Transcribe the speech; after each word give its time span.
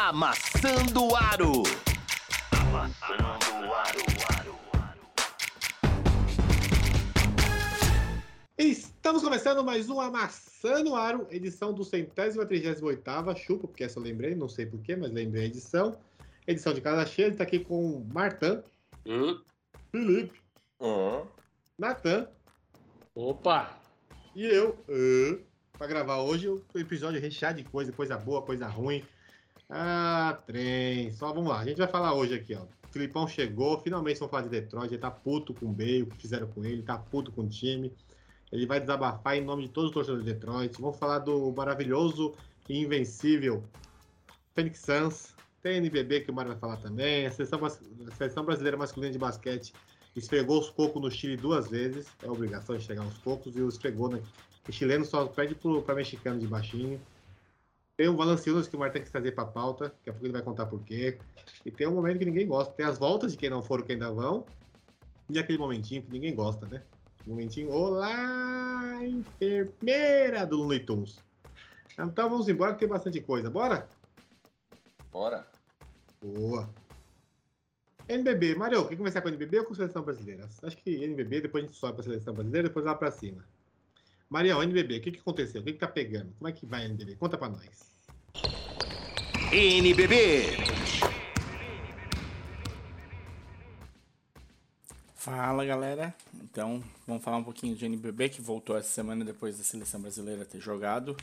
Amassando 0.00 1.08
o 1.08 1.16
Aro. 1.16 1.64
Amassando 2.52 3.66
o 3.66 3.74
Aro. 3.74 4.58
Estamos 8.56 9.24
começando 9.24 9.64
mais 9.64 9.90
um 9.90 10.00
Amassando 10.00 10.90
o 10.92 10.94
Aro, 10.94 11.26
edição 11.32 11.74
do 11.74 11.82
centésima 11.82 12.46
trigésima 12.46 12.86
oitava, 12.86 13.34
chupa, 13.34 13.66
porque 13.66 13.82
essa 13.82 13.98
eu 13.98 14.04
lembrei, 14.04 14.36
não 14.36 14.48
sei 14.48 14.66
porquê, 14.66 14.94
mas 14.94 15.10
lembrei 15.10 15.42
a 15.42 15.46
edição. 15.46 15.98
Edição 16.46 16.72
de 16.72 16.80
casa 16.80 17.04
cheia, 17.04 17.26
ele 17.26 17.36
tá 17.36 17.42
aqui 17.42 17.58
com 17.58 18.06
Martan, 18.14 18.62
Hum? 19.04 19.40
Felipe, 19.90 20.40
Hum? 20.80 21.26
Natan 21.76 22.28
Opa! 23.16 23.76
e 24.36 24.46
eu, 24.46 24.78
uh, 24.88 25.40
pra 25.76 25.88
gravar 25.88 26.18
hoje 26.18 26.48
o 26.48 26.64
episódio 26.76 27.20
recheado 27.20 27.60
de 27.60 27.68
coisa, 27.68 27.90
coisa 27.90 28.16
boa, 28.16 28.40
coisa 28.42 28.68
ruim. 28.68 29.04
Ah, 29.68 30.38
trem. 30.46 31.12
Só 31.12 31.32
vamos 31.32 31.50
lá, 31.50 31.60
a 31.60 31.64
gente 31.64 31.78
vai 31.78 31.88
falar 31.88 32.14
hoje 32.14 32.34
aqui, 32.34 32.54
ó. 32.54 32.62
O 32.62 32.92
Filipão 32.92 33.28
chegou, 33.28 33.78
finalmente 33.80 34.18
vamos 34.18 34.30
falar 34.30 34.44
de 34.44 34.48
Detroit, 34.48 34.90
ele 34.90 34.98
tá 34.98 35.10
puto 35.10 35.52
com 35.52 35.66
o 35.66 35.72
Bale, 35.72 36.02
o 36.02 36.06
que 36.06 36.16
fizeram 36.16 36.46
com 36.46 36.64
ele, 36.64 36.82
tá 36.82 36.96
puto 36.96 37.30
com 37.30 37.42
o 37.42 37.48
time. 37.48 37.92
Ele 38.50 38.66
vai 38.66 38.80
desabafar 38.80 39.36
em 39.36 39.44
nome 39.44 39.66
de 39.66 39.68
todos 39.68 39.90
os 39.90 39.94
torcedores 39.94 40.24
de 40.24 40.32
Detroit. 40.32 40.80
Vamos 40.80 40.96
falar 40.96 41.18
do 41.18 41.52
maravilhoso 41.52 42.34
e 42.66 42.78
invencível 42.78 43.62
Phoenix 44.54 44.80
Suns. 44.80 45.34
Tem 45.62 45.76
NBB 45.76 46.20
que 46.20 46.30
o 46.30 46.34
Mário 46.34 46.52
vai 46.52 46.58
falar 46.58 46.76
também. 46.78 47.26
A 47.26 47.30
seleção, 47.30 47.62
a 47.64 47.70
seleção 48.16 48.44
brasileira 48.44 48.76
masculina 48.76 49.12
de 49.12 49.18
basquete 49.18 49.74
esfregou 50.16 50.58
os 50.60 50.70
cocos 50.70 51.02
no 51.02 51.10
Chile 51.10 51.36
duas 51.36 51.68
vezes. 51.68 52.06
É 52.22 52.30
obrigação 52.30 52.76
de 52.76 52.84
chegar 52.84 53.04
os 53.04 53.18
cocos. 53.18 53.54
E 53.54 53.60
o 53.60 53.68
esfregou, 53.68 54.08
né? 54.08 54.22
O 54.66 54.72
chileno 54.72 55.04
só 55.04 55.26
pede 55.26 55.54
para 55.84 55.94
mexicano 55.94 56.40
de 56.40 56.46
baixinho. 56.46 57.00
Tem 57.98 58.06
o 58.08 58.16
Valanciunas 58.16 58.68
que 58.68 58.76
o 58.76 58.78
Martin 58.78 59.00
quis 59.00 59.10
trazer 59.10 59.32
para 59.32 59.44
pauta. 59.44 59.86
Daqui 59.86 60.08
a 60.08 60.12
pouco 60.12 60.24
ele 60.24 60.32
vai 60.32 60.40
contar 60.40 60.66
por 60.66 60.80
quê. 60.84 61.18
E 61.66 61.70
tem 61.72 61.88
um 61.88 61.94
momento 61.96 62.20
que 62.20 62.24
ninguém 62.24 62.46
gosta. 62.46 62.72
Tem 62.72 62.86
as 62.86 62.96
voltas 62.96 63.32
de 63.32 63.36
quem 63.36 63.50
não 63.50 63.60
foram, 63.60 63.84
que 63.84 63.90
ainda 63.90 64.08
vão. 64.12 64.46
E 65.28 65.36
aquele 65.36 65.58
momentinho 65.58 66.04
que 66.04 66.12
ninguém 66.12 66.32
gosta, 66.32 66.64
né? 66.68 66.84
Momentinho, 67.26 67.72
olá, 67.72 69.04
enfermeira 69.04 70.46
do 70.46 70.58
Looney 70.58 70.78
Tunes. 70.78 71.18
Então 71.98 72.30
vamos 72.30 72.48
embora 72.48 72.72
que 72.74 72.78
tem 72.78 72.88
bastante 72.88 73.20
coisa. 73.20 73.50
Bora? 73.50 73.88
Bora. 75.10 75.44
Boa. 76.22 76.70
NBB, 78.08 78.54
Mário, 78.54 78.86
quer 78.86 78.96
começar 78.96 79.20
com 79.20 79.26
a 79.26 79.30
NBB 79.32 79.58
ou 79.58 79.64
com 79.64 79.72
a 79.72 79.76
seleção 79.76 80.02
brasileira? 80.04 80.48
Acho 80.62 80.76
que 80.76 81.02
NBB, 81.02 81.40
depois 81.40 81.64
a 81.64 81.66
gente 81.66 81.76
sobe 81.76 81.94
para 81.94 82.02
a 82.02 82.04
seleção 82.04 82.32
brasileira, 82.32 82.68
depois 82.68 82.86
lá 82.86 82.94
para 82.94 83.10
cima. 83.10 83.44
Marião, 84.30 84.62
NBB, 84.62 84.98
o 84.98 85.00
que, 85.00 85.12
que 85.12 85.20
aconteceu? 85.20 85.62
O 85.62 85.64
que, 85.64 85.72
que 85.72 85.78
tá 85.78 85.88
pegando? 85.88 86.34
Como 86.38 86.48
é 86.48 86.52
que 86.52 86.66
vai 86.66 86.84
NBB? 86.84 87.16
Conta 87.16 87.38
para 87.38 87.48
nós. 87.48 87.88
NBB. 89.50 90.58
Fala 95.14 95.64
galera, 95.64 96.14
então 96.42 96.84
vamos 97.06 97.24
falar 97.24 97.38
um 97.38 97.44
pouquinho 97.44 97.74
de 97.74 97.86
NBB 97.86 98.28
que 98.28 98.42
voltou 98.42 98.76
essa 98.76 98.88
semana 98.88 99.24
depois 99.24 99.56
da 99.56 99.64
seleção 99.64 100.00
brasileira 100.00 100.44
ter 100.44 100.60
jogado 100.60 101.16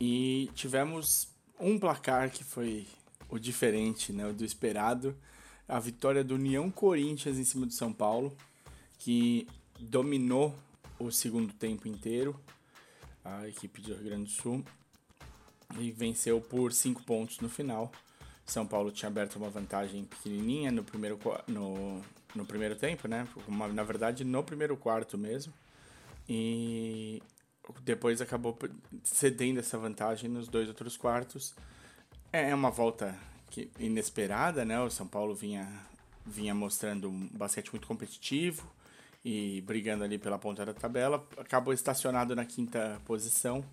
e 0.00 0.48
tivemos 0.54 1.28
um 1.58 1.76
placar 1.76 2.30
que 2.30 2.44
foi 2.44 2.86
o 3.28 3.38
diferente, 3.38 4.12
né, 4.12 4.26
o 4.26 4.32
do 4.32 4.44
esperado, 4.44 5.16
a 5.68 5.80
vitória 5.80 6.22
do 6.22 6.34
União 6.34 6.70
Corinthians 6.70 7.36
em 7.38 7.44
cima 7.44 7.66
do 7.66 7.72
São 7.72 7.92
Paulo, 7.92 8.36
que 8.98 9.46
dominou 9.80 10.54
o 11.04 11.10
segundo 11.10 11.52
tempo 11.52 11.88
inteiro, 11.88 12.38
a 13.24 13.48
equipe 13.48 13.80
do 13.80 13.94
Rio 13.94 14.04
Grande 14.04 14.24
do 14.24 14.30
Sul, 14.30 14.64
e 15.78 15.90
venceu 15.90 16.40
por 16.40 16.72
5 16.72 17.02
pontos 17.02 17.40
no 17.40 17.48
final. 17.48 17.90
São 18.44 18.66
Paulo 18.66 18.90
tinha 18.90 19.08
aberto 19.08 19.36
uma 19.36 19.48
vantagem 19.48 20.04
pequenininha 20.04 20.70
no 20.70 20.84
primeiro, 20.84 21.18
no, 21.46 22.02
no 22.34 22.44
primeiro 22.44 22.76
tempo, 22.76 23.08
né? 23.08 23.26
Uma- 23.48 23.68
na 23.68 23.82
verdade, 23.82 24.24
no 24.24 24.42
primeiro 24.42 24.76
quarto 24.76 25.16
mesmo. 25.16 25.52
E 26.28 27.22
depois 27.82 28.20
acabou 28.20 28.58
cedendo 29.04 29.60
essa 29.60 29.78
vantagem 29.78 30.28
nos 30.28 30.48
dois 30.48 30.68
outros 30.68 30.96
quartos. 30.96 31.54
É 32.32 32.54
uma 32.54 32.70
volta 32.70 33.18
que, 33.50 33.70
inesperada, 33.78 34.64
né? 34.64 34.80
O 34.80 34.90
São 34.90 35.06
Paulo 35.06 35.34
vinha, 35.34 35.66
vinha 36.26 36.54
mostrando 36.54 37.08
um 37.08 37.28
basquete 37.28 37.70
muito 37.72 37.86
competitivo 37.86 38.68
e 39.24 39.60
brigando 39.62 40.04
ali 40.04 40.18
pela 40.18 40.38
ponta 40.38 40.64
da 40.64 40.74
tabela. 40.74 41.26
Acabou 41.36 41.72
estacionado 41.72 42.34
na 42.34 42.44
quinta 42.44 43.00
posição 43.04 43.64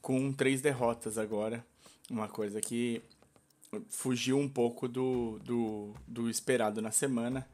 com 0.00 0.32
três 0.32 0.60
derrotas 0.60 1.18
agora. 1.18 1.64
Uma 2.10 2.28
coisa 2.28 2.60
que 2.60 3.02
fugiu 3.88 4.38
um 4.38 4.48
pouco 4.48 4.86
do, 4.86 5.38
do, 5.40 5.94
do 6.06 6.30
esperado 6.30 6.80
na 6.80 6.90
semana. 6.90 7.46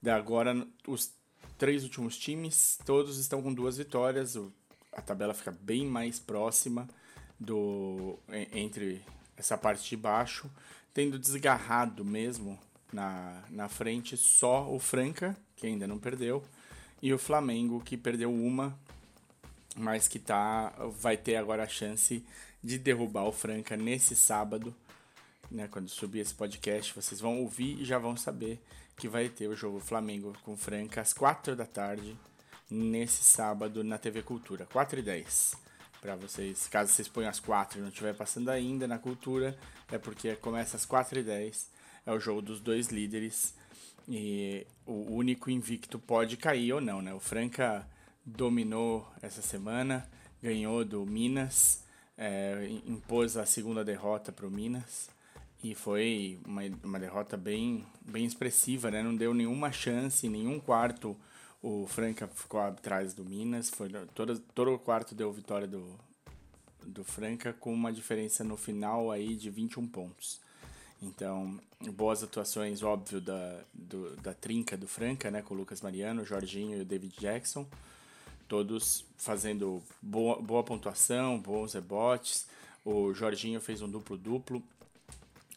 Da 0.00 0.16
agora, 0.16 0.66
os 0.86 1.12
três 1.58 1.84
últimos 1.84 2.16
times, 2.16 2.78
todos 2.86 3.18
estão 3.18 3.42
com 3.42 3.52
duas 3.52 3.76
vitórias. 3.76 4.36
O, 4.36 4.50
a 4.92 5.02
tabela 5.02 5.34
fica 5.34 5.50
bem 5.52 5.84
mais 5.86 6.18
próxima 6.18 6.88
do 7.38 8.18
en- 8.30 8.48
entre 8.52 9.02
essa 9.36 9.56
parte 9.58 9.88
de 9.88 9.96
baixo, 9.96 10.50
tendo 10.92 11.18
desgarrado 11.18 12.04
mesmo 12.04 12.58
na, 12.92 13.44
na 13.50 13.68
frente 13.68 14.16
só 14.16 14.70
o 14.70 14.78
Franca, 14.78 15.36
que 15.56 15.66
ainda 15.66 15.86
não 15.86 15.98
perdeu, 15.98 16.42
e 17.02 17.12
o 17.12 17.18
Flamengo, 17.18 17.80
que 17.80 17.96
perdeu 17.96 18.32
uma, 18.32 18.78
mas 19.76 20.08
que 20.08 20.18
tá, 20.18 20.72
vai 20.98 21.16
ter 21.16 21.36
agora 21.36 21.64
a 21.64 21.68
chance 21.68 22.24
de 22.62 22.78
derrubar 22.78 23.24
o 23.24 23.32
Franca 23.32 23.76
nesse 23.76 24.14
sábado. 24.14 24.74
Né, 25.50 25.66
quando 25.68 25.88
subir 25.88 26.20
esse 26.20 26.34
podcast, 26.34 26.94
vocês 26.94 27.20
vão 27.20 27.40
ouvir 27.40 27.80
e 27.80 27.84
já 27.84 27.98
vão 27.98 28.16
saber 28.16 28.62
que 28.96 29.08
vai 29.08 29.28
ter 29.28 29.48
o 29.48 29.56
jogo 29.56 29.80
Flamengo 29.80 30.36
com 30.44 30.56
Franca 30.56 31.00
às 31.00 31.12
4 31.12 31.56
da 31.56 31.66
tarde, 31.66 32.16
nesse 32.70 33.24
sábado 33.24 33.82
na 33.82 33.98
TV 33.98 34.22
Cultura, 34.22 34.66
4 34.66 35.00
e 35.00 35.02
10. 35.02 35.54
Para 36.00 36.14
vocês, 36.14 36.68
caso 36.68 36.92
vocês 36.92 37.08
ponham 37.08 37.30
às 37.30 37.40
4 37.40 37.78
e 37.78 37.82
não 37.82 37.88
estiver 37.88 38.14
passando 38.14 38.48
ainda 38.48 38.86
na 38.86 38.98
Cultura, 38.98 39.58
é 39.90 39.98
porque 39.98 40.36
começa 40.36 40.76
às 40.76 40.86
4 40.86 41.18
e 41.18 41.22
10. 41.22 41.68
É 42.06 42.12
o 42.12 42.20
jogo 42.20 42.40
dos 42.40 42.60
dois 42.60 42.88
líderes 42.88 43.54
e 44.08 44.66
o 44.86 45.14
único 45.14 45.50
invicto 45.50 45.98
pode 45.98 46.36
cair 46.36 46.72
ou 46.72 46.80
não, 46.80 47.00
né? 47.00 47.12
O 47.14 47.20
Franca 47.20 47.86
dominou 48.24 49.06
essa 49.22 49.42
semana, 49.42 50.08
ganhou 50.42 50.84
do 50.84 51.04
Minas, 51.06 51.84
é, 52.16 52.68
impôs 52.86 53.36
a 53.36 53.46
segunda 53.46 53.84
derrota 53.84 54.30
para 54.30 54.46
o 54.46 54.50
Minas 54.50 55.08
e 55.62 55.74
foi 55.74 56.38
uma, 56.44 56.62
uma 56.82 56.98
derrota 56.98 57.36
bem, 57.36 57.86
bem 58.02 58.24
expressiva, 58.24 58.90
né? 58.90 59.02
Não 59.02 59.14
deu 59.14 59.34
nenhuma 59.34 59.70
chance, 59.72 60.28
nenhum 60.28 60.58
quarto 60.58 61.16
o 61.62 61.86
Franca 61.86 62.26
ficou 62.26 62.60
atrás 62.60 63.12
do 63.12 63.24
Minas, 63.24 63.68
foi 63.68 63.90
todo, 64.14 64.38
todo 64.54 64.72
o 64.72 64.78
quarto 64.78 65.14
deu 65.14 65.30
vitória 65.30 65.66
do, 65.66 65.98
do 66.86 67.04
Franca 67.04 67.52
com 67.52 67.72
uma 67.72 67.92
diferença 67.92 68.42
no 68.42 68.56
final 68.56 69.10
aí 69.10 69.36
de 69.36 69.50
21 69.50 69.86
pontos. 69.86 70.40
Então, 71.02 71.58
boas 71.92 72.22
atuações, 72.22 72.82
óbvio, 72.82 73.20
da, 73.20 73.60
do, 73.72 74.16
da 74.16 74.34
trinca 74.34 74.76
do 74.76 74.86
Franca, 74.86 75.30
né? 75.30 75.40
Com 75.40 75.54
o 75.54 75.56
Lucas 75.56 75.80
Mariano, 75.80 76.22
o 76.22 76.26
Jorginho 76.26 76.78
e 76.78 76.82
o 76.82 76.84
David 76.84 77.14
Jackson. 77.18 77.66
Todos 78.46 79.04
fazendo 79.16 79.82
boa, 80.02 80.40
boa 80.42 80.62
pontuação, 80.62 81.38
bons 81.38 81.72
rebotes. 81.72 82.46
O 82.84 83.14
Jorginho 83.14 83.60
fez 83.60 83.80
um 83.80 83.88
duplo-duplo. 83.88 84.62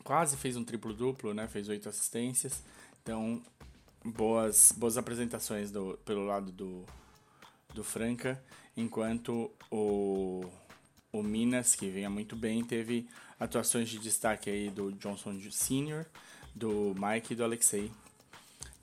Quase 0.03 0.37
fez 0.37 0.55
um 0.55 0.63
triplo-duplo, 0.63 1.33
né? 1.33 1.47
Fez 1.47 1.67
oito 1.67 1.89
assistências. 1.89 2.63
Então, 3.01 3.41
boas, 4.03 4.71
boas 4.77 4.97
apresentações 4.97 5.71
do, 5.71 5.99
pelo 6.05 6.25
lado 6.25 6.51
do, 6.51 6.85
do 7.73 7.83
Franca. 7.83 8.41
Enquanto 8.77 9.51
o, 9.69 10.45
o 11.11 11.21
Minas, 11.21 11.75
que 11.75 11.89
vinha 11.89 12.09
muito 12.09 12.35
bem, 12.35 12.63
teve 12.63 13.07
atuações 13.43 13.89
de 13.89 13.99
destaque 13.99 14.49
aí 14.49 14.69
do 14.69 14.91
Johnson 14.93 15.37
Sr., 15.51 16.05
do 16.55 16.95
Mike 16.97 17.33
e 17.33 17.35
do 17.35 17.43
Alexei. 17.43 17.91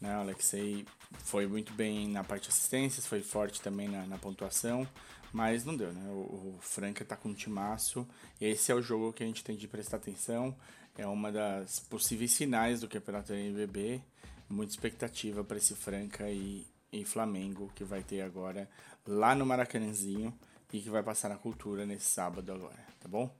Né? 0.00 0.14
O 0.16 0.20
Alexei 0.20 0.86
foi 1.24 1.46
muito 1.46 1.72
bem 1.72 2.08
na 2.08 2.22
parte 2.22 2.44
de 2.44 2.48
assistências, 2.50 3.06
foi 3.06 3.22
forte 3.22 3.62
também 3.62 3.88
na, 3.88 4.06
na 4.06 4.18
pontuação, 4.18 4.86
mas 5.32 5.64
não 5.64 5.76
deu, 5.76 5.92
né? 5.92 6.10
O, 6.10 6.56
o 6.56 6.58
Franca 6.60 7.04
tá 7.04 7.16
com 7.16 7.30
um 7.30 7.34
timaço. 7.34 8.06
Esse 8.40 8.70
é 8.70 8.74
o 8.74 8.82
jogo 8.82 9.12
que 9.12 9.22
a 9.22 9.26
gente 9.26 9.44
tem 9.44 9.56
de 9.56 9.66
prestar 9.66 9.96
atenção. 9.96 10.54
É 10.98 11.06
uma 11.06 11.30
das 11.30 11.78
possíveis 11.78 12.36
finais 12.36 12.80
do 12.80 12.88
Campeonato 12.88 13.32
NBB. 13.32 14.02
Muita 14.48 14.72
expectativa 14.72 15.44
para 15.44 15.56
esse 15.56 15.74
Franca 15.74 16.28
e, 16.28 16.66
e 16.92 17.04
Flamengo 17.04 17.70
que 17.74 17.84
vai 17.84 18.02
ter 18.02 18.20
agora 18.22 18.68
lá 19.06 19.34
no 19.34 19.46
Maracanãzinho 19.46 20.36
e 20.72 20.80
que 20.80 20.90
vai 20.90 21.02
passar 21.02 21.28
na 21.28 21.36
cultura 21.36 21.86
nesse 21.86 22.06
sábado 22.06 22.52
agora, 22.52 22.84
tá 22.98 23.08
bom? 23.08 23.32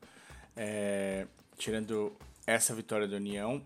É, 0.57 1.27
tirando 1.57 2.13
essa 2.47 2.75
vitória 2.75 3.07
da 3.07 3.17
União, 3.17 3.63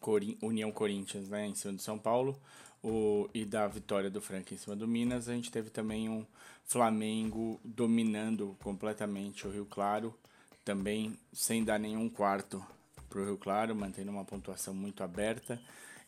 Cori- 0.00 0.38
União 0.42 0.70
Corinthians 0.70 1.28
né, 1.28 1.46
em 1.46 1.54
cima 1.54 1.74
do 1.74 1.82
São 1.82 1.98
Paulo 1.98 2.38
o, 2.82 3.28
e 3.32 3.44
da 3.44 3.66
vitória 3.66 4.10
do 4.10 4.20
Franca 4.20 4.52
em 4.54 4.58
cima 4.58 4.74
do 4.74 4.86
Minas, 4.88 5.28
a 5.28 5.34
gente 5.34 5.50
teve 5.50 5.70
também 5.70 6.08
um 6.08 6.26
Flamengo 6.64 7.60
dominando 7.64 8.56
completamente 8.62 9.46
o 9.46 9.50
Rio 9.50 9.66
Claro, 9.66 10.14
também 10.64 11.16
sem 11.32 11.64
dar 11.64 11.78
nenhum 11.78 12.08
quarto 12.08 12.64
o 13.14 13.24
Rio 13.24 13.36
Claro, 13.36 13.74
mantendo 13.76 14.10
uma 14.10 14.24
pontuação 14.24 14.72
muito 14.72 15.02
aberta 15.02 15.60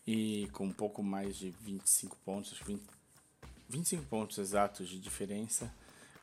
e 0.07 0.49
com 0.53 0.65
um 0.67 0.73
pouco 0.73 1.03
mais 1.03 1.37
de 1.37 1.51
25 1.61 2.17
pontos, 2.25 2.59
20, 2.61 2.83
25 3.69 4.05
pontos 4.07 4.39
exatos 4.39 4.89
de 4.89 4.99
diferença, 4.99 5.73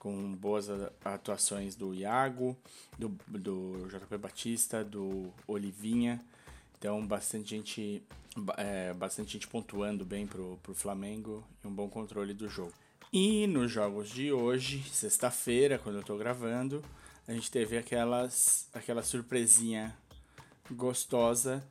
com 0.01 0.33
boas 0.33 0.67
atuações 1.05 1.75
do 1.75 1.93
Iago, 1.93 2.57
do, 2.97 3.09
do 3.27 3.87
JP 3.87 4.17
Batista, 4.17 4.83
do 4.83 5.31
Olivinha. 5.45 6.19
Então, 6.75 7.05
bastante 7.05 7.51
gente, 7.51 8.01
é, 8.57 8.95
bastante 8.95 9.33
gente 9.33 9.47
pontuando 9.47 10.03
bem 10.03 10.25
pro, 10.25 10.57
pro 10.63 10.73
Flamengo 10.73 11.43
e 11.63 11.67
um 11.67 11.71
bom 11.71 11.87
controle 11.87 12.33
do 12.33 12.49
jogo. 12.49 12.73
E 13.13 13.45
nos 13.45 13.71
jogos 13.71 14.09
de 14.09 14.33
hoje, 14.33 14.83
sexta-feira, 14.89 15.77
quando 15.77 15.97
eu 15.97 16.03
tô 16.03 16.17
gravando, 16.17 16.83
a 17.27 17.33
gente 17.33 17.51
teve 17.51 17.77
aquelas, 17.77 18.67
aquela 18.73 19.03
surpresinha 19.03 19.95
gostosa 20.71 21.63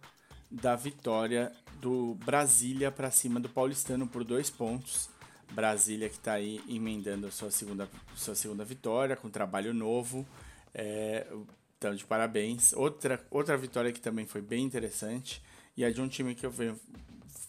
da 0.49 0.77
vitória 0.77 1.51
do 1.81 2.15
Brasília 2.25 2.93
para 2.93 3.11
cima 3.11 3.41
do 3.41 3.49
Paulistano 3.49 4.07
por 4.07 4.23
dois 4.23 4.49
pontos. 4.51 5.11
Brasília 5.51 6.09
que 6.09 6.17
está 6.17 6.35
aí 6.35 6.61
emendando 6.69 7.31
sua 7.31 7.51
segunda, 7.51 7.89
sua 8.15 8.35
segunda 8.35 8.65
vitória 8.65 9.17
com 9.17 9.29
trabalho 9.29 9.75
novo. 9.75 10.27
É, 10.75 11.27
então, 11.77 11.95
de 11.95 12.05
parabéns. 12.05 12.73
Outra, 12.73 13.25
outra 13.31 13.57
vitória 13.57 13.93
que 13.93 14.01
também 14.01 14.27
foi 14.27 14.43
bem 14.43 14.65
interessante 14.65 15.43
e 15.77 15.85
é 15.85 15.91
de 15.91 16.01
um 16.01 16.09
time 16.09 16.35
que 16.35 16.45
eu 16.45 16.53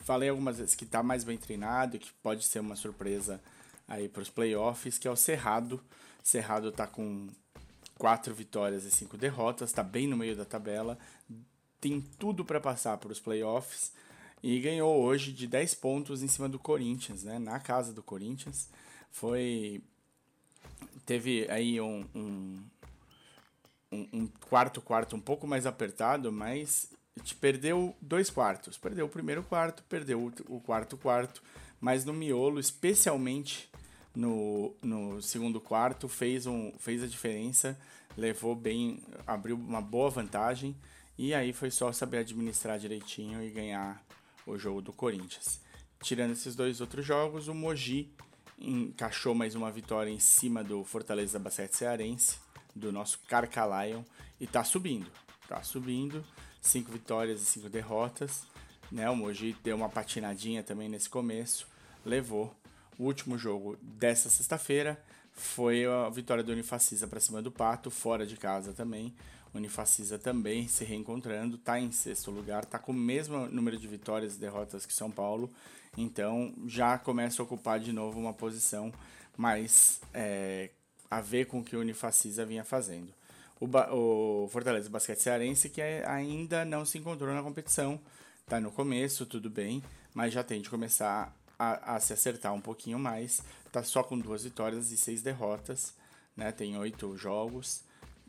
falei 0.04 0.30
algumas 0.30 0.58
vezes 0.58 0.76
que 0.76 0.84
está 0.84 1.04
mais 1.04 1.24
bem 1.24 1.38
treinado, 1.38 2.00
que 2.00 2.12
pode 2.24 2.44
ser 2.46 2.60
uma 2.60 2.76
surpresa 2.76 3.42
aí 3.88 4.08
para 4.08 4.22
os 4.22 4.30
playoffs, 4.30 4.98
que 4.98 5.08
é 5.08 5.12
o 5.12 5.16
Cerrado. 5.16 5.82
Cerrado 6.24 6.70
está 6.70 6.88
com 6.88 7.28
quatro 7.98 8.34
vitórias 8.34 8.84
e 8.84 8.92
cinco 8.92 9.18
derrotas, 9.18 9.70
está 9.70 9.84
bem 9.84 10.08
no 10.08 10.18
meio 10.18 10.36
da 10.36 10.46
tabela, 10.46 10.98
tem 11.80 12.02
tudo 12.18 12.44
para 12.44 12.60
passar 12.60 12.98
para 12.98 13.12
os 13.12 13.20
playoffs 13.20 13.92
e 14.44 14.60
ganhou 14.60 15.02
hoje 15.02 15.32
de 15.32 15.48
10 15.48 15.76
pontos 15.76 16.24
em 16.24 16.28
cima 16.28 16.50
do 16.50 16.58
Corinthians, 16.58 17.24
né? 17.24 17.38
Na 17.38 17.60
casa 17.60 17.94
do 17.94 18.02
Corinthians. 18.02 18.70
Foi. 19.12 19.82
Teve 21.06 21.48
aí 21.50 21.80
um, 21.80 22.06
um, 22.16 22.64
um 23.92 24.28
quarto 24.50 24.82
quarto 24.82 25.16
um 25.16 25.20
pouco 25.20 25.46
mais 25.46 25.66
apertado, 25.66 26.32
mas 26.32 26.90
te 27.24 27.36
perdeu 27.36 27.96
dois 28.02 28.30
quartos. 28.30 28.78
Perdeu 28.78 29.06
o 29.06 29.10
primeiro 29.10 29.44
quarto, 29.44 29.84
perdeu 29.84 30.32
o 30.48 30.60
quarto 30.60 30.98
quarto, 30.98 31.44
mas 31.80 32.06
no 32.06 32.14
miolo, 32.14 32.60
especialmente 32.60 33.70
no, 34.16 34.74
no 34.82 35.22
segundo 35.22 35.60
quarto, 35.60 36.08
fez, 36.08 36.46
um, 36.46 36.72
fez 36.80 37.04
a 37.04 37.08
diferença, 37.08 37.78
levou 38.18 38.56
bem, 38.56 39.04
abriu 39.28 39.56
uma 39.56 39.82
boa 39.82 40.10
vantagem. 40.10 40.76
E 41.18 41.34
aí 41.34 41.54
foi 41.54 41.70
só 41.70 41.92
saber 41.92 42.20
administrar 42.20 42.80
direitinho 42.80 43.44
e 43.44 43.50
ganhar 43.50 44.04
o 44.46 44.58
jogo 44.58 44.82
do 44.82 44.94
Corinthians. 44.94 45.60
Tirando 46.02 46.32
esses 46.32 46.56
dois 46.56 46.82
outros 46.82 47.06
jogos, 47.06 47.48
o 47.48 47.54
Mogi 47.54 48.12
encaixou 48.58 49.34
mais 49.34 49.56
uma 49.56 49.72
vitória 49.72 50.10
em 50.10 50.20
cima 50.20 50.64
do 50.64 50.84
Fortaleza 50.84 51.40
Basquete 51.40 51.74
Cearense, 51.74 52.38
do 52.76 52.92
nosso 52.92 53.20
Carca 53.28 53.66
Lion, 53.66 54.04
e 54.40 54.48
tá 54.48 54.64
subindo. 54.64 55.12
Tá 55.48 55.62
subindo, 55.64 56.24
cinco 56.62 56.92
vitórias 56.92 57.42
e 57.42 57.46
cinco 57.46 57.70
derrotas. 57.70 58.44
Né? 58.92 59.10
O 59.10 59.16
Mogi 59.16 59.56
deu 59.64 59.76
uma 59.76 59.90
patinadinha 59.90 60.64
também 60.64 60.90
nesse 60.90 61.10
começo, 61.10 61.68
levou. 62.06 62.56
O 62.98 63.06
último 63.06 63.38
jogo 63.38 63.78
dessa 63.82 64.30
sexta-feira 64.30 65.02
foi 65.32 65.86
a 65.86 66.10
vitória 66.10 66.44
do 66.44 66.52
Unifacisa 66.52 67.08
para 67.08 67.20
cima 67.20 67.42
do 67.42 67.52
Pato, 67.52 67.90
fora 67.90 68.26
de 68.26 68.38
casa 68.38 68.74
também. 68.74 69.14
Unifacisa 69.54 70.18
também 70.18 70.68
se 70.68 70.84
reencontrando, 70.86 71.56
está 71.56 71.80
em 71.80 71.92
sexto 71.92 72.32
lugar, 72.32 72.64
está 72.64 72.80
com 72.80 72.92
o 72.92 72.96
mesmo 72.96 73.48
número 73.48 73.78
de 73.78 73.88
vitórias 73.88 74.36
e 74.36 74.40
derrotas 74.40 74.86
que 74.86 74.94
São 74.94 75.12
Paulo, 75.12 75.52
então 75.98 76.54
já 76.66 76.98
começa 76.98 77.42
a 77.42 77.46
ocupar 77.46 77.80
de 77.80 77.92
novo 77.92 78.20
uma 78.20 78.34
posição 78.34 78.94
mais 79.38 80.00
é, 80.14 80.70
a 81.10 81.20
ver 81.20 81.46
com 81.46 81.60
o 81.60 81.64
que 81.64 81.76
o 81.76 81.82
Unifacisa 81.82 82.46
vinha 82.46 82.64
fazendo. 82.64 83.14
O, 83.60 83.68
o 84.46 84.48
Fortaleza 84.48 84.90
Basquete 84.90 85.20
Cearense 85.20 85.70
que 85.70 85.82
é, 85.82 86.08
ainda 86.08 86.64
não 86.64 86.86
se 86.86 86.98
encontrou 86.98 87.34
na 87.34 87.44
competição, 87.44 88.00
está 88.42 88.60
no 88.60 88.72
começo, 88.72 89.26
tudo 89.26 89.50
bem, 89.50 89.84
mas 90.14 90.34
já 90.34 90.44
tem 90.44 90.62
de 90.62 90.70
começar 90.70 91.36
a, 91.60 91.96
a 91.96 92.00
se 92.00 92.14
acertar 92.14 92.54
um 92.54 92.62
pouquinho 92.62 92.98
mais, 92.98 93.44
está 93.68 93.84
só 93.84 94.02
com 94.02 94.18
duas 94.18 94.44
vitórias 94.44 94.92
e 94.92 94.98
seis 94.98 95.22
derrotas, 95.22 95.94
né? 96.36 96.52
tem 96.52 96.78
oito 96.78 97.16
jogos, 97.18 97.84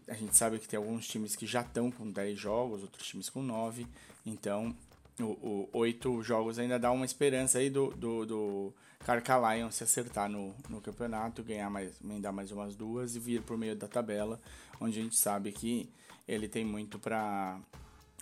a 0.09 0.15
gente 0.15 0.37
sabe 0.37 0.59
que 0.59 0.69
tem 0.69 0.77
alguns 0.77 1.07
times 1.07 1.37
que 1.37 1.47
já 1.47 1.63
estão 1.63 1.91
com 1.91 2.11
10 2.11 2.39
jogos, 2.39 2.83
outros 2.83 3.07
times 3.07 3.29
com 3.29 3.43
9. 3.43 3.87
Então, 4.25 4.75
o, 5.21 5.69
o 5.73 5.79
8 5.79 6.23
jogos 6.23 6.59
ainda 6.59 6.79
dá 6.79 6.91
uma 6.91 7.05
esperança 7.05 7.59
aí 7.59 7.71
do, 7.71 7.89
do, 7.91 8.27
do 8.27 8.75
Carca 9.05 9.37
Lion 9.55 9.71
se 9.71 9.85
acertar 9.85 10.29
no, 10.29 10.55
no 10.69 10.81
campeonato, 10.81 11.43
ganhar 11.43 11.69
mais, 11.69 12.01
emendar 12.01 12.33
mais 12.33 12.51
umas 12.51 12.75
duas 12.75 13.17
e 13.17 13.19
vir 13.19 13.43
por 13.43 13.59
meio 13.59 13.75
da 13.77 13.89
tabela, 13.89 14.41
onde 14.81 14.99
a 14.99 15.03
gente 15.03 15.17
sabe 15.17 15.53
que 15.53 15.91
ele 16.27 16.49
tem 16.49 16.65
muito 16.65 16.99
para 16.99 17.59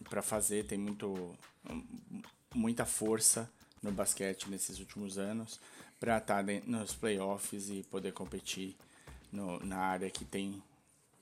para 0.08 0.22
fazer, 0.22 0.64
tem 0.64 0.78
muito 0.78 1.36
muita 2.54 2.86
força 2.86 3.50
no 3.82 3.92
basquete 3.92 4.48
nesses 4.48 4.78
últimos 4.78 5.18
anos 5.18 5.60
para 5.98 6.16
estar 6.16 6.42
tá 6.42 6.52
nos 6.66 6.94
playoffs 6.94 7.68
e 7.68 7.82
poder 7.82 8.12
competir 8.12 8.74
no, 9.30 9.60
na 9.60 9.76
área 9.76 10.10
que 10.10 10.24
tem 10.24 10.62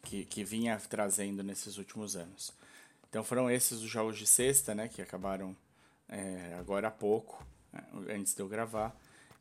que, 0.02 0.24
que 0.24 0.44
vinha 0.44 0.78
trazendo 0.88 1.42
nesses 1.42 1.78
últimos 1.78 2.16
anos. 2.16 2.52
Então 3.08 3.24
foram 3.24 3.50
esses 3.50 3.80
os 3.82 3.88
jogos 3.88 4.18
de 4.18 4.26
sexta, 4.26 4.74
né, 4.74 4.88
que 4.88 5.00
acabaram 5.00 5.56
é, 6.08 6.54
agora 6.58 6.88
há 6.88 6.90
pouco, 6.90 7.44
né, 7.72 7.82
antes 8.10 8.34
de 8.34 8.40
eu 8.40 8.48
gravar, 8.48 8.94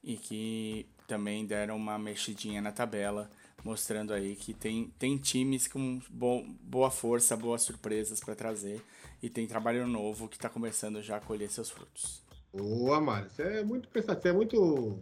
e 0.03 0.15
que 0.15 0.85
também 1.05 1.45
deram 1.45 1.75
uma 1.75 1.97
mexidinha 1.97 2.61
na 2.61 2.71
tabela, 2.71 3.29
mostrando 3.63 4.13
aí 4.13 4.35
que 4.35 4.53
tem, 4.53 4.91
tem 4.97 5.17
times 5.17 5.67
com 5.67 6.01
bo, 6.09 6.43
boa 6.61 6.91
força, 6.91 7.35
boas 7.35 7.63
surpresas 7.63 8.19
para 8.19 8.35
trazer, 8.35 8.81
e 9.21 9.29
tem 9.29 9.47
trabalho 9.47 9.87
novo 9.87 10.27
que 10.27 10.37
está 10.37 10.49
começando 10.49 11.01
já 11.01 11.17
a 11.17 11.21
colher 11.21 11.49
seus 11.49 11.69
frutos. 11.69 12.21
Boa, 12.53 13.01
Mário, 13.01 13.29
você 13.29 13.43
é 13.43 13.63
muito 13.63 13.87
pensativo, 13.89 14.21
você 14.21 14.29
é 14.29 14.33
muito. 14.33 14.99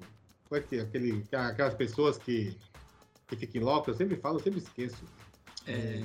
Como 0.47 0.59
é 0.59 0.59
que 0.61 0.77
é? 0.77 0.81
Aquele, 0.81 1.23
aquelas 1.31 1.73
pessoas 1.73 2.17
que, 2.17 2.57
que 3.27 3.35
ficam 3.35 3.63
loucas, 3.63 3.89
eu 3.89 3.97
sempre 3.97 4.17
falo, 4.17 4.37
eu 4.39 4.43
sempre 4.43 4.59
esqueço. 4.59 5.03
É... 5.67 6.01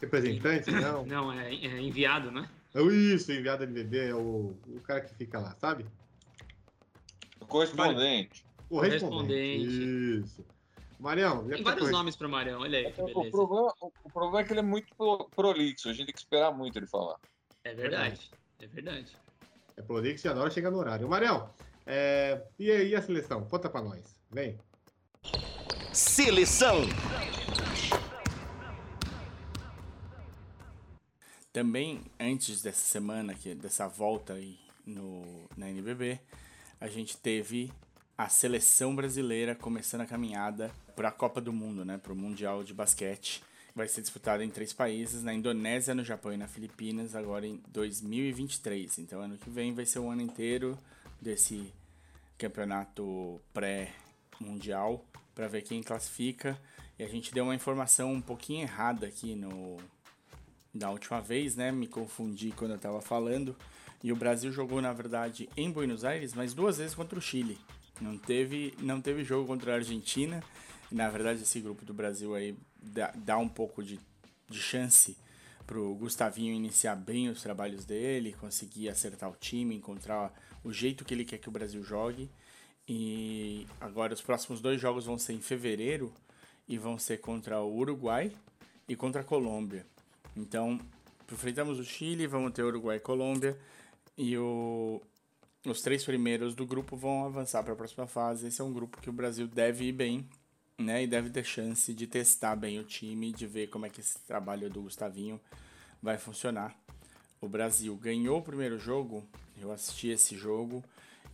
Representante, 0.00 0.70
não? 0.70 1.04
Não, 1.04 1.32
é, 1.32 1.54
é 1.54 1.80
enviado, 1.80 2.30
né? 2.30 2.48
É 2.74 2.80
isso, 2.82 3.32
enviado 3.32 3.66
MDB, 3.66 4.10
é 4.10 4.14
o, 4.14 4.56
o 4.66 4.80
cara 4.82 5.00
que 5.00 5.14
fica 5.14 5.38
lá, 5.38 5.54
sabe? 5.56 5.84
O 7.40 7.46
correspondente. 7.46 8.44
O 8.68 8.76
correspondente. 8.76 10.22
Isso. 10.22 10.44
Marião, 10.98 11.48
Tem 11.48 11.62
vários 11.62 11.84
foi? 11.84 11.92
nomes 11.92 12.14
para 12.14 12.28
Marião, 12.28 12.60
olha 12.60 12.78
aí. 12.78 12.94
O 12.98 13.30
problema, 13.30 13.74
o, 13.80 14.10
problema 14.10 14.40
é 14.40 14.44
que 14.44 14.52
ele 14.52 14.60
é 14.60 14.62
muito 14.62 14.94
prolixo, 15.34 15.88
a 15.88 15.92
gente 15.92 16.06
tem 16.06 16.14
que 16.14 16.20
esperar 16.20 16.52
muito 16.52 16.78
ele 16.78 16.86
falar. 16.86 17.16
É 17.64 17.74
verdade, 17.74 18.30
é 18.60 18.66
verdade. 18.66 19.16
É 19.76 19.82
prolixo 19.82 20.26
e 20.26 20.30
adora 20.30 20.50
chegar 20.50 20.70
no 20.70 20.78
horário. 20.78 21.08
Marião, 21.08 21.50
é... 21.86 22.42
e 22.58 22.70
aí 22.70 22.94
a 22.94 23.02
seleção? 23.02 23.44
Conta 23.46 23.68
para 23.68 23.82
nós, 23.82 24.14
vem. 24.30 24.58
Seleção. 25.92 26.82
Também, 31.52 32.00
antes 32.18 32.62
dessa 32.62 32.86
semana, 32.86 33.34
que, 33.34 33.54
dessa 33.56 33.88
volta 33.88 34.34
aí 34.34 34.56
no, 34.86 35.48
na 35.56 35.68
NBB, 35.68 36.20
a 36.80 36.86
gente 36.86 37.16
teve 37.16 37.72
a 38.16 38.28
seleção 38.28 38.94
brasileira 38.94 39.54
começando 39.54 40.02
a 40.02 40.06
caminhada 40.06 40.70
para 40.94 41.08
a 41.08 41.12
Copa 41.12 41.40
do 41.40 41.52
Mundo, 41.52 41.84
né, 41.84 41.98
para 41.98 42.12
o 42.12 42.16
Mundial 42.16 42.62
de 42.62 42.72
Basquete. 42.72 43.42
Vai 43.74 43.88
ser 43.88 44.00
disputada 44.00 44.44
em 44.44 44.50
três 44.50 44.72
países, 44.72 45.24
na 45.24 45.34
Indonésia, 45.34 45.94
no 45.94 46.04
Japão 46.04 46.32
e 46.32 46.36
na 46.36 46.46
Filipinas, 46.46 47.16
agora 47.16 47.46
em 47.46 47.60
2023. 47.68 48.98
Então, 48.98 49.20
ano 49.20 49.36
que 49.36 49.50
vem 49.50 49.74
vai 49.74 49.86
ser 49.86 49.98
o 49.98 50.08
ano 50.08 50.22
inteiro 50.22 50.78
desse 51.20 51.72
campeonato 52.38 53.40
pré-mundial 53.52 55.04
para 55.34 55.48
ver 55.48 55.62
quem 55.62 55.82
classifica. 55.82 56.60
E 56.98 57.02
a 57.02 57.08
gente 57.08 57.32
deu 57.32 57.44
uma 57.44 57.54
informação 57.54 58.12
um 58.12 58.20
pouquinho 58.20 58.62
errada 58.62 59.06
aqui 59.06 59.34
no, 59.34 59.78
da 60.74 60.90
última 60.90 61.20
vez, 61.20 61.56
né? 61.56 61.72
Me 61.72 61.86
confundi 61.86 62.52
quando 62.52 62.72
eu 62.72 62.76
estava 62.76 63.00
falando. 63.00 63.56
E 64.02 64.12
o 64.12 64.16
Brasil 64.16 64.50
jogou, 64.50 64.80
na 64.80 64.92
verdade, 64.92 65.48
em 65.56 65.70
Buenos 65.70 66.04
Aires, 66.04 66.32
mas 66.32 66.54
duas 66.54 66.78
vezes 66.78 66.94
contra 66.94 67.18
o 67.18 67.22
Chile. 67.22 67.58
Não 68.00 68.16
teve, 68.16 68.74
não 68.78 69.00
teve 69.00 69.24
jogo 69.24 69.46
contra 69.46 69.72
a 69.72 69.74
Argentina. 69.76 70.42
Na 70.90 71.08
verdade, 71.10 71.42
esse 71.42 71.60
grupo 71.60 71.84
do 71.84 71.92
Brasil 71.92 72.34
aí 72.34 72.56
dá, 72.82 73.12
dá 73.14 73.36
um 73.36 73.48
pouco 73.48 73.82
de, 73.82 74.00
de 74.48 74.58
chance 74.58 75.16
pro 75.66 75.94
Gustavinho 75.94 76.52
iniciar 76.52 76.96
bem 76.96 77.28
os 77.28 77.42
trabalhos 77.42 77.84
dele, 77.84 78.34
conseguir 78.40 78.88
acertar 78.88 79.30
o 79.30 79.36
time, 79.36 79.76
encontrar 79.76 80.32
o 80.64 80.72
jeito 80.72 81.04
que 81.04 81.14
ele 81.14 81.24
quer 81.24 81.38
que 81.38 81.48
o 81.48 81.52
Brasil 81.52 81.82
jogue. 81.82 82.28
E 82.88 83.66
agora 83.80 84.12
os 84.12 84.20
próximos 84.20 84.60
dois 84.60 84.80
jogos 84.80 85.04
vão 85.04 85.16
ser 85.16 85.34
em 85.34 85.40
fevereiro 85.40 86.12
e 86.66 86.76
vão 86.76 86.98
ser 86.98 87.18
contra 87.18 87.60
o 87.60 87.72
Uruguai 87.72 88.32
e 88.88 88.96
contra 88.96 89.20
a 89.20 89.24
Colômbia. 89.24 89.86
Então, 90.40 90.80
enfrentamos 91.30 91.78
o 91.78 91.84
Chile, 91.84 92.26
vamos 92.26 92.52
ter 92.52 92.62
Uruguai 92.62 92.96
e 92.96 93.00
Colômbia. 93.00 93.58
E 94.16 94.36
o, 94.36 95.00
os 95.66 95.82
três 95.82 96.04
primeiros 96.04 96.54
do 96.54 96.66
grupo 96.66 96.96
vão 96.96 97.24
avançar 97.24 97.62
para 97.62 97.74
a 97.74 97.76
próxima 97.76 98.06
fase. 98.06 98.48
Esse 98.48 98.60
é 98.60 98.64
um 98.64 98.72
grupo 98.72 99.00
que 99.00 99.10
o 99.10 99.12
Brasil 99.12 99.46
deve 99.46 99.84
ir 99.84 99.92
bem, 99.92 100.26
né? 100.78 101.02
E 101.02 101.06
deve 101.06 101.30
ter 101.30 101.44
chance 101.44 101.92
de 101.92 102.06
testar 102.06 102.56
bem 102.56 102.78
o 102.78 102.84
time, 102.84 103.32
de 103.32 103.46
ver 103.46 103.68
como 103.68 103.86
é 103.86 103.90
que 103.90 104.00
esse 104.00 104.18
trabalho 104.20 104.70
do 104.70 104.82
Gustavinho 104.82 105.40
vai 106.02 106.16
funcionar. 106.18 106.74
O 107.40 107.48
Brasil 107.48 107.94
ganhou 107.96 108.38
o 108.38 108.42
primeiro 108.42 108.78
jogo, 108.78 109.26
eu 109.60 109.72
assisti 109.72 110.08
esse 110.08 110.36
jogo, 110.36 110.84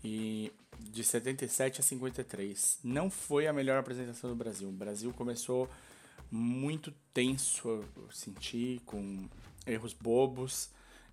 e 0.05 0.53
de 0.79 1.03
77 1.03 1.81
a 1.81 1.85
53. 1.85 2.79
Não 2.83 3.11
foi 3.11 3.47
a 3.47 3.53
melhor 3.53 3.79
apresentação 3.79 4.31
do 4.31 4.37
Brasil. 4.37 4.69
O 4.69 4.73
Brasil 4.73 5.13
começou 5.13 5.69
muito 6.37 6.93
tenso, 7.13 7.69
eu 7.69 8.11
senti, 8.11 8.81
com 8.85 9.29
erros 9.67 9.93
bobos 9.93 10.71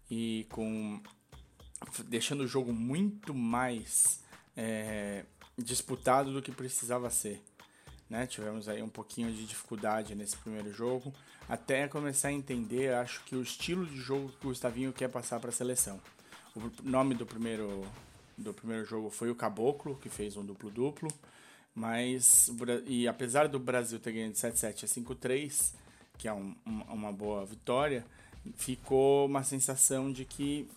e 0.09 0.45
com 0.49 1.01
deixando 2.05 2.41
o 2.41 2.47
jogo 2.47 2.71
muito 2.71 3.33
mais 3.33 4.21
é, 4.55 5.25
disputado 5.57 6.31
do 6.31 6.41
que 6.41 6.51
precisava 6.51 7.09
ser. 7.09 7.41
Né? 8.09 8.27
Tivemos 8.27 8.69
aí 8.69 8.81
um 8.81 8.89
pouquinho 8.89 9.31
de 9.31 9.45
dificuldade 9.45 10.13
nesse 10.15 10.37
primeiro 10.37 10.71
jogo, 10.71 11.13
até 11.49 11.87
começar 11.87 12.29
a 12.29 12.33
entender, 12.33 12.93
acho 12.93 13.23
que 13.23 13.35
o 13.35 13.41
estilo 13.41 13.85
de 13.85 13.97
jogo 13.97 14.29
que 14.39 14.45
o 14.45 14.49
Gustavinho 14.49 14.93
quer 14.93 15.09
passar 15.09 15.39
para 15.39 15.49
a 15.49 15.53
seleção. 15.53 15.99
O 16.55 16.71
nome 16.83 17.15
do 17.15 17.25
primeiro, 17.25 17.85
do 18.37 18.53
primeiro 18.53 18.85
jogo 18.85 19.09
foi 19.09 19.29
o 19.29 19.35
Caboclo, 19.35 19.95
que 19.95 20.09
fez 20.09 20.37
um 20.37 20.45
duplo-duplo, 20.45 21.09
mas 21.75 22.51
e 22.85 23.07
apesar 23.07 23.47
do 23.47 23.59
Brasil 23.59 23.99
ter 23.99 24.11
ganho 24.11 24.31
de 24.31 24.37
7-7 24.37 24.83
a 24.83 24.87
5-3, 24.87 25.73
que 26.17 26.27
é 26.27 26.33
um, 26.33 26.55
uma 26.65 27.11
boa 27.11 27.45
vitória, 27.45 28.05
ficou 28.55 29.25
uma 29.25 29.43
sensação 29.43 30.11
de 30.11 30.25
que 30.25 30.67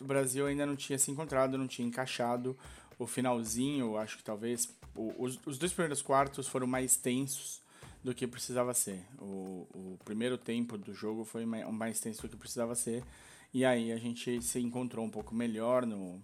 o 0.00 0.04
Brasil 0.04 0.46
ainda 0.46 0.64
não 0.64 0.76
tinha 0.76 0.98
se 0.98 1.10
encontrado, 1.10 1.58
não 1.58 1.66
tinha 1.66 1.86
encaixado. 1.86 2.56
O 2.98 3.06
finalzinho, 3.06 3.96
acho 3.96 4.16
que 4.16 4.24
talvez. 4.24 4.68
O, 4.94 5.14
os, 5.24 5.38
os 5.46 5.58
dois 5.58 5.72
primeiros 5.72 6.02
quartos 6.02 6.48
foram 6.48 6.66
mais 6.66 6.96
tensos 6.96 7.60
do 8.02 8.14
que 8.14 8.26
precisava 8.26 8.72
ser. 8.74 9.04
O, 9.18 9.66
o 9.74 9.98
primeiro 10.04 10.38
tempo 10.38 10.78
do 10.78 10.94
jogo 10.94 11.24
foi 11.24 11.44
mais, 11.44 11.68
mais 11.70 12.00
tenso 12.00 12.22
do 12.22 12.28
que 12.28 12.36
precisava 12.36 12.74
ser. 12.74 13.04
E 13.52 13.64
aí 13.64 13.92
a 13.92 13.96
gente 13.96 14.40
se 14.42 14.60
encontrou 14.60 15.04
um 15.04 15.10
pouco 15.10 15.34
melhor 15.34 15.84
no. 15.86 16.20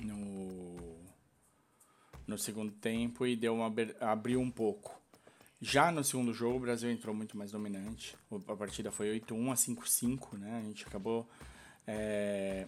No, 0.00 1.01
no 2.32 2.38
segundo 2.38 2.72
tempo 2.72 3.26
e 3.26 3.36
deu 3.36 3.54
uma, 3.54 3.72
abriu 4.00 4.40
um 4.40 4.50
pouco. 4.50 5.00
Já 5.60 5.92
no 5.92 6.02
segundo 6.02 6.32
jogo, 6.32 6.56
o 6.56 6.60
Brasil 6.60 6.90
entrou 6.90 7.14
muito 7.14 7.36
mais 7.36 7.52
dominante. 7.52 8.16
A 8.48 8.56
partida 8.56 8.90
foi 8.90 9.20
8-1 9.20 9.52
a 9.52 9.54
5-5, 9.54 10.38
né? 10.38 10.60
A 10.60 10.66
gente 10.66 10.84
acabou 10.84 11.28
é, 11.86 12.66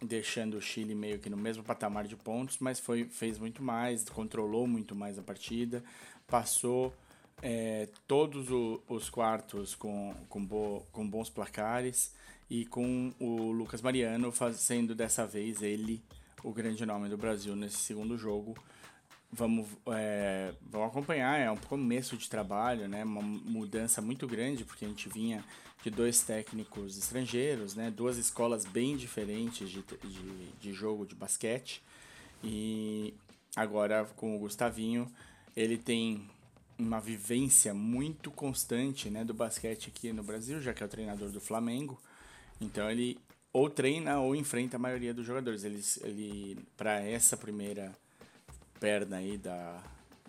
deixando 0.00 0.56
o 0.56 0.60
Chile 0.62 0.94
meio 0.94 1.18
que 1.18 1.28
no 1.28 1.36
mesmo 1.36 1.62
patamar 1.62 2.06
de 2.06 2.16
pontos, 2.16 2.58
mas 2.58 2.80
foi, 2.80 3.04
fez 3.04 3.38
muito 3.38 3.62
mais, 3.62 4.08
controlou 4.08 4.66
muito 4.66 4.94
mais 4.94 5.18
a 5.18 5.22
partida, 5.22 5.84
passou 6.26 6.94
é, 7.42 7.88
todos 8.06 8.50
o, 8.50 8.80
os 8.88 9.10
quartos 9.10 9.74
com, 9.74 10.14
com, 10.28 10.42
bo, 10.42 10.86
com 10.92 11.06
bons 11.06 11.28
placares 11.28 12.14
e 12.48 12.64
com 12.64 13.12
o 13.18 13.50
Lucas 13.50 13.82
Mariano 13.82 14.30
fazendo 14.32 14.94
dessa 14.94 15.26
vez 15.26 15.60
ele 15.60 16.02
o 16.42 16.52
grande 16.52 16.86
nome 16.86 17.08
do 17.08 17.16
Brasil 17.16 17.54
nesse 17.54 17.76
segundo 17.76 18.16
jogo. 18.16 18.56
Vamos, 19.32 19.66
é, 19.86 20.52
vamos 20.60 20.88
acompanhar, 20.88 21.40
é 21.40 21.50
um 21.50 21.56
começo 21.56 22.18
de 22.18 22.28
trabalho, 22.28 22.86
né? 22.86 23.02
uma 23.02 23.22
mudança 23.22 24.02
muito 24.02 24.26
grande, 24.26 24.62
porque 24.62 24.84
a 24.84 24.88
gente 24.88 25.08
vinha 25.08 25.42
de 25.82 25.90
dois 25.90 26.22
técnicos 26.22 26.98
estrangeiros, 26.98 27.74
né? 27.74 27.90
Duas 27.90 28.16
escolas 28.16 28.64
bem 28.64 28.96
diferentes 28.96 29.70
de, 29.70 29.82
de, 29.82 30.46
de 30.60 30.72
jogo 30.72 31.06
de 31.06 31.14
basquete. 31.14 31.82
E 32.44 33.14
agora 33.56 34.04
com 34.16 34.36
o 34.36 34.38
Gustavinho, 34.38 35.10
ele 35.56 35.76
tem 35.76 36.28
uma 36.78 37.00
vivência 37.00 37.72
muito 37.72 38.30
constante, 38.30 39.08
né, 39.10 39.24
do 39.24 39.34
basquete 39.34 39.88
aqui 39.88 40.12
no 40.12 40.22
Brasil, 40.22 40.60
já 40.60 40.72
que 40.72 40.82
é 40.82 40.86
o 40.86 40.88
treinador 40.88 41.30
do 41.30 41.40
Flamengo. 41.40 42.00
Então 42.60 42.90
ele 42.90 43.18
ou 43.52 43.68
treina 43.68 44.18
ou 44.20 44.34
enfrenta 44.34 44.76
a 44.76 44.80
maioria 44.80 45.12
dos 45.12 45.26
jogadores. 45.26 45.64
Ele, 45.64 45.80
ele 46.02 46.58
para 46.76 47.00
essa 47.00 47.36
primeira 47.36 47.92
perna 48.82 49.18
aí 49.18 49.38
da 49.38 49.80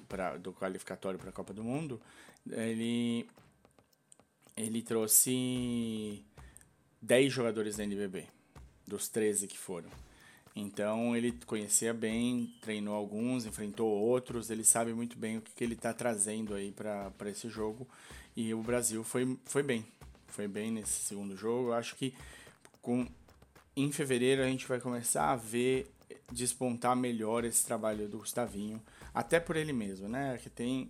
pra, 0.08 0.38
do 0.38 0.54
qualificatório 0.54 1.18
para 1.18 1.30
a 1.30 1.34
Copa 1.34 1.52
do 1.52 1.64
Mundo, 1.64 2.00
ele 2.48 3.28
ele 4.56 4.84
trouxe 4.84 6.24
10 7.02 7.34
jogadores 7.34 7.78
da 7.78 7.84
NBB, 7.84 8.28
dos 8.88 9.10
13 9.10 9.48
que 9.48 9.58
foram. 9.58 9.90
Então 10.56 11.18
ele 11.18 11.32
conhecia 11.48 11.96
bem, 11.96 12.56
treinou 12.62 12.94
alguns, 12.94 13.48
enfrentou 13.48 13.90
outros, 13.90 14.52
ele 14.52 14.64
sabe 14.64 14.94
muito 14.94 15.18
bem 15.18 15.40
o 15.40 15.42
que, 15.42 15.52
que 15.52 15.64
ele 15.64 15.74
está 15.74 15.92
trazendo 15.92 16.54
aí 16.54 16.72
para 16.72 17.30
esse 17.32 17.50
jogo. 17.50 17.88
E 18.36 18.54
o 18.54 18.62
Brasil 18.62 19.04
foi, 19.04 19.36
foi 19.46 19.64
bem, 19.64 19.84
foi 20.28 20.48
bem 20.48 20.70
nesse 20.70 21.06
segundo 21.06 21.36
jogo. 21.36 21.70
Eu 21.70 21.74
acho 21.74 21.96
que 21.96 22.14
com, 22.84 23.08
em 23.76 23.92
fevereiro 23.92 24.44
a 24.44 24.48
gente 24.48 24.68
vai 24.68 24.80
começar 24.80 25.32
a 25.32 25.36
ver 25.36 25.92
despontar 26.34 26.96
melhor 26.96 27.46
esse 27.46 27.66
trabalho 27.66 28.08
do 28.08 28.18
Gustavinho, 28.18 28.82
até 29.14 29.40
por 29.40 29.56
ele 29.56 29.72
mesmo, 29.72 30.08
né? 30.08 30.38
Que 30.42 30.50
tem 30.50 30.90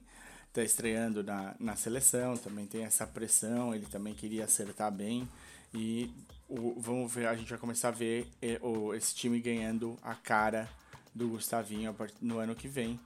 tá 0.53 0.63
estreando 0.63 1.23
na, 1.23 1.55
na 1.59 1.75
seleção, 1.75 2.37
também 2.37 2.67
tem 2.67 2.83
essa 2.83 3.07
pressão, 3.07 3.73
ele 3.73 3.87
também 3.87 4.13
queria 4.13 4.45
acertar 4.45 4.91
bem 4.91 5.27
e 5.73 6.11
o, 6.47 6.79
vamos 6.79 7.11
ver, 7.11 7.25
a 7.25 7.35
gente 7.35 7.49
vai 7.49 7.57
começar 7.57 7.87
a 7.87 7.91
ver 7.91 8.27
é, 8.39 8.59
esse 8.95 9.15
time 9.15 9.39
ganhando 9.39 9.97
a 10.03 10.13
cara 10.13 10.69
do 11.13 11.29
Gustavinho 11.29 11.95
no 12.21 12.37
ano 12.37 12.53
que 12.53 12.67
vem, 12.67 12.99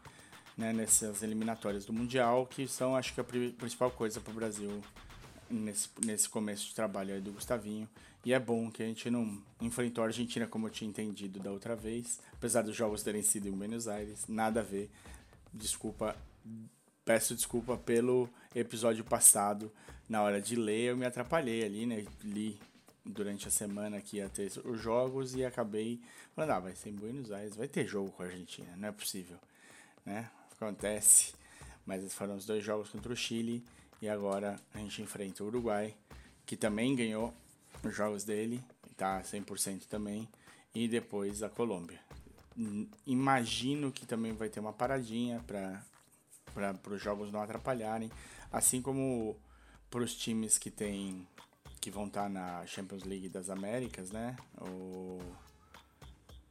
né, 0.57 0.73
nessas 0.73 1.23
eliminatórias 1.23 1.85
do 1.85 1.93
Mundial, 1.93 2.45
que 2.45 2.67
são, 2.67 2.95
acho 2.95 3.13
que, 3.13 3.21
a 3.21 3.23
principal 3.23 3.91
coisa 3.91 4.19
para 4.19 4.31
o 4.31 4.35
Brasil 4.35 4.81
nesse, 5.49 5.89
nesse 6.05 6.29
começo 6.29 6.67
de 6.67 6.75
trabalho 6.75 7.13
aí 7.13 7.21
do 7.21 7.31
Gustavinho. 7.31 7.87
E 8.25 8.33
é 8.33 8.39
bom 8.39 8.69
que 8.69 8.83
a 8.83 8.85
gente 8.85 9.09
não 9.09 9.41
enfrentou 9.61 10.03
a 10.03 10.07
Argentina 10.07 10.47
como 10.47 10.67
eu 10.67 10.71
tinha 10.71 10.89
entendido 10.89 11.39
da 11.39 11.51
outra 11.51 11.75
vez, 11.75 12.19
apesar 12.33 12.61
dos 12.61 12.75
jogos 12.75 13.03
terem 13.03 13.21
sido 13.21 13.47
em 13.47 13.51
Buenos 13.51 13.87
Aires, 13.87 14.25
nada 14.27 14.59
a 14.59 14.63
ver. 14.63 14.89
Desculpa 15.53 16.15
peço 17.07 17.33
desculpa 17.33 17.77
pelo 17.77 18.29
episódio 18.53 19.01
passado. 19.01 19.71
Na 20.09 20.21
hora 20.21 20.41
de 20.41 20.57
ler, 20.57 20.89
eu 20.89 20.97
me 20.97 21.05
atrapalhei 21.05 21.63
ali, 21.63 21.85
né? 21.85 22.05
Li 22.21 22.59
durante 23.05 23.47
a 23.47 23.51
semana 23.51 24.01
que 24.01 24.17
ia 24.17 24.27
ter 24.27 24.51
os 24.65 24.81
jogos 24.81 25.33
e 25.33 25.45
acabei 25.45 26.01
falando, 26.35 26.51
ah, 26.51 26.59
vai 26.59 26.75
ser 26.75 26.89
em 26.89 26.95
Buenos 26.95 27.31
Aires, 27.31 27.55
vai 27.55 27.67
ter 27.67 27.87
jogo 27.87 28.11
com 28.11 28.23
a 28.23 28.25
Argentina, 28.25 28.75
não 28.75 28.89
é 28.89 28.91
possível, 28.91 29.37
né? 30.05 30.29
Acontece. 30.51 31.33
Mas 31.85 32.13
foram 32.13 32.35
os 32.35 32.45
dois 32.45 32.61
jogos 32.61 32.89
contra 32.89 33.13
o 33.13 33.15
Chile 33.15 33.63
e 34.01 34.09
agora 34.09 34.59
a 34.73 34.77
gente 34.79 35.01
enfrenta 35.01 35.43
o 35.43 35.47
Uruguai, 35.47 35.95
que 36.45 36.55
também 36.55 36.95
ganhou 36.95 37.33
os 37.83 37.95
jogos 37.95 38.23
dele, 38.23 38.63
tá 38.95 39.21
100% 39.21 39.85
também, 39.85 40.27
e 40.73 40.87
depois 40.87 41.43
a 41.43 41.49
Colômbia. 41.49 41.99
Imagino 43.05 43.91
que 43.91 44.05
também 44.05 44.33
vai 44.33 44.49
ter 44.49 44.59
uma 44.59 44.73
paradinha 44.73 45.43
para 45.45 45.83
os 46.91 47.01
jogos 47.01 47.31
não 47.31 47.41
atrapalharem, 47.41 48.11
assim 48.51 48.81
como 48.81 49.35
para 49.89 50.01
os 50.01 50.15
times 50.15 50.57
que 50.57 50.71
tem 50.71 51.27
que 51.79 51.91
vão 51.91 52.07
estar 52.07 52.23
tá 52.23 52.29
na 52.29 52.65
Champions 52.65 53.03
League 53.03 53.29
das 53.29 53.49
Américas, 53.49 54.11
né? 54.11 54.35
O, 54.59 55.21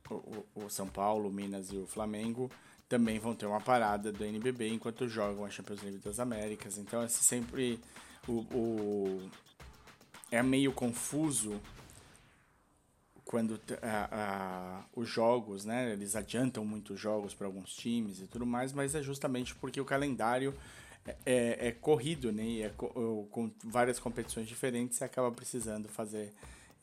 o, 0.08 0.46
o, 0.54 0.70
São 0.70 0.88
Paulo, 0.88 1.30
Minas 1.30 1.70
e 1.72 1.76
o 1.76 1.86
Flamengo 1.86 2.50
também 2.88 3.18
vão 3.18 3.34
ter 3.34 3.46
uma 3.46 3.60
parada 3.60 4.12
do 4.12 4.24
NBB 4.24 4.68
enquanto 4.68 5.08
jogam 5.08 5.44
a 5.44 5.50
Champions 5.50 5.82
League 5.82 5.98
das 5.98 6.20
Américas. 6.20 6.78
Então, 6.78 7.04
esse 7.04 7.24
sempre 7.24 7.80
o, 8.28 8.40
o 8.52 9.30
é 10.30 10.42
meio 10.42 10.72
confuso 10.72 11.60
quando 13.24 13.60
a, 13.82 14.08
a, 14.12 14.84
os 14.94 15.08
jogos, 15.08 15.64
né, 15.64 15.92
eles 15.92 16.14
adiantam 16.14 16.64
muitos 16.64 16.98
jogos 16.98 17.34
para 17.34 17.46
alguns 17.46 17.74
times 17.74 18.20
e 18.20 18.26
tudo 18.26 18.46
mais, 18.46 18.72
mas 18.72 18.94
é 18.94 19.02
justamente 19.02 19.54
porque 19.56 19.80
o 19.80 19.84
calendário 19.84 20.54
é, 21.04 21.16
é, 21.26 21.68
é 21.68 21.72
corrido, 21.72 22.30
né, 22.30 22.60
é 22.60 22.68
com 22.76 23.50
várias 23.64 23.98
competições 23.98 24.46
diferentes, 24.46 24.98
você 24.98 25.04
acaba 25.04 25.32
precisando 25.32 25.88
fazer 25.88 26.32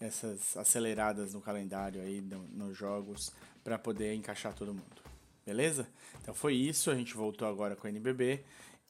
essas 0.01 0.57
aceleradas 0.57 1.33
no 1.33 1.39
calendário 1.39 2.01
aí, 2.01 2.19
no, 2.19 2.43
nos 2.49 2.77
jogos, 2.77 3.31
para 3.63 3.79
poder 3.79 4.13
encaixar 4.13 4.53
todo 4.53 4.73
mundo. 4.73 5.02
Beleza? 5.45 5.87
Então 6.21 6.33
foi 6.33 6.55
isso, 6.55 6.89
a 6.89 6.95
gente 6.95 7.13
voltou 7.13 7.47
agora 7.47 7.75
com 7.75 7.85
o 7.85 7.89
NBB 7.89 8.43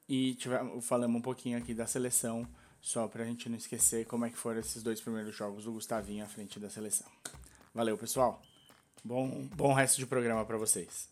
e 0.07 0.35
tivemos, 0.35 0.85
falamos 0.85 1.17
um 1.17 1.21
pouquinho 1.21 1.57
aqui 1.57 1.73
da 1.73 1.87
seleção, 1.87 2.47
só 2.79 3.07
para 3.07 3.23
a 3.23 3.25
gente 3.25 3.49
não 3.49 3.57
esquecer 3.57 4.05
como 4.05 4.25
é 4.25 4.29
que 4.29 4.37
foram 4.37 4.59
esses 4.59 4.83
dois 4.83 5.01
primeiros 5.01 5.35
jogos 5.35 5.63
do 5.63 5.71
Gustavinho 5.71 6.23
à 6.23 6.27
frente 6.27 6.59
da 6.59 6.69
seleção. 6.69 7.07
Valeu, 7.73 7.97
pessoal. 7.97 8.41
Bom, 9.03 9.47
bom 9.55 9.73
resto 9.73 9.97
de 9.97 10.05
programa 10.05 10.45
para 10.45 10.57
vocês. 10.57 11.09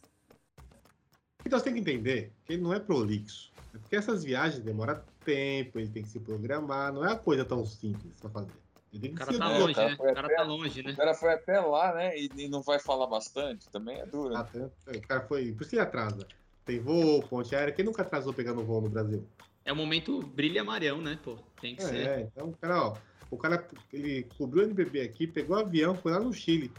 Então 1.46 1.58
você 1.58 1.66
tem 1.66 1.74
que 1.74 1.80
entender 1.80 2.32
que 2.46 2.54
ele 2.54 2.62
não 2.62 2.74
é 2.74 2.80
prolixo. 2.80 3.52
Porque 3.72 3.96
essas 3.96 4.24
viagens 4.24 4.64
demoram 4.64 5.02
tempo, 5.24 5.80
ele 5.80 5.90
tem 5.90 6.04
que 6.04 6.10
se 6.10 6.20
programar, 6.20 6.94
não 6.94 7.04
é 7.04 7.08
uma 7.08 7.18
coisa 7.18 7.46
tão 7.46 7.66
simples 7.66 8.14
para 8.20 8.30
fazer. 8.30 8.52
O 8.94 9.14
cara 9.16 9.38
tá 9.38 9.46
É, 9.46 9.58
o 9.58 9.62
longe, 9.62 9.76
né? 9.80 9.94
O 9.98 10.14
cara 10.14 10.28
até- 10.28 10.36
tá 10.36 10.44
longe, 10.44 10.84
né? 10.84 10.92
O 10.92 10.96
cara 10.98 11.14
foi 11.14 11.34
até 11.34 11.60
lá, 11.62 11.94
né? 11.94 12.18
E, 12.18 12.30
e 12.38 12.48
não 12.50 12.62
vai 12.62 12.78
falar 12.80 13.08
bastante, 13.08 13.70
também 13.70 14.00
é 14.00 14.06
duro. 14.06 14.36
Ah, 14.36 14.44
tanto- 14.44 14.74
O 14.88 15.02
cara 15.08 15.22
foi. 15.22 15.54
Por 15.54 15.62
isso 15.62 15.70
que 15.70 15.76
ele 15.78 15.82
atrasa. 15.84 16.28
Tem 16.66 16.80
voo, 16.80 17.24
ponte 17.24 17.56
aérea. 17.56 17.74
Quem 17.74 17.86
nunca 17.86 18.02
atrasou 18.02 18.34
pegando 18.34 18.64
voo 18.64 18.82
no 18.82 18.90
Brasil? 18.90 19.26
É 19.64 19.72
o 19.72 19.76
momento 19.76 20.22
brilha 20.22 20.62
amarão, 20.62 21.00
né, 21.02 21.18
pô? 21.24 21.38
Tem 21.62 21.76
que 21.76 21.84
ser. 21.84 22.08
É, 22.08 22.22
então 22.22 22.52
cara, 22.60 22.84
ó. 22.88 22.98
O 23.30 23.38
cara, 23.38 23.66
ele 23.94 24.24
cobriu 24.38 24.64
o 24.64 24.66
NBB 24.68 25.02
aqui, 25.02 25.26
pegou 25.26 25.56
o 25.56 25.60
avião, 25.62 25.96
foi 25.96 26.12
lá 26.12 26.20
no 26.20 26.34
Chile. 26.34 26.70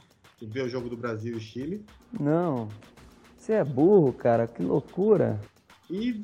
Ver 0.41 0.65
o 0.65 0.69
jogo 0.69 0.91
do 0.91 0.97
Brasil 0.97 1.37
e 1.39 1.41
Chile. 1.41 1.85
Não. 2.19 2.69
Você 3.39 3.55
é 3.55 3.65
burro, 3.65 4.13
cara. 4.13 4.47
Que 4.47 4.63
loucura. 4.63 5.41
E 5.89 6.21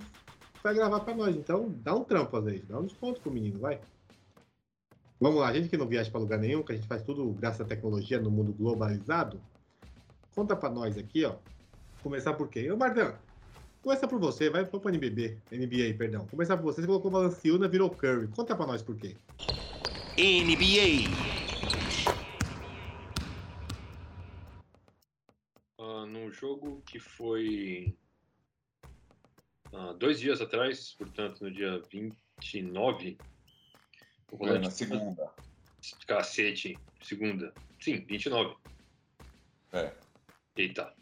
vai 0.63 0.75
gravar 0.75 1.01
pra 1.01 1.15
nós. 1.15 1.35
Então, 1.35 1.73
dá 1.83 1.95
um 1.95 2.05
trampo 2.05 2.37
às 2.37 2.45
vezes. 2.45 2.67
Dá 2.67 2.79
um 2.79 2.85
desconto 2.85 3.21
pro 3.21 3.31
menino, 3.33 3.59
vai. 3.59 3.81
Vamos 5.21 5.41
lá, 5.41 5.49
a 5.49 5.53
gente 5.53 5.69
que 5.69 5.77
não 5.77 5.89
viaja 5.89 6.11
pra 6.11 6.21
lugar 6.21 6.39
nenhum, 6.39 6.63
que 6.63 6.73
a 6.73 6.77
gente 6.77 6.87
faz 6.87 7.03
tudo 7.03 7.29
graças 7.33 7.61
à 7.61 7.65
tecnologia 7.65 8.21
no 8.21 8.31
mundo 8.31 8.53
globalizado. 8.53 9.41
Conta 10.35 10.55
pra 10.55 10.71
nós 10.71 10.97
aqui, 10.97 11.25
ó. 11.25 11.35
Começar 12.03 12.35
por 12.35 12.49
quê? 12.49 12.71
Ô, 12.71 12.77
Martão, 12.77 13.13
começa 13.83 14.07
por 14.07 14.21
você, 14.21 14.49
vai 14.49 14.65
pro 14.65 14.81
NBB, 14.89 15.37
NBA, 15.51 15.99
perdão. 15.99 16.25
Começar 16.27 16.57
por 16.57 16.63
você, 16.63 16.81
você 16.81 16.87
colocou 16.87 17.11
Valanciuna, 17.11 17.67
virou 17.67 17.91
Curry. 17.91 18.29
Conta 18.29 18.55
pra 18.55 18.67
nós 18.67 18.81
por 18.81 18.97
quê. 18.97 19.17
NBA. 20.17 21.09
ah, 25.79 26.07
num 26.07 26.31
jogo 26.31 26.81
que 26.87 27.01
foi 27.01 27.97
ah, 29.73 29.93
dois 29.95 30.21
dias 30.21 30.41
atrás, 30.41 30.95
portanto, 30.97 31.43
no 31.43 31.51
dia 31.51 31.83
29. 31.91 33.19
O 34.31 34.47
É, 34.47 34.71
segunda. 34.71 35.31
Cacete, 36.07 36.79
segunda. 37.03 37.53
Sim, 37.81 38.05
29. 38.07 38.57
É. 39.73 39.93
Eita. 40.57 40.93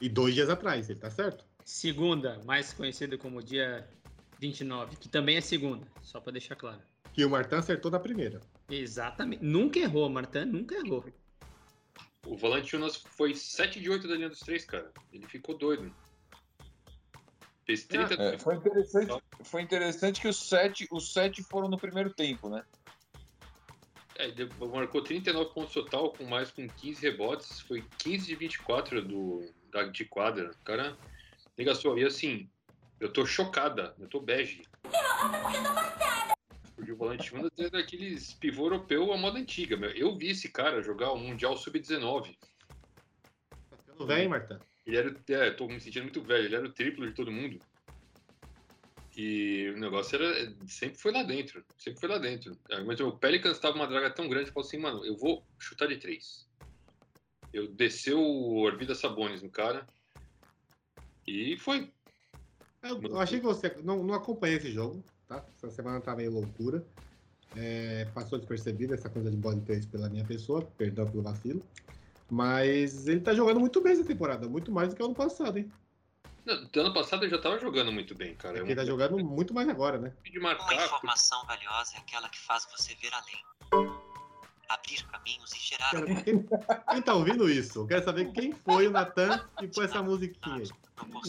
E 0.00 0.08
dois 0.08 0.34
dias 0.34 0.48
atrás, 0.48 0.90
ele 0.90 0.98
tá 1.00 1.10
certo? 1.10 1.44
Segunda, 1.64 2.40
mais 2.44 2.72
conhecido 2.72 3.18
como 3.18 3.42
dia 3.42 3.88
29, 4.38 4.96
que 4.96 5.08
também 5.08 5.36
é 5.36 5.40
segunda, 5.40 5.86
só 6.02 6.20
pra 6.20 6.32
deixar 6.32 6.54
claro. 6.54 6.80
Que 7.12 7.24
o 7.24 7.30
Martão 7.30 7.58
acertou 7.58 7.90
na 7.90 7.98
primeira. 7.98 8.40
Exatamente. 8.68 9.42
Nunca 9.42 9.78
errou, 9.78 10.08
Martin, 10.08 10.44
nunca 10.44 10.74
errou. 10.74 11.04
O 12.26 12.36
Valanciunas 12.36 12.96
foi 12.96 13.34
7 13.34 13.80
de 13.80 13.88
8 13.88 14.06
da 14.06 14.16
linha 14.16 14.28
dos 14.28 14.40
três, 14.40 14.64
cara. 14.64 14.92
Ele 15.12 15.26
ficou 15.26 15.56
doido. 15.56 15.94
Fez 17.66 17.84
30. 17.84 18.14
É, 18.14 18.38
foi, 18.38 18.54
interessante, 18.54 19.22
foi 19.42 19.62
interessante 19.62 20.20
que 20.20 20.28
os 20.28 20.48
sete, 20.48 20.86
os 20.88 21.12
sete 21.12 21.42
foram 21.42 21.68
no 21.68 21.76
primeiro 21.76 22.14
tempo, 22.14 22.48
né? 22.48 22.64
É, 24.16 24.28
ele 24.28 24.48
marcou 24.72 25.02
39 25.02 25.52
pontos 25.52 25.74
total, 25.74 26.12
com 26.12 26.24
mais 26.24 26.52
com 26.52 26.66
15 26.66 27.02
rebotes. 27.02 27.60
Foi 27.60 27.84
15 27.98 28.26
de 28.26 28.36
24 28.36 29.02
do, 29.02 29.52
da, 29.72 29.82
de 29.82 30.04
quadra. 30.04 30.52
O 30.52 30.64
cara 30.64 30.96
negaçou. 31.58 31.98
E 31.98 32.04
assim, 32.04 32.48
eu 33.00 33.12
tô 33.12 33.26
chocada. 33.26 33.94
Eu 33.98 34.06
tô 34.06 34.20
bege. 34.20 34.62
Porque 36.76 36.92
o 36.92 36.96
Valanciunas 36.96 37.50
é 37.58 37.68
daqueles 37.68 38.32
pivô 38.34 38.66
europeu 38.66 39.12
à 39.12 39.16
moda 39.16 39.40
antiga. 39.40 39.76
meu. 39.76 39.90
Eu 39.90 40.16
vi 40.16 40.30
esse 40.30 40.48
cara 40.48 40.80
jogar 40.82 41.10
o 41.10 41.18
Mundial 41.18 41.56
Sub-19. 41.56 42.36
Tá 43.50 43.76
ficando 43.76 44.06
velho, 44.06 44.30
Martão? 44.30 44.60
Ele 44.86 44.96
era. 44.96 45.16
É, 45.28 45.50
tô 45.50 45.66
me 45.66 45.80
sentindo 45.80 46.04
muito 46.04 46.22
velho. 46.22 46.44
Ele 46.44 46.56
era 46.56 46.66
o 46.66 46.72
triplo 46.72 47.06
de 47.06 47.14
todo 47.14 47.32
mundo. 47.32 47.58
E 49.16 49.72
o 49.74 49.78
negócio 49.78 50.14
era. 50.16 50.54
Sempre 50.66 50.98
foi 50.98 51.12
lá 51.12 51.22
dentro. 51.22 51.64
Sempre 51.76 52.00
foi 52.00 52.08
lá 52.08 52.18
dentro. 52.18 52.56
Mas 52.86 53.00
o 53.00 53.12
Pelicans 53.12 53.58
tava 53.58 53.76
uma 53.76 53.86
draga 53.86 54.10
tão 54.10 54.28
grande 54.28 54.50
falou 54.50 54.66
assim, 54.66 54.78
mano, 54.78 55.04
eu 55.04 55.16
vou 55.16 55.42
chutar 55.58 55.88
de 55.88 55.96
três. 55.96 56.46
Eu 57.52 57.66
desceu 57.68 58.20
o 58.20 58.58
Orvida 58.58 58.94
Sabonis 58.94 59.42
no 59.42 59.50
cara. 59.50 59.86
E 61.26 61.56
foi. 61.58 61.90
Eu, 62.82 63.02
eu 63.02 63.18
achei 63.18 63.40
que 63.40 63.46
você. 63.46 63.74
Não, 63.82 64.04
não 64.04 64.14
acompanhei 64.14 64.58
esse 64.58 64.70
jogo, 64.70 65.02
tá? 65.26 65.44
Essa 65.56 65.70
semana 65.70 66.00
tá 66.00 66.14
meio 66.14 66.30
loucura. 66.30 66.86
É, 67.56 68.04
passou 68.14 68.38
despercebida 68.38 68.94
essa 68.94 69.08
coisa 69.08 69.30
de 69.30 69.36
body 69.36 69.62
trade 69.62 69.86
pela 69.86 70.10
minha 70.10 70.24
pessoa, 70.24 70.62
perdão 70.76 71.10
pelo 71.10 71.22
vacilo. 71.22 71.64
Mas 72.30 73.06
ele 73.06 73.20
tá 73.20 73.32
jogando 73.34 73.60
muito 73.60 73.80
bem 73.80 73.92
essa 73.92 74.04
temporada, 74.04 74.48
muito 74.48 74.72
mais 74.72 74.88
do 74.88 74.96
que 74.96 75.02
o 75.02 75.06
ano 75.06 75.14
passado, 75.14 75.58
hein? 75.58 75.70
Não, 76.44 76.64
do 76.64 76.80
ano 76.80 76.94
passado 76.94 77.24
ele 77.24 77.30
já 77.30 77.40
tava 77.40 77.58
jogando 77.58 77.90
muito 77.92 78.14
bem, 78.14 78.34
cara. 78.36 78.58
É 78.58 78.62
ele 78.62 78.74
tá 78.74 78.84
jogando 78.84 79.18
muito 79.24 79.52
mais 79.52 79.68
agora, 79.68 79.98
né? 79.98 80.12
de 80.24 80.38
Uma 80.38 80.50
marcar. 80.54 80.84
informação 80.86 81.44
valiosa 81.46 81.96
é 81.96 81.98
aquela 81.98 82.28
que 82.28 82.38
faz 82.38 82.66
você 82.76 82.94
ver 82.96 83.10
além. 83.12 83.86
Abrir 84.68 85.04
caminhos 85.06 85.52
e 85.54 85.58
gerar 85.60 85.90
Quero- 85.90 86.06
Quem, 86.24 86.48
quem 86.90 87.02
tá 87.02 87.14
ouvindo 87.14 87.48
isso? 87.48 87.80
Eu 87.80 87.86
quero 87.86 88.04
saber 88.04 88.32
quem 88.32 88.52
foi 88.52 88.88
o 88.88 88.90
Natan 88.90 89.38
que 89.58 89.68
pôs 89.68 89.88
essa 89.88 90.02
musiquinha 90.02 90.62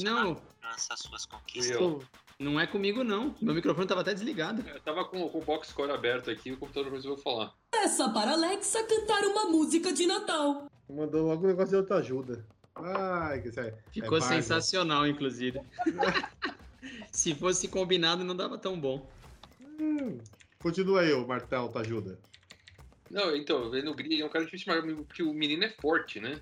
Não, 0.03 0.41
suas 0.77 1.01
Fui 1.25 1.37
conquistas. 1.37 1.79
eu. 1.79 2.03
não 2.39 2.59
é 2.59 2.65
comigo, 2.65 3.03
não. 3.03 3.35
Meu 3.39 3.53
microfone 3.53 3.85
tava 3.87 4.01
até 4.01 4.13
desligado. 4.13 4.67
Eu 4.67 4.79
tava 4.81 5.05
com, 5.05 5.29
com 5.29 5.37
o 5.37 5.41
box 5.43 5.67
score 5.69 5.91
aberto 5.91 6.31
aqui 6.31 6.49
e 6.49 6.53
o 6.53 6.57
computador 6.57 6.91
resolveu 6.91 7.21
falar. 7.23 7.53
Peça 7.71 8.09
para 8.09 8.31
Alexa 8.31 8.83
cantar 8.83 9.23
uma 9.25 9.45
música 9.45 9.93
de 9.93 10.07
Natal. 10.07 10.67
Mandou 10.89 11.27
logo 11.27 11.43
um 11.43 11.47
negócio 11.47 11.69
de 11.69 11.75
autoajuda. 11.75 12.45
Ai, 12.75 13.41
que 13.41 13.51
sério. 13.51 13.77
Ficou 13.91 14.19
É 14.19 14.21
sensacional, 14.21 15.05
inclusive. 15.05 15.59
Se 17.11 17.35
fosse 17.35 17.67
combinado, 17.67 18.23
não 18.23 18.35
dava 18.35 18.57
tão 18.57 18.79
bom. 18.79 19.09
Hum, 19.59 20.17
Continua 20.59 21.01
aí, 21.01 21.13
ô 21.13 21.25
Martão, 21.25 21.63
autoajuda. 21.63 22.19
Não, 23.09 23.35
então, 23.35 23.73
ele 23.73 23.85
no 23.85 23.93
grid 23.93 24.21
é 24.21 24.25
um 24.25 24.29
cara 24.29 24.45
difícil, 24.45 24.73
mas 24.73 24.95
porque 25.05 25.23
o 25.23 25.33
menino 25.33 25.63
é 25.63 25.69
forte, 25.69 26.19
né? 26.19 26.41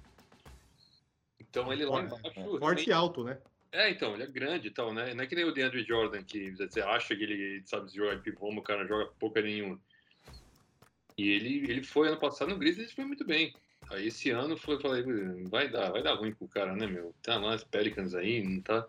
Então 1.40 1.72
ele 1.72 1.86
lá 1.86 2.08
Forte, 2.08 2.40
embaixo. 2.40 2.60
Forte 2.60 2.90
e 2.90 2.94
alto, 2.94 3.24
né? 3.24 3.38
É, 3.72 3.90
então, 3.90 4.14
ele 4.14 4.24
é 4.24 4.28
grande 4.28 4.70
e 4.70 4.72
tal, 4.72 4.94
né? 4.94 5.14
Não 5.14 5.24
é 5.24 5.28
que 5.28 5.36
nem 5.36 5.46
o 5.46 5.52
DeAndre 5.52 5.84
Jordan, 5.84 6.24
que 6.24 6.52
você 6.52 6.82
acha 6.82 7.16
que 7.16 7.24
ele 7.24 7.62
sabe 7.66 7.94
jogar 7.94 8.22
pivô, 8.22 8.50
mas 8.50 8.60
o 8.60 8.64
cara 8.64 8.88
joga 8.88 9.12
pouca 9.20 9.42
nenhuma. 9.42 9.80
E 11.18 11.30
ele, 11.30 11.70
ele 11.70 11.84
foi 11.84 12.08
ano 12.08 12.18
passado 12.18 12.50
no 12.50 12.58
Grizzlies 12.58 12.92
e 12.92 12.96
foi 12.96 13.06
muito 13.06 13.26
bem. 13.26 13.54
Aí 13.92 14.08
esse 14.08 14.32
ano 14.32 14.58
foi, 14.58 14.80
falei, 14.80 15.04
vai 15.50 15.70
dar, 15.70 15.92
vai 15.92 16.02
dar 16.02 16.16
ruim 16.16 16.34
pro 16.34 16.48
cara, 16.48 16.76
né, 16.76 16.88
meu? 16.88 17.14
Tá 17.22 17.38
lá 17.38 17.54
as 17.54 17.64
Pelicans 17.64 18.16
aí, 18.16 18.44
não 18.44 18.62
tá. 18.62 18.88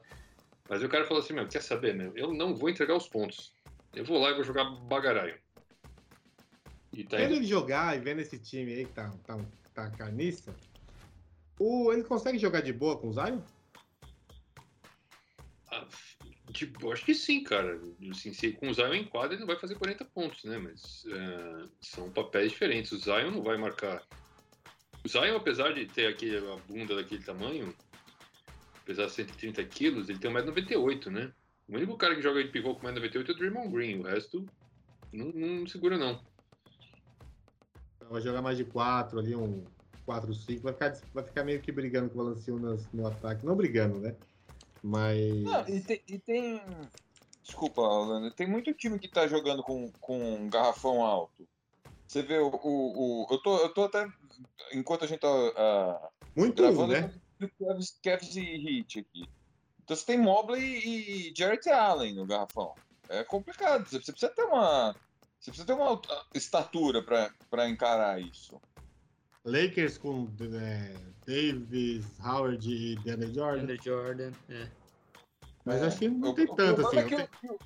Mas 0.68 0.82
o 0.82 0.88
cara 0.88 1.04
falou 1.04 1.22
assim, 1.22 1.34
meu, 1.34 1.46
quer 1.46 1.62
saber, 1.62 1.94
meu? 1.94 2.12
Eu 2.16 2.32
não 2.32 2.54
vou 2.54 2.70
entregar 2.70 2.96
os 2.96 3.08
pontos. 3.08 3.52
Eu 3.94 4.04
vou 4.04 4.18
lá 4.18 4.30
e 4.30 4.34
vou 4.34 4.44
jogar 4.44 4.64
bagaraio. 4.64 5.38
E 6.92 7.04
tá 7.04 7.18
Vendo 7.18 7.34
ele 7.34 7.46
jogar 7.46 7.96
e 7.96 8.00
vendo 8.00 8.20
esse 8.20 8.38
time 8.38 8.72
aí 8.72 8.86
que 8.86 8.92
tá, 8.92 9.10
tá, 9.24 9.38
tá 9.74 9.90
carniça, 9.90 10.54
o, 11.58 11.92
ele 11.92 12.04
consegue 12.04 12.38
jogar 12.38 12.60
de 12.60 12.72
boa 12.72 12.98
com 12.98 13.08
o 13.08 13.12
Zion? 13.12 13.40
Ah, 15.70 15.86
tipo, 16.52 16.92
acho 16.92 17.04
que 17.04 17.14
sim, 17.14 17.42
cara. 17.42 17.80
Assim, 18.10 18.32
se 18.32 18.52
com 18.52 18.68
o 18.68 18.74
Zion 18.74 18.94
em 18.94 19.04
quadra, 19.04 19.34
ele 19.34 19.40
não 19.40 19.46
vai 19.46 19.58
fazer 19.58 19.74
40 19.76 20.04
pontos, 20.06 20.44
né? 20.44 20.58
Mas 20.58 21.04
é, 21.06 21.68
são 21.80 22.10
papéis 22.10 22.52
diferentes. 22.52 22.92
O 22.92 22.98
Zion 22.98 23.30
não 23.30 23.42
vai 23.42 23.56
marcar. 23.56 24.02
O 25.06 25.08
Zion, 25.08 25.36
apesar 25.36 25.72
de 25.72 25.86
ter 25.86 26.08
aquele, 26.08 26.38
a 26.38 26.56
bunda 26.56 26.96
daquele 26.96 27.22
tamanho, 27.22 27.72
apesar 28.82 29.06
de 29.06 29.12
130 29.12 29.62
quilos, 29.64 30.08
ele 30.08 30.18
tem 30.18 30.28
1,98m, 30.32 31.10
né? 31.12 31.32
O 31.68 31.76
único 31.76 31.96
cara 31.96 32.16
que 32.16 32.22
joga 32.22 32.42
de 32.42 32.50
pivô 32.50 32.74
com 32.74 32.88
1,98m 32.88 33.28
é 33.28 33.30
o 33.30 33.36
Draymond 33.36 33.68
Green. 33.72 34.00
O 34.00 34.02
resto 34.02 34.44
não, 35.12 35.26
não 35.26 35.64
segura, 35.68 35.96
não. 35.96 36.20
Vai 38.10 38.20
jogar 38.20 38.42
mais 38.42 38.56
de 38.58 38.64
4 38.64 39.20
ali, 39.20 39.36
um 39.36 39.64
4-5. 40.08 40.60
Vai 40.62 40.72
ficar, 40.72 41.00
vai 41.14 41.22
ficar 41.24 41.44
meio 41.44 41.60
que 41.62 41.70
brigando 41.70 42.10
com 42.10 42.18
o 42.18 42.24
Valanciunas 42.24 42.90
no 42.92 43.06
ataque. 43.06 43.46
Não 43.46 43.54
brigando, 43.54 44.00
né? 44.00 44.16
Mas. 44.82 45.42
Não, 45.44 45.68
e 45.68 45.80
tem, 45.82 46.02
e 46.08 46.18
tem- 46.18 46.60
Desculpa, 47.44 47.80
Orlando. 47.80 48.32
Tem 48.32 48.48
muito 48.48 48.74
time 48.74 48.98
que 48.98 49.06
tá 49.06 49.28
jogando 49.28 49.62
com, 49.62 49.88
com 50.00 50.34
um 50.34 50.50
garrafão 50.50 51.04
alto. 51.04 51.46
Você 52.08 52.22
vê 52.22 52.38
o. 52.38 52.48
o, 52.48 53.22
o- 53.24 53.26
eu, 53.30 53.38
tô, 53.38 53.56
eu 53.58 53.68
tô 53.74 53.84
até. 53.84 54.04
Enquanto 54.72 55.04
a 55.04 55.08
gente 55.08 55.20
tá 55.20 55.28
ah, 55.56 56.08
Muito 56.34 56.62
gravando, 56.62 56.92
né? 56.92 57.12
eu 57.40 57.50
Cavs, 57.66 57.98
Cavs 58.02 58.36
e 58.36 58.40
Heat 58.80 59.00
aqui. 59.00 59.28
Então 59.84 59.96
você 59.96 60.04
tem 60.06 60.18
Mobley 60.18 60.62
e 60.62 61.34
Jarrett 61.36 61.68
Allen 61.70 62.14
no 62.14 62.26
garrafão. 62.26 62.74
É 63.08 63.22
complicado. 63.22 63.86
Você 63.88 63.98
precisa 63.98 64.28
ter 64.30 64.42
uma. 64.44 64.92
Você 65.38 65.50
precisa 65.50 65.66
ter 65.66 65.72
uma 65.74 66.00
estatura 66.34 67.02
pra, 67.02 67.30
pra 67.50 67.68
encarar 67.68 68.20
isso. 68.20 68.60
Lakers 69.44 69.96
com 69.96 70.28
é, 70.60 70.92
Davis, 71.24 72.04
Howard 72.18 72.68
e 72.68 72.96
Deandre 72.96 73.32
Jordan. 73.32 73.62
Andrew 73.62 73.78
Jordan. 73.82 74.32
É. 74.48 74.68
Mas 75.64 75.82
acho 75.82 75.98
que 75.98 76.08
não 76.08 76.30
O- 76.30 76.34
tem 76.34 76.46
tanto 76.46 76.86
assim. 76.86 76.98
É 76.98 77.04
tem- 77.04 77.26
que, 77.28 77.46
o- 77.48 77.58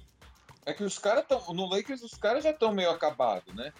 é 0.66 0.74
que 0.74 0.84
os 0.84 0.98
caras 0.98 1.22
estão. 1.22 1.54
No 1.54 1.66
Lakers, 1.66 2.02
os 2.02 2.12
caras 2.14 2.44
já 2.44 2.50
estão 2.50 2.70
meio 2.74 2.90
acabados, 2.90 3.54
né? 3.54 3.72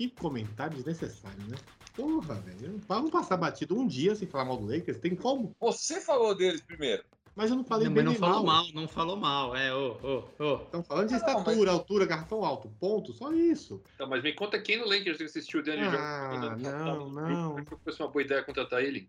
Que 0.00 0.08
comentário 0.08 0.76
desnecessário, 0.76 1.46
né? 1.46 1.58
Porra, 1.94 2.36
velho. 2.36 2.80
Vamos 2.88 3.10
passar 3.10 3.36
batido 3.36 3.78
um 3.78 3.86
dia 3.86 4.16
sem 4.16 4.26
falar 4.26 4.46
mal 4.46 4.56
do 4.56 4.64
Lakers? 4.64 4.96
Tem 4.96 5.14
como? 5.14 5.54
Você 5.60 6.00
falou 6.00 6.34
deles 6.34 6.62
primeiro. 6.62 7.04
Mas 7.36 7.50
eu 7.50 7.56
não 7.56 7.64
falei 7.64 7.86
Não, 7.86 7.92
bem 7.92 8.04
mas 8.04 8.14
não 8.14 8.18
falou 8.18 8.46
mal. 8.46 8.64
mal, 8.64 8.72
não 8.72 8.88
falou 8.88 9.16
mal. 9.18 9.54
É, 9.54 9.74
ô, 9.74 9.98
ô, 10.02 10.42
ô. 10.42 10.54
Estão 10.62 10.82
falando 10.82 11.08
de 11.08 11.12
Não, 11.12 11.20
mas- 11.20 11.28
estatura, 11.28 11.70
altura, 11.72 12.06
garrafão 12.06 12.42
alto. 12.46 12.70
Ponto, 12.80 13.12
só 13.12 13.30
isso. 13.34 13.82
Então, 13.94 14.08
mas 14.08 14.22
me 14.22 14.32
conta 14.32 14.58
quem 14.58 14.78
no 14.78 14.88
Lakers 14.88 15.18
que 15.18 15.24
assistiu 15.24 15.60
o 15.60 15.62
Daniel 15.62 15.90
Ah, 15.90 16.56
não, 16.58 17.10
não. 17.10 17.58
Acho 17.58 17.66
que 17.66 17.76
fosse 17.84 18.00
uma 18.02 18.08
boa 18.08 18.22
ideia 18.22 18.42
contratar 18.42 18.82
ele. 18.82 19.06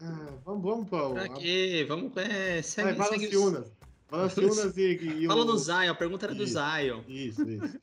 Ah, 0.00 0.26
vamos, 0.44 0.62
vamos 0.64 0.88
para 0.88 1.06
o. 1.06 1.12
Pra 1.14 1.28
quê? 1.28 1.84
Vamos, 1.88 2.16
é, 2.16 2.54
Vai, 2.54 2.62
segue, 2.64 2.64
segue 2.64 2.98
Valanciunas. 2.98 3.72
Valanciunas 4.10 4.74
e, 4.76 5.22
e 5.22 5.26
Fala 5.28 5.42
o... 5.42 5.44
no 5.44 5.56
Zion, 5.56 5.90
a 5.92 5.94
pergunta 5.94 6.26
era 6.26 6.34
do 6.34 6.42
Isso. 6.42 6.54
Zion. 6.54 7.02
Isso, 7.06 7.48
isso. 7.48 7.78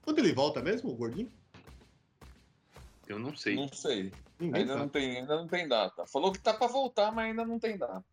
Quando 0.00 0.18
ele 0.18 0.32
volta 0.32 0.62
mesmo, 0.62 0.90
o 0.90 0.96
gordinho? 0.96 1.30
Eu 3.10 3.18
não 3.18 3.34
sei. 3.34 3.56
Não 3.56 3.68
sei. 3.68 4.12
Ninguém 4.38 4.60
Ainda 4.62 4.74
não, 4.74 4.80
sabe. 4.82 4.92
tem, 4.92 5.16
ainda 5.18 5.36
não 5.36 5.48
tem 5.48 5.66
data. 5.66 6.06
Falou 6.06 6.30
que 6.32 6.38
tá 6.38 6.54
pra 6.54 6.68
voltar, 6.68 7.10
mas 7.10 7.26
ainda 7.26 7.44
não 7.44 7.58
tem 7.58 7.76
data. 7.76 8.04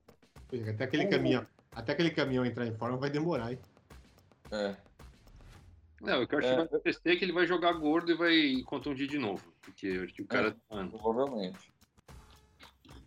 Até 0.70 0.84
aquele 0.86 1.06
caminhão, 1.06 1.46
até 1.72 1.92
aquele 1.92 2.10
caminhão 2.10 2.44
entrar 2.46 2.66
em 2.66 2.76
forma 2.76 2.98
vai 2.98 3.10
demorar, 3.12 3.52
hein? 3.52 3.60
É. 4.52 4.76
Não, 6.02 6.24
o 6.24 6.28
que 6.28 6.34
eu 6.34 6.40
acho 6.40 6.48
É. 6.48 6.52
que 6.52 6.56
vai 6.58 6.66
acontecer 6.66 7.10
é 7.12 7.16
que 7.16 7.26
ele 7.26 7.32
vai 7.32 7.46
jogar 7.46 7.74
gordo 7.74 8.12
e 8.12 8.16
vai 8.16 8.64
contundir 8.66 9.08
de 9.08 9.20
novo. 9.20 9.44
Porque 9.62 9.86
eu 9.88 10.04
acho 10.04 10.14
que 10.14 10.22
o 10.24 10.28
cara. 10.28 10.56
É. 10.72 10.76
Mano, 10.76 10.90
Provavelmente. 10.92 11.72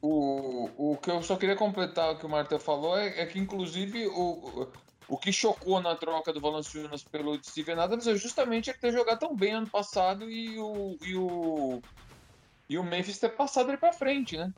O, 0.03 0.93
o 0.93 0.97
que 0.97 1.11
eu 1.11 1.23
só 1.23 1.37
queria 1.37 1.57
completar 1.57 2.13
o 2.13 2.19
que 2.19 2.25
o 2.25 2.29
Marta 2.29 2.59
falou 2.59 2.97
é, 2.97 3.21
é 3.21 3.27
que, 3.27 3.39
inclusive, 3.39 4.07
o, 4.07 4.67
o 5.11 5.19
que 5.19 5.33
chocou 5.33 5.81
na 5.81 5.97
troca 5.97 6.33
do 6.33 6.41
Valanciunas 6.41 7.03
pelo 7.03 7.43
Steven 7.43 7.81
Adams 7.81 8.07
é 8.07 8.15
justamente 8.15 8.71
ele 8.71 8.79
ter 8.79 8.93
jogado 8.93 9.19
tão 9.19 9.37
bem 9.37 9.55
ano 9.55 9.69
passado 9.69 10.31
e 10.31 10.59
o, 10.59 10.97
e 11.03 11.17
o, 11.17 11.83
e 12.69 12.79
o 12.79 12.85
Memphis 12.85 13.19
ter 13.19 13.31
passado 13.31 13.71
ele 13.71 13.77
pra 13.77 13.93
frente, 13.93 14.37
né? 14.37 14.53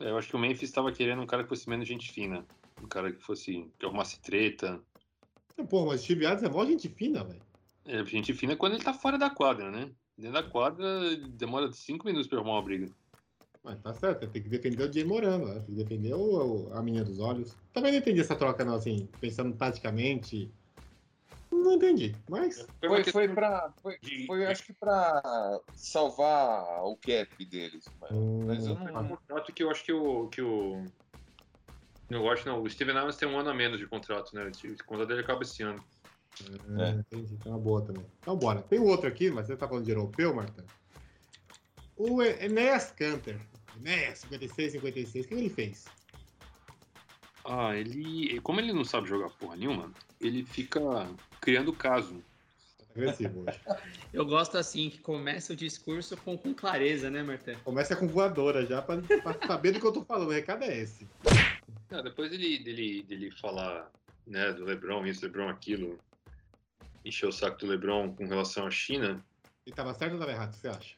eu 0.00 0.18
acho 0.18 0.28
que 0.28 0.36
o 0.36 0.38
Memphis 0.38 0.68
estava 0.68 0.92
querendo 0.92 1.22
um 1.22 1.26
cara 1.26 1.42
que 1.42 1.48
fosse 1.48 1.68
menos 1.68 1.86
gente 1.86 2.10
fina. 2.10 2.44
Um 2.82 2.88
cara 2.88 3.12
que 3.12 3.22
fosse. 3.22 3.70
que 3.78 3.86
arrumasse 3.86 4.20
treta. 4.20 4.80
Pô, 5.70 5.86
mas 5.86 6.00
o 6.00 6.04
Steve 6.04 6.26
Adams 6.26 6.42
é 6.42 6.48
mó 6.48 6.64
gente 6.64 6.88
fina, 6.88 7.22
velho. 7.22 7.42
É, 7.84 8.04
gente 8.04 8.34
fina 8.34 8.56
quando 8.56 8.74
ele 8.74 8.82
tá 8.82 8.92
fora 8.92 9.16
da 9.16 9.30
quadra, 9.30 9.70
né? 9.70 9.90
Dentro 10.18 10.34
da 10.34 10.42
quadra 10.42 11.16
demora 11.16 11.70
cinco 11.72 12.06
minutos 12.06 12.26
pra 12.26 12.38
arrumar 12.38 12.54
uma 12.54 12.62
briga. 12.62 12.90
Mas 13.64 13.80
tá 13.80 13.94
certo, 13.94 14.28
tem 14.28 14.42
que 14.42 14.48
defender 14.48 14.88
o 14.88 14.92
Jay 14.92 15.04
Morano, 15.04 15.46
né? 15.46 15.54
tem 15.54 15.74
que 15.74 15.82
defender 15.84 16.12
o, 16.14 16.66
o- 16.68 16.74
a 16.74 16.82
minha 16.82 17.02
dos 17.02 17.18
olhos. 17.18 17.56
Também 17.72 17.92
não 17.92 17.98
entendi 17.98 18.20
essa 18.20 18.36
troca, 18.36 18.62
não, 18.62 18.74
assim, 18.74 19.08
pensando 19.20 19.56
taticamente. 19.56 20.52
Não 21.50 21.72
entendi, 21.72 22.14
mas. 22.28 22.66
Foi, 22.78 23.02
foi 23.04 23.28
pra. 23.28 23.72
Foi, 23.80 23.98
de- 24.00 24.26
foi, 24.26 24.44
acho 24.44 24.64
que 24.64 24.74
pra 24.74 25.60
salvar 25.72 26.84
o 26.84 26.94
cap 26.96 27.44
deles. 27.46 27.90
Mas, 27.98 28.10
mas 28.46 28.66
eu 28.66 28.74
Hum, 28.74 28.88
É 28.88 28.90
um 28.90 29.02
não. 29.02 29.08
contrato 29.08 29.52
que 29.52 29.62
eu 29.62 29.70
acho 29.70 29.82
que 29.82 29.92
o. 29.92 30.28
Que 30.28 30.42
o... 30.42 30.84
Eu 32.10 32.28
acho 32.30 32.46
não, 32.46 32.62
o 32.62 32.68
Steven 32.68 32.94
Adams 32.98 33.16
tem 33.16 33.26
um 33.26 33.38
ano 33.38 33.48
a 33.48 33.54
menos 33.54 33.78
de 33.78 33.86
contrato, 33.86 34.34
né? 34.34 34.44
O 34.44 34.84
contrato 34.84 35.08
dele 35.08 35.22
acaba 35.22 35.42
esse 35.42 35.62
ano. 35.62 35.82
É, 36.78 36.82
É. 36.82 36.90
entendi, 36.90 37.34
tá 37.42 37.48
uma 37.48 37.58
boa 37.58 37.80
também. 37.82 38.04
Então 38.20 38.36
bora. 38.36 38.60
Tem 38.60 38.78
outro 38.78 39.08
aqui, 39.08 39.30
mas 39.30 39.46
você 39.46 39.56
tá 39.56 39.66
falando 39.66 39.84
de 39.86 39.90
europeu, 39.90 40.34
Marta? 40.34 40.64
O 41.96 42.20
Enéas 42.22 42.90
Canter. 42.90 43.40
Enéas, 43.78 44.20
56, 44.20 44.72
56. 44.72 45.24
O 45.24 45.28
que 45.28 45.34
ele 45.34 45.50
fez? 45.50 45.84
Ah, 47.44 47.76
ele. 47.76 48.40
Como 48.40 48.60
ele 48.60 48.72
não 48.72 48.84
sabe 48.84 49.08
jogar 49.08 49.30
porra 49.30 49.56
nenhuma, 49.56 49.92
ele 50.20 50.44
fica 50.44 50.80
criando 51.40 51.72
caso. 51.72 52.22
Agressivo 52.94 53.44
hoje. 53.46 53.60
Eu 54.12 54.24
gosto 54.24 54.56
assim, 54.56 54.88
que 54.88 54.98
começa 54.98 55.52
o 55.52 55.56
discurso 55.56 56.16
com, 56.16 56.38
com 56.38 56.54
clareza, 56.54 57.10
né, 57.10 57.22
Marta? 57.22 57.56
Começa 57.64 57.96
com 57.96 58.06
voadora 58.06 58.64
já, 58.64 58.80
pra, 58.80 58.98
pra 59.02 59.46
saber 59.46 59.72
do 59.72 59.80
que 59.80 59.86
eu 59.86 59.92
tô 59.92 60.04
falando. 60.04 60.28
O 60.28 60.32
recado 60.32 60.62
é 60.62 60.78
esse. 60.78 61.04
Não, 61.90 62.00
depois 62.00 62.30
dele, 62.30 62.60
dele, 62.60 63.02
dele 63.02 63.30
falar 63.32 63.90
né, 64.24 64.52
do 64.52 64.64
Lebron, 64.64 65.04
isso, 65.04 65.24
Lebron, 65.24 65.48
aquilo, 65.48 65.98
encher 67.04 67.26
o 67.26 67.32
saco 67.32 67.58
do 67.58 67.66
Lebron 67.66 68.14
com 68.14 68.26
relação 68.26 68.66
à 68.66 68.70
China, 68.70 69.22
Ele 69.66 69.74
tava 69.74 69.94
certo 69.94 70.14
ou 70.14 70.18
tava 70.18 70.32
errado, 70.32 70.50
o 70.50 70.52
que 70.52 70.60
você 70.60 70.68
acha? 70.68 70.94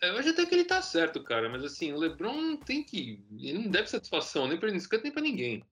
Eu 0.00 0.16
acho 0.18 0.30
até 0.30 0.46
que 0.46 0.54
ele 0.54 0.64
tá 0.64 0.80
certo, 0.80 1.22
cara, 1.22 1.48
mas 1.48 1.64
assim, 1.64 1.92
o 1.92 1.98
Lebron 1.98 2.40
não 2.40 2.56
tem 2.56 2.82
que. 2.82 3.24
Ele 3.32 3.58
não 3.58 3.70
deve 3.70 3.88
satisfação 3.88 4.46
nem 4.46 4.58
pra 4.58 4.70
Niscante 4.70 5.04
nem 5.04 5.12
pra 5.12 5.22
ninguém. 5.22 5.64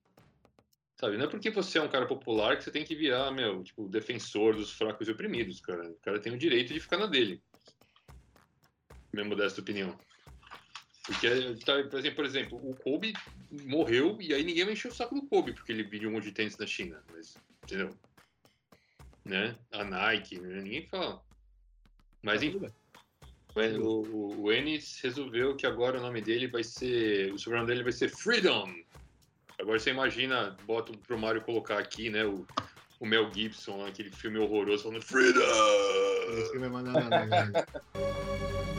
Sabe? 0.99 1.17
Não 1.17 1.25
é 1.25 1.29
porque 1.29 1.51
você 1.51 1.77
é 1.77 1.81
um 1.81 1.89
cara 1.89 2.07
popular 2.07 2.57
que 2.57 2.63
você 2.63 2.71
tem 2.71 2.83
que 2.83 2.95
virar, 2.95 3.31
meu, 3.31 3.63
tipo, 3.63 3.87
defensor 3.87 4.55
dos 4.55 4.71
fracos 4.71 5.07
e 5.07 5.11
oprimidos, 5.11 5.61
cara. 5.61 5.89
O 5.89 5.99
cara 5.99 6.19
tem 6.19 6.33
o 6.33 6.37
direito 6.37 6.73
de 6.73 6.79
ficar 6.79 6.97
na 6.97 7.05
dele. 7.05 7.41
Minha 9.13 9.25
modesta 9.25 9.61
opinião. 9.61 9.97
Porque, 11.05 11.29
tá, 11.63 11.83
por 11.83 11.99
exemplo, 11.99 12.15
por 12.15 12.25
exemplo, 12.25 12.69
o 12.69 12.75
Kobe 12.75 13.13
morreu 13.65 14.17
e 14.19 14.33
aí 14.33 14.43
ninguém 14.43 14.65
vai 14.65 14.73
encher 14.73 14.89
o 14.89 14.93
saco 14.93 15.15
do 15.15 15.25
Kobe 15.27 15.53
porque 15.53 15.71
ele 15.71 15.83
vendia 15.83 16.09
um 16.09 16.11
monte 16.11 16.25
de 16.25 16.33
tênis 16.33 16.57
na 16.57 16.65
China. 16.65 17.01
Mas, 17.11 17.35
entendeu? 17.63 17.95
Né? 19.23 19.55
A 19.71 19.83
Nike, 19.83 20.39
né? 20.39 20.61
ninguém 20.61 20.85
fala. 20.87 21.21
Mas, 22.21 22.41
Tá 22.41 22.45
enfim. 22.47 22.67
O, 23.79 24.41
o, 24.43 24.53
Ennis 24.53 24.99
resolveu 25.01 25.55
que 25.55 25.65
agora 25.65 25.97
o 25.97 26.01
nome 26.01 26.21
dele 26.21 26.47
vai 26.47 26.63
ser. 26.63 27.33
O 27.33 27.39
sobrenome 27.39 27.67
dele 27.67 27.83
vai 27.83 27.91
ser 27.91 28.09
Freedom. 28.09 28.71
Agora 29.59 29.79
você 29.79 29.89
imagina, 29.89 30.55
bota 30.65 30.91
pro 31.07 31.17
Mário 31.17 31.41
colocar 31.41 31.79
aqui, 31.79 32.09
né? 32.09 32.23
O, 32.25 32.45
o 32.99 33.05
Mel 33.05 33.31
Gibson, 33.33 33.85
aquele 33.85 34.11
filme 34.11 34.37
horroroso, 34.37 34.83
falando 34.83 35.01
Freedom! 35.01 35.41
Esse 36.37 36.51
filme 36.51 36.67
é 36.67 36.69
mandar 36.69 37.09
nada, 37.09 37.65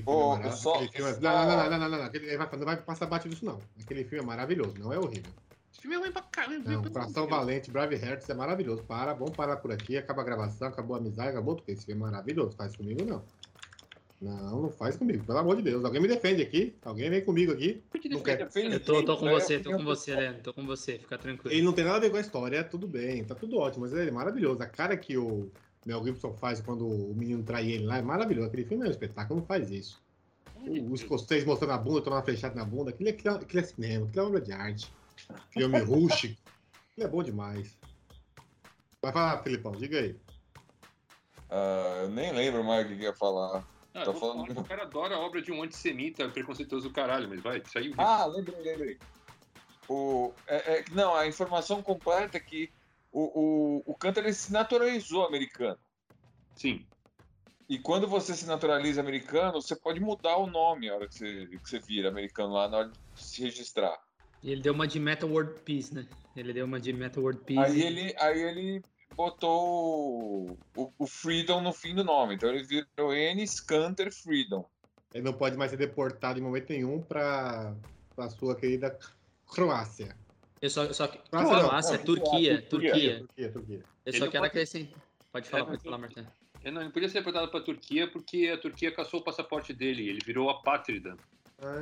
Aquele 0.00 0.12
filme 0.14 0.22
Ô, 0.22 0.24
é 0.24 0.36
maravilhoso. 0.36 0.62
só- 0.62 0.74
Aquele 0.74 0.90
filme 0.92 1.10
é... 1.10 1.20
Não, 1.20 1.32
não, 1.32 1.46
não, 1.46 1.56
não, 1.56 1.78
não, 1.78 1.88
não, 1.88 1.98
não. 1.98 2.04
Aquele... 2.04 2.26
ele 2.26 2.36
vai- 2.36 2.48
Não 2.52 2.64
vai 2.64 2.76
passar 2.76 3.06
batido 3.06 3.34
disso, 3.34 3.44
não. 3.44 3.60
Aquele 3.82 4.04
filme 4.04 4.24
é 4.24 4.26
maravilhoso, 4.26 4.74
não 4.78 4.92
é 4.92 4.98
horrível. 4.98 5.32
Esse 5.72 5.80
filme 5.80 5.96
é 5.96 5.98
ruim 5.98 6.12
pra 6.12 6.22
caramba. 6.22 6.70
Não, 6.70 6.82
Coração 6.84 7.26
Valente, 7.26 7.70
Brave 7.70 7.96
Hearts 7.96 8.28
é 8.30 8.34
maravilhoso. 8.34 8.82
Para, 8.84 9.12
vamos 9.12 9.34
parar 9.36 9.56
por 9.56 9.72
aqui. 9.72 9.96
Acaba 9.96 10.22
a 10.22 10.24
gravação, 10.24 10.68
acabou 10.68 10.94
a 10.96 10.98
amizade, 11.00 11.30
acabou 11.30 11.56
tudo. 11.56 11.68
Esse 11.68 11.84
filme 11.84 12.00
é 12.00 12.04
maravilhoso. 12.04 12.56
Faz 12.56 12.76
comigo, 12.76 13.04
não. 13.04 13.22
Não, 14.22 14.62
não 14.62 14.70
faz 14.70 14.96
comigo. 14.96 15.24
Pelo 15.24 15.38
amor 15.38 15.56
de 15.56 15.62
Deus. 15.62 15.84
Alguém 15.84 16.00
me 16.00 16.08
defende 16.08 16.40
aqui. 16.40 16.74
Alguém 16.84 17.10
vem 17.10 17.22
comigo 17.24 17.52
aqui. 17.52 17.82
Não 18.08 18.20
quer. 18.20 18.48
Eu 18.54 18.80
tô, 18.80 19.02
tô 19.02 19.16
com 19.18 19.28
É, 19.28 19.32
você, 19.34 19.56
eu 19.56 19.62
tô 19.62 19.72
com 19.72 19.84
você, 19.84 20.14
Leandro. 20.14 20.42
Tô 20.42 20.54
com 20.54 20.64
você, 20.64 20.98
fica 20.98 21.18
tranquilo. 21.18 21.54
Ele 21.54 21.62
não 21.64 21.72
tem 21.72 21.84
nada 21.84 21.96
a 21.96 22.00
ver 22.00 22.10
com 22.10 22.16
a 22.16 22.20
história, 22.20 22.62
tudo 22.64 22.86
bem, 22.86 23.24
tá 23.24 23.34
tudo 23.34 23.58
ótimo, 23.58 23.82
mas 23.84 23.92
ele 23.92 24.08
é 24.08 24.12
maravilhoso. 24.12 24.62
A 24.62 24.66
cara 24.66 24.96
que 24.96 25.18
o 25.18 25.50
Mel 25.84 26.02
Gibson 26.04 26.32
faz 26.34 26.60
quando 26.60 26.86
o 26.86 27.14
menino 27.14 27.42
trai 27.42 27.70
ele 27.70 27.84
lá 27.84 27.98
é 27.98 28.02
maravilhoso. 28.02 28.48
Aquele 28.48 28.64
filme 28.64 28.84
é 28.84 28.88
um 28.88 28.90
espetáculo, 28.90 29.40
não 29.40 29.46
faz 29.46 29.70
isso. 29.70 30.02
O, 30.56 30.90
o 30.90 30.94
escocês 30.94 31.44
mostrando 31.44 31.72
a 31.72 31.78
bunda, 31.78 32.00
tomando 32.00 32.18
uma 32.20 32.24
flechada 32.24 32.54
na 32.54 32.64
bunda, 32.64 32.90
aquilo 32.90 33.10
é, 33.10 33.12
aquilo 33.12 33.38
é- 33.38 33.62
é 33.62 33.62
cinema, 33.66 34.06
aquilo 34.06 34.24
é 34.24 34.28
obra 34.28 34.40
de 34.40 34.52
arte. 34.52 34.90
Homem 35.56 35.82
rústico, 35.84 36.40
aquilo 36.92 37.06
é 37.06 37.10
bom 37.10 37.22
demais. 37.22 37.76
Vai 39.02 39.12
falar, 39.12 39.42
Filipão, 39.42 39.72
diga 39.72 39.98
aí. 39.98 40.16
Ah, 41.50 42.00
eu 42.04 42.08
nem 42.08 42.32
lembro 42.32 42.64
mais 42.64 42.86
o 42.86 42.88
que 42.88 43.02
ia 43.02 43.12
falar. 43.14 43.64
Ah, 43.92 44.04
Tá 44.04 44.12
falando- 44.14 44.46
falar 44.48 44.60
O 44.60 44.64
cara 44.64 44.82
adora 44.82 45.14
a 45.16 45.20
obra 45.20 45.40
de 45.42 45.52
um 45.52 45.62
antissemita 45.62 46.28
preconceituoso 46.28 46.88
do 46.88 46.94
caralho, 46.94 47.28
mas 47.28 47.40
vai, 47.42 47.62
saiu. 47.70 47.92
Ah, 47.98 48.24
lembrei, 48.26 48.60
lembrei. 48.62 48.98
O, 49.88 50.32
é, 50.46 50.78
é, 50.78 50.84
não, 50.92 51.14
a 51.14 51.26
informação 51.26 51.82
completa 51.82 52.38
é 52.38 52.40
que 52.40 52.70
o, 53.14 53.22
o, 53.86 53.92
o 53.92 53.94
Cantor 53.94 54.24
ele 54.24 54.34
se 54.34 54.52
naturalizou 54.52 55.24
americano. 55.24 55.78
Sim. 56.56 56.84
E 57.68 57.78
quando 57.78 58.08
você 58.08 58.34
se 58.34 58.44
naturaliza 58.44 59.00
americano, 59.00 59.62
você 59.62 59.76
pode 59.76 60.00
mudar 60.00 60.36
o 60.36 60.48
nome 60.48 60.88
na 60.88 60.96
hora 60.96 61.08
que 61.08 61.14
você, 61.14 61.46
que 61.46 61.70
você 61.70 61.78
vira 61.78 62.08
americano 62.08 62.52
lá, 62.52 62.68
na 62.68 62.78
hora 62.78 62.88
de 62.88 63.22
se 63.22 63.42
registrar. 63.42 63.96
E 64.42 64.50
ele 64.50 64.60
deu 64.60 64.74
uma 64.74 64.86
de 64.86 64.98
Metal 64.98 65.30
World 65.30 65.60
Peace, 65.60 65.94
né? 65.94 66.06
Ele 66.36 66.52
deu 66.52 66.66
uma 66.66 66.78
de 66.78 66.92
Metal 66.92 67.22
World 67.22 67.40
Peace. 67.44 67.72
Aí 67.72 67.82
ele, 67.82 68.14
aí 68.18 68.42
ele 68.42 68.82
botou 69.14 70.58
o, 70.76 70.92
o 70.98 71.06
Freedom 71.06 71.62
no 71.62 71.72
fim 71.72 71.94
do 71.94 72.04
nome. 72.04 72.34
Então 72.34 72.50
ele 72.50 72.64
virou 72.64 73.14
N 73.14 73.46
Scanter 73.46 74.12
Freedom. 74.12 74.68
Ele 75.14 75.22
não 75.22 75.32
pode 75.32 75.56
mais 75.56 75.70
ser 75.70 75.76
deportado 75.76 76.38
em 76.38 76.42
momento 76.42 76.70
nenhum 76.70 77.00
pra, 77.00 77.74
pra 78.14 78.28
sua 78.28 78.56
querida 78.56 78.98
Croácia. 79.46 80.14
Eu 80.64 80.70
só, 80.70 80.90
só 80.94 81.06
que. 81.06 81.18
Croácia 81.28 81.52
não, 81.52 81.68
Croácia, 81.68 81.98
não, 81.98 82.04
Turquia, 82.06 82.62
Turquia, 82.62 82.90
Turquia. 82.90 83.18
Turquia, 83.18 83.52
Turquia. 83.52 83.84
Eu 84.06 84.12
só 84.14 84.24
não 84.24 84.30
quero 84.32 84.44
acrescentar. 84.46 84.98
Pode 85.30 85.46
falar, 85.50 85.62
É, 85.62 85.66
pode 85.66 85.82
falar, 85.82 85.96
eu- 85.96 86.00
Marta. 86.00 86.32
Ele 86.64 86.74
não 86.74 86.80
ele 86.80 86.90
podia 86.90 87.08
ser 87.10 87.18
deportado 87.18 87.50
pra 87.50 87.60
Turquia 87.60 88.06
porque 88.10 88.48
a 88.48 88.56
Turquia 88.56 88.90
caçou 88.90 89.20
o 89.20 89.22
passaporte 89.22 89.74
dele, 89.74 90.08
ele 90.08 90.20
virou 90.24 90.48
apátrida. 90.48 91.18
Ah, 91.60 91.74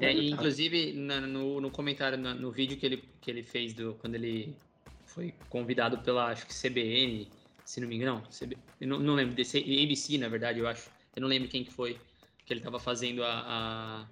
É, 0.00 0.12
inclusive, 0.12 0.94
na- 0.94 1.20
no, 1.20 1.60
no 1.60 1.70
comentário, 1.70 2.18
na- 2.18 2.34
no 2.34 2.50
vídeo 2.50 2.76
que 2.76 2.84
ele, 2.84 3.04
que 3.20 3.30
ele 3.30 3.44
fez 3.44 3.72
do, 3.72 3.94
quando 4.00 4.16
ele 4.16 4.56
foi 5.04 5.32
convidado 5.48 5.98
pela, 5.98 6.26
acho 6.32 6.44
que 6.44 6.52
CBN, 6.52 7.28
se 7.64 7.80
não 7.80 7.86
me 7.86 7.94
engano, 7.94 8.20
CB, 8.32 8.56
eu 8.80 8.88
não, 8.88 8.98
não 8.98 9.14
lembro, 9.14 9.36
DC, 9.36 9.58
ABC, 9.58 10.18
na 10.18 10.28
verdade, 10.28 10.58
eu 10.58 10.66
acho. 10.66 10.90
Eu 11.14 11.22
não 11.22 11.28
lembro 11.28 11.48
quem 11.48 11.62
que 11.62 11.70
foi, 11.72 11.96
que 12.44 12.52
ele 12.52 12.60
tava 12.60 12.80
fazendo 12.80 13.22
a, 13.22 13.28
a- 13.46 14.06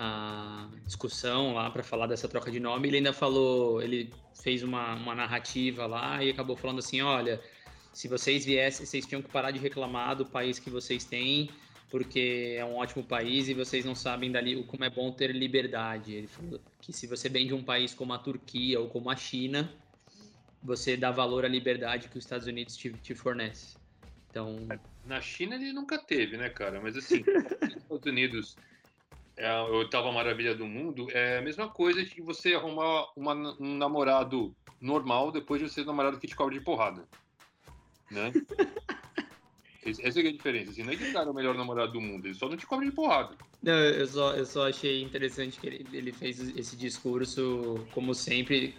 a 0.00 0.68
discussão 0.86 1.54
lá 1.54 1.68
para 1.70 1.82
falar 1.82 2.06
dessa 2.06 2.28
troca 2.28 2.52
de 2.52 2.60
nome. 2.60 2.86
Ele 2.86 2.98
ainda 2.98 3.12
falou, 3.12 3.82
ele 3.82 4.14
fez 4.32 4.62
uma, 4.62 4.94
uma 4.94 5.12
narrativa 5.12 5.86
lá 5.86 6.22
e 6.22 6.30
acabou 6.30 6.56
falando 6.56 6.78
assim: 6.78 7.02
olha, 7.02 7.40
se 7.92 8.06
vocês 8.06 8.44
viessem, 8.44 8.86
vocês 8.86 9.04
tinham 9.04 9.20
que 9.20 9.28
parar 9.28 9.50
de 9.50 9.58
reclamar 9.58 10.14
do 10.14 10.24
país 10.24 10.60
que 10.60 10.70
vocês 10.70 11.04
têm, 11.04 11.50
porque 11.90 12.54
é 12.56 12.64
um 12.64 12.76
ótimo 12.76 13.02
país 13.02 13.48
e 13.48 13.54
vocês 13.54 13.84
não 13.84 13.94
sabem 13.96 14.30
dali 14.30 14.62
como 14.62 14.84
é 14.84 14.90
bom 14.90 15.10
ter 15.10 15.34
liberdade. 15.34 16.14
Ele 16.14 16.28
falou 16.28 16.60
que 16.80 16.92
se 16.92 17.08
você 17.08 17.28
vem 17.28 17.48
de 17.48 17.54
um 17.54 17.62
país 17.62 17.92
como 17.92 18.12
a 18.12 18.18
Turquia 18.18 18.78
ou 18.78 18.88
como 18.88 19.10
a 19.10 19.16
China, 19.16 19.68
você 20.62 20.96
dá 20.96 21.10
valor 21.10 21.44
à 21.44 21.48
liberdade 21.48 22.08
que 22.08 22.16
os 22.16 22.24
Estados 22.24 22.46
Unidos 22.46 22.76
te, 22.76 22.92
te 22.92 23.16
fornece. 23.16 23.76
Então, 24.30 24.58
Na 25.04 25.20
China 25.20 25.56
ele 25.56 25.72
nunca 25.72 25.98
teve, 25.98 26.36
né, 26.36 26.48
cara? 26.50 26.80
Mas 26.80 26.96
assim, 26.96 27.24
nos 27.60 27.76
Estados 27.76 28.06
Unidos 28.06 28.56
é 29.38 29.48
a 29.48 29.64
oitava 29.64 30.10
maravilha 30.12 30.54
do 30.54 30.66
mundo, 30.66 31.06
é 31.12 31.38
a 31.38 31.42
mesma 31.42 31.68
coisa 31.68 32.04
que 32.04 32.20
você 32.20 32.54
arrumar 32.54 33.06
uma- 33.16 33.56
um 33.60 33.76
namorado 33.76 34.54
normal 34.80 35.30
depois 35.30 35.62
de 35.62 35.68
você 35.68 35.76
ter 35.76 35.82
um 35.82 35.86
namorado 35.86 36.18
que 36.18 36.26
te 36.26 36.34
cobra 36.36 36.54
de 36.54 36.60
porrada. 36.60 37.08
Né? 38.10 38.32
Essa 39.84 40.20
é 40.20 40.24
é 40.24 40.28
a 40.28 40.32
diferença. 40.32 40.70
Assim, 40.72 40.82
não 40.82 40.92
é 40.92 40.96
que 40.96 41.04
o 41.04 41.12
cara 41.12 41.28
é 41.28 41.30
o 41.30 41.34
melhor 41.34 41.54
namorado 41.54 41.92
do 41.92 42.00
mundo, 42.00 42.26
ele 42.26 42.34
só 42.34 42.48
não 42.48 42.56
te 42.56 42.66
cobra 42.66 42.84
de 42.84 42.92
porrada. 42.92 43.36
Não, 43.62 43.72
eu 43.72 44.06
só, 44.06 44.34
eu 44.34 44.44
só 44.44 44.68
achei 44.68 45.02
interessante 45.02 45.58
que 45.58 45.66
ele, 45.66 45.86
ele 45.92 46.12
fez 46.12 46.40
esse 46.56 46.76
discurso, 46.76 47.86
como 47.92 48.14
sempre, 48.14 48.76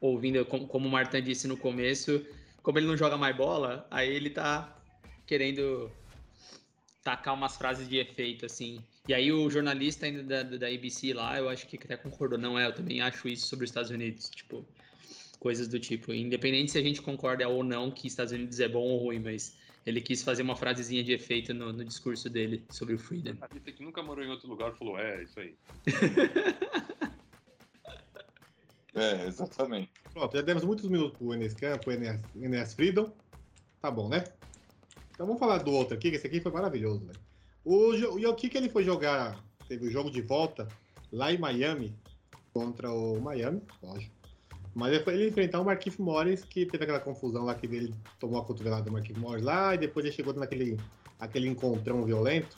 ouvindo, 0.00 0.44
como, 0.44 0.66
como 0.66 0.88
o 0.88 0.90
Martin 0.90 1.22
disse 1.22 1.48
no 1.48 1.56
começo, 1.56 2.24
como 2.62 2.78
ele 2.78 2.86
não 2.86 2.96
joga 2.96 3.16
mais 3.16 3.34
bola, 3.34 3.86
aí 3.90 4.08
ele 4.08 4.30
tá 4.30 4.76
querendo 5.26 5.90
tacar 7.02 7.34
umas 7.34 7.56
frases 7.56 7.88
de 7.88 7.96
efeito, 7.96 8.46
assim. 8.46 8.78
E 9.08 9.14
aí 9.14 9.32
o 9.32 9.50
jornalista 9.50 10.06
ainda 10.06 10.22
da, 10.22 10.56
da 10.56 10.68
ABC 10.68 11.12
lá, 11.12 11.36
eu 11.36 11.48
acho 11.48 11.66
que 11.66 11.76
até 11.76 11.96
concordou, 11.96 12.38
não 12.38 12.58
é, 12.58 12.66
eu 12.66 12.72
também 12.72 13.00
acho 13.00 13.26
isso 13.26 13.48
sobre 13.48 13.64
os 13.64 13.70
Estados 13.70 13.90
Unidos, 13.90 14.30
tipo, 14.30 14.64
coisas 15.40 15.66
do 15.66 15.80
tipo, 15.80 16.12
independente 16.12 16.70
se 16.70 16.78
a 16.78 16.82
gente 16.82 17.02
concorda 17.02 17.48
ou 17.48 17.64
não 17.64 17.90
que 17.90 18.06
Estados 18.06 18.32
Unidos 18.32 18.60
é 18.60 18.68
bom 18.68 18.82
ou 18.82 18.98
ruim, 18.98 19.18
mas 19.18 19.56
ele 19.84 20.00
quis 20.00 20.22
fazer 20.22 20.42
uma 20.42 20.54
frasezinha 20.54 21.02
de 21.02 21.12
efeito 21.12 21.52
no, 21.52 21.72
no 21.72 21.84
discurso 21.84 22.30
dele 22.30 22.64
sobre 22.70 22.94
o 22.94 22.98
Freedom. 22.98 23.34
A 23.40 23.52
gente 23.52 23.72
que 23.72 23.82
nunca 23.82 24.04
morou 24.04 24.24
em 24.24 24.30
outro 24.30 24.48
lugar 24.48 24.72
falou, 24.74 24.96
é, 24.98 25.22
isso 25.24 25.40
aí. 25.40 25.54
É, 28.94 29.26
exatamente. 29.26 29.90
Pronto, 30.12 30.36
já 30.36 30.42
demos 30.42 30.64
muitos 30.64 30.86
minutos 30.86 31.16
pro 31.16 31.32
Enes 31.32 31.54
Campo, 31.54 31.90
Enes, 31.90 32.20
Enes 32.36 32.74
Freedom. 32.74 33.10
Tá 33.80 33.90
bom, 33.90 34.08
né? 34.08 34.24
Então 35.12 35.26
vamos 35.26 35.40
falar 35.40 35.62
do 35.62 35.72
outro 35.72 35.94
aqui, 35.94 36.10
que 36.10 36.16
esse 36.16 36.26
aqui 36.26 36.42
foi 36.42 36.52
maravilhoso, 36.52 37.06
velho. 37.06 37.31
O, 37.64 37.94
jo- 37.94 38.28
o 38.28 38.34
que 38.34 38.48
que 38.48 38.58
ele 38.58 38.68
foi 38.68 38.84
jogar, 38.84 39.38
teve 39.68 39.86
o 39.86 39.90
jogo 39.90 40.10
de 40.10 40.20
volta 40.20 40.66
lá 41.12 41.32
em 41.32 41.38
Miami, 41.38 41.94
contra 42.52 42.90
o 42.90 43.20
Miami, 43.20 43.62
lógico. 43.82 44.12
Mas 44.74 44.94
ele 44.94 45.04
foi 45.04 45.28
enfrentar 45.28 45.60
o 45.60 45.64
Marquinhos 45.64 45.98
Morris, 45.98 46.44
que 46.44 46.64
teve 46.64 46.84
aquela 46.84 47.00
confusão 47.00 47.44
lá 47.44 47.54
que 47.54 47.66
ele 47.66 47.94
tomou 48.18 48.40
a 48.40 48.44
cotovelada 48.44 48.84
do 48.84 48.92
Marquinhos 48.92 49.20
Morris 49.20 49.42
lá, 49.44 49.74
e 49.74 49.78
depois 49.78 50.04
ele 50.04 50.14
chegou 50.14 50.32
naquele 50.34 50.78
aquele 51.20 51.46
encontrão 51.46 52.04
violento, 52.04 52.56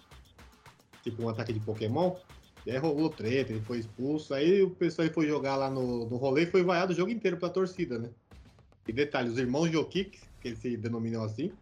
tipo 1.02 1.22
um 1.22 1.28
ataque 1.28 1.52
de 1.52 1.60
Pokémon. 1.60 2.16
E 2.64 2.70
aí 2.70 2.78
rolou 2.78 3.10
treta, 3.10 3.52
ele 3.52 3.60
foi 3.60 3.78
expulso. 3.78 4.32
Aí 4.32 4.62
o 4.62 4.70
pessoal 4.70 5.06
foi 5.10 5.26
jogar 5.26 5.56
lá 5.56 5.68
no, 5.68 6.08
no 6.08 6.16
rolê 6.16 6.44
e 6.44 6.46
foi 6.46 6.62
vaiado 6.62 6.92
o 6.94 6.96
jogo 6.96 7.10
inteiro 7.10 7.36
pela 7.36 7.52
torcida, 7.52 7.98
né? 7.98 8.08
E 8.88 8.92
detalhe, 8.92 9.28
os 9.28 9.36
irmãos 9.36 9.70
Jokic, 9.70 10.18
que 10.40 10.48
eles 10.48 10.60
se 10.60 10.76
denominam 10.76 11.22
assim, 11.22 11.52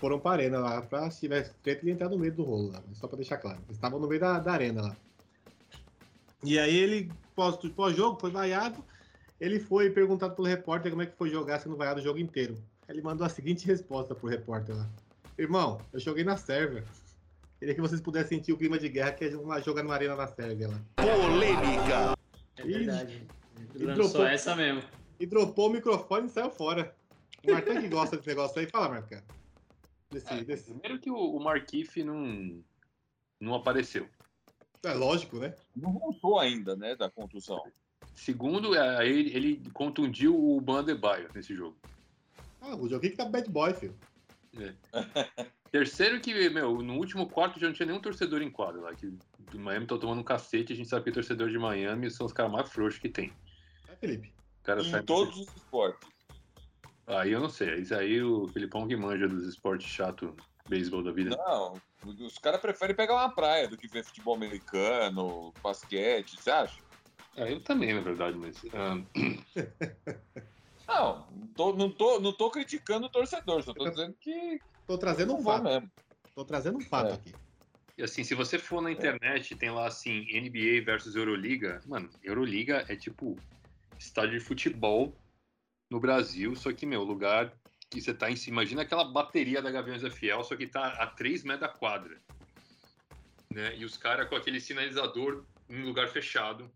foram 0.00 0.18
pra 0.18 0.32
arena 0.32 0.58
lá 0.58 0.82
pra 0.82 1.10
se 1.10 1.20
tivesse 1.20 1.52
treta 1.62 1.84
ele 1.84 1.92
entrar 1.92 2.08
no 2.08 2.18
meio 2.18 2.32
do 2.32 2.42
rolo 2.42 2.72
lá, 2.72 2.82
só 2.94 3.06
pra 3.06 3.16
deixar 3.16 3.36
claro. 3.36 3.58
Eles 3.66 3.76
estavam 3.76 4.00
no 4.00 4.08
meio 4.08 4.20
da, 4.20 4.38
da 4.40 4.52
arena 4.52 4.82
lá. 4.82 4.96
E 6.42 6.58
aí 6.58 6.74
ele, 6.74 7.12
pós- 7.36 7.56
pós-jogo, 7.76 8.18
foi 8.18 8.30
vaiado. 8.30 8.82
Ele 9.38 9.60
foi 9.60 9.90
perguntado 9.90 10.34
pelo 10.34 10.48
repórter 10.48 10.90
como 10.90 11.02
é 11.02 11.06
que 11.06 11.16
foi 11.16 11.28
jogar 11.30 11.60
sendo 11.60 11.76
vaiado 11.76 12.00
o 12.00 12.02
jogo 12.02 12.18
inteiro. 12.18 12.54
Aí 12.88 12.94
Ele 12.94 13.02
mandou 13.02 13.26
a 13.26 13.28
seguinte 13.30 13.66
resposta 13.66 14.14
pro 14.14 14.28
repórter 14.28 14.74
lá. 14.76 14.88
Irmão, 15.38 15.80
eu 15.92 16.00
joguei 16.00 16.24
na 16.24 16.36
Sérvia. 16.36 16.84
Queria 17.58 17.74
que 17.74 17.80
vocês 17.80 18.00
pudessem 18.00 18.38
sentir 18.38 18.52
o 18.52 18.56
clima 18.56 18.78
de 18.78 18.88
guerra 18.88 19.12
que 19.12 19.24
é 19.26 19.36
uma- 19.36 19.60
jogar 19.60 19.82
numa 19.82 19.94
arena 19.94 20.16
na 20.16 20.26
Sérvia 20.26 20.68
lá. 20.68 20.80
Polêmica. 20.96 22.16
É 22.56 22.62
verdade. 22.62 23.26
e 23.74 23.84
Lançou 23.84 24.04
dropou- 24.08 24.26
essa 24.26 24.56
mesmo. 24.56 24.82
E 25.18 25.26
dropou 25.26 25.68
o 25.68 25.72
microfone 25.72 26.26
e 26.26 26.30
saiu 26.30 26.50
fora. 26.50 26.94
O 27.46 27.52
Marcão 27.52 27.80
que 27.80 27.88
gosta 27.88 28.16
desse 28.16 28.28
negócio 28.28 28.58
aí, 28.58 28.66
fala, 28.66 28.88
Marcão. 28.88 29.20
Desse, 30.10 30.32
É, 30.32 30.44
desse... 30.44 30.64
Primeiro 30.64 30.98
que 30.98 31.10
o, 31.10 31.16
o 31.16 31.42
Markif 31.42 32.02
não, 32.02 32.62
não 33.40 33.54
apareceu. 33.54 34.08
É 34.82 34.92
lógico, 34.92 35.38
né? 35.38 35.54
Não 35.76 35.92
voltou 35.92 36.38
ainda, 36.38 36.74
né, 36.74 36.96
da 36.96 37.10
contusão. 37.10 37.62
Segundo, 38.14 38.74
é, 38.74 39.06
ele, 39.06 39.36
ele 39.36 39.70
contundiu 39.72 40.34
o 40.34 40.60
Bandebaio 40.60 41.28
nesse 41.34 41.54
jogo. 41.54 41.76
Ah, 42.60 42.74
o 42.76 42.88
joguinho 42.88 43.12
que 43.12 43.16
tá 43.16 43.24
bad 43.24 43.48
boy, 43.48 43.72
filho. 43.74 43.96
Terceiro 45.70 46.20
que, 46.20 46.50
meu, 46.50 46.82
no 46.82 46.96
último 46.96 47.28
quarto 47.28 47.60
já 47.60 47.68
não 47.68 47.74
tinha 47.74 47.86
nenhum 47.86 48.00
torcedor 48.00 48.42
em 48.42 48.50
quadro 48.50 48.80
lá. 48.80 48.94
Que 48.94 49.06
o 49.06 49.58
Miami 49.58 49.86
tá 49.86 49.96
tomando 49.96 50.20
um 50.20 50.24
cacete, 50.24 50.72
a 50.72 50.76
gente 50.76 50.88
sabe 50.88 51.04
que 51.04 51.12
torcedor 51.12 51.48
de 51.48 51.58
Miami 51.58 52.10
são 52.10 52.26
os 52.26 52.32
caras 52.32 52.50
mais 52.50 52.68
frouxos 52.68 53.00
que 53.00 53.08
tem. 53.08 53.32
É, 53.88 53.94
Felipe. 53.96 54.32
Cara 54.62 54.82
Em 54.82 55.02
todos 55.04 55.38
os 55.38 55.48
esportes. 55.54 56.08
Aí 57.18 57.32
eu 57.32 57.40
não 57.40 57.48
sei. 57.48 57.80
Isso 57.80 57.94
aí 57.94 58.22
o 58.22 58.46
Filipão 58.48 58.86
que 58.86 58.96
manja 58.96 59.28
dos 59.28 59.46
esportes 59.46 59.88
chato, 59.88 60.36
beisebol 60.68 61.02
da 61.02 61.10
vida. 61.12 61.36
Não, 61.36 61.80
os 62.04 62.38
caras 62.38 62.60
preferem 62.60 62.94
pegar 62.94 63.14
uma 63.14 63.34
praia 63.34 63.68
do 63.68 63.76
que 63.76 63.88
ver 63.88 64.04
futebol 64.04 64.36
americano, 64.36 65.52
basquete, 65.62 66.36
você 66.36 66.50
acha? 66.50 66.76
É, 67.36 67.52
eu 67.52 67.60
também, 67.62 67.94
na 67.94 68.00
verdade, 68.00 68.36
mas. 68.38 68.60
Não, 70.88 71.30
não 71.30 71.46
tô, 71.54 71.76
não 71.76 71.90
tô, 71.90 72.18
não 72.18 72.32
tô 72.32 72.50
criticando 72.50 73.06
o 73.06 73.10
torcedor, 73.10 73.62
só 73.62 73.72
tô 73.72 73.88
dizendo 73.88 74.12
que 74.20 74.58
Tô 74.88 74.98
trazendo 74.98 75.34
um 75.34 75.40
vai 75.40 75.58
fato. 75.58 75.64
mesmo. 75.64 75.88
Tô 76.34 76.44
trazendo 76.44 76.78
um 76.78 76.80
fato 76.80 77.12
É. 77.12 77.14
aqui. 77.14 77.32
E 77.96 78.02
assim, 78.02 78.24
se 78.24 78.34
você 78.34 78.58
for 78.58 78.82
na 78.82 78.90
internet, 78.90 79.54
tem 79.54 79.70
lá 79.70 79.86
assim, 79.86 80.26
NBA 80.32 80.84
versus 80.84 81.14
Euroliga. 81.14 81.80
Mano, 81.86 82.10
Euroliga 82.24 82.84
é 82.88 82.96
tipo 82.96 83.36
estádio 84.00 84.40
de 84.40 84.44
futebol 84.44 85.16
no 85.90 85.98
Brasil, 85.98 86.54
só 86.54 86.72
que, 86.72 86.86
meu, 86.86 87.02
lugar 87.02 87.52
que 87.90 88.00
você 88.00 88.14
tá 88.14 88.30
em 88.30 88.36
cima. 88.36 88.62
Imagina 88.62 88.82
aquela 88.82 89.04
bateria 89.04 89.60
da 89.60 89.70
Gaviões 89.70 90.02
da 90.02 90.10
Fiel, 90.10 90.44
só 90.44 90.54
que 90.56 90.66
tá 90.66 90.86
a 90.86 91.06
3 91.08 91.42
metros 91.42 91.68
da 91.68 91.68
quadra. 91.68 92.16
Né? 93.52 93.76
E 93.76 93.84
os 93.84 93.96
caras 93.96 94.28
com 94.28 94.36
aquele 94.36 94.60
sinalizador 94.60 95.44
em 95.68 95.82
lugar 95.82 96.08
fechado. 96.08 96.70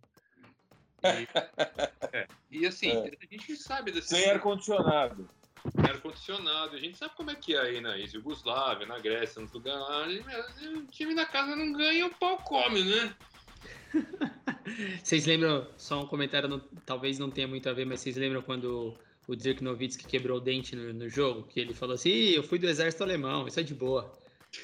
E, 1.04 1.28
é, 2.12 2.26
e 2.50 2.66
assim, 2.66 2.90
É. 2.90 3.12
a 3.22 3.26
gente 3.30 3.56
sabe 3.56 3.92
desse 3.92 4.08
Sem 4.08 4.28
ar-condicionado. 4.30 5.30
ar-condicionado. 5.88 6.74
A 6.74 6.80
gente 6.80 6.98
sabe 6.98 7.14
como 7.14 7.30
é 7.30 7.36
que 7.36 7.54
é 7.54 7.60
aí 7.60 7.80
na 7.80 7.94
Yugoslávia, 7.94 8.86
na 8.86 8.98
Grécia, 8.98 9.40
nos 9.40 9.52
lugares. 9.52 10.24
O 10.76 10.86
time 10.86 11.14
da 11.14 11.24
casa 11.24 11.54
não 11.54 11.72
ganha, 11.72 12.06
o 12.06 12.14
pau 12.16 12.38
come, 12.38 12.82
né? 12.82 13.14
Vocês 15.02 15.26
lembram, 15.26 15.68
só 15.76 16.02
um 16.02 16.06
comentário, 16.06 16.48
não- 16.48 16.60
talvez 16.86 17.18
não 17.18 17.30
tenha 17.30 17.46
muito 17.46 17.68
a 17.68 17.72
ver, 17.72 17.84
mas 17.84 18.00
vocês 18.00 18.16
lembram 18.16 18.42
quando 18.42 18.94
o 19.28 19.36
Dirk 19.36 19.62
Nowitzki 19.62 20.06
quebrou 20.06 20.38
o 20.38 20.40
dente 20.40 20.74
no, 20.74 20.92
no 20.92 21.08
jogo? 21.08 21.44
Que 21.44 21.60
ele 21.60 21.74
falou 21.74 21.94
assim, 21.94 22.08
Ih, 22.10 22.34
eu 22.36 22.42
fui 22.42 22.58
do 22.58 22.66
exército 22.68 23.02
alemão, 23.04 23.46
isso 23.46 23.60
é 23.60 23.62
de 23.62 23.74
boa. 23.74 24.12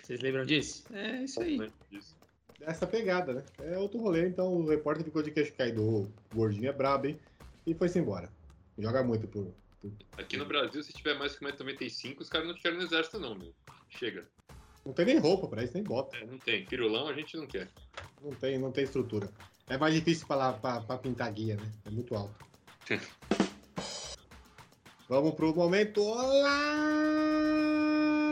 Vocês 0.03 0.21
lembram 0.21 0.45
disso? 0.47 0.85
É 0.93 1.23
isso 1.25 1.41
aí. 1.41 1.71
Isso. 1.93 2.17
Essa 2.63 2.87
pegada, 2.87 3.33
né? 3.35 3.45
É 3.61 3.79
outro 3.79 3.99
rolê, 4.01 4.27
então 4.29 4.53
o 4.55 4.67
repórter 4.69 5.05
ficou 5.05 5.23
de 5.23 5.31
queixo 5.31 5.53
caído. 5.55 5.83
O 5.83 6.13
gordinho 6.35 6.69
é 6.69 6.73
brabo, 6.73 7.07
hein? 7.07 7.19
E 7.67 7.75
foi-se 7.75 7.99
embora. 7.99 8.31
Joga 8.79 9.03
muito 9.03 9.27
por. 9.29 9.53
por- 9.81 9.93
Aqui 10.19 10.37
no 10.37 10.45
Brasil, 10.47 10.83
se 10.83 10.93
tiver 10.93 11.15
mais 11.19 11.37
que 11.37 11.45
1,95m, 11.45 12.17
os 12.21 12.29
caras 12.29 12.47
não 12.49 12.55
te 12.55 12.63
querem 12.63 12.79
no 12.79 12.85
exército, 12.85 13.19
não, 13.19 13.35
meu. 13.35 13.53
Chega. 13.89 14.27
Não 14.85 14.93
tem 14.93 15.05
nem 15.07 15.19
roupa 15.19 15.47
pra 15.49 15.63
isso, 15.63 15.75
nem 15.75 15.83
bota. 15.83 16.17
É, 16.17 16.25
não 16.25 16.39
tem. 16.39 16.65
Pirulão 16.65 17.07
a 17.09 17.13
gente 17.13 17.37
não 17.37 17.47
quer. 17.47 17.69
Não 18.23 18.31
tem, 18.33 18.59
não 18.59 18.73
tem 18.73 18.85
estrutura. 18.85 19.29
É 19.69 19.77
mais 19.79 19.95
difícil 19.95 20.27
pra 20.27 20.81
pintar 21.01 21.31
guia, 21.33 21.57
né? 21.57 21.71
É 21.85 21.91
muito 21.91 22.15
alto. 22.15 22.45
Vamos 25.09 25.35
pro 25.35 25.55
momento. 25.55 26.03
Olá, 26.03 26.51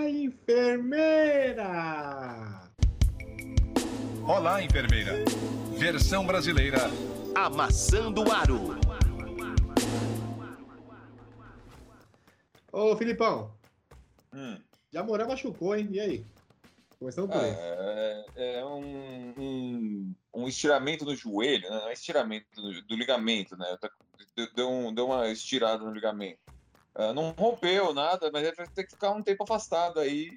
enfermeira! 0.08 1.66
Olá, 4.24 4.62
enfermeira. 4.62 5.24
Versão 5.76 6.24
brasileira. 6.26 6.78
Amassando 7.34 8.22
o 8.26 8.32
aro. 8.32 8.78
Ô, 12.72 12.96
Filipão, 12.96 13.52
Hum. 14.32 14.58
já 14.92 15.02
Morar 15.02 15.26
machucou, 15.26 15.74
hein? 15.74 15.88
E 15.90 15.98
aí? 16.00 16.24
Começando 16.98 17.30
por 17.30 17.36
esse. 17.44 17.60
É, 17.60 18.24
é 18.58 18.64
um, 18.64 19.34
um, 19.38 20.14
um 20.34 20.48
estiramento 20.48 21.04
no 21.04 21.14
joelho, 21.14 21.70
né? 21.70 21.76
Não 21.78 21.88
é 21.88 21.92
estiramento 21.92 22.46
do, 22.54 22.82
do 22.82 22.96
ligamento, 22.96 23.56
né? 23.56 23.76
Tá- 23.80 23.90
Deu, 24.54 24.68
um- 24.68 24.92
deu 24.92 25.06
uma 25.06 25.28
estirada 25.28 25.84
no 25.84 25.92
ligamento. 25.92 26.40
Ah, 26.94 27.12
não 27.12 27.30
rompeu 27.30 27.94
nada, 27.94 28.30
mas 28.32 28.44
ele 28.44 28.56
vai 28.56 28.66
ter 28.68 28.84
que 28.84 28.92
ficar 28.92 29.12
um 29.12 29.22
tempo 29.22 29.44
afastado 29.44 30.00
aí. 30.00 30.30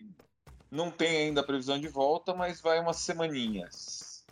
Não 0.69 0.91
tem 0.91 1.17
ainda 1.17 1.41
a 1.41 1.43
previsão 1.43 1.80
de 1.80 1.88
volta, 1.88 2.34
mas 2.34 2.62
vai 2.62 2.80
umas 2.80 2.97
semaninhas. 2.97 4.24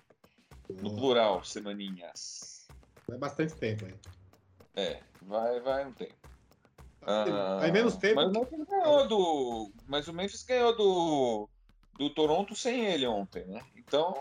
No 0.69 0.95
plural, 0.95 1.43
semaninhas. 1.43 2.67
É 3.11 3.17
bastante 3.17 3.55
tempo 3.55 3.85
aí. 3.85 3.95
É, 4.75 5.01
vai, 5.21 5.59
vai 5.61 5.85
um 5.87 5.93
tempo. 5.93 6.15
Ah, 7.01 7.59
Aí 7.61 7.71
menos 7.71 7.95
tempo. 7.95 8.15
Mas 8.15 8.31
Memphis 8.31 8.65
ganhou 8.67 9.07
do. 9.07 9.71
Mas 9.87 10.07
o 10.07 10.13
Memphis 10.13 10.43
ganhou 10.43 10.75
do. 10.77 11.49
Do 11.99 12.09
Toronto 12.09 12.55
sem 12.55 12.85
ele 12.85 13.05
ontem, 13.05 13.45
né? 13.45 13.61
Então. 13.75 14.15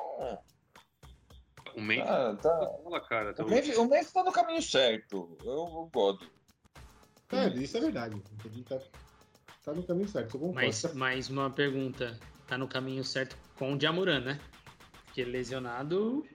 O 1.77 1.81
Memphis 1.81 2.09
Tá, 2.09 2.35
tá. 2.35 2.67
bola, 2.83 3.01
cara. 3.01 3.33
Tá 3.33 3.45
O 3.45 3.49
Memphis, 3.49 3.79
o 3.79 3.87
Memphis 3.87 4.13
tá 4.13 4.25
no 4.25 4.33
caminho 4.33 4.61
certo. 4.61 5.39
Eu, 5.45 5.53
eu 5.53 5.91
gosto. 5.95 6.29
É, 7.31 7.47
isso 7.51 7.77
é 7.77 7.81
verdade. 7.81 8.21
Ele 8.45 8.65
Tá, 8.65 8.81
tá 9.65 9.73
no 9.73 9.85
caminho 9.85 10.09
certo, 10.09 10.35
eu 10.35 10.41
concordo. 10.41 10.55
Mas 10.57 10.93
mais 10.93 11.31
uma 11.31 11.49
pergunta. 11.51 12.19
Tá 12.49 12.59
no 12.59 12.67
caminho 12.67 13.05
certo 13.05 13.37
com 13.57 13.75
o 13.75 13.81
Jamoran, 13.81 14.21
né? 14.21 14.41
Porque 15.05 15.25
lesionado. 15.25 16.27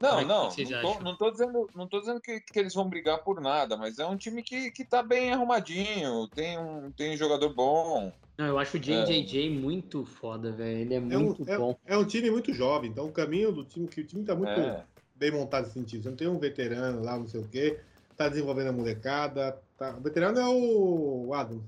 Não, 0.00 0.18
é 0.18 0.24
não, 0.24 0.48
não 0.48 0.80
tô, 0.80 1.00
não 1.00 1.16
tô 1.16 1.30
dizendo, 1.30 1.70
não 1.74 1.88
tô 1.88 2.00
dizendo 2.00 2.20
que, 2.20 2.40
que 2.40 2.58
eles 2.58 2.74
vão 2.74 2.88
brigar 2.88 3.18
por 3.22 3.40
nada, 3.40 3.76
mas 3.76 3.98
é 3.98 4.06
um 4.06 4.16
time 4.16 4.42
que, 4.44 4.70
que 4.70 4.84
tá 4.84 5.02
bem 5.02 5.32
arrumadinho, 5.32 6.28
tem 6.28 6.56
um, 6.56 6.90
tem 6.92 7.14
um 7.14 7.16
jogador 7.16 7.52
bom. 7.52 8.12
Não, 8.38 8.46
eu 8.46 8.58
acho 8.58 8.76
o 8.76 8.80
JJJ 8.80 9.50
muito 9.50 10.04
foda, 10.04 10.52
velho. 10.52 10.78
Ele 10.78 10.94
é 10.94 10.96
É 10.96 11.00
um, 11.18 11.24
muito 11.24 11.44
bom. 11.44 11.76
é, 11.84 11.94
é 11.94 11.98
um 11.98 12.04
time 12.04 12.30
muito 12.30 12.54
jovem, 12.54 12.88
então 12.88 13.06
o 13.06 13.12
caminho 13.12 13.50
do 13.50 13.64
time, 13.64 13.88
que 13.88 14.00
o 14.00 14.04
time 14.06 14.24
tá 14.24 14.34
muito 14.36 14.48
É. 14.52 14.84
bem 15.16 15.32
montado 15.32 15.62
nesse 15.64 15.74
sentido. 15.74 16.04
Você 16.04 16.08
não 16.10 16.16
tem 16.16 16.28
um 16.28 16.38
veterano 16.38 17.02
lá, 17.02 17.18
não 17.18 17.26
sei 17.26 17.40
o 17.40 17.48
quê, 17.48 17.80
tá 18.16 18.28
desenvolvendo 18.28 18.68
a 18.68 18.72
molecada. 18.72 19.60
Tá... 19.76 19.96
O 19.96 20.00
veterano 20.00 20.38
é 20.38 20.46
o 20.48 21.34
Adam. 21.34 21.60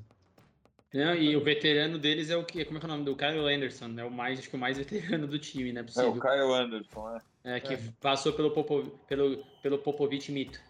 Não, 0.95 1.15
e 1.15 1.37
o 1.37 1.43
veterano 1.43 1.99
deles 1.99 2.31
é 2.31 2.37
o 2.37 2.45
que? 2.45 2.65
Como 2.65 2.79
é 2.79 2.81
que 2.81 2.87
é 2.87 2.89
o 2.89 2.93
nome 2.93 3.05
do 3.05 3.17
Kyle 3.17 3.39
Anderson? 3.53 3.93
É 3.99 4.05
o 4.05 4.11
mais, 4.11 4.39
acho 4.39 4.49
que 4.51 4.57
o 4.57 4.59
mais 4.59 4.79
veterano 4.79 5.27
do 5.27 5.39
time, 5.41 5.73
né? 5.73 5.85
É 5.97 6.03
o 6.03 6.13
Kyle 6.21 6.53
Anderson, 6.55 7.13
né? 7.13 7.21
É, 7.43 7.61
que 7.61 7.75
É. 7.75 7.81
passou 8.01 8.33
pelo, 8.33 8.51
Popo, 8.53 8.85
pelo, 9.09 9.45
pelo 9.63 9.79
Popovich 9.79 10.31
mito. 10.31 10.61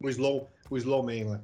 O 0.00 0.08
Slow, 0.08 0.48
o 0.70 0.76
Slow 0.76 1.02
Man 1.02 1.28
lá. 1.30 1.40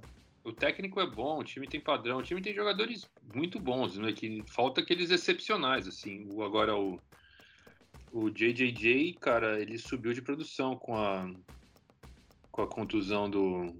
O 0.47 0.53
técnico 0.53 1.01
é 1.01 1.11
bom, 1.11 1.41
o 1.41 1.45
time 1.45 1.67
tem 1.69 1.81
padrão, 1.81 2.19
o 2.19 2.23
time 2.23 2.41
tem 2.41 2.55
jogadores 2.55 3.11
muito 3.35 3.59
bons, 3.59 3.99
né? 3.99 4.13
Que 4.13 4.45
falta 4.55 4.81
aqueles 4.81 5.11
excepcionais, 5.11 5.89
assim. 5.89 6.25
O, 6.31 6.41
agora 6.45 6.77
o, 6.77 7.01
o 8.13 8.31
JJJ, 8.31 9.19
cara, 9.21 9.61
ele 9.61 9.77
subiu 9.77 10.13
de 10.13 10.23
produção 10.23 10.77
com 10.77 10.97
a 10.97 11.29
com 12.53 12.63
a 12.63 12.69
contusão 12.69 13.29
do 13.29 13.75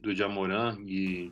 do 0.00 0.14
Jamoran 0.14 0.76
e 0.86 1.28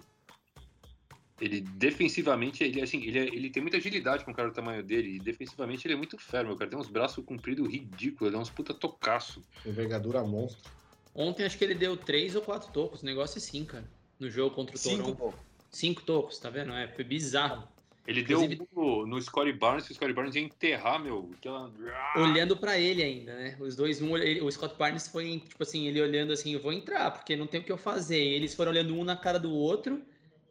ele 1.40 1.60
defensivamente, 1.60 2.64
ele 2.64 2.82
assim, 2.82 3.00
ele, 3.04 3.18
é- 3.18 3.26
ele 3.28 3.50
tem 3.50 3.62
muita 3.62 3.76
agilidade 3.78 4.24
com 4.24 4.32
o 4.32 4.34
cara 4.34 4.48
do 4.48 4.54
tamanho 4.54 4.82
dele, 4.82 5.16
e 5.16 5.20
defensivamente 5.20 5.86
ele 5.86 5.94
é 5.94 5.96
muito 5.96 6.18
fermo, 6.18 6.52
o 6.52 6.56
cara 6.56 6.68
tem 6.68 6.78
uns 6.78 6.90
braços 6.90 7.24
compridos 7.24 7.66
ridículos, 7.66 8.28
ele 8.28 8.36
é 8.36 8.38
uns 8.40 8.50
puta 8.50 8.74
tocaço. 8.74 9.42
Envergadura 9.64 10.22
monstro. 10.22 10.68
Ontem 11.14 11.44
acho 11.44 11.56
que 11.56 11.64
ele 11.64 11.74
deu 11.74 11.96
três 11.96 12.34
ou 12.36 12.42
quatro 12.42 12.72
tocos, 12.72 13.02
negócio 13.02 13.38
assim, 13.38 13.64
cara. 13.64 13.99
No 14.20 14.30
jogo 14.30 14.54
contra 14.54 14.76
o 14.76 14.78
Cinco, 14.78 15.02
Toronto. 15.14 15.16
pô. 15.16 15.34
Cinco 15.70 16.02
tocos, 16.02 16.38
tá 16.38 16.50
vendo? 16.50 16.72
É, 16.72 16.86
foi 16.88 17.02
bizarro. 17.04 17.66
Ele 18.06 18.22
Inclusive- 18.22 18.56
deu 18.56 18.68
no, 18.74 19.06
no 19.06 19.22
Scottie 19.22 19.52
Barnes, 19.52 19.86
que 19.86 19.92
o 19.92 19.94
Scottie 19.94 20.14
Barnes 20.14 20.34
ia 20.34 20.42
enterrar, 20.42 21.00
meu, 21.02 21.30
aquela... 21.36 21.70
Olhando 22.16 22.56
pra 22.56 22.78
ele 22.78 23.02
ainda, 23.02 23.34
né? 23.34 23.56
Os 23.60 23.76
dois, 23.76 24.02
um, 24.02 24.16
ele- 24.16 24.40
o 24.40 24.50
Scott 24.50 24.74
Barnes 24.76 25.06
foi, 25.06 25.38
tipo 25.38 25.62
assim, 25.62 25.86
ele 25.86 26.00
olhando 26.02 26.32
assim, 26.32 26.52
eu 26.52 26.60
vou 26.60 26.72
entrar, 26.72 27.10
porque 27.12 27.36
não 27.36 27.46
tem 27.46 27.60
o 27.60 27.64
que 27.64 27.70
eu 27.70 27.78
fazer. 27.78 28.20
E 28.22 28.34
eles 28.34 28.54
foram 28.54 28.72
olhando 28.72 28.94
um 28.94 29.04
na 29.04 29.16
cara 29.16 29.38
do 29.38 29.52
outro 29.52 30.02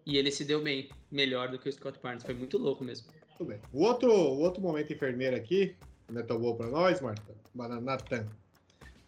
e 0.06 0.18
ele 0.18 0.32
se 0.32 0.46
deu 0.46 0.62
bem, 0.62 0.90
melhor 1.12 1.50
do 1.50 1.60
que 1.60 1.68
o 1.68 1.72
Scott 1.74 2.00
Barnes. 2.02 2.24
Foi 2.24 2.34
muito 2.34 2.58
louco 2.58 2.84
mesmo. 2.84 3.08
Tudo 3.38 3.50
bem. 3.50 3.60
O 3.74 3.84
outro, 3.84 4.10
o 4.12 4.40
outro 4.40 4.62
momento 4.62 4.94
enfermeiro 4.94 5.36
aqui, 5.36 5.76
não 6.10 6.22
é 6.22 6.24
tão 6.24 6.40
bom 6.40 6.56
pra 6.56 6.68
nós, 6.68 7.02
Marta? 7.02 7.36
Natan. 7.56 8.28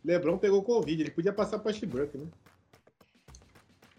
Lebron 0.03 0.37
pegou 0.37 0.61
Covid, 0.63 1.01
ele 1.03 1.11
podia 1.11 1.31
passar 1.31 1.59
pra 1.59 1.69
Westbrook, 1.69 2.17
né? 2.17 2.25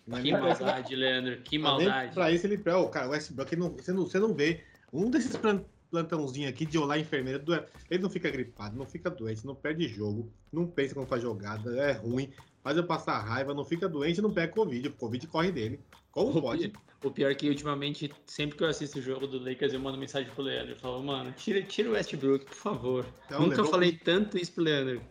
Mas 0.07 0.23
Que 0.23 0.33
maldade, 0.33 0.97
Leandro. 0.97 1.41
Que 1.43 1.59
mas 1.59 1.79
nem 1.79 1.87
maldade. 1.87 2.15
Pra 2.15 2.31
isso 2.31 2.47
ele. 2.47 2.57
Ô, 2.71 2.89
cara, 2.89 3.07
o 3.09 3.11
Westbrook, 3.11 3.57
não- 3.57 3.71
você, 3.71 3.93
não, 3.93 4.03
você 4.07 4.19
não 4.19 4.35
vê. 4.35 4.63
Um 4.93 5.09
desses 5.11 5.37
plan- 5.37 5.65
plantãozinhos 5.91 6.51
aqui 6.51 6.65
de 6.67 6.79
olhar 6.79 6.99
enfermeira, 6.99 7.43
ele 7.91 8.03
não 8.03 8.11
fica 8.11 8.31
gripado, 8.31 8.77
não 8.77 8.87
fica 8.87 9.09
doente, 9.11 9.45
não 9.47 9.55
perde 9.55 9.87
jogo, 9.89 10.33
não 10.53 10.67
pensa 10.67 10.95
quando 10.95 11.07
faz 11.07 11.21
jogada, 11.23 11.71
é 11.79 11.93
ruim, 11.93 12.31
faz 12.63 12.77
eu 12.77 12.85
passar 12.85 13.19
raiva, 13.21 13.53
não 13.55 13.65
fica 13.65 13.89
doente, 13.89 14.21
não 14.21 14.33
pega 14.33 14.53
Covid. 14.53 14.89
O 14.89 14.93
Covid 14.93 15.27
corre 15.27 15.53
dele. 15.53 15.81
Como 16.11 16.39
O 16.39 16.43
pode? 16.43 16.69
pi- 16.69 16.79
O 17.05 17.11
pior 17.11 17.31
é 17.31 17.35
que 17.35 17.49
ultimamente, 17.49 18.11
sempre 18.27 18.57
que 18.57 18.63
eu 18.65 18.69
assisto 18.69 18.99
o 18.99 19.03
jogo 19.03 19.27
do 19.27 19.39
Lakers, 19.43 19.73
eu 19.73 19.81
mando 19.81 19.99
mensagem 19.99 20.31
pro 20.33 20.43
Leandro. 20.43 20.73
Eu 20.73 20.79
falo, 20.79 21.03
mano, 21.03 21.33
tira, 21.37 21.61
tira 21.63 21.89
o 21.91 21.93
Westbrook, 21.93 22.45
por 22.47 22.55
favor. 22.55 23.07
Então, 23.27 23.41
Nunca 23.41 23.57
LeBron- 23.57 23.71
falei 23.71 23.93
tanto 23.93 24.39
isso 24.39 24.53
pro 24.53 24.63
Leandro. 24.65 25.03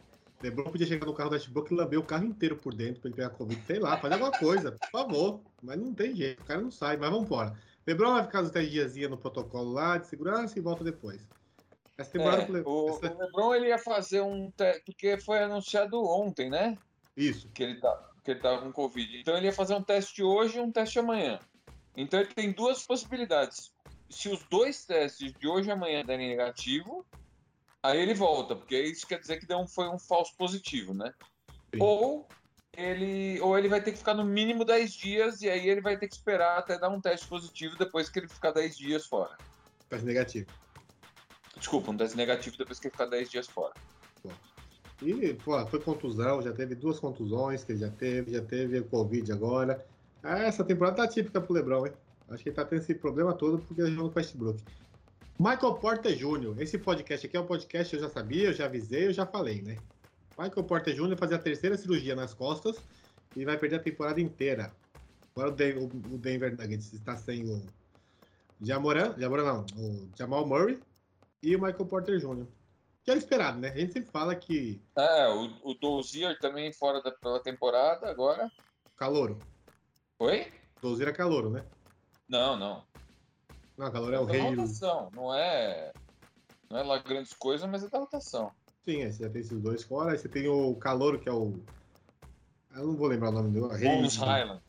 Lebron 0.42 0.72
podia 0.72 0.88
chegar 0.88 1.06
no 1.06 1.14
carro 1.14 1.30
do 1.30 1.34
Westbrook 1.34 1.72
e 1.72 1.76
lamber 1.78 2.00
o 2.00 2.04
carro 2.04 2.26
inteiro 2.26 2.56
por 2.58 2.74
dentro 2.74 3.02
pra 3.02 3.10
ele 3.10 3.16
pegar 3.16 3.30
Covid. 3.32 3.62
Sei 3.66 3.80
lá, 3.80 3.98
faz 3.98 4.14
alguma 4.14 4.32
coisa, 4.32 4.72
por 4.72 4.90
favor. 4.90 5.42
Mas 5.62 5.78
não 5.78 5.94
tem 5.94 6.16
jeito, 6.16 6.42
o 6.42 6.46
cara 6.46 6.62
não 6.62 6.72
sai, 6.72 6.98
mas 6.98 7.10
vamos 7.10 7.26
embora. 7.26 7.56
Lebron 7.86 8.14
vai 8.14 8.24
ficar 8.24 8.42
uns 8.44 8.52
10 8.52 8.70
diazinhos 8.72 9.12
no 9.12 9.18
protocolo 9.18 9.72
lá, 9.72 9.98
de 9.98 10.08
segurança 10.08 10.58
e 10.58 10.62
volta 10.62 10.84
depois. 10.84 11.22
Essa 11.98 12.12
temporada 12.12 12.42
É, 12.42 12.46
pro 12.46 12.54
Le- 12.56 12.64
o, 12.66 12.90
essa- 12.90 13.14
o 13.14 13.18
LeBron 13.20 13.56
ele 13.56 13.68
ia 13.68 13.78
fazer 13.78 14.22
um 14.22 14.50
teste, 14.52 14.84
porque 14.86 15.18
foi 15.20 15.40
anunciado 15.40 16.04
ontem, 16.04 16.50
né? 16.50 16.78
Isso. 17.16 17.50
Que 17.54 17.64
ele, 17.64 17.80
tá, 17.80 18.10
que 18.24 18.32
ele 18.32 18.40
tava 18.40 18.62
com 18.62 18.72
Covid. 18.72 19.20
Então 19.20 19.36
ele 19.38 19.48
ia 19.48 19.54
fazer 19.54 19.76
um 19.76 19.84
teste 19.84 20.24
hoje 20.24 20.58
e 20.58 20.62
um 20.62 20.72
teste 20.72 20.98
amanhã. 20.98 21.40
Então 21.96 22.20
ele 22.20 22.34
tem 22.34 22.52
duas 22.52 22.86
possibilidades. 22.86 23.72
Se 24.10 24.30
os 24.30 24.44
dois 24.50 24.86
testes 24.86 25.34
de 25.34 25.48
hoje 25.48 25.70
e 25.70 25.72
amanhã 25.72 26.04
derem 26.04 26.30
negativo, 26.30 27.06
aí 27.84 28.00
ele 28.00 28.14
volta, 28.14 28.56
porque 28.56 28.80
isso 28.80 29.08
quer 29.08 29.20
dizer 29.20 29.40
que 29.40 29.46
deu 29.46 29.60
um, 29.60 29.68
foi 29.68 29.88
um 29.90 30.00
falso 30.00 30.36
positivo, 30.38 30.94
né? 30.94 31.14
Sim. 31.74 31.82
Ou 31.82 32.28
ele, 32.76 33.40
ou 33.42 33.58
ele 33.58 33.68
vai 33.68 33.82
ter 33.82 33.92
que 33.92 33.98
ficar 33.98 34.14
no 34.14 34.24
mínimo 34.24 34.64
10 34.64 34.94
dias 34.94 35.42
e 35.42 35.50
aí 35.50 35.68
ele 35.68 35.82
vai 35.82 35.98
ter 35.98 36.08
que 36.08 36.16
esperar 36.16 36.58
até 36.58 36.78
dar 36.78 36.90
um 36.90 37.02
teste 37.02 37.28
positivo 37.28 37.78
depois 37.78 38.10
que 38.10 38.20
ele 38.20 38.28
ficar 38.28 38.52
10 38.52 38.78
dias 38.78 39.06
fora. 39.06 39.38
Teste 39.90 40.06
negativo. 40.06 40.48
Desculpa, 41.58 41.92
um 41.92 41.98
teste 41.98 42.18
negativo 42.18 42.58
depois 42.58 42.80
que 42.80 42.88
ele 42.88 42.92
ficar 42.92 43.08
10 43.08 43.30
dias 43.30 43.48
fora. 43.48 43.74
E, 45.02 45.34
pô, 45.34 45.66
foi 45.66 45.80
contusão, 45.80 46.42
já 46.42 46.54
teve 46.54 46.76
duas 46.76 47.00
contusões 47.00 47.64
que 47.64 47.72
ele 47.72 47.80
já 47.80 47.90
teve, 47.90 48.34
já 48.34 48.42
teve 48.42 48.80
o 48.80 48.86
Covid 48.86 49.32
agora. 49.32 49.84
Ah, 50.22 50.40
Essa 50.40 50.64
temporada 50.64 50.98
tá 50.98 51.08
típica 51.08 51.42
pro 51.42 51.54
Lebron, 51.54 51.88
hein? 51.88 51.94
Acho 52.30 52.44
que 52.44 52.50
ele 52.50 52.56
tá 52.56 52.64
tendo 52.64 52.82
esse 52.82 52.94
problema 52.94 53.34
todo 53.34 53.60
porque 53.60 53.82
ele 53.82 53.92
joga 53.92 54.10
com 54.10 54.20
o 54.20 54.22
Westbrook. 54.22 54.64
Michael 55.44 55.74
Porter 55.80 56.16
Jr., 56.16 56.56
esse 56.62 56.78
podcast 56.78 57.26
aqui 57.26 57.36
é 57.36 57.40
um 57.40 57.48
podcast, 57.48 57.96
eu 57.96 58.00
já 58.00 58.08
sabia, 58.10 58.50
eu 58.50 58.54
já 58.54 58.66
avisei, 58.66 59.08
eu 59.08 59.14
já 59.14 59.26
falei, 59.26 59.60
né? 59.64 59.76
Michael 60.38 60.64
Porter 60.66 60.94
Jr. 60.94 61.18
fazer 61.18 61.34
a 61.34 61.40
terceira 61.40 61.76
cirurgia 61.76 62.16
nas 62.16 62.32
costas 62.32 62.78
e 63.36 63.44
vai 63.44 63.58
perder 63.58 63.78
a 63.78 63.80
temporada 63.80 64.22
inteira. 64.22 64.72
Agora 65.36 65.50
o, 65.50 65.52
Den- 65.52 65.78
o- 65.80 65.86
o 66.14 66.18
Denver 66.20 66.52
Nuggets 66.56 66.94
está 66.94 67.16
sem 67.18 67.44
o 67.50 67.66
Jamoran, 68.62 69.16
Jamoran 69.18 69.44
não, 69.44 69.66
o 69.78 70.10
Jamal 70.16 70.46
Murray 70.46 70.80
e 71.42 71.56
o 71.56 71.60
Michael 71.62 71.88
Porter 71.88 72.20
Jr. 72.20 72.46
Que 73.04 73.10
era 73.10 73.18
esperado, 73.20 73.58
né? 73.60 73.70
A 73.70 73.78
gente 73.78 73.94
sempre 73.94 74.12
fala 74.12 74.36
que 74.36 74.80
É, 74.96 75.28
o, 75.28 75.72
o 75.72 75.74
Dozier 75.74 76.38
também 76.40 76.72
fora 76.72 77.02
da 77.02 77.10
pela 77.12 77.40
temporada 77.42 78.08
agora. 78.08 78.52
Calouro. 78.96 79.40
Oi? 80.20 80.52
Dozier 80.80 81.08
é 81.08 81.12
calouro, 81.12 81.50
né? 81.50 81.66
Não, 82.30 82.56
não. 82.56 82.84
Não, 83.78 83.92
calouro 83.92 84.16
é 84.16 84.20
o 84.20 84.26
da 84.26 84.32
rei. 84.34 84.42
rotação, 84.56 85.10
não 85.16 85.34
é. 85.34 85.92
Não 86.70 86.78
é 86.80 86.84
lá 86.84 86.98
grandes 87.00 87.34
coisas, 87.34 87.70
mas 87.70 87.84
é 87.84 87.90
da 87.90 88.00
rotação. 88.00 88.52
Sim, 88.86 89.04
aí 89.04 89.12
você 89.12 89.24
já 89.24 89.30
tem 89.30 89.42
esses 89.42 89.60
dois 89.62 89.84
fora. 89.84 90.12
Aí 90.12 90.18
você 90.18 90.28
tem 90.30 90.48
o 90.48 90.76
calouro, 90.76 91.20
que 91.20 91.30
é 91.30 91.34
o. 91.34 91.54
Eu 92.76 92.88
não 92.88 92.96
vou 92.96 93.08
lembrar 93.08 93.30
o 93.30 93.34
nome 93.34 93.52
do. 93.60 93.68
Rei. 93.68 93.90
Bones 93.90 94.16
Highland. 94.18 94.62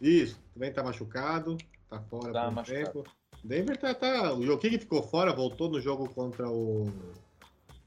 Isso, 0.00 0.38
também 0.52 0.72
tá 0.72 0.82
machucado. 0.82 1.56
Tá 1.88 2.00
fora 2.00 2.32
Tá 2.32 2.42
por 2.44 2.48
um 2.48 2.54
machucado. 2.54 2.84
tempo. 2.84 3.04
Denver 3.44 3.76
tá, 3.78 3.94
tá. 3.94 4.32
O 4.34 4.44
Jokic 4.44 4.78
ficou 4.78 5.02
fora, 5.02 5.32
voltou 5.34 5.70
no 5.70 5.80
jogo 5.80 6.08
contra 6.08 6.48
o, 6.50 6.90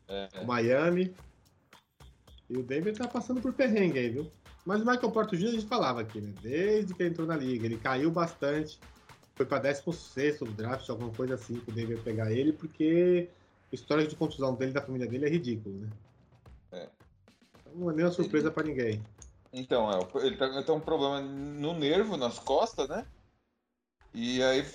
É, 0.08 0.30
o 0.42 0.46
Miami. 0.46 1.14
E 2.50 2.58
o 2.58 2.64
Denver 2.64 2.96
tá 2.96 3.08
passando 3.08 3.42
por 3.42 3.54
perrengue 3.54 4.00
aí, 4.00 4.10
viu? 4.10 4.32
Mas 4.66 4.82
o 4.82 4.86
Michael 4.86 5.12
Porter 5.12 5.38
Jr. 5.38 5.48
a 5.48 5.52
gente 5.52 5.66
falava 5.66 6.02
aqui, 6.02 6.22
né? 6.22 6.34
Desde 6.42 6.94
que 6.94 7.02
ele 7.04 7.10
entrou 7.10 7.28
na 7.28 7.36
liga, 7.36 7.66
ele 7.66 7.78
caiu 7.78 8.10
bastante. 8.12 8.80
Foi 9.38 9.46
pra 9.46 9.60
16 9.60 10.40
do 10.40 10.46
draft, 10.48 10.90
alguma 10.90 11.12
coisa 11.12 11.36
assim, 11.36 11.60
que 11.60 11.70
o 11.70 11.74
Denver 11.74 12.02
pegar 12.02 12.32
ele, 12.32 12.52
porque 12.52 13.30
o 13.72 13.76
histórico 13.76 14.10
de 14.10 14.16
contusão 14.16 14.56
dele 14.56 14.72
e 14.72 14.74
da 14.74 14.82
família 14.82 15.08
dele 15.08 15.28
é 15.28 15.30
ridículo, 15.30 15.78
né? 15.78 15.90
É. 16.72 16.90
Então 17.62 17.74
não 17.76 17.92
é 17.92 17.94
nenhuma 17.94 18.12
surpresa 18.12 18.50
pra 18.50 18.64
ninguém. 18.64 19.04
Então, 19.54 19.92
é, 19.92 20.00
ele 20.26 20.38
tá, 20.38 20.48
ele 20.48 20.64
tem 20.64 20.74
um 20.74 20.80
problema 20.80 21.22
no 21.22 21.74
nervo, 21.76 22.18
nas 22.18 22.40
costas, 22.40 22.90
né? 22.90 23.06
E 24.12 24.42
aí 24.42 24.66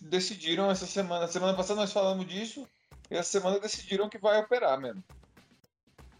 decidiram 0.00 0.68
essa 0.68 0.84
semana. 0.84 1.28
Semana 1.28 1.54
passada 1.54 1.80
nós 1.80 1.92
falamos 1.92 2.26
disso, 2.26 2.66
e 3.08 3.16
essa 3.16 3.30
semana 3.30 3.60
decidiram 3.60 4.08
que 4.08 4.18
vai 4.18 4.40
operar 4.40 4.80
mesmo. 4.80 5.02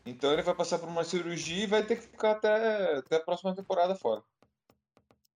Então 0.07 0.33
ele 0.33 0.43
vai 0.43 0.55
passar 0.55 0.79
por 0.79 0.89
uma 0.89 1.03
cirurgia 1.03 1.65
e 1.65 1.67
vai 1.67 1.83
ter 1.83 1.97
que 1.97 2.03
ficar 2.03 2.31
até, 2.31 2.99
até 2.99 3.17
a 3.17 3.21
próxima 3.21 3.57
temporada 3.57 3.97
fora. 3.97 4.23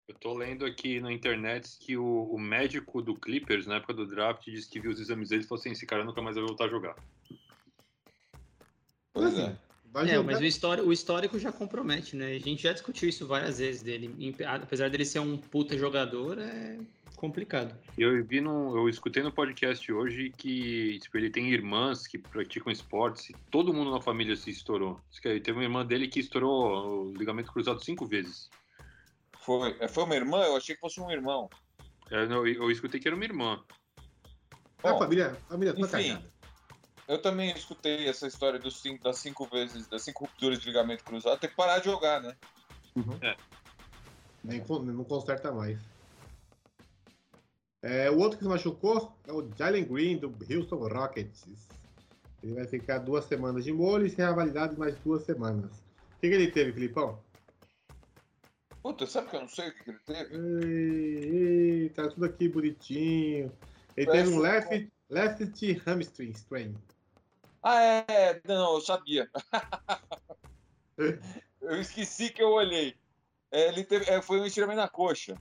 Eu 0.08 0.14
tô 0.16 0.34
lendo 0.34 0.64
aqui 0.66 1.00
na 1.00 1.12
internet 1.12 1.78
que 1.80 1.96
o, 1.96 2.24
o 2.24 2.38
médico 2.38 3.00
do 3.00 3.14
Clippers, 3.14 3.66
na 3.66 3.76
época 3.76 3.94
do 3.94 4.06
draft, 4.06 4.44
disse 4.44 4.68
que 4.68 4.80
viu 4.80 4.90
os 4.90 5.00
exames 5.00 5.28
dele 5.28 5.42
e 5.42 5.46
falou 5.46 5.60
assim: 5.60 5.70
esse 5.70 5.86
cara 5.86 6.04
nunca 6.04 6.20
mais 6.20 6.36
vai 6.36 6.44
voltar 6.44 6.64
a 6.64 6.68
jogar. 6.68 6.96
Pois 9.12 9.38
é. 9.38 9.56
Vai 9.92 10.04
É, 10.06 10.14
jogar- 10.14 10.24
mas 10.32 10.40
o, 10.40 10.44
histórico, 10.44 10.88
o 10.88 10.92
histórico 10.92 11.38
já 11.38 11.52
compromete, 11.52 12.16
né? 12.16 12.32
A 12.34 12.38
gente 12.38 12.62
já 12.62 12.72
discutiu 12.72 13.08
isso 13.08 13.26
várias 13.26 13.58
vezes 13.58 13.82
dele. 13.82 14.34
Apesar 14.46 14.88
dele 14.88 15.04
ser 15.04 15.18
um 15.20 15.36
puta 15.36 15.76
jogador, 15.76 16.38
é 16.38 16.78
complicado. 17.14 17.76
Eu 17.96 18.24
vi 18.24 18.40
no, 18.40 18.74
eu 18.76 18.88
escutei 18.88 19.22
no 19.22 19.30
podcast 19.30 19.92
hoje 19.92 20.30
que 20.36 20.98
tipo, 20.98 21.16
ele 21.18 21.28
tem 21.30 21.50
irmãs 21.50 22.06
que 22.06 22.16
praticam 22.18 22.72
esportes 22.72 23.28
e 23.30 23.34
todo 23.50 23.72
mundo 23.72 23.90
na 23.90 24.00
família 24.00 24.34
se 24.34 24.50
estourou. 24.50 24.98
Diz 25.10 25.20
que 25.20 25.38
Teve 25.40 25.58
uma 25.58 25.64
irmã 25.64 25.84
dele 25.86 26.08
que 26.08 26.20
estourou 26.20 27.06
o 27.08 27.12
ligamento 27.12 27.52
cruzado 27.52 27.84
cinco 27.84 28.06
vezes. 28.06 28.48
Foi, 29.42 29.76
é, 29.80 29.88
foi 29.88 30.04
uma 30.04 30.14
irmã? 30.14 30.42
Eu 30.44 30.56
achei 30.56 30.74
que 30.74 30.80
fosse 30.80 31.00
um 31.00 31.10
irmão. 31.10 31.50
É, 32.10 32.26
não, 32.26 32.46
eu, 32.46 32.64
eu 32.64 32.70
escutei 32.70 33.00
que 33.00 33.08
era 33.08 33.16
uma 33.16 33.24
irmã. 33.24 33.62
A 34.82 34.92
Bom, 34.92 34.98
família, 34.98 35.32
a 35.32 35.50
família 35.52 35.74
toda 35.74 35.86
enfim. 35.86 36.08
cagada. 36.10 36.32
Eu 37.08 37.20
também 37.20 37.52
escutei 37.52 38.08
essa 38.08 38.26
história 38.26 38.58
dos 38.58 38.80
cinco, 38.80 39.02
das 39.02 39.18
cinco 39.18 39.46
vezes, 39.46 39.86
das 39.88 40.02
cinco 40.02 40.24
rupturas 40.24 40.60
de 40.60 40.66
ligamento 40.66 41.04
cruzado. 41.04 41.38
Tem 41.38 41.50
que 41.50 41.56
parar 41.56 41.78
de 41.78 41.86
jogar, 41.86 42.20
né? 42.22 42.36
Nem, 44.44 44.60
con- 44.60 44.82
não 44.82 45.04
conserta 45.04 45.52
mais. 45.52 45.80
É, 47.82 48.10
o 48.10 48.18
outro 48.18 48.38
que 48.38 48.44
se 48.44 48.48
machucou 48.48 49.16
é 49.26 49.32
o 49.32 49.48
Jalen 49.56 49.84
Green, 49.84 50.18
do 50.18 50.28
Houston 50.48 50.76
Rockets. 50.76 51.44
Ele 52.42 52.54
vai 52.54 52.66
ficar 52.66 52.98
duas 52.98 53.24
semanas 53.24 53.64
de 53.64 53.72
molho 53.72 54.06
e 54.06 54.10
será 54.10 54.32
validado 54.32 54.78
mais 54.78 54.96
duas 55.00 55.24
semanas. 55.24 55.70
O 56.16 56.20
que, 56.20 56.28
que 56.28 56.34
ele 56.34 56.50
teve, 56.50 56.72
Filipão? 56.72 57.20
Puta, 58.82 59.06
sabe 59.06 59.30
que 59.30 59.36
eu 59.36 59.40
não 59.42 59.48
sei 59.48 59.68
o 59.68 59.74
que 59.74 59.90
ele 59.90 59.98
teve? 60.04 60.34
Ei, 60.34 61.82
ei, 61.84 61.88
tá 61.90 62.08
tudo 62.08 62.24
aqui 62.26 62.48
bonitinho. 62.48 63.52
Ele 63.96 64.10
teve 64.10 64.30
um 64.30 64.38
left, 64.38 64.92
left 65.08 65.80
hamstring 65.86 66.30
strain. 66.30 66.74
Ah, 67.62 67.80
é, 67.80 68.40
não, 68.44 68.74
eu 68.74 68.80
sabia. 68.80 69.30
eu 71.60 71.80
esqueci 71.80 72.30
que 72.30 72.42
eu 72.42 72.50
olhei. 72.50 72.96
É, 73.52 73.68
ele 73.68 73.84
teve, 73.84 74.10
é, 74.10 74.20
foi 74.20 74.40
um 74.40 74.46
estiramento 74.46 74.80
na 74.80 74.88
coxa. 74.88 75.36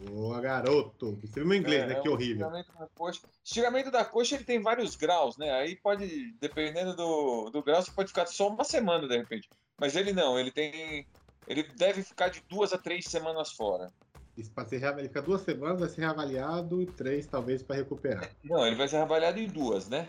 Boa, 0.00 0.40
garoto. 0.40 1.18
Viu 1.22 1.46
meu 1.46 1.58
inglês, 1.58 1.82
É, 1.82 1.86
né? 1.86 1.94
é 1.94 2.00
Que 2.00 2.08
um 2.08 2.12
horrível. 2.12 2.46
Estiramento 2.46 2.78
na 2.78 2.88
coxa. 2.94 3.20
Estiramento 3.42 3.90
da 3.90 4.04
coxa 4.04 4.34
ele 4.36 4.44
tem 4.44 4.60
vários 4.60 4.94
graus, 4.96 5.36
né? 5.36 5.50
Aí 5.52 5.76
pode, 5.76 6.32
dependendo 6.40 6.94
do, 6.94 7.50
do 7.50 7.62
grau, 7.62 7.82
você 7.82 7.90
pode 7.90 8.08
ficar 8.08 8.26
só 8.26 8.48
uma 8.48 8.64
semana 8.64 9.08
de 9.08 9.16
repente. 9.16 9.48
Mas 9.78 9.96
ele 9.96 10.12
não, 10.12 10.38
ele 10.38 10.50
tem. 10.50 11.06
Ele 11.46 11.62
deve 11.62 12.02
ficar 12.02 12.28
de 12.28 12.42
duas 12.48 12.72
a 12.72 12.78
três 12.78 13.06
semanas 13.06 13.52
fora. 13.52 13.90
Isso 14.36 14.50
pra 14.52 14.64
ser 14.64 14.78
reava- 14.78 15.00
Ele 15.00 15.08
fica 15.08 15.20
duas 15.22 15.42
semanas, 15.42 15.80
vai 15.80 15.88
ser 15.88 16.00
reavaliado 16.02 16.80
e 16.80 16.86
três, 16.86 17.26
talvez, 17.26 17.62
para 17.62 17.76
recuperar. 17.76 18.30
Não, 18.42 18.66
ele 18.66 18.76
vai 18.76 18.88
ser 18.88 18.96
avaliado 18.96 19.38
em 19.38 19.46
duas, 19.48 19.88
né? 19.88 20.08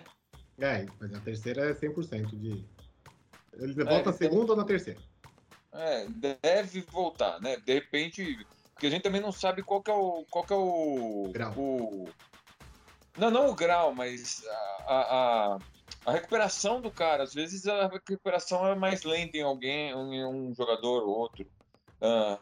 É, 0.59 0.85
mas 0.99 1.13
a 1.13 1.19
terceira 1.19 1.69
é 1.69 1.73
100% 1.73 2.37
de. 2.37 2.65
Ele 3.53 3.73
volta 3.73 3.91
É, 3.91 3.97
na 3.97 4.03
tem- 4.03 4.13
segunda 4.13 4.51
ou 4.53 4.57
na 4.57 4.63
terceira? 4.63 4.99
É, 5.73 6.07
deve 6.41 6.81
voltar, 6.81 7.41
né? 7.41 7.57
De 7.57 7.73
repente, 7.73 8.45
porque 8.73 8.85
a 8.87 8.89
gente 8.89 9.01
também 9.01 9.19
não 9.21 9.31
sabe 9.31 9.63
qual 9.63 9.81
que 9.81 9.89
é 9.89 9.93
o 9.93 10.23
qual 10.29 10.45
que 10.45 10.53
é 10.53 10.55
o, 10.55 11.31
Grau. 11.33 11.53
o- 11.57 12.09
não, 13.17 13.31
não 13.31 13.49
o 13.49 13.55
grau, 13.55 13.93
mas 13.93 14.43
a, 14.47 14.93
a, 14.93 15.55
a 15.55 15.59
recuperação 16.11 16.81
do 16.81 16.91
cara. 16.91 17.23
Às 17.23 17.33
vezes 17.33 17.65
a 17.65 17.87
recuperação 17.87 18.67
é 18.67 18.75
mais 18.75 19.03
lenta 19.03 19.37
em 19.37 19.41
alguém, 19.41 19.91
em 19.91 20.25
um 20.25 20.53
jogador 20.53 21.03
ou 21.03 21.17
outro. 21.17 21.45
Ah, 22.01 22.37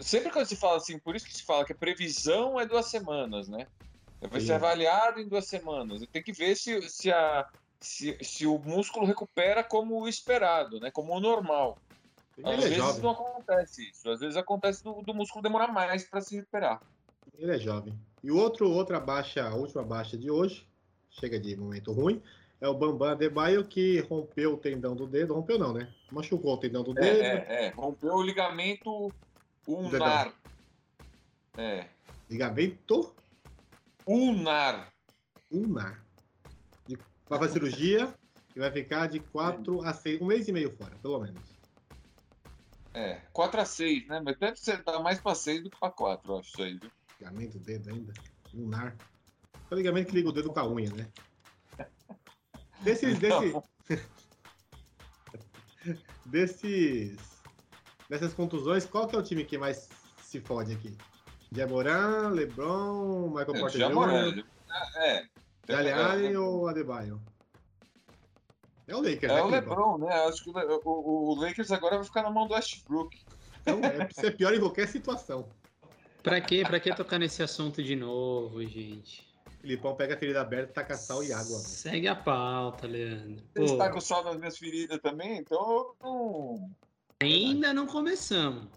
sempre 0.00 0.30
quando 0.30 0.46
se 0.46 0.56
fala 0.56 0.76
assim, 0.76 0.98
por 0.98 1.14
isso 1.14 1.26
que 1.26 1.36
se 1.36 1.44
fala 1.44 1.64
que 1.64 1.72
a 1.72 1.76
previsão 1.76 2.58
é 2.58 2.66
duas 2.66 2.86
semanas, 2.86 3.48
né? 3.48 3.66
Vai 4.20 4.40
ser 4.40 4.52
avaliado 4.54 5.20
em 5.20 5.28
duas 5.28 5.46
semanas. 5.46 6.02
Tem 6.12 6.22
que 6.22 6.32
ver 6.32 6.54
se, 6.56 6.82
se, 6.90 7.10
a, 7.10 7.48
se, 7.80 8.18
se 8.22 8.46
o 8.46 8.58
músculo 8.58 9.06
recupera 9.06 9.64
como 9.64 10.02
o 10.02 10.08
esperado, 10.08 10.78
né? 10.78 10.90
Como 10.90 11.12
o 11.14 11.20
normal. 11.20 11.78
Às 12.44 12.52
Ele 12.52 12.64
é 12.64 12.68
vezes 12.68 12.76
jovem. 12.76 13.02
não 13.02 13.10
acontece 13.10 13.90
isso. 13.90 14.10
Às 14.10 14.20
vezes 14.20 14.36
acontece 14.36 14.84
do, 14.84 15.00
do 15.02 15.14
músculo 15.14 15.42
demorar 15.42 15.68
mais 15.68 16.08
para 16.08 16.20
se 16.20 16.36
recuperar. 16.36 16.82
Ele 17.38 17.54
é 17.54 17.58
jovem. 17.58 17.98
E 18.22 18.30
o 18.30 18.36
outro, 18.36 18.70
outra 18.70 19.00
baixa, 19.00 19.42
a 19.42 19.54
última 19.54 19.82
baixa 19.82 20.18
de 20.18 20.30
hoje, 20.30 20.66
chega 21.10 21.40
de 21.40 21.56
momento 21.56 21.92
ruim, 21.92 22.22
é 22.60 22.68
o 22.68 22.74
Bambam 22.74 23.10
Adebayo 23.10 23.64
que 23.64 24.00
rompeu 24.00 24.54
o 24.54 24.56
tendão 24.56 24.94
do 24.94 25.06
dedo. 25.06 25.34
Rompeu 25.34 25.58
não, 25.58 25.72
né? 25.72 25.92
Machucou 26.12 26.54
o 26.54 26.58
tendão 26.58 26.82
do 26.82 26.90
É, 26.98 27.00
dedo. 27.00 27.22
é, 27.22 27.66
é. 27.66 27.68
Rompeu 27.70 28.14
o 28.14 28.22
ligamento 28.22 29.10
ulnar. 29.66 30.32
É. 31.56 31.86
Ligamento 32.28 33.14
Ulnar. 34.06 34.92
ulnar. 35.50 36.04
Vai 37.28 37.38
fazer 37.38 37.52
cirurgia 37.54 38.12
e 38.56 38.58
vai 38.58 38.70
ficar 38.72 39.06
de 39.06 39.20
4 39.20 39.82
a 39.84 39.92
6, 39.92 40.20
um 40.20 40.26
mês 40.26 40.48
e 40.48 40.52
meio 40.52 40.70
fora, 40.76 40.96
pelo 41.00 41.20
menos. 41.20 41.42
É. 42.92 43.20
4 43.32 43.60
a 43.60 43.64
6, 43.64 44.08
né? 44.08 44.20
Mas 44.24 44.36
deve 44.38 44.56
ser 44.56 44.82
dar 44.82 44.98
mais 44.98 45.20
para 45.20 45.34
6 45.34 45.62
do 45.62 45.70
que 45.70 45.78
para 45.78 45.90
4, 45.92 46.32
eu 46.32 46.38
acho 46.38 46.48
isso 46.48 46.62
aí, 46.62 46.76
viu? 46.78 46.90
Ligamento 47.20 47.58
do 47.58 47.64
dedo 47.64 47.90
ainda. 47.90 48.12
Ulnar. 48.52 48.96
É 49.70 49.74
o 49.74 49.76
ligamento 49.76 50.08
que 50.08 50.14
liga 50.14 50.28
o 50.28 50.32
dedo 50.32 50.52
com 50.52 50.58
a 50.58 50.68
unha, 50.68 50.90
né? 50.92 51.08
Desses, 52.82 53.18
desse, 53.18 53.54
desses, 56.26 57.16
dessas 58.08 58.32
contusões, 58.34 58.86
qual 58.86 59.06
que 59.06 59.14
é 59.16 59.18
o 59.18 59.22
time 59.22 59.44
que 59.44 59.58
mais 59.58 59.88
se 60.22 60.40
fode 60.40 60.72
aqui? 60.72 60.96
Jamoran, 61.52 62.28
LeBron, 62.30 63.28
Michael 63.28 63.56
É, 63.56 63.60
Porter 63.60 63.80
já 63.80 63.88
Jr., 63.88 63.94
morando. 63.94 64.44
É. 64.96 65.24
Dele 65.66 65.88
É, 65.88 65.92
Allen 65.92 66.32
é, 66.34 66.38
ou 66.38 66.68
Adebayo? 66.68 67.20
É 68.86 68.94
o 68.94 69.00
Lakers, 69.02 69.32
É 69.32 69.36
né, 69.36 69.42
o? 69.42 69.48
LeBron, 69.48 69.98
né? 69.98 70.12
Acho 70.26 70.44
que 70.44 70.50
o, 70.50 70.80
o- 70.84 71.30
o 71.32 71.34
Lakers 71.40 71.70
agora 71.70 71.96
vai 71.96 72.04
ficar 72.04 72.22
na 72.22 72.30
mão 72.30 72.46
do 72.46 72.54
Westbrook. 72.54 73.16
Então, 73.62 73.80
é 73.84 74.08
ser 74.10 74.36
pior 74.36 74.54
em 74.54 74.58
qualquer 74.60 74.88
situação. 74.88 75.48
Pra 76.22 76.40
quê? 76.40 76.62
Pra 76.66 76.80
que 76.80 76.94
tocar 76.94 77.18
nesse 77.18 77.42
assunto 77.42 77.82
de 77.82 77.94
novo, 77.96 78.64
gente? 78.64 79.28
Filipão 79.60 79.94
pega 79.94 80.14
a 80.14 80.16
ferida 80.16 80.40
aberta, 80.40 80.72
taca 80.72 80.96
sal 80.96 81.22
e 81.22 81.32
água. 81.32 81.58
Segue 81.58 82.08
a 82.08 82.16
pauta, 82.16 82.86
Leandro. 82.86 83.44
Você 83.54 83.72
está 83.72 83.90
com 83.90 84.00
sal 84.00 84.24
nas 84.24 84.36
minhas 84.36 84.56
feridas 84.56 84.98
também, 85.00 85.38
então 85.38 85.58
eu 85.60 85.96
não. 86.02 86.70
ainda 87.20 87.74
não 87.74 87.86
começamos. 87.86 88.68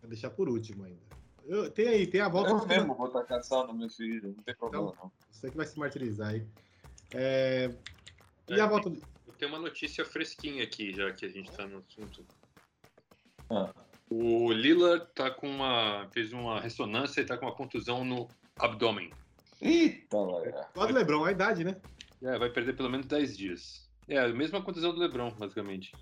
Vou 0.00 0.08
deixar 0.10 0.30
por 0.30 0.48
último 0.48 0.84
ainda. 0.84 1.00
Eu- 1.44 1.70
tem 1.70 1.86
aí, 1.88 2.06
tem 2.06 2.20
a 2.20 2.28
volta 2.28 2.50
Eu 2.50 2.66
mesmo 2.66 2.94
vou 2.94 3.08
tacar 3.10 3.42
sal 3.42 3.66
nas 3.66 3.76
minhas 3.76 3.94
feridas, 3.94 4.34
não 4.34 4.42
tem 4.42 4.54
problema 4.56 4.92
não. 5.00 5.12
Você 5.30 5.50
que 5.50 5.56
vai 5.56 5.66
se 5.66 5.78
martirizar 5.78 6.30
aí. 6.30 6.46
É, 7.12 7.70
E 8.48 8.54
É, 8.54 8.60
a 8.60 8.66
volta 8.66 8.90
do... 8.90 9.00
Tem 9.38 9.48
uma 9.48 9.58
notícia 9.58 10.04
fresquinha 10.04 10.62
aqui, 10.64 10.92
já 10.92 11.12
que 11.12 11.24
a 11.24 11.28
gente 11.28 11.50
tá 11.52 11.66
no 11.66 11.78
assunto. 11.78 12.24
Ah. 13.50 13.72
O 14.08 14.52
Lillard 14.52 15.06
tá 15.14 15.30
com 15.30 15.48
uma. 15.48 16.08
fez 16.12 16.32
uma 16.32 16.60
ressonância 16.60 17.20
e 17.20 17.24
tá 17.24 17.36
com 17.36 17.46
uma 17.46 17.54
contusão 17.54 18.04
no 18.04 18.28
abdômen. 18.56 19.10
Eita, 19.64 20.16
galera. 20.16 20.68
Quase 20.74 20.92
Lebron, 20.92 21.24
a 21.24 21.32
idade, 21.32 21.64
né? 21.64 21.76
É, 22.22 22.38
vai 22.38 22.50
perder 22.50 22.76
pelo 22.76 22.90
menos 22.90 23.06
10 23.06 23.36
dias. 23.36 23.88
É, 24.06 24.18
a 24.18 24.28
mesma 24.28 24.62
contusão 24.62 24.92
do 24.92 25.00
Lebron, 25.00 25.30
basicamente. 25.30 25.92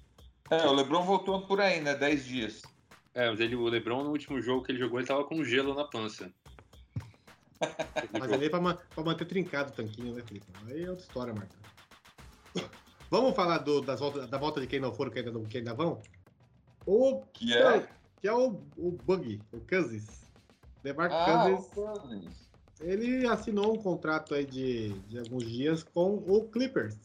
É, 0.50 0.66
o 0.66 0.72
Lebron 0.72 1.04
voltou 1.04 1.46
por 1.46 1.60
aí, 1.60 1.80
né? 1.80 1.94
10 1.94 2.24
dias. 2.24 2.62
É, 3.14 3.30
mas 3.30 3.38
ele, 3.40 3.54
o 3.54 3.64
Lebron, 3.68 4.02
no 4.04 4.10
último 4.10 4.40
jogo 4.40 4.64
que 4.64 4.72
ele 4.72 4.78
jogou, 4.78 4.98
ele 4.98 5.06
tava 5.06 5.24
com 5.24 5.44
gelo 5.44 5.74
na 5.74 5.84
pança. 5.84 6.32
Mas 8.18 8.32
ali 8.32 8.46
é 8.46 8.50
pra, 8.50 8.60
pra 8.74 9.04
manter 9.04 9.24
trincado 9.24 9.70
o 9.70 9.72
tanquinho, 9.72 10.14
né, 10.14 10.22
Felipe? 10.26 10.46
Aí 10.66 10.82
é 10.82 10.90
outra 10.90 11.04
história, 11.04 11.32
Marta. 11.32 11.56
Vamos 13.08 13.36
falar 13.36 13.58
do- 13.58 13.80
das 13.80 14.00
volta, 14.00 14.26
da 14.26 14.36
volta 14.36 14.60
de 14.60 14.66
quem 14.66 14.80
não 14.80 14.92
foram, 14.92 15.12
que 15.12 15.20
ainda, 15.20 15.30
não- 15.30 15.44
que 15.44 15.58
ainda 15.58 15.72
vão? 15.72 16.02
O, 16.84 17.22
Que 17.32 17.56
é? 17.56 17.86
Que 18.20 18.26
é 18.26 18.32
o, 18.32 18.64
o 18.76 18.90
Bug, 19.04 19.40
o 19.52 19.60
Cousins. 19.60 20.22
DeMar 20.82 21.08
Ah, 21.12 21.24
Cousins, 21.46 21.66
o 21.66 21.70
Cousins. 21.70 22.50
Ele 22.82 23.26
assinou 23.26 23.74
um 23.74 23.82
contrato 23.82 24.34
aí 24.34 24.44
de, 24.44 24.90
de 25.02 25.18
alguns 25.18 25.44
dias 25.44 25.82
com 25.82 26.16
o 26.16 26.48
Clippers. 26.48 26.96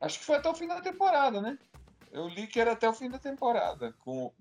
Acho 0.00 0.18
que 0.18 0.24
foi 0.24 0.36
até 0.36 0.48
o 0.48 0.54
fim 0.54 0.66
da 0.66 0.80
temporada, 0.80 1.40
né? 1.40 1.58
Eu 2.10 2.28
li 2.28 2.46
que 2.46 2.60
era 2.60 2.72
até 2.72 2.88
o 2.88 2.92
fim 2.92 3.08
da 3.08 3.18
temporada. 3.18 3.94
Com, 4.00 4.32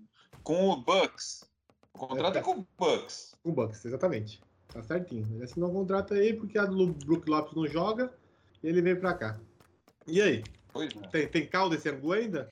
com 0.44 0.70
o 0.70 0.78
Bucks. 0.78 1.44
O 1.94 2.00
contrato 2.00 2.38
é, 2.38 2.42
com 2.42 2.60
o 2.60 2.68
Bucks. 2.78 3.36
Com 3.44 3.50
o 3.50 3.54
Bucks, 3.54 3.86
exatamente. 3.86 4.42
Tá 4.70 4.82
certinho. 4.82 5.28
Ele 5.34 5.44
assinou 5.44 5.70
um 5.70 5.74
contrato 5.74 6.14
aí 6.14 6.34
porque 6.34 6.58
a 6.58 6.66
do 6.66 6.94
Brook 6.94 7.30
Lopes 7.30 7.56
não 7.56 7.68
joga 7.68 8.14
e 8.64 8.68
ele 8.68 8.82
veio 8.82 9.00
pra 9.00 9.14
cá. 9.14 9.40
E 10.08 10.22
aí? 10.22 10.44
Pois 10.74 10.92
é. 10.96 11.08
Tem, 11.08 11.28
tem 11.28 11.48
caldo 11.48 11.76
esse 11.76 11.90
angu 11.90 12.14
ainda? 12.14 12.50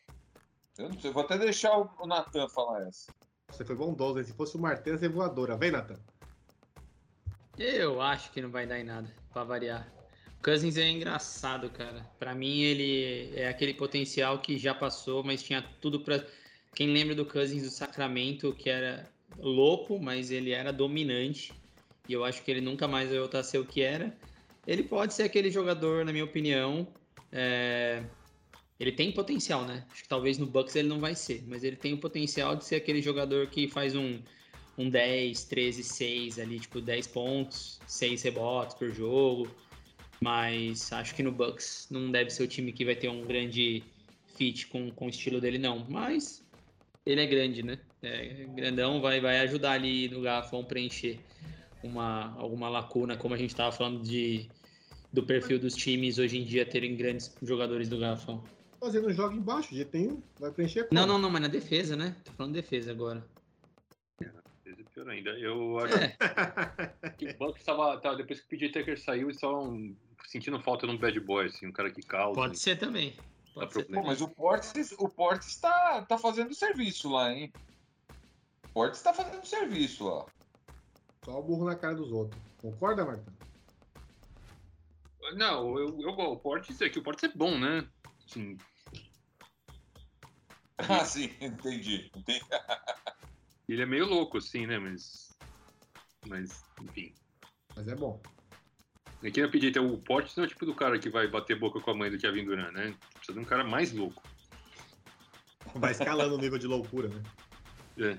Eu 0.77 0.89
não 0.89 0.99
sei, 0.99 1.11
vou 1.11 1.23
até 1.23 1.37
deixar 1.37 1.77
o, 1.77 1.89
o 1.99 2.07
Natan 2.07 2.47
falar 2.47 2.87
essa. 2.87 3.11
Você 3.49 3.65
foi 3.65 3.75
bondoso, 3.75 4.19
hein? 4.19 4.25
Se 4.25 4.33
fosse 4.33 4.55
o 4.55 4.59
Martins, 4.59 4.99
ser 4.99 5.09
voadora. 5.09 5.57
Vem, 5.57 5.71
Nathan. 5.71 5.99
Eu 7.59 8.01
acho 8.01 8.31
que 8.31 8.41
não 8.41 8.49
vai 8.49 8.65
dar 8.65 8.79
em 8.79 8.85
nada, 8.85 9.13
pra 9.33 9.43
variar. 9.43 9.91
O 10.39 10.41
Cousins 10.41 10.77
é 10.77 10.89
engraçado, 10.89 11.69
cara. 11.69 12.09
Pra 12.17 12.33
mim, 12.33 12.61
ele 12.61 13.33
é 13.35 13.49
aquele 13.49 13.73
potencial 13.73 14.39
que 14.39 14.57
já 14.57 14.73
passou, 14.73 15.23
mas 15.23 15.43
tinha 15.43 15.61
tudo 15.81 15.99
pra. 15.99 16.23
Quem 16.73 16.93
lembra 16.93 17.13
do 17.13 17.25
Cousins 17.25 17.63
do 17.63 17.69
Sacramento, 17.69 18.53
que 18.53 18.69
era 18.69 19.05
louco, 19.37 19.99
mas 19.99 20.31
ele 20.31 20.51
era 20.51 20.71
dominante. 20.71 21.51
E 22.07 22.13
eu 22.13 22.23
acho 22.23 22.41
que 22.43 22.49
ele 22.49 22.61
nunca 22.61 22.87
mais 22.87 23.09
vai 23.09 23.19
voltar 23.19 23.39
a 23.39 23.43
ser 23.43 23.57
o 23.57 23.65
que 23.65 23.81
era. 23.81 24.15
Ele 24.65 24.83
pode 24.83 25.13
ser 25.13 25.23
aquele 25.23 25.51
jogador, 25.51 26.05
na 26.05 26.13
minha 26.13 26.23
opinião, 26.23 26.87
é, 27.31 28.03
Ele 28.79 28.91
tem 28.91 29.11
potencial, 29.11 29.65
né? 29.65 29.85
Acho 29.91 30.03
que 30.03 30.09
talvez 30.09 30.37
no 30.37 30.45
Bucks 30.45 30.75
ele 30.75 30.87
não 30.87 30.99
vai 30.99 31.13
ser, 31.13 31.43
mas 31.47 31.63
ele 31.63 31.75
tem 31.75 31.93
o 31.93 31.97
potencial 31.97 32.55
de 32.55 32.63
ser 32.63 32.75
aquele 32.75 33.01
jogador 33.01 33.47
que 33.47 33.67
faz 33.67 33.95
um, 33.95 34.21
um 34.79 34.89
10, 34.89 35.43
13, 35.43 35.83
6 35.83 36.39
ali, 36.39 36.57
tipo 36.57 36.79
10 36.79 37.07
pontos, 37.07 37.81
6 37.85 38.21
rebotes 38.23 38.75
por 38.75 38.89
jogo. 38.91 39.53
Mas 40.21 40.91
acho 40.93 41.13
que 41.13 41.21
no 41.21 41.33
Bucks 41.33 41.87
não 41.91 42.09
deve 42.09 42.29
ser 42.29 42.43
o 42.43 42.47
time 42.47 42.71
que 42.71 42.85
vai 42.85 42.95
ter 42.95 43.09
um 43.09 43.25
grande 43.25 43.83
fit 44.35 44.67
com, 44.67 44.89
com 44.91 45.07
o 45.07 45.09
estilo 45.09 45.41
dele, 45.41 45.57
não. 45.57 45.85
Mas 45.89 46.45
ele 47.05 47.21
é 47.21 47.25
grande, 47.25 47.61
né? 47.61 47.77
É, 48.01 48.45
grandão 48.55 49.01
vai, 49.01 49.19
vai 49.19 49.39
ajudar 49.39 49.73
ali 49.73 50.07
no 50.07 50.21
garrafão 50.21 50.63
preencher 50.63 51.19
uma, 51.83 52.33
alguma 52.37 52.69
lacuna, 52.69 53.17
como 53.17 53.33
a 53.33 53.37
gente 53.37 53.49
estava 53.49 53.73
falando 53.73 54.01
de, 54.01 54.49
do 55.11 55.23
perfil 55.23 55.59
dos 55.59 55.75
times 55.75 56.17
hoje 56.17 56.37
em 56.37 56.45
dia 56.45 56.65
terem 56.65 56.95
grandes 56.95 57.35
jogadores 57.41 57.89
do 57.89 57.97
garrafão. 57.97 58.41
Fazendo 58.79 59.11
jogo 59.11 59.35
embaixo, 59.35 59.75
de 59.75 59.83
tem 59.83 60.23
vai 60.39 60.51
preencher. 60.51 60.87
Não, 60.89 61.05
não, 61.05 61.17
não, 61.17 61.29
mas 61.29 61.41
na 61.41 61.49
defesa, 61.49 61.97
né? 61.97 62.15
Tô 62.23 62.31
falando 62.31 62.53
defesa 62.53 62.91
agora. 62.91 63.25
Ainda. 65.09 65.31
Eu 65.31 65.79
acho 65.79 65.95
É. 65.95 66.15
que 67.17 67.27
o 67.29 67.37
Bucks 67.37 67.63
tava, 67.63 67.99
tava- 67.99 68.15
depois 68.17 68.39
que 68.39 68.45
o 68.45 68.49
PJ 68.49 68.69
Tucker 68.71 68.99
saiu, 68.99 69.23
eles 69.27 69.35
estavam 69.37 69.95
sentindo 70.27 70.59
falta 70.61 70.85
de 70.85 70.93
um 70.93 70.97
bad 70.97 71.19
boy, 71.19 71.47
assim, 71.47 71.67
um 71.67 71.71
cara 71.71 71.89
que 71.91 72.01
causa. 72.01 72.35
Pode 72.35 72.59
ser 72.59 72.77
também. 72.77 73.13
Pode 73.53 73.67
Dá 73.67 73.73
ser 73.73 73.79
problema. 73.83 74.01
Pô, 74.03 74.07
mas 74.07 74.21
o 74.21 74.27
Portes, 74.27 74.91
o 74.93 75.09
Portes 75.09 75.55
tá, 75.57 76.03
tá 76.03 76.17
fazendo 76.17 76.53
serviço 76.53 77.09
lá, 77.09 77.33
hein? 77.33 77.51
O 78.65 78.73
Portes 78.73 79.01
tá 79.01 79.13
fazendo 79.13 79.43
serviço 79.45 80.07
lá. 80.07 80.25
Só 81.25 81.39
o 81.39 81.43
burro 81.43 81.65
na 81.65 81.75
cara 81.75 81.95
dos 81.95 82.11
outros. 82.11 82.39
Concorda, 82.61 83.03
Marta? 83.03 83.23
Não, 85.35 85.77
eu, 85.77 85.99
eu, 86.01 86.09
o 86.09 86.37
Portes 86.37 86.79
é 86.81 86.89
que 86.89 86.99
o 86.99 87.03
Portes 87.03 87.23
é 87.23 87.27
bom, 87.35 87.57
né? 87.57 87.87
Assim, 88.27 88.57
Ah, 90.77 91.03
sim, 91.03 91.31
entendi. 91.41 92.09
entendi. 92.15 92.39
ele 93.73 93.81
é 93.81 93.85
meio 93.85 94.05
louco, 94.05 94.37
assim, 94.37 94.65
né? 94.65 94.77
Mas. 94.79 95.29
Mas, 96.27 96.63
enfim. 96.81 97.13
Mas 97.75 97.87
é 97.87 97.95
bom. 97.95 98.21
Aqui 99.23 99.41
na 99.41 99.49
PJ, 99.49 99.79
o 99.79 99.97
Portes 99.97 100.35
não 100.35 100.43
é 100.43 100.47
o 100.47 100.49
tipo 100.49 100.65
do 100.65 100.73
cara 100.73 100.97
que 100.97 101.09
vai 101.09 101.27
bater 101.27 101.59
boca 101.59 101.79
com 101.81 101.91
a 101.91 101.95
mãe 101.95 102.09
do 102.09 102.17
Kevin 102.17 102.45
Durant, 102.45 102.71
né? 102.73 102.95
Precisa 103.15 103.37
de 103.37 103.39
um 103.39 103.47
cara 103.47 103.63
mais 103.63 103.91
louco. 103.91 104.23
Vai 105.75 105.91
escalando 105.91 106.35
o 106.35 106.37
nível 106.37 106.57
de 106.57 106.67
loucura, 106.67 107.09
né? 107.09 107.21
É. 107.97 108.17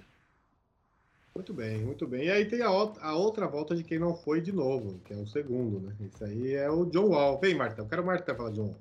Muito 1.34 1.54
bem, 1.54 1.78
muito 1.84 2.06
bem. 2.06 2.26
E 2.26 2.30
aí 2.30 2.44
tem 2.44 2.60
a, 2.60 2.70
outra- 2.70 3.02
a 3.02 3.14
outra 3.14 3.46
volta 3.46 3.74
de 3.74 3.82
quem 3.82 3.98
não 3.98 4.14
foi 4.14 4.40
de 4.40 4.52
novo, 4.52 4.98
que 5.04 5.12
é 5.12 5.16
o 5.16 5.26
segundo, 5.26 5.80
né? 5.80 5.96
Isso 6.00 6.24
aí 6.24 6.52
é 6.52 6.70
o 6.70 6.84
John 6.84 7.08
Wall. 7.08 7.40
Vem, 7.40 7.54
Marta. 7.54 7.80
Eu 7.80 7.88
quero 7.88 8.02
o 8.02 8.06
Marta 8.06 8.34
falar 8.34 8.50
de 8.50 8.56
John 8.56 8.66
Wall. 8.66 8.80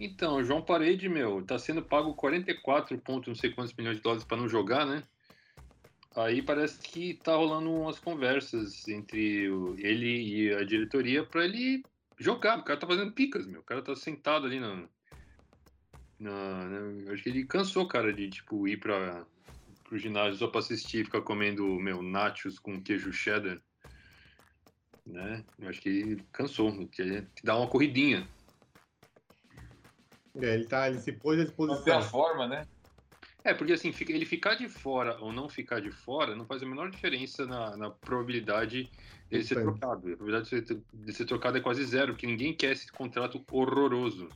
Então, 0.00 0.42
João 0.44 0.62
Parede, 0.62 1.08
meu, 1.08 1.42
tá 1.44 1.58
sendo 1.58 1.82
pago 1.82 2.14
44 2.14 2.98
pontos, 2.98 3.28
não 3.28 3.34
sei 3.34 3.50
quantos 3.50 3.74
milhões 3.74 3.96
de 3.96 4.02
dólares 4.02 4.24
pra 4.24 4.36
não 4.36 4.48
jogar, 4.48 4.86
né? 4.86 5.02
Aí 6.16 6.40
parece 6.40 6.78
que 6.80 7.14
tá 7.14 7.36
rolando 7.36 7.70
umas 7.70 7.98
conversas 7.98 8.88
entre 8.88 9.44
ele 9.78 10.46
e 10.46 10.54
a 10.54 10.64
diretoria 10.64 11.22
pra 11.24 11.44
ele 11.44 11.82
jogar. 12.18 12.58
O 12.58 12.64
cara 12.64 12.80
tá 12.80 12.86
fazendo 12.86 13.12
picas, 13.12 13.46
meu. 13.46 13.60
O 13.60 13.64
cara 13.64 13.82
tá 13.82 13.94
sentado 13.94 14.46
ali 14.46 14.58
na. 14.58 14.88
na, 16.18 16.64
na- 16.64 17.02
eu 17.02 17.12
acho 17.12 17.22
que 17.22 17.28
ele 17.28 17.44
cansou, 17.46 17.86
cara, 17.86 18.12
de 18.14 18.30
tipo 18.30 18.66
ir 18.66 18.78
pra, 18.80 19.26
pro 19.84 19.98
ginásio 19.98 20.38
só 20.38 20.48
pra 20.48 20.60
assistir 20.60 21.02
e 21.02 21.04
ficar 21.04 21.20
comendo, 21.20 21.66
meu, 21.78 22.02
nachos 22.02 22.58
com 22.58 22.82
queijo 22.82 23.12
cheddar. 23.12 23.60
Né? 25.04 25.44
Eu 25.58 25.68
acho 25.68 25.80
que 25.82 25.88
ele 25.88 26.26
cansou, 26.32 26.88
quer 26.88 27.30
dar 27.44 27.58
uma 27.58 27.68
corridinha. 27.68 28.26
É, 30.36 30.54
ele, 30.54 30.66
tá, 30.66 30.88
ele 30.88 30.98
se 30.98 31.12
pôs 31.12 31.38
à 31.38 31.44
Manter 31.44 31.92
a 31.92 31.98
disposição. 31.98 32.02
forma, 32.02 32.46
né? 32.48 32.66
É, 33.46 33.54
porque 33.54 33.74
assim, 33.74 33.94
ele 34.08 34.26
ficar 34.26 34.56
de 34.56 34.68
fora 34.68 35.16
ou 35.20 35.32
não 35.32 35.48
ficar 35.48 35.80
de 35.80 35.92
fora 35.92 36.34
não 36.34 36.44
faz 36.44 36.64
a 36.64 36.66
menor 36.66 36.90
diferença 36.90 37.46
na, 37.46 37.76
na 37.76 37.90
probabilidade 37.90 38.90
dele 39.30 39.44
ser 39.44 39.54
trocado. 39.62 40.12
A 40.12 40.16
probabilidade 40.16 40.50
de 40.50 40.66
ser, 40.66 40.82
de 40.92 41.12
ser 41.12 41.24
trocado 41.26 41.56
é 41.56 41.60
quase 41.60 41.84
zero, 41.84 42.12
porque 42.12 42.26
ninguém 42.26 42.52
quer 42.52 42.72
esse 42.72 42.90
contrato 42.90 43.40
horroroso. 43.52 44.28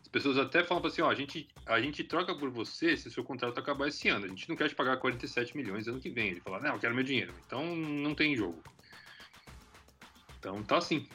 As 0.00 0.06
pessoas 0.06 0.38
até 0.38 0.62
falam 0.62 0.86
assim, 0.86 1.02
ó, 1.02 1.10
a 1.10 1.16
gente, 1.16 1.48
a 1.66 1.80
gente 1.80 2.04
troca 2.04 2.32
por 2.32 2.48
você 2.48 2.96
se 2.96 3.08
o 3.08 3.10
seu 3.10 3.24
contrato 3.24 3.58
acabar 3.58 3.88
esse 3.88 4.08
ano. 4.08 4.26
A 4.26 4.28
gente 4.28 4.48
não 4.48 4.54
quer 4.54 4.68
te 4.68 4.76
pagar 4.76 4.98
47 4.98 5.56
milhões 5.56 5.88
ano 5.88 5.98
que 5.98 6.10
vem. 6.10 6.28
Ele 6.28 6.40
fala, 6.40 6.60
não, 6.60 6.74
eu 6.74 6.78
quero 6.78 6.94
meu 6.94 7.02
dinheiro. 7.02 7.34
Então 7.44 7.74
não 7.74 8.14
tem 8.14 8.36
jogo. 8.36 8.62
Então 10.38 10.62
tá 10.62 10.78
assim. 10.78 11.08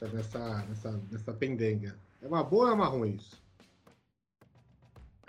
Tá 0.00 0.08
nessa, 0.08 0.64
nessa, 0.64 1.00
nessa 1.08 1.32
pendenga. 1.32 1.96
É 2.20 2.26
uma 2.26 2.42
boa 2.42 2.64
ou 2.64 2.70
é 2.72 2.74
uma 2.74 2.86
ruim 2.86 3.14
isso? 3.14 3.39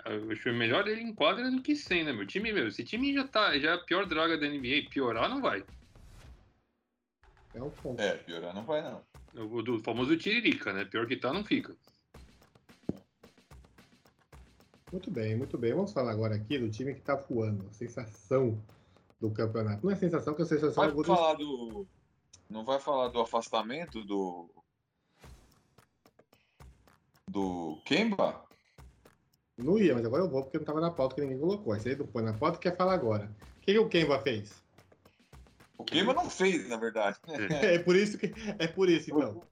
Eu 0.04 0.30
acho 0.32 0.48
é 0.48 0.52
melhor 0.52 0.88
ele 0.88 1.00
em 1.00 1.14
quadra 1.14 1.50
do 1.50 1.62
que 1.62 1.76
sem, 1.76 2.04
né, 2.04 2.12
meu? 2.12 2.26
Time, 2.26 2.52
meu, 2.52 2.68
esse 2.68 2.82
time 2.82 3.14
já 3.14 3.26
tá, 3.26 3.56
já 3.58 3.70
é 3.70 3.74
a 3.74 3.78
pior 3.78 4.04
draga 4.06 4.36
da 4.36 4.48
NBA. 4.48 4.90
Piorar 4.90 5.28
não 5.28 5.40
vai. 5.40 5.64
É 7.54 7.62
um 7.62 7.70
ponto. 7.70 8.00
É, 8.00 8.16
piorar 8.16 8.54
não 8.54 8.64
vai, 8.64 8.82
não. 8.82 9.02
O 9.34 9.62
do 9.62 9.78
famoso 9.80 10.16
tiririca, 10.16 10.72
né? 10.72 10.84
Pior 10.84 11.06
que 11.06 11.16
tá, 11.16 11.32
não 11.32 11.44
fica. 11.44 11.74
Muito 14.90 15.10
bem, 15.10 15.36
muito 15.36 15.56
bem. 15.56 15.72
Vamos 15.72 15.92
falar 15.92 16.10
agora 16.10 16.34
aqui 16.34 16.58
do 16.58 16.68
time 16.68 16.94
que 16.94 17.00
tá 17.00 17.14
voando. 17.14 17.66
A 17.66 17.72
sensação 17.72 18.62
do 19.20 19.30
campeonato. 19.30 19.86
Não 19.86 19.92
é 19.92 19.96
sensação, 19.96 20.34
que 20.34 20.42
a 20.42 20.46
sensação 20.46 20.84
é 20.84 20.86
Vai 20.86 20.92
o 20.92 20.94
Golden 20.94 21.16
falar 21.16 21.34
do. 21.34 21.86
Não 22.50 22.64
vai 22.64 22.78
falar 22.78 23.08
do 23.08 23.20
afastamento 23.20 24.04
do. 24.04 24.50
Do 27.26 27.80
Kemba? 27.86 28.44
Não 29.56 29.78
ia, 29.78 29.94
mas 29.94 30.04
agora 30.04 30.22
eu 30.22 30.30
vou 30.30 30.42
porque 30.42 30.58
não 30.58 30.64
tava 30.64 30.80
na 30.80 30.90
pauta 30.90 31.14
que 31.14 31.20
ninguém 31.20 31.38
colocou. 31.38 31.72
Aí 31.72 31.80
você 31.80 31.94
não 31.94 32.06
põe 32.06 32.22
na 32.22 32.32
pauta 32.32 32.58
quer 32.58 32.76
falar 32.76 32.94
agora. 32.94 33.30
O 33.58 33.60
que, 33.60 33.72
que 33.72 33.78
o 33.78 33.88
Kemba 33.88 34.18
fez? 34.20 34.62
O 35.76 35.84
Kemba 35.84 36.14
não 36.14 36.30
fez, 36.30 36.68
na 36.68 36.76
verdade. 36.76 37.18
É 37.62 37.78
por 37.78 37.96
isso 37.96 38.16
que. 38.16 38.32
É 38.58 38.66
por 38.66 38.88
isso, 38.88 39.10
então. 39.10 39.42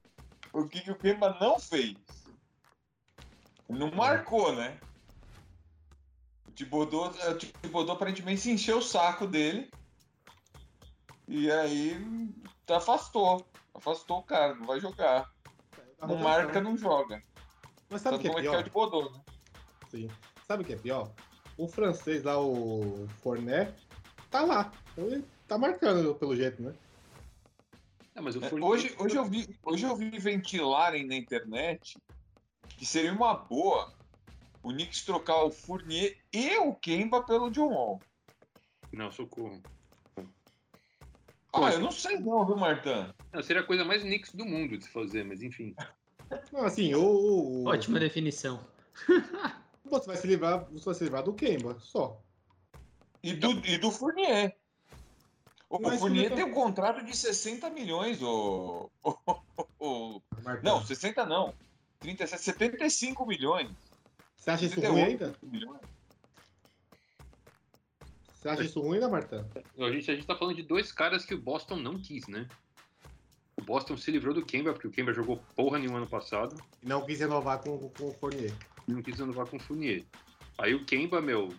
O 0.53 0.67
que, 0.67 0.81
que 0.81 0.91
o 0.91 0.95
Kemba 0.95 1.37
não 1.39 1.59
fez? 1.59 1.95
Não 3.69 3.91
marcou, 3.91 4.53
né? 4.53 4.77
O 6.47 6.51
Thibodeau, 6.51 7.05
o 7.05 7.35
Thibodeau 7.35 7.95
aparentemente 7.95 8.41
se 8.41 8.51
encheu 8.51 8.79
o 8.79 8.81
saco 8.81 9.25
dele. 9.25 9.71
E 11.27 11.49
aí 11.49 12.33
afastou. 12.69 13.45
Afastou 13.73 14.19
o 14.19 14.23
cara, 14.23 14.55
não 14.55 14.65
vai 14.65 14.79
jogar. 14.79 15.31
Não 16.01 16.17
marca, 16.17 16.59
não 16.59 16.75
joga. 16.75 17.21
Mas 17.89 18.01
sabe 18.01 18.17
o 18.17 18.19
que 18.19 18.27
é 18.27 18.31
é 18.31 18.33
que 18.33 18.39
é 18.39 18.41
pior? 18.41 18.59
o 18.59 18.63
Thibodeau, 18.63 19.11
né? 19.11 19.21
Sim. 19.91 20.09
Sabe 20.47 20.63
o 20.63 20.65
que 20.65 20.73
é 20.73 20.77
pior? 20.77 21.11
O 21.57 21.67
francês 21.67 22.23
lá, 22.23 22.39
o 22.41 23.07
Forné, 23.21 23.73
tá 24.29 24.41
lá. 24.41 24.71
Ele 24.97 25.23
tá 25.47 25.57
marcando 25.57 26.15
pelo 26.15 26.35
jeito, 26.35 26.61
né? 26.63 26.73
É, 28.15 28.21
mas 28.21 28.35
o 28.35 28.43
É, 28.43 28.49
Fournier- 28.49 28.69
Hoje, 28.71 28.95
hoje, 28.97 29.15
eu 29.17 29.25
vi, 29.25 29.59
hoje 29.63 29.85
eu 29.85 29.95
vi 29.95 30.09
ventilarem 30.17 31.05
na 31.05 31.15
internet 31.15 31.97
que 32.77 32.85
seria 32.85 33.11
uma 33.13 33.33
boa 33.33 33.93
o 34.63 34.69
Knicks 34.71 35.03
trocar 35.03 35.43
o 35.43 35.51
Fournier 35.51 36.17
e 36.33 36.57
o 36.57 36.73
Kemba 36.75 37.21
pelo 37.23 37.49
John 37.49 37.69
Wall. 37.69 38.01
Não, 38.93 39.11
socorro. 39.11 39.61
Ah, 41.53 41.69
eu 41.73 41.79
não 41.79 41.91
sei 41.91 42.17
não, 42.19 42.45
viu, 42.45 42.55
Martã? 42.55 43.13
Não, 43.33 43.43
seria 43.43 43.61
a 43.61 43.65
coisa 43.65 43.83
mais 43.83 44.01
Knicks 44.03 44.33
do 44.33 44.45
mundo 44.45 44.77
de 44.77 44.85
se 44.85 44.89
fazer, 44.89 45.23
mas 45.25 45.41
enfim. 45.41 45.75
Não, 46.51 46.63
assim, 46.65 46.93
o- 46.95 47.65
Ótima 47.65 47.99
definição. 47.99 48.65
Você 49.99 50.07
vai 50.07 50.17
se 50.17 50.27
livrar, 50.27 50.65
você 50.71 50.85
vai 50.85 50.93
se 50.95 51.03
livrar 51.03 51.23
do 51.23 51.33
Kemba, 51.33 51.77
só. 51.79 52.19
E 53.23 53.33
do, 53.33 53.51
e 53.65 53.77
do 53.77 53.91
Fournier. 53.91 54.55
O, 55.69 55.77
o 55.77 55.81
Mas 55.81 55.99
Fournier 55.99 56.29
Fournier 56.29 56.35
tem 56.35 56.43
um 56.43 56.53
contrato 56.53 57.03
de 57.05 57.15
60 57.15 57.69
milhões, 57.69 58.21
o, 58.21 58.89
o- 59.03 59.41
o-. 59.79 60.21
Não, 60.63 60.83
60 60.85 61.25
não. 61.25 61.53
37, 61.99 62.41
75 62.43 63.25
milhões. 63.25 63.69
Você 64.35 64.49
acha 64.51 64.65
isso 64.65 64.75
78 64.75 64.93
ruim 64.93 65.11
ainda? 65.11 65.35
milhões. 65.43 65.81
Você 68.33 68.49
acha 68.49 68.63
isso 68.63 68.81
ruim 68.81 68.95
ainda, 68.95 69.07
Marta? 69.09 69.47
A 69.77 69.91
gente, 69.91 70.09
a 70.09 70.15
gente 70.15 70.25
tá 70.25 70.35
falando 70.35 70.55
de 70.55 70.63
dois 70.63 70.91
caras 70.91 71.23
que 71.23 71.35
o 71.35 71.39
Boston 71.41 71.75
não 71.75 71.99
quis, 72.01 72.27
né? 72.27 72.47
O 73.55 73.61
Boston 73.63 73.95
se 73.95 74.09
livrou 74.09 74.33
do 74.33 74.43
Kemba, 74.43 74.73
porque 74.73 74.87
o 74.87 74.91
Kemba 74.91 75.13
jogou 75.13 75.37
porra 75.55 75.77
nenhuma 75.77 75.99
ano 75.99 76.07
passado. 76.09 76.55
E 76.81 76.87
não 76.87 77.05
quis 77.05 77.19
renovar 77.19 77.59
com, 77.61 77.77
com 77.89 78.07
o 78.07 78.13
Fournier. 78.13 78.51
Não 78.87 79.01
quis 79.01 79.19
renovar 79.19 79.47
com 79.47 79.57
o 79.57 79.59
Fournier. 79.59 80.03
Aí 80.57 80.73
o 80.75 80.85
Kemba, 80.85 81.21
meu, 81.21 81.53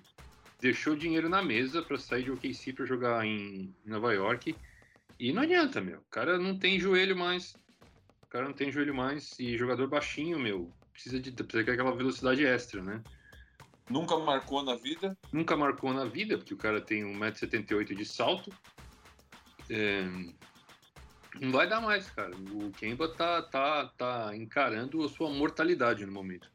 deixou 0.60 0.94
dinheiro 0.94 1.28
na 1.28 1.42
mesa 1.42 1.82
pra 1.82 1.98
sair 1.98 2.22
de 2.22 2.30
OKC 2.30 2.72
pra 2.72 2.86
jogar 2.86 3.26
em 3.26 3.74
Nova 3.84 4.12
York. 4.14 4.54
E 5.18 5.32
não 5.32 5.42
adianta, 5.42 5.80
meu. 5.80 5.98
O 5.98 6.10
cara 6.10 6.38
não 6.38 6.58
tem 6.58 6.78
joelho 6.78 7.16
mais. 7.16 7.54
O 8.22 8.26
cara 8.28 8.46
não 8.46 8.52
tem 8.52 8.70
joelho 8.70 8.94
mais. 8.94 9.38
E 9.38 9.58
jogador 9.58 9.88
baixinho, 9.88 10.38
meu, 10.38 10.72
precisa 10.92 11.18
de 11.18 11.32
precisa 11.32 11.64
daquela 11.64 11.94
velocidade 11.94 12.44
extra, 12.44 12.82
né? 12.82 13.02
Nunca 13.90 14.16
marcou 14.18 14.62
na 14.62 14.76
vida. 14.76 15.18
Nunca 15.32 15.56
marcou 15.56 15.92
na 15.92 16.04
vida, 16.04 16.38
porque 16.38 16.54
o 16.54 16.56
cara 16.56 16.80
tem 16.80 17.02
1,78m 17.02 17.96
de 17.96 18.04
salto. 18.04 18.52
É, 19.68 20.02
Não 21.40 21.50
vai 21.50 21.68
dar 21.68 21.80
mais, 21.80 22.08
cara. 22.10 22.34
O 22.36 22.70
Kemba 22.70 23.08
tá, 23.08 23.42
tá, 23.42 23.86
tá 23.96 24.36
encarando 24.36 25.04
a 25.04 25.08
sua 25.08 25.30
mortalidade 25.30 26.06
no 26.06 26.12
momento. 26.12 26.51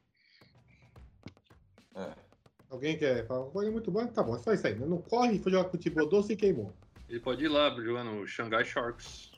Alguém 2.70 2.98
quer 2.98 3.26
falar? 3.26 3.50
Foi 3.52 3.70
muito 3.70 3.90
bom? 3.90 4.06
Tá 4.08 4.22
bom, 4.22 4.36
é 4.36 4.40
só 4.40 4.54
isso 4.54 4.68
aí. 4.68 4.76
né? 4.76 4.86
Não 4.86 5.02
corre, 5.02 5.40
foi 5.40 5.52
jogar 5.52 5.70
com 5.70 5.78
o 5.78 5.80
Tibodô, 5.80 6.22
se 6.22 6.36
queimou. 6.36 6.74
Ele 7.08 7.20
pode 7.20 7.44
ir 7.44 7.48
lá 7.48 7.70
jogando 7.70 8.22
o 8.22 8.28
Shanghai 8.28 8.66
Sharks. 8.66 9.32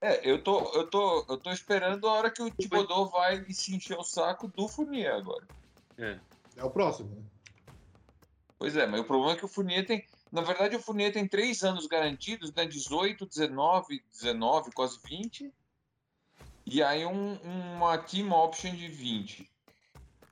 É, 0.00 0.28
eu 0.30 0.42
tô, 0.42 0.60
eu 0.74 0.88
tô, 0.88 1.26
eu 1.28 1.36
tô 1.38 1.50
esperando 1.50 2.06
a 2.06 2.12
hora 2.12 2.30
que 2.30 2.42
o 2.42 2.50
Thibodeau 2.50 3.08
vai 3.08 3.44
se 3.50 3.74
encher 3.74 3.98
o 3.98 4.04
saco 4.04 4.48
do 4.48 4.68
Fournier 4.68 5.14
agora. 5.14 5.46
É. 5.98 6.18
É 6.56 6.64
o 6.64 6.70
próximo, 6.70 7.14
né? 7.14 7.22
Pois 8.58 8.76
é, 8.76 8.86
mas 8.86 9.00
o 9.00 9.04
problema 9.04 9.32
é 9.32 9.36
que 9.36 9.44
o 9.44 9.48
Fournier 9.48 9.86
tem. 9.86 10.04
Na 10.32 10.40
verdade, 10.40 10.76
o 10.76 10.80
Fournier 10.80 11.12
tem 11.12 11.28
três 11.28 11.62
anos 11.62 11.86
garantidos, 11.86 12.52
né? 12.54 12.66
18, 12.66 13.26
19, 13.26 14.02
19, 14.10 14.72
quase 14.72 14.98
20. 15.04 15.52
E 16.64 16.82
aí 16.82 17.04
um, 17.06 17.34
uma 17.76 17.98
team 17.98 18.32
option 18.32 18.74
de 18.74 18.88
20. 18.88 19.50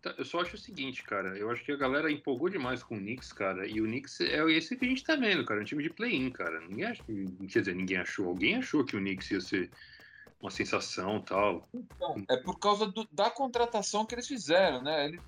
Tá, 0.05 0.15
Eu 0.19 0.25
só 0.27 0.43
acho 0.43 0.57
o 0.57 0.59
seguinte, 0.59 1.03
cara. 1.03 1.37
Eu 1.39 1.51
acho 1.51 1.65
que 1.65 1.73
a 1.73 1.77
galera 1.77 2.13
empolgou 2.13 2.51
demais 2.51 2.83
com 2.83 2.95
o 2.97 2.99
Knicks, 2.99 3.33
cara. 3.33 3.67
E 3.67 3.81
o 3.81 3.85
Knicks 3.85 4.21
é 4.21 4.45
esse 4.53 4.77
que 4.77 4.85
a 4.85 4.89
gente 4.89 5.03
tá 5.03 5.17
vendo, 5.17 5.47
cara. 5.47 5.63
Um 5.63 5.65
time 5.65 5.83
de 5.83 5.89
play-in, 5.89 6.31
cara. 6.31 6.61
Ninguém 6.61 6.93
quer 7.49 7.61
dizer, 7.61 7.75
ninguém 7.75 7.97
achou. 7.97 8.29
Alguém 8.29 8.57
achou 8.57 8.85
que 8.85 8.95
o 8.97 9.01
Knicks 9.01 9.31
ia 9.31 9.41
ser 9.41 9.71
uma 10.43 10.51
sensação 10.51 11.23
tal. 11.23 11.67
Então, 11.73 12.23
é 12.29 12.37
por 12.37 12.59
causa 12.59 12.87
do- 12.87 13.09
da 13.11 13.31
contratação 13.31 14.05
que 14.05 14.15
eles 14.15 14.29
fizeram, 14.29 14.83
né? 14.83 15.07
Ele- 15.07 15.21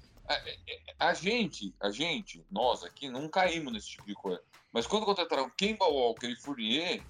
a, 0.98 1.08
a 1.08 1.14
gente, 1.14 1.74
a 1.80 1.90
gente, 1.90 2.44
nós 2.50 2.84
aqui, 2.84 3.08
não 3.08 3.30
caímos 3.30 3.72
nesse 3.72 3.88
tipo 3.92 4.06
de 4.06 4.14
coisa. 4.14 4.42
Mas 4.72 4.86
quando 4.86 5.06
contrataram 5.06 5.48
Kemba 5.56 5.86
Walker 5.86 6.26
e 6.28 6.36
Fourier, 6.36 7.02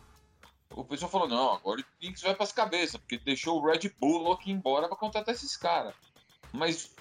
o 0.71 0.85
pessoal 0.85 1.11
falou, 1.11 1.27
não, 1.27 1.55
agora 1.55 1.81
o 1.81 1.85
Knicks 1.99 2.23
vai 2.23 2.35
pras 2.35 2.53
cabeças, 2.53 3.01
porque 3.01 3.19
deixou 3.19 3.61
o 3.61 3.67
Red 3.67 3.91
Bull 3.99 4.31
aqui 4.33 4.53
embora 4.53 4.87
para 4.87 4.97
contratar 4.97 5.35
esses 5.35 5.57
caras. 5.57 5.95
Mas 6.53 6.95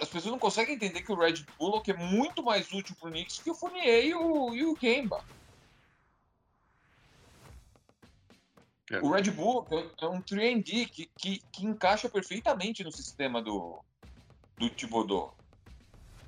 as 0.00 0.08
pessoas 0.08 0.32
não 0.32 0.38
conseguem 0.38 0.74
entender 0.74 1.02
que 1.02 1.12
o 1.12 1.16
Red 1.16 1.44
Bull 1.58 1.82
é 1.86 1.92
muito 1.92 2.42
mais 2.42 2.72
útil 2.72 2.94
pro 2.98 3.10
Knicks 3.10 3.38
que 3.38 3.50
o 3.50 3.54
Fournier 3.54 4.04
e 4.04 4.14
o, 4.14 4.54
e 4.54 4.64
o 4.64 4.74
Kemba. 4.74 5.24
É. 8.90 9.00
O 9.00 9.10
Red 9.10 9.30
Bull 9.30 9.66
é 10.00 10.06
um 10.06 10.22
3D 10.22 10.88
que, 10.88 11.10
que, 11.16 11.42
que 11.52 11.66
encaixa 11.66 12.08
perfeitamente 12.08 12.82
no 12.82 12.90
sistema 12.90 13.42
do, 13.42 13.78
do 14.56 14.70
Thibodeau. 14.70 15.34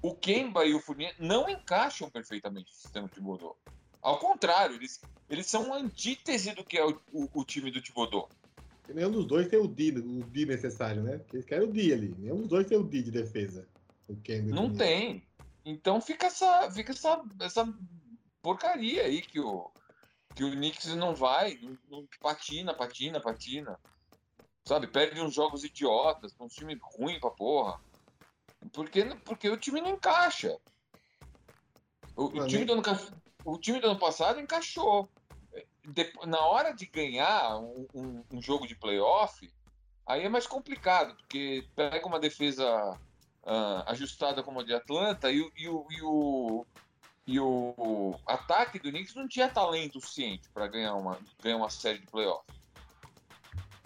O 0.03 0.15
Kemba 0.15 0.65
e 0.65 0.75
o 0.75 0.81
Fournier 0.81 1.15
não 1.19 1.49
encaixam 1.49 2.11
perfeitamente 2.11 2.71
no 2.71 2.77
sistema 2.77 3.09
do 3.09 3.15
Thibodeau. 3.15 3.57
Ao 4.03 4.19
contrário, 4.19 4.77
eles, 4.77 5.01
eles 5.29 5.47
são 5.47 5.65
uma 5.65 5.77
antítese 5.77 6.55
do 6.55 6.65
que 6.65 6.79
é 6.79 6.85
o, 6.85 7.01
o, 7.13 7.29
o 7.33 7.45
time 7.45 7.71
do 7.71 7.81
Thibodeau. 7.81 8.29
Nenhum 8.95 9.11
dos 9.11 9.27
dois 9.27 9.49
tem 9.49 9.59
o 9.59 9.69
D, 9.69 9.91
o 9.99 10.25
D 10.25 10.47
necessário, 10.47 11.03
né? 11.03 11.19
Porque 11.19 11.37
eles 11.37 11.47
querem 11.47 11.69
o 11.69 11.73
D 11.73 11.93
ali. 11.93 12.15
Nenhum 12.19 12.39
dos 12.39 12.49
dois 12.49 12.67
tem 12.67 12.79
o 12.79 12.83
D 12.83 13.03
de 13.03 13.11
defesa. 13.11 13.69
O 14.09 14.13
o 14.13 14.55
Não 14.55 14.75
tem. 14.75 15.27
Então 15.65 16.01
fica 16.01 16.27
essa, 16.27 16.71
fica 16.71 16.93
essa, 16.93 17.23
essa 17.41 17.73
porcaria 18.43 19.05
aí 19.05 19.23
que 19.23 19.39
o, 19.39 19.71
que 20.35 20.43
o 20.43 20.51
Knicks 20.53 20.95
não 20.95 21.15
vai, 21.15 21.59
não, 21.63 21.79
não 21.91 22.09
patina, 22.21 22.75
patina, 22.75 23.21
patina. 23.21 23.79
Sabe, 24.65 24.87
perde 24.87 25.21
uns 25.21 25.35
jogos 25.35 25.65
idiotas, 25.65 26.35
um 26.39 26.49
time 26.49 26.79
ruim 26.83 27.19
pra 27.19 27.31
porra. 27.31 27.81
Porque, 28.73 29.05
porque 29.25 29.49
o 29.49 29.57
time 29.57 29.81
não 29.81 29.91
encaixa. 29.91 30.59
O, 32.17 32.25
o 32.25 32.47
time 32.47 32.65
do 32.65 32.75
ano, 32.75 32.83
o 33.45 33.59
time 33.59 33.81
do 33.81 33.89
ano 33.89 33.99
passado 33.99 34.41
encaixou. 34.41 35.09
Depo- 35.93 36.27
na 36.27 36.41
hora 36.41 36.73
de 36.73 36.87
ganhar 36.87 37.59
um, 37.59 37.87
um- 37.95 38.25
um 38.33 38.43
jogo 38.43 38.67
de 38.67 38.75
playoff, 38.75 39.51
aí 40.07 40.25
é 40.25 40.29
mais 40.29 40.47
complicado, 40.47 41.15
porque 41.17 41.67
pega 41.75 42.07
uma 42.07 42.21
defesa 42.21 42.99
ah, 43.45 43.85
ajustada 43.91 44.43
como 44.43 44.61
a 44.61 44.63
de 44.65 44.75
Atlanta 44.75 45.31
e, 45.31 45.41
o- 45.41 45.53
e 45.57 45.69
o, 45.69 45.87
e, 45.91 46.03
o, 46.03 46.67
e 47.27 47.41
o 47.41 48.15
ataque 48.27 48.79
do 48.79 48.91
Knicks 48.91 49.15
não 49.15 49.27
tinha 49.27 49.49
talento 49.49 50.01
suficiente 50.01 50.49
para 50.51 50.67
ganhar 50.67 50.95
uma, 50.95 51.19
ganhar 51.43 51.57
uma 51.57 51.71
série 51.71 51.99
de 52.01 52.07
playoff. 52.07 52.45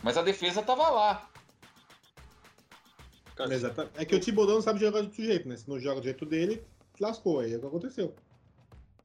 Mas 0.03 0.17
a 0.19 0.23
defesa 0.23 0.63
tava 0.63 0.89
lá. 0.91 1.31
Exato. 3.51 3.91
É 3.95 4.05
que 4.05 4.15
o 4.15 4.21
Tibodão 4.21 4.57
não 4.57 4.63
sabe 4.63 4.79
jogar 4.79 5.01
do 5.01 5.07
outro 5.07 5.23
jeito, 5.25 5.49
né? 5.49 5.57
Se 5.57 5.69
não 5.69 5.79
joga 5.81 6.01
do 6.01 6.05
jeito 6.05 6.25
dele, 6.27 6.65
lascou. 7.01 7.41
Aí 7.41 7.53
é 7.53 7.57
o 7.57 7.61
que 7.61 7.67
aconteceu. 7.67 8.15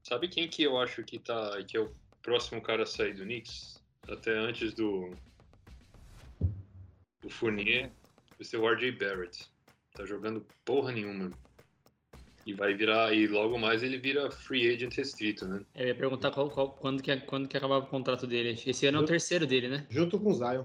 Sabe 0.03 0.27
quem 0.27 0.47
que 0.47 0.63
eu 0.63 0.77
acho 0.79 1.03
que 1.03 1.17
tá 1.19 1.61
que 1.63 1.77
é 1.77 1.79
o 1.79 1.91
próximo 2.21 2.61
cara 2.61 2.83
a 2.83 2.85
sair 2.85 3.13
do 3.13 3.23
Knicks? 3.23 3.81
Até 4.07 4.31
antes 4.37 4.73
do 4.73 5.11
do 7.21 7.29
Fournier, 7.29 7.91
vai 8.37 8.45
ser 8.45 8.57
o 8.57 8.67
RJ 8.67 8.91
Barrett. 8.93 9.47
Tá 9.93 10.05
jogando 10.05 10.45
porra 10.63 10.91
nenhuma. 10.91 11.29
E 12.45 12.53
vai 12.53 12.73
virar 12.73 13.13
e 13.13 13.27
logo 13.27 13.59
mais 13.59 13.83
ele 13.83 13.97
vira 13.97 14.31
free 14.31 14.73
agent 14.73 14.95
restrito, 14.95 15.45
né? 15.47 15.61
Eu 15.75 15.87
ia 15.87 15.95
perguntar 15.95 16.31
qual- 16.31 16.49
qual- 16.49 16.71
quando, 16.71 17.03
que, 17.03 17.15
quando 17.21 17.47
que 17.47 17.57
acabava 17.57 17.85
o 17.85 17.89
contrato 17.89 18.25
dele. 18.25 18.59
Esse 18.65 18.87
ano 18.87 18.99
é 18.99 19.01
o 19.01 19.05
terceiro 19.05 19.45
dele, 19.45 19.67
né? 19.67 19.85
Junto 19.89 20.17
com 20.19 20.29
o 20.29 20.33
Zion. 20.33 20.63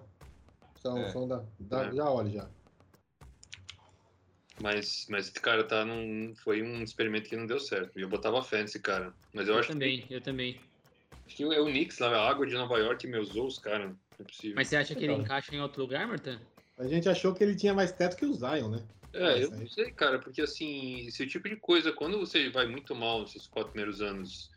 São, 0.81 0.99
É. 0.99 1.11
são 1.11 1.27
da, 1.29 1.45
da- 1.59 1.87
É. 1.89 1.93
Já 1.95 2.09
olha 2.09 2.31
já. 2.31 2.51
Mas 4.63 5.07
mas 5.11 5.27
esse 5.29 5.41
cara 5.41 5.65
tá 5.65 5.85
num 5.85 6.33
foi 6.37 6.63
um 6.63 6.83
experimento 6.83 7.29
que 7.29 7.37
não 7.37 7.47
deu 7.47 7.59
certo. 7.59 7.99
E 7.99 8.03
eu 8.03 8.09
botava 8.09 8.41
fé 8.43 8.63
nesse 8.63 8.79
cara. 8.81 9.13
Mas 9.33 9.49
eu, 9.49 9.55
Eu 9.55 9.61
acho 9.61 9.69
também, 9.73 10.07
eu 10.09 10.21
também. 10.21 10.61
Que 11.27 11.43
é 11.43 11.61
o 11.61 11.67
Knicks 11.67 11.99
lá, 11.99 12.09
a 12.09 12.29
água 12.31 12.47
de 12.47 12.55
Nova 12.55 12.79
York 12.79 13.07
me 13.07 13.19
usou 13.19 13.47
os 13.47 13.59
caras. 13.59 13.91
Não 13.91 13.99
é 14.21 14.25
possível. 14.25 14.57
Mas 14.57 14.69
você 14.69 14.77
acha 14.77 14.95
que 14.95 15.05
ele 15.05 15.13
Então. 15.13 15.25
encaixa 15.25 15.55
em 15.55 15.61
outro 15.61 15.83
lugar, 15.83 16.07
Marta? 16.07 16.41
A 16.79 16.87
gente 16.87 17.09
achou 17.09 17.35
que 17.35 17.43
ele 17.43 17.57
tinha 17.57 17.73
mais 17.73 17.93
teto 17.93 18.17
que 18.17 18.27
o 18.27 18.33
Zion, 18.35 18.69
né? 18.71 18.89
É, 19.13 19.45
eu 19.45 19.51
não 19.53 19.67
sei, 19.69 19.93
cara, 19.93 20.19
porque 20.19 20.43
assim, 20.43 21.07
esse 21.07 21.25
tipo 21.27 21.49
de 21.49 21.57
coisa, 21.57 21.93
quando 21.93 22.19
você 22.19 22.51
vai 22.51 22.67
muito 22.67 22.97
mal 22.97 23.23
nesses 23.23 23.47
quatro 23.47 23.71
primeiros 23.71 24.01
anos 24.03 24.51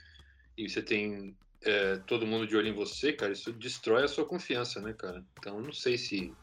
e 0.57 0.67
você 0.67 0.81
tem 0.81 1.37
é, 1.63 1.97
todo 1.99 2.25
mundo 2.25 2.47
de 2.47 2.55
olho 2.57 2.67
em 2.67 2.73
você, 2.73 3.13
cara, 3.13 3.33
isso 3.33 3.53
destrói 3.53 4.03
a 4.03 4.07
sua 4.07 4.25
confiança, 4.27 4.81
né, 4.81 4.93
cara? 4.93 5.23
Então, 5.39 5.61
não 5.61 5.71
sei 5.71 5.95
se. 5.97 6.35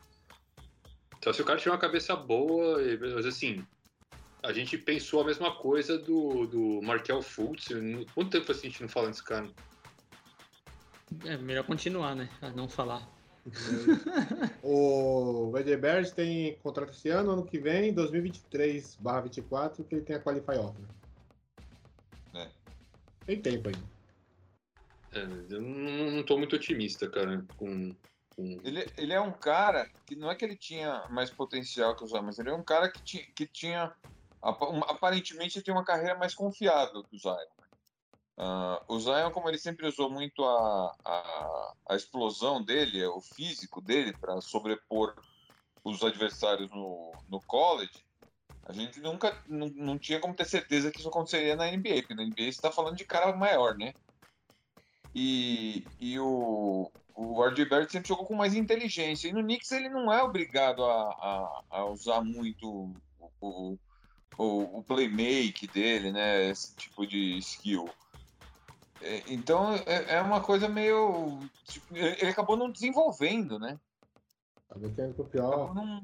Então, 1.19 1.33
se 1.33 1.43
o 1.43 1.45
cara 1.45 1.59
tiver 1.59 1.71
uma 1.73 1.79
cabeça 1.79 2.15
boa, 2.15 2.83
e- 2.83 2.99
mas 2.99 3.27
assim, 3.27 3.67
a 4.45 4.53
gente 4.53 4.79
pensou 4.79 5.23
a 5.23 5.27
mesma 5.27 5.57
coisa 5.59 5.99
do, 5.99 6.47
do 6.47 6.83
Markel 6.83 7.23
Fultz. 7.23 7.69
Quanto 8.15 8.31
tempo 8.31 8.51
assim 8.53 8.69
a 8.69 8.71
gente 8.71 8.83
não 8.83 8.89
fala 8.89 9.09
desse 9.11 9.25
cara? 9.25 9.53
É 11.25 11.37
melhor 11.37 11.65
continuar, 11.65 12.15
né? 12.15 12.29
A 12.41 12.51
não 12.51 12.69
falar. 12.69 13.09
O 14.63 15.53
Barrett 15.53 16.15
tem 16.15 16.57
contrato 16.63 16.93
esse 16.93 17.11
ano, 17.11 17.33
ano 17.33 17.45
que 17.45 17.59
vem, 17.59 17.93
2023 17.93 18.99
24, 19.23 19.85
que 19.85 19.95
ele 19.95 20.03
tem 20.03 20.17
a 20.17 20.21
Qualify 20.21 20.53
Offer. 20.53 20.85
É. 22.35 22.49
Tem 23.27 23.41
tempo 23.41 23.69
ainda. 23.69 23.95
É, 25.13 25.55
eu 25.55 25.61
não, 25.61 26.11
não 26.11 26.23
tô 26.23 26.37
muito 26.39 26.57
otimista, 26.57 27.09
cara, 27.09 27.45
com. 27.57 27.95
com... 28.35 28.61
Ele, 28.65 28.91
ele 28.97 29.13
é 29.13 29.21
um 29.21 29.33
cara 29.33 29.89
que 30.07 30.17
não 30.17 30.31
é 30.31 30.35
que 30.35 30.45
ele 30.45 30.57
tinha 30.57 31.05
mais 31.11 31.31
potencial 31.31 31.95
que 31.95 32.03
o 32.03 32.07
Zion, 32.07 32.23
mas 32.23 32.39
ele 32.39 32.51
é 32.51 32.55
um 32.55 32.65
cara 32.65 32.89
que, 32.89 33.03
ti, 33.03 33.33
que 33.35 33.47
tinha. 33.47 33.93
Aparentemente 34.43 35.59
ele 35.59 35.65
tem 35.65 35.73
uma 35.73 35.85
carreira 35.85 36.19
mais 36.19 36.35
confiável 36.35 37.05
que 37.05 37.17
o 37.17 37.19
Zion. 37.19 37.54
Ah, 38.37 38.83
o 38.89 38.99
Zion, 38.99 39.31
como 39.31 39.49
ele 39.49 39.59
sempre 39.59 39.87
usou 39.87 40.11
muito 40.11 40.45
a, 40.45 40.97
a, 41.05 41.73
a 41.91 41.97
explosão 41.97 42.63
dele, 42.63 43.05
o 43.07 43.21
físico 43.21 43.81
dele, 43.81 44.13
para 44.13 44.41
sobrepor 44.41 45.15
os 45.85 46.03
adversários 46.03 46.71
no, 46.71 47.13
no 47.29 47.41
college, 47.43 48.05
a 48.67 48.73
gente 48.73 48.99
nunca 49.01 49.37
não, 49.47 49.99
tinha 49.99 50.19
como 50.19 50.35
ter 50.35 50.47
certeza 50.47 50.91
que 50.91 50.99
isso 50.99 51.09
aconteceria 51.09 51.55
na 51.55 51.71
NBA, 51.71 51.97
porque 52.01 52.15
na 52.15 52.25
NBA 52.25 52.35
você 52.37 52.49
está 52.49 52.73
falando 52.73 52.97
de 52.97 53.05
cara 53.05 53.37
maior, 53.37 53.77
né? 53.77 53.93
E, 55.15 55.87
e 56.01 56.19
o, 56.19 56.91
o 57.15 57.45
RJ 57.45 57.67
Barrett 57.67 57.93
sempre 57.93 58.09
jogou 58.09 58.27
com 58.27 58.35
mais 58.35 58.55
inteligência. 58.55 59.29
E 59.29 59.33
no 59.33 59.43
Knicks 59.43 59.71
ele 59.71 59.89
não 59.89 60.13
é 60.13 60.23
obrigado 60.23 60.83
a, 60.83 61.11
a, 61.11 61.65
a 61.71 61.85
usar 61.85 62.23
muito 62.23 62.67
o, 63.21 63.31
o, 63.41 63.79
o, 64.39 64.79
o 64.79 64.83
playmake 64.83 65.69
dele, 65.69 66.11
né? 66.11 66.49
Esse 66.49 66.75
tipo 66.75 67.07
de 67.07 67.37
skill. 67.39 67.89
É, 69.05 69.23
Então 69.29 69.75
é, 69.87 70.15
é 70.17 70.21
uma 70.23 70.41
coisa 70.41 70.69
meio. 70.69 71.39
tipo, 71.65 71.95
ele 71.95 72.31
acabou 72.31 72.57
não 72.57 72.71
desenvolvendo, 72.71 73.59
né? 73.59 73.79
Acabou. 74.69 74.91
Acabou 74.91 75.75
não, 75.75 76.03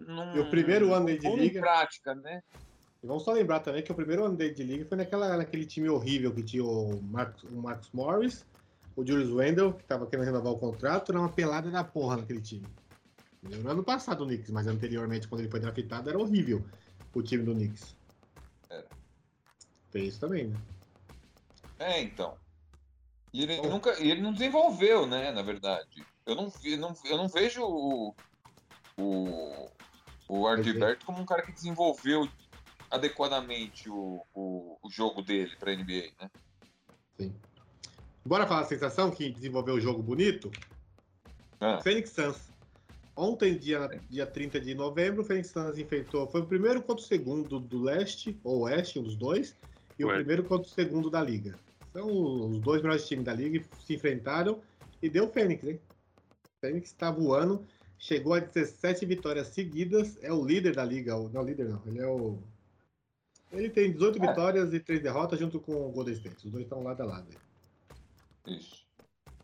não, 0.00 0.36
E 0.36 0.40
o 0.40 0.48
primeiro 0.50 0.94
ano 0.94 1.06
de 1.06 1.28
liga- 1.28 1.60
prática, 1.60 2.14
né? 2.14 2.42
E 3.02 3.06
vamos 3.06 3.24
só 3.24 3.32
lembrar 3.32 3.60
também 3.60 3.82
que 3.82 3.92
o 3.92 3.94
primeiro 3.94 4.24
ano 4.24 4.36
dele 4.36 4.54
de 4.54 4.62
liga 4.62 4.84
foi 4.86 4.96
naquela, 4.96 5.36
naquele 5.36 5.66
time 5.66 5.88
horrível 5.88 6.32
que 6.34 6.42
tinha 6.42 6.64
o 6.64 7.00
Marcos, 7.02 7.42
o 7.44 7.60
Marcos 7.62 7.90
Morris, 7.92 8.44
o 8.96 9.06
Julius 9.06 9.30
Wendell, 9.30 9.72
que 9.72 9.84
tava 9.84 10.06
querendo 10.06 10.26
renovar 10.26 10.52
o 10.52 10.58
contrato, 10.58 11.12
era 11.12 11.20
uma 11.20 11.28
pelada 11.28 11.70
da 11.70 11.84
porra 11.84 12.16
naquele 12.16 12.40
time. 12.40 12.66
No 13.42 13.70
ano 13.70 13.84
passado 13.84 14.24
o 14.24 14.26
Knicks, 14.26 14.50
mas 14.50 14.66
anteriormente, 14.66 15.28
quando 15.28 15.42
ele 15.42 15.50
foi 15.50 15.60
draftado, 15.60 16.08
era 16.08 16.18
horrível 16.18 16.64
o 17.14 17.22
time 17.22 17.44
do 17.44 17.54
Knicks. 17.54 17.94
Era. 18.68 18.86
Fez 19.90 20.08
isso 20.08 20.20
também, 20.20 20.48
né? 20.48 20.56
É, 21.78 22.00
então. 22.02 22.36
E 23.32 23.42
ele 23.42 23.56
Bom. 23.58 23.68
nunca. 23.70 23.90
Ele 24.00 24.20
não 24.20 24.32
desenvolveu, 24.32 25.06
né, 25.06 25.30
na 25.30 25.42
verdade. 25.42 26.04
eu 26.26 26.34
não, 26.34 26.48
vi- 26.50 26.76
não- 26.76 26.94
eu 27.04 27.16
não 27.16 27.28
vejo 27.28 27.62
o, 27.62 28.14
o, 28.98 29.68
o 30.28 30.46
Ardiberto 30.46 31.04
como 31.06 31.20
um 31.20 31.26
cara 31.26 31.42
que 31.42 31.52
desenvolveu 31.52 32.28
adequadamente 32.90 33.88
o, 33.90 34.22
o, 34.34 34.78
o 34.82 34.90
jogo 34.90 35.22
dele 35.22 35.54
pra 35.56 35.74
NBA, 35.74 36.10
né? 36.20 36.30
Sim. 37.18 37.34
Bora 38.24 38.46
falar 38.46 38.60
a 38.62 38.66
sensação 38.66 39.10
que 39.10 39.30
desenvolveu 39.30 39.74
o 39.74 39.80
jogo 39.80 40.02
bonito? 40.02 40.50
Ah. 41.60 41.80
Phoenix 41.82 42.10
Suns. 42.10 42.48
Ontem, 43.16 43.58
dia, 43.58 43.88
dia 44.08 44.26
30 44.26 44.60
de 44.60 44.74
novembro, 44.74 45.22
o 45.22 45.24
Phoenix 45.24 45.48
Suns 45.50 45.76
enfrentou. 45.76 46.26
Foi 46.28 46.40
o 46.42 46.46
primeiro 46.46 46.80
contra 46.82 47.02
o 47.04 47.06
segundo 47.06 47.58
do 47.58 47.82
leste, 47.82 48.38
ou 48.44 48.60
oeste, 48.60 48.98
um 48.98 49.02
dos 49.02 49.16
dois, 49.16 49.54
e 49.98 50.04
o 50.04 50.08
Ué. 50.08 50.14
primeiro 50.16 50.44
contra 50.44 50.66
o 50.68 50.70
segundo 50.70 51.10
da 51.10 51.20
liga. 51.20 51.58
São 51.98 52.46
os 52.50 52.60
dois 52.60 52.80
melhores 52.82 53.06
times 53.08 53.24
da 53.24 53.34
liga 53.34 53.64
se 53.84 53.94
enfrentaram 53.94 54.60
e 55.02 55.10
deu 55.10 55.24
o 55.26 55.28
Fênix, 55.32 55.64
hein? 55.64 55.80
O 56.46 56.60
Fênix 56.60 56.92
tá 56.92 57.10
voando, 57.10 57.66
chegou 57.98 58.34
a 58.34 58.38
17 58.38 59.04
vitórias 59.04 59.48
seguidas, 59.48 60.16
é 60.22 60.32
o 60.32 60.44
líder 60.44 60.76
da 60.76 60.84
liga. 60.84 61.16
o- 61.16 61.28
Não, 61.28 61.42
líder 61.42 61.68
não, 61.68 61.82
ele 61.86 61.98
é 62.00 62.06
o. 62.06 62.38
Ele 63.50 63.68
tem 63.70 63.90
18 63.92 64.22
É. 64.22 64.28
vitórias 64.28 64.72
e 64.72 64.78
3 64.78 65.02
derrotas 65.02 65.38
junto 65.40 65.58
com 65.58 65.72
o 65.88 65.90
Golden 65.90 66.14
State. 66.14 66.46
Os 66.46 66.52
dois 66.52 66.64
estão 66.64 66.82
lado 66.82 67.00
a 67.02 67.06
lado. 67.06 67.26
aí. 68.46 68.56
Isso. 68.56 68.86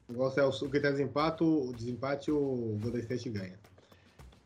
O 0.09 0.13
negócio 0.13 0.39
é 0.41 0.45
o, 0.45 0.51
critério 0.69 0.97
de 0.97 1.03
desempate, 1.03 1.43
o 1.43 1.73
desempate 1.73 2.31
o 2.31 2.79
Golden 2.83 3.01
State 3.01 3.31
ganha. 3.31 3.59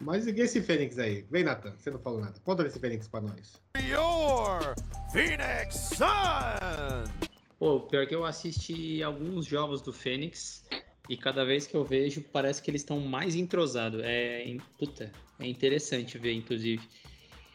Mas 0.01 0.27
e 0.29 0.31
esse 0.41 0.63
Fênix 0.63 0.97
aí? 0.99 1.23
Vem, 1.29 1.43
Nathan, 1.43 1.75
você 1.77 1.91
não 1.91 1.99
falou 1.99 2.21
nada. 2.21 2.39
Conta 2.45 2.63
desse 2.63 2.79
Fênix 2.79 3.09
pra 3.09 3.21
nós. 3.21 3.61
Your 3.85 4.75
Phoenix 5.13 5.75
Sun! 5.97 7.28
Pô, 7.59 7.81
pior 7.81 8.07
que 8.07 8.15
eu 8.15 8.25
assisti 8.25 9.03
alguns 9.03 9.45
jogos 9.45 9.83
do 9.83 9.93
Fênix 9.93 10.65
e 11.09 11.17
cada 11.17 11.45
vez 11.45 11.67
que 11.67 11.77
eu 11.77 11.85
vejo 11.85 12.23
parece 12.33 12.63
que 12.63 12.71
eles 12.71 12.83
estão 12.83 13.01
mais 13.01 13.35
entrosados. 13.35 14.01
É, 14.05 14.57
puta, 14.79 15.13
é 15.41 15.47
interessante 15.47 16.17
ver, 16.19 16.33
inclusive. 16.35 16.89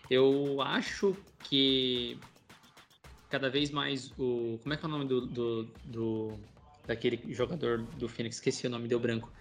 Eu 0.10 0.62
acho 0.62 1.16
que 1.45 2.18
cada 3.30 3.49
vez 3.49 3.72
mais 3.72 4.12
o. 4.20 4.60
Como 4.62 4.74
é 4.74 4.78
que 4.78 4.84
é 4.86 4.88
o 4.88 4.91
nome 4.91 5.06
do. 5.06 5.22
do, 5.22 5.64
do- 5.86 6.39
daquele 6.86 7.34
jogador 7.34 7.78
do 7.78 8.10
Fênix? 8.10 8.36
Esqueci 8.36 8.68
o 8.68 8.70
nome, 8.70 8.89
deu 8.89 8.99
branco. 8.99 9.32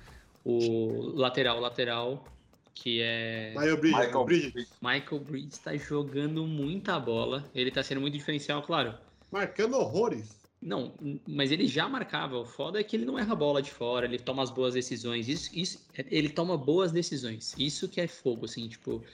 O 0.45 1.13
lateral, 1.17 1.59
lateral, 1.59 2.25
que 2.75 3.01
é. 3.03 3.53
Michael 3.57 3.77
Bridges. 3.79 3.99
Michael 4.07 4.25
Bridges. 4.25 4.79
Michael 4.81 5.21
Bridges 5.25 5.59
tá 5.59 5.77
jogando 5.77 6.47
muita 6.47 7.01
bola. 7.01 7.51
Ele 7.53 7.71
tá 7.73 7.83
sendo 7.83 8.01
muito 8.01 8.15
diferencial, 8.17 8.63
claro. 8.63 8.97
Marcando 9.33 9.77
horrores. 9.77 10.42
Não, 10.63 10.95
mas 11.27 11.51
ele 11.51 11.67
já 11.67 11.89
marcava. 11.89 12.39
O 12.39 12.45
foda 12.47 12.79
é 12.81 12.85
que 12.85 12.95
ele 12.97 13.05
não 13.05 13.19
erra 13.19 13.33
a 13.33 13.37
bola 13.37 13.61
de 13.61 13.71
fora, 13.73 14.07
ele 14.07 14.19
toma 14.19 14.43
as 14.45 14.51
boas 14.51 14.75
decisões. 14.75 15.29
Isso, 15.29 15.51
isso, 15.59 15.89
ele 16.11 16.29
toma 16.31 16.57
boas 16.57 16.93
decisões. 16.93 17.55
Isso 17.59 17.89
que 17.89 18.01
é 18.01 18.07
fogo, 18.07 18.45
assim, 18.47 18.69
tipo. 18.69 19.05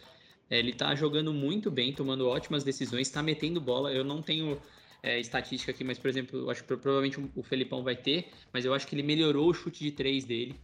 é, 0.51 0.59
Ele 0.59 0.75
tá 0.75 0.95
jogando 0.95 1.33
muito 1.33 1.71
bem, 1.71 1.95
tomando 1.95 2.29
ótimas 2.29 2.65
decisões, 2.65 3.11
tá 3.11 3.23
metendo 3.23 3.61
bola. 3.61 3.93
Eu 3.93 4.05
não 4.05 4.23
tenho 4.23 4.61
é, 5.03 5.21
estatística 5.21 5.73
aqui, 5.73 5.85
mas, 5.85 5.99
por 5.99 6.09
exemplo, 6.09 6.51
acho 6.51 6.63
que 6.65 6.69
provavelmente 6.77 7.19
o 7.35 7.43
Felipão 7.43 7.83
vai 7.83 7.97
ter, 7.97 8.31
mas 8.53 8.65
eu 8.65 8.75
acho 8.75 8.87
que 8.87 8.95
ele 8.95 9.03
melhorou 9.03 9.51
o 9.51 9.55
chute 9.55 9.85
de 9.85 9.93
três 9.93 10.25
dele. 10.25 10.61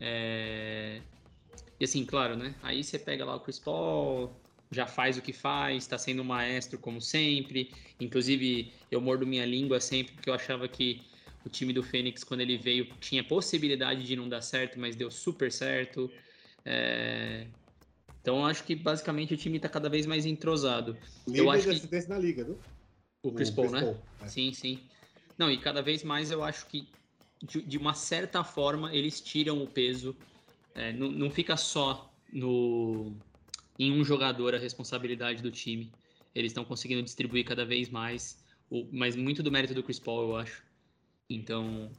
É, 0.00 1.02
E 1.80 1.84
assim, 1.84 2.04
claro, 2.06 2.36
né? 2.36 2.56
Aí 2.62 2.82
você 2.84 2.98
pega 2.98 3.24
lá 3.24 3.36
o 3.36 3.40
Chris 3.40 3.58
Paul, 3.58 4.41
já 4.72 4.86
faz 4.86 5.18
o 5.18 5.22
que 5.22 5.32
faz, 5.32 5.86
tá 5.86 5.98
sendo 5.98 6.22
um 6.22 6.24
maestro 6.24 6.78
como 6.80 7.00
sempre. 7.00 7.70
Inclusive, 8.00 8.72
eu 8.90 9.00
mordo 9.00 9.26
minha 9.26 9.44
língua 9.46 9.80
sempre, 9.80 10.14
porque 10.14 10.30
eu 10.30 10.34
achava 10.34 10.68
que 10.68 11.06
o 11.44 11.50
time 11.50 11.72
do 11.72 11.82
Fênix, 11.82 12.24
quando 12.24 12.40
ele 12.40 12.56
veio, 12.56 12.98
tinha 12.98 13.26
possibilidade 13.26 14.04
de 14.04 14.16
não 14.16 14.28
dar 14.28 14.40
certo, 14.40 14.78
mas 14.80 14.96
deu 14.96 15.10
super 15.10 15.50
certo. 15.52 16.08
É, 16.64 17.52
Então, 18.20 18.38
eu 18.38 18.46
acho 18.46 18.64
que 18.64 18.76
basicamente 18.76 19.34
o 19.34 19.36
time 19.36 19.58
tá 19.58 19.68
cada 19.68 19.88
vez 19.90 20.06
mais 20.06 20.24
entrosado. 20.24 20.96
Líder 21.28 21.48
acho 21.50 21.88
que- 21.88 22.08
na 22.08 22.18
liga, 22.18 22.44
viu? 22.44 22.60
O 23.22 23.32
Chris 23.32 23.50
Paul, 23.50 23.70
né? 23.72 24.00
é. 24.20 24.28
Sim, 24.28 24.52
sim. 24.52 24.88
Não, 25.38 25.50
e 25.50 25.60
cada 25.60 25.82
vez 25.82 26.04
mais 26.04 26.30
eu 26.30 26.42
acho 26.42 26.68
que, 26.68 26.86
de, 27.42 27.62
de 27.62 27.78
uma 27.78 27.94
certa 27.94 28.44
forma, 28.44 28.94
eles 28.94 29.20
tiram 29.20 29.62
o 29.62 29.72
peso. 29.72 30.16
É, 30.74 30.92
não, 30.92 31.10
não 31.10 31.30
fica 31.30 31.56
só 31.56 32.14
no 32.32 33.20
em 33.78 33.92
um 33.92 34.04
jogador 34.04 34.54
a 34.54 34.58
responsabilidade 34.58 35.42
do 35.42 35.50
time. 35.50 35.92
Eles 36.34 36.50
estão 36.50 36.64
conseguindo 36.64 37.02
distribuir 37.02 37.44
cada 37.44 37.64
vez 37.64 37.88
mais. 37.88 38.42
O, 38.70 38.86
mas 38.92 39.14
muito 39.16 39.42
do 39.42 39.50
mérito 39.50 39.74
do 39.74 39.82
Chris 39.82 39.98
Paul, 39.98 40.30
eu 40.30 40.36
acho. 40.36 40.62
Então, 41.28 41.90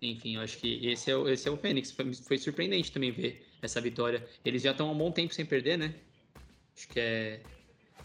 enfim, 0.00 0.36
eu 0.36 0.40
acho 0.42 0.58
que 0.58 0.86
esse 0.86 1.10
é 1.10 1.16
o, 1.16 1.28
esse 1.28 1.48
é 1.48 1.50
o 1.50 1.56
Fênix. 1.56 1.90
Foi, 1.90 2.12
foi 2.14 2.38
surpreendente 2.38 2.90
também 2.92 3.10
ver 3.10 3.46
essa 3.60 3.80
vitória. 3.80 4.26
Eles 4.44 4.62
já 4.62 4.70
estão 4.72 4.88
há 4.88 4.92
um 4.92 4.98
bom 4.98 5.10
tempo 5.12 5.32
sem 5.34 5.44
perder, 5.44 5.78
né? 5.78 5.94
Acho 6.76 6.88
que 6.88 7.00
é. 7.00 7.42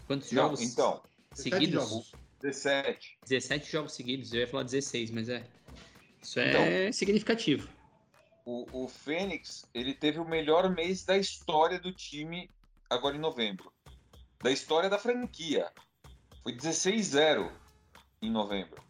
Quantos 0.06 0.30
Não, 0.32 0.44
jogos 0.44 0.60
então, 0.62 1.02
seguidos? 1.34 1.88
jogos. 1.88 2.12
17. 2.40 3.18
17 3.26 3.72
jogos 3.72 3.92
seguidos, 3.92 4.32
eu 4.32 4.40
ia 4.40 4.46
falar 4.46 4.62
16, 4.62 5.10
mas 5.10 5.28
é. 5.28 5.44
Isso 6.22 6.38
Então. 6.40 6.60
é 6.62 6.92
significativo. 6.92 7.68
O, 8.44 8.84
o 8.84 8.88
Fênix, 8.88 9.66
ele 9.74 9.92
teve 9.92 10.18
o 10.18 10.24
melhor 10.24 10.74
mês 10.74 11.04
da 11.04 11.18
história 11.18 11.78
do 11.78 11.92
time 11.92 12.48
agora 12.88 13.16
em 13.16 13.20
novembro. 13.20 13.72
Da 14.42 14.50
história 14.50 14.88
da 14.88 14.98
franquia. 14.98 15.70
Foi 16.42 16.52
16-0 16.56 17.50
em 18.22 18.30
novembro. 18.30 18.82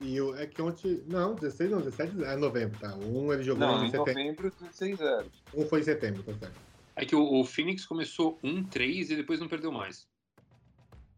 E 0.00 0.20
o, 0.20 0.36
é 0.36 0.46
que 0.46 0.60
ontem. 0.60 1.02
Não, 1.06 1.34
16 1.34 1.70
não, 1.70 1.78
17 1.80 2.24
é 2.24 2.36
novembro, 2.36 2.78
tá? 2.78 2.94
Um 2.96 3.32
ele 3.32 3.42
jogou 3.42 3.66
Não, 3.66 3.82
em 3.82 3.88
em 3.88 3.90
setembro. 3.90 4.44
novembro, 4.44 4.52
16-0. 4.70 5.26
Um 5.54 5.66
foi 5.66 5.80
em 5.80 5.84
setembro, 5.84 6.22
tá 6.22 6.34
certo. 6.34 6.60
É 6.96 7.04
que 7.06 7.16
o, 7.16 7.40
o 7.40 7.44
Phoenix 7.44 7.86
começou 7.86 8.38
1-3 8.44 9.10
e 9.10 9.16
depois 9.16 9.40
não 9.40 9.48
perdeu 9.48 9.72
mais. 9.72 10.06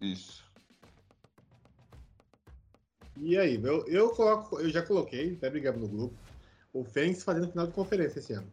Isso. 0.01 0.45
E 3.17 3.37
aí, 3.37 3.61
eu, 3.63 3.85
eu 3.87 4.11
coloco, 4.11 4.61
eu 4.61 4.71
já 4.71 4.83
coloquei, 4.83 5.35
até 5.35 5.51
brigamos 5.51 5.81
no 5.81 5.89
grupo, 5.89 6.17
o 6.81 6.85
Fênix 6.85 7.23
fazendo 7.23 7.49
final 7.49 7.67
de 7.67 7.73
conferência 7.73 8.19
esse 8.19 8.33
ano. 8.33 8.47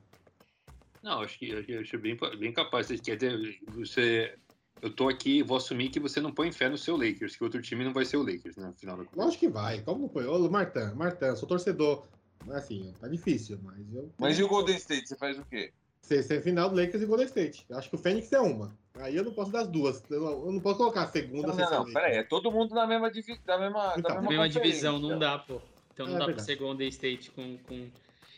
Não, 1.01 1.21
acho 1.21 1.37
que 1.37 1.49
eu 1.67 1.81
acho 1.81 1.97
bem, 1.97 2.17
bem 2.39 2.53
capaz. 2.53 2.87
Você 2.87 2.97
quer 2.97 3.17
dizer, 3.17 3.59
você. 3.69 4.35
Eu 4.81 4.89
tô 4.93 5.07
aqui, 5.07 5.41
vou 5.41 5.55
assumir 5.57 5.89
que 5.89 5.99
você 5.99 6.19
não 6.19 6.31
põe 6.33 6.51
fé 6.51 6.67
no 6.67 6.77
seu 6.77 6.97
Lakers, 6.97 7.37
que 7.37 7.43
outro 7.43 7.61
time 7.61 7.85
não 7.85 7.93
vai 7.93 8.03
ser 8.03 8.17
o 8.17 8.21
Lakers, 8.23 8.57
né? 8.57 8.67
No 8.67 8.73
final 8.73 8.97
da 8.97 9.05
Lógico 9.15 9.39
que 9.39 9.47
vai, 9.47 9.81
como 9.81 10.01
não 10.01 10.09
foi? 10.09 10.25
Ô, 10.25 10.49
Martan, 10.49 10.93
Martan, 10.95 11.35
sou 11.35 11.47
torcedor. 11.47 12.05
Assim, 12.51 12.93
tá 12.99 13.07
difícil, 13.07 13.57
mas 13.63 13.77
eu. 13.93 14.11
Mas 14.17 14.37
e 14.37 14.43
o 14.43 14.47
Golden 14.49 14.75
State, 14.75 15.07
você 15.07 15.15
faz 15.15 15.39
o 15.39 15.45
quê? 15.45 15.71
Ser 16.01 16.21
semifinal 16.23 16.69
do 16.69 16.75
Lakers 16.75 17.01
e 17.01 17.05
Golden 17.05 17.25
State. 17.27 17.65
Eu 17.69 17.77
acho 17.77 17.89
que 17.89 17.95
o 17.95 17.97
Fênix 17.99 18.29
é 18.33 18.41
uma. 18.41 18.75
Aí 18.95 19.15
eu 19.15 19.23
não 19.23 19.31
posso 19.33 19.51
dar 19.51 19.61
as 19.61 19.67
duas. 19.69 20.03
Eu 20.09 20.19
não, 20.19 20.31
eu 20.47 20.51
não 20.51 20.59
posso 20.59 20.77
colocar 20.77 21.03
a 21.03 21.07
segunda 21.07 21.47
Não, 21.47 21.55
sem 21.55 21.63
não, 21.63 21.85
não, 21.85 21.93
peraí, 21.93 22.17
é 22.17 22.23
todo 22.23 22.51
mundo 22.51 22.75
na 22.75 22.85
mesma, 22.85 23.09
divi 23.09 23.39
da 23.45 23.57
mesma, 23.57 23.93
Então, 23.97 24.01
da 24.01 24.15
Na 24.15 24.21
mesma, 24.21 24.29
mesma 24.29 24.47
conferência. 24.47 24.61
divisão, 24.61 24.99
não 24.99 25.17
dá, 25.17 25.39
pô. 25.39 25.61
Então 25.93 26.05
não 26.07 26.15
É 26.15 26.19
dá 26.19 26.25
pra 26.25 26.33
verdade. 26.33 26.45
ser 26.45 26.55
Golden 26.57 26.87
State 26.89 27.31
com. 27.31 27.57
com... 27.59 27.87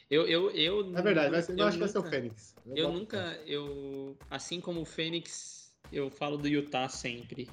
Eu, 0.10 0.28
eu, 0.28 0.51
eu, 0.51 0.97
É 0.97 1.01
verdade, 1.01 1.41
ser, 1.43 1.53
eu, 1.53 1.58
eu 1.58 1.66
acho 1.66 1.78
que 1.78 1.80
vai 1.80 1.89
ser 1.89 1.97
o 1.97 2.01
nunca- 2.01 2.10
Fênix. 2.12 2.56
Eu 2.76 2.88
boto 2.88 2.99
nunca, 2.99 3.41
eu, 3.45 4.18
assim 4.30 4.60
como 4.60 4.82
o 4.82 4.86
Fênix, 4.86 5.72
eu 5.91 6.10
falo 6.10 6.38
do 6.38 6.47
Utah 6.47 6.89
sempre. 6.89 7.49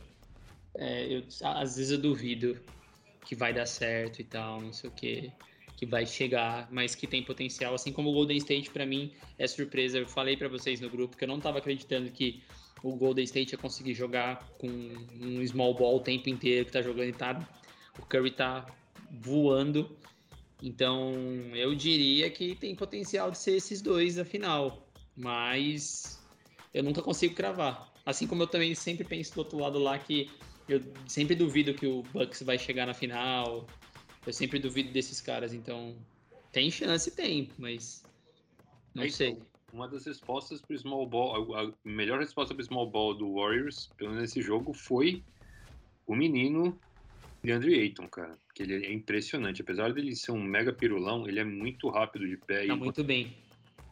É, 0.77 1.07
eu, 1.15 1.25
às 1.45 1.77
vezes 1.77 1.91
eu 1.93 1.99
duvido 1.99 2.59
que 3.25 3.35
vai 3.35 3.53
dar 3.53 3.67
certo 3.67 4.21
e 4.21 4.25
tal, 4.25 4.61
não 4.61 4.73
sei 4.73 4.91
o 4.91 4.93
que, 4.93 5.33
que 5.77 5.87
vai 5.87 6.07
chegar, 6.07 6.69
mas 6.71 6.95
que 6.95 7.07
tem 7.07 7.23
potencial. 7.23 7.75
Assim 7.75 7.93
como 7.93 8.11
o 8.11 8.13
Golden 8.13 8.37
State, 8.39 8.71
pra 8.71 8.85
mim, 8.87 9.13
é 9.39 9.47
surpresa. 9.47 9.99
Eu 9.99 10.07
falei 10.07 10.37
pra 10.37 10.49
vocês 10.49 10.81
no 10.81 10.91
grupo 10.91 11.17
que 11.17 11.25
eu 11.25 11.29
não 11.29 11.41
tava 11.41 11.59
acreditando 11.59 12.11
que 12.11 12.43
o 12.83 12.97
Golden 12.97 13.25
State 13.25 13.53
ia 13.53 13.59
conseguir 13.59 13.95
jogar 13.95 14.49
com 14.59 14.67
um 14.69 15.47
small 15.47 15.73
ball 15.75 15.97
o 15.97 16.01
tempo 16.01 16.29
inteiro 16.29 16.67
que 16.67 16.73
tá 16.73 16.83
jogando 16.83 17.09
e 17.09 17.13
tá. 17.13 17.49
O 17.99 18.03
Curry 18.07 18.31
tá 18.33 18.67
voando. 19.11 19.97
Então, 20.63 21.13
eu 21.57 21.75
diria 21.75 22.31
que 22.31 22.55
tem 22.55 22.73
potencial 22.77 23.33
de 23.33 23.39
ser 23.39 23.57
esses 23.57 23.83
dois 23.83 24.17
a 24.17 24.25
final, 24.25 24.87
mas 25.17 26.25
eu 26.73 26.85
nunca 26.85 27.03
consigo 27.03 27.35
cravar. 27.35 27.93
Assim 28.07 28.29
como 28.29 28.45
eu 28.45 28.47
também 28.47 28.73
sempre 28.73 29.05
penso 29.05 29.35
do 29.35 29.39
outro 29.39 29.59
lado 29.59 29.81
lá 29.81 29.99
que 29.99 30.31
eu 30.69 30.81
sempre 31.09 31.35
duvido 31.35 31.75
que 31.75 31.85
o 31.85 32.05
Bucks 32.05 32.45
vai 32.45 32.59
chegar 32.59 32.87
na 32.87 32.95
final. 32.95 33.67
Eu 34.25 34.33
sempre 34.33 34.61
duvido 34.61 34.93
desses 34.93 35.21
caras, 35.21 35.53
então 35.53 35.97
tem 36.53 36.71
chance, 36.71 37.11
tem, 37.11 37.51
mas 37.59 38.05
não 38.95 39.09
sei. 39.09 39.31
então, 39.31 39.47
Uma 39.73 39.89
das 39.89 40.07
respostas 40.07 40.63
para 40.63 40.77
o 40.77 40.79
small 40.79 41.09
ball, 41.09 41.57
a 41.57 41.63
a 41.65 41.73
melhor 41.85 42.21
resposta 42.21 42.55
para 42.55 42.63
o 42.63 42.65
small 42.65 42.89
ball 42.89 43.15
do 43.15 43.35
Warriors, 43.35 43.91
pelo 43.97 44.11
menos 44.11 44.23
nesse 44.23 44.41
jogo, 44.41 44.73
foi 44.73 45.25
o 46.07 46.15
menino 46.15 46.79
DeAndre 47.43 47.74
Ayton, 47.74 48.09
cara. 48.09 48.38
Que 48.55 48.62
ele 48.62 48.86
é 48.86 48.93
impressionante. 48.93 49.62
Apesar 49.62 49.93
dele 49.93 50.14
ser 50.14 50.32
um 50.32 50.43
mega 50.43 50.72
pirulão, 50.72 51.28
ele 51.28 51.40
é 51.40 51.45
muito 51.45 51.88
rápido 51.88 52.26
de 52.26 52.36
pé. 52.36 52.66
Tá 52.66 52.74
e 52.74 52.76
muito 52.76 53.03
bem. 53.03 53.36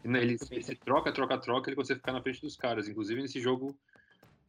Né, 0.04 0.22
ele, 0.22 0.38
ele 0.50 0.62
se 0.62 0.74
troca, 0.76 1.12
troca, 1.12 1.36
troca, 1.36 1.68
ele 1.68 1.76
consegue 1.76 2.00
ficar 2.00 2.12
na 2.12 2.22
frente 2.22 2.40
dos 2.40 2.56
caras. 2.56 2.88
Inclusive, 2.88 3.20
nesse 3.20 3.40
jogo, 3.40 3.76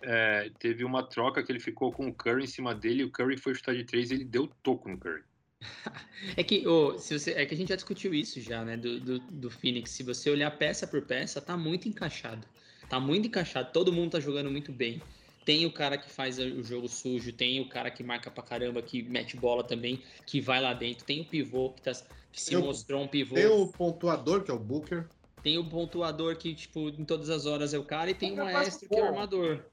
é, 0.01 0.49
teve 0.59 0.83
uma 0.83 1.03
troca 1.03 1.43
que 1.43 1.51
ele 1.51 1.59
ficou 1.59 1.91
com 1.91 2.07
o 2.07 2.13
Curry 2.13 2.43
em 2.43 2.47
cima 2.47 2.73
dele, 2.73 3.03
o 3.03 3.11
Curry 3.11 3.37
foi 3.37 3.53
chutar 3.53 3.75
de 3.75 3.83
três 3.83 4.11
e 4.11 4.15
ele 4.15 4.25
deu 4.25 4.47
toco 4.63 4.89
no 4.89 4.97
Curry. 4.97 5.23
É 6.37 6.43
que, 6.43 6.67
ô, 6.67 6.99
se 6.99 7.17
você, 7.17 7.31
é 7.31 7.45
que 7.45 7.53
a 7.55 7.57
gente 7.57 7.69
já 7.69 7.75
discutiu 7.75 8.13
isso 8.13 8.39
já, 8.39 8.63
né? 8.63 8.77
Do, 8.77 8.99
do, 8.99 9.19
do 9.19 9.49
Phoenix. 9.49 9.89
Se 9.89 10.03
você 10.03 10.29
olhar 10.29 10.51
peça 10.51 10.85
por 10.85 11.01
peça, 11.01 11.41
tá 11.41 11.57
muito 11.57 11.89
encaixado. 11.89 12.47
Tá 12.87 12.99
muito 12.99 13.27
encaixado. 13.27 13.71
Todo 13.71 13.91
mundo 13.91 14.11
tá 14.11 14.19
jogando 14.19 14.51
muito 14.51 14.71
bem. 14.71 15.01
Tem 15.45 15.65
o 15.65 15.71
cara 15.73 15.97
que 15.97 16.09
faz 16.09 16.37
o 16.37 16.63
jogo 16.63 16.87
sujo, 16.87 17.33
tem 17.33 17.59
o 17.59 17.67
cara 17.67 17.89
que 17.89 18.03
marca 18.03 18.29
pra 18.29 18.43
caramba, 18.43 18.81
que 18.81 19.01
mete 19.03 19.35
bola 19.35 19.63
também, 19.63 20.03
que 20.25 20.39
vai 20.39 20.61
lá 20.61 20.73
dentro. 20.73 21.03
Tem 21.05 21.21
o 21.21 21.25
pivô 21.25 21.71
que, 21.71 21.81
tá, 21.81 21.91
que 22.31 22.39
se 22.41 22.49
Tem 22.51 22.57
o- 22.59 22.61
mostrou 22.61 23.01
um 23.01 23.07
pivô. 23.07 23.35
Tem 23.35 23.47
o 23.47 23.67
pontuador, 23.67 24.43
que 24.43 24.51
é 24.51 24.53
o 24.53 24.59
Booker. 24.59 25.07
Tem 25.41 25.57
o 25.57 25.67
pontuador 25.67 26.35
que, 26.37 26.53
tipo, 26.53 26.89
em 26.89 27.03
todas 27.03 27.29
as 27.31 27.47
horas 27.47 27.73
é 27.73 27.79
o 27.79 27.83
cara, 27.83 28.11
e 28.11 28.13
tem 28.13 28.33
o 28.33 28.35
Booker 28.35 28.53
maestro 28.53 28.87
que 28.87 28.95
é 28.95 29.01
o 29.01 29.05
armador. 29.05 29.65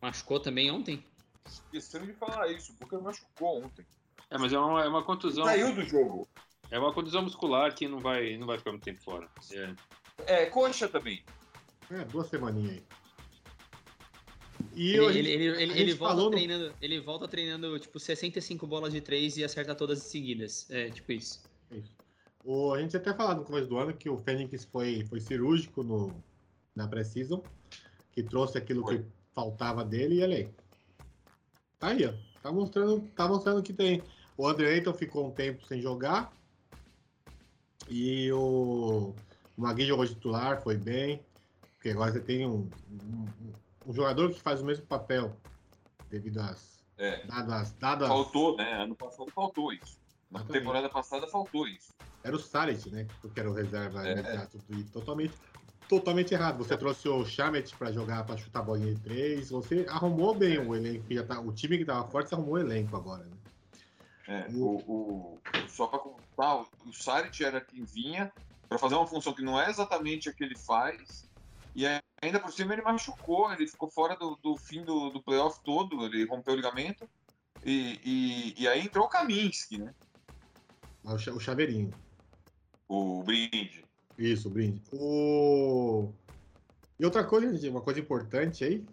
Machucou 0.00 0.40
também 0.40 0.70
ontem? 0.70 1.04
Esquecendo 1.46 2.06
de 2.06 2.14
falar 2.14 2.48
isso, 2.48 2.74
porque 2.78 2.96
machucou 2.96 3.62
ontem. 3.64 3.84
É, 4.30 4.38
mas 4.38 4.52
é 4.52 4.58
uma, 4.58 4.84
é 4.84 4.88
uma 4.88 5.02
contusão. 5.04 5.44
Saiu 5.44 5.74
do 5.74 5.82
jogo. 5.84 6.26
É 6.70 6.78
uma 6.78 6.92
contusão 6.94 7.22
muscular 7.22 7.74
que 7.74 7.88
não 7.88 7.98
vai, 7.98 8.36
não 8.36 8.46
vai 8.46 8.56
ficar 8.56 8.70
muito 8.70 8.84
tempo 8.84 9.02
fora. 9.02 9.28
É. 9.52 9.74
É, 10.26 10.46
coxa 10.46 10.88
também. 10.88 11.22
É, 11.90 12.04
duas 12.04 12.28
semaninhas 12.28 12.72
aí. 12.74 12.82
E 14.74 14.90
Ele, 14.90 15.04
ele, 15.04 15.12
gente- 15.12 15.28
ele, 15.28 15.62
ele, 15.62 15.80
ele 15.80 15.94
volta 15.94 16.16
no- 16.22 16.30
treinando, 16.30 16.74
ele 16.80 17.00
volta 17.00 17.28
treinando, 17.28 17.78
tipo, 17.78 17.98
65 17.98 18.66
bolas 18.66 18.92
de 18.92 19.00
3 19.00 19.36
e 19.38 19.44
acerta 19.44 19.74
todas 19.74 19.98
seguidas. 20.02 20.70
É, 20.70 20.88
tipo 20.90 21.10
isso. 21.12 21.42
O, 22.44 22.72
a 22.72 22.80
gente 22.80 22.96
até 22.96 23.12
falou 23.12 23.34
no 23.36 23.44
começo 23.44 23.66
do 23.68 23.76
ano 23.78 23.92
que 23.92 24.08
o 24.08 24.16
Fênix 24.16 24.64
foi, 24.64 25.04
foi 25.06 25.20
cirúrgico 25.20 25.82
no, 25.82 26.14
na 26.74 26.86
Precision, 26.88 27.40
que 28.12 28.22
trouxe 28.22 28.56
aquilo 28.58 28.86
que 28.86 29.02
faltava 29.34 29.84
dele 29.84 30.16
e 30.16 30.22
olha 30.22 30.36
aí. 30.38 30.48
Tá 31.78 31.88
aí, 31.88 32.06
ó. 32.06 32.12
Tá 32.42 32.50
mostrando, 32.52 33.00
tá 33.14 33.28
mostrando 33.28 33.62
que 33.62 33.72
tem. 33.72 34.02
O 34.36 34.46
André 34.46 34.68
Ayton 34.74 34.94
ficou 34.94 35.26
um 35.26 35.30
tempo 35.30 35.66
sem 35.66 35.80
jogar. 35.82 36.32
E 37.88 38.30
o, 38.32 39.14
o 39.56 39.60
Magui 39.60 39.84
jogou 39.84 40.06
titular, 40.06 40.62
foi 40.62 40.76
bem. 40.76 41.20
Porque 41.74 41.90
agora 41.90 42.12
você 42.12 42.20
tem 42.20 42.46
um, 42.46 42.68
um, 42.90 43.24
um 43.24 43.52
jogador 43.92 44.32
que 44.32 44.40
faz 44.40 44.60
o 44.60 44.64
mesmo 44.64 44.86
papel 44.86 45.36
devido 46.08 46.38
às. 46.40 46.80
É. 46.98 47.24
Dado 47.26 47.52
as, 47.52 47.72
dado 47.72 48.04
as- 48.04 48.08
Faltou, 48.10 48.56
né? 48.56 48.72
Ano 48.82 48.94
passado 48.94 49.30
faltou 49.30 49.72
isso. 49.72 49.98
Na 50.30 50.40
Exatamente. 50.40 50.60
temporada 50.62 50.88
passada 50.88 51.26
faltou 51.28 51.66
isso. 51.66 51.92
Era 52.22 52.36
o 52.36 52.38
Saric, 52.38 52.90
né? 52.90 53.06
Porque 53.22 53.40
era 53.40 53.50
o 53.50 53.54
reserva 53.54 54.06
É. 54.06 54.12
imediato. 54.12 54.58
E 54.68 54.84
totalmente, 54.84 55.32
totalmente 55.88 56.34
errado. 56.34 56.58
Você 56.58 56.76
trouxe 56.76 57.08
o 57.08 57.24
Chamet 57.24 57.74
pra 57.76 57.90
jogar, 57.90 58.24
pra 58.24 58.36
chutar 58.36 58.60
a 58.60 58.62
bolinha 58.62 58.94
de 58.94 59.00
três. 59.00 59.48
Você 59.50 59.86
arrumou 59.88 60.34
bem 60.34 60.58
o 60.58 60.74
elenco. 60.74 61.04
Que 61.06 61.14
já 61.14 61.24
tá, 61.24 61.40
o 61.40 61.50
time 61.52 61.78
que 61.78 61.84
tava 61.86 62.06
forte, 62.08 62.28
você 62.28 62.34
arrumou 62.34 62.54
o 62.54 62.58
elenco 62.58 62.94
agora, 62.96 63.24
né? 63.24 63.36
É, 64.28 64.46
o, 64.52 64.76
o- 64.86 65.38
só 65.68 65.86
para 65.86 65.98
contar, 65.98 66.56
o, 66.56 66.66
o 66.86 66.92
Saric 66.92 67.42
era 67.42 67.60
quem 67.60 67.82
vinha 67.84 68.30
para 68.68 68.78
fazer 68.78 68.94
uma 68.94 69.06
função 69.06 69.32
que 69.32 69.42
não 69.42 69.58
é 69.60 69.68
exatamente 69.70 70.28
a 70.28 70.32
que 70.32 70.44
ele 70.44 70.56
faz. 70.56 71.28
E 71.74 71.86
aí, 71.86 71.99
ainda 72.20 72.38
por 72.40 72.52
cima 72.52 72.72
ele 72.72 72.82
machucou, 72.82 73.52
ele 73.52 73.66
ficou 73.66 73.90
fora 73.90 74.16
do, 74.16 74.36
do 74.36 74.56
fim 74.56 74.84
do, 74.84 75.10
do 75.10 75.22
playoff 75.22 75.60
todo, 75.64 76.04
ele 76.04 76.24
rompeu 76.24 76.54
o 76.54 76.56
ligamento. 76.56 77.08
E, 77.64 78.00
e, 78.04 78.62
e 78.62 78.68
aí 78.68 78.80
entrou 78.80 79.06
o 79.06 79.08
Kaminsky, 79.08 79.78
né? 79.78 79.94
O, 81.04 81.18
cha- 81.18 81.32
o 81.32 81.40
chaveirinho. 81.40 81.90
O 82.88 83.22
Brinde. 83.22 83.84
Isso, 84.18 84.48
o 84.48 84.50
brinde. 84.50 84.82
O... 84.92 86.12
E 86.98 87.04
outra 87.04 87.24
coisa, 87.24 87.54
gente, 87.54 87.70
uma 87.70 87.80
coisa 87.80 88.00
importante 88.00 88.64
aí. 88.64 88.84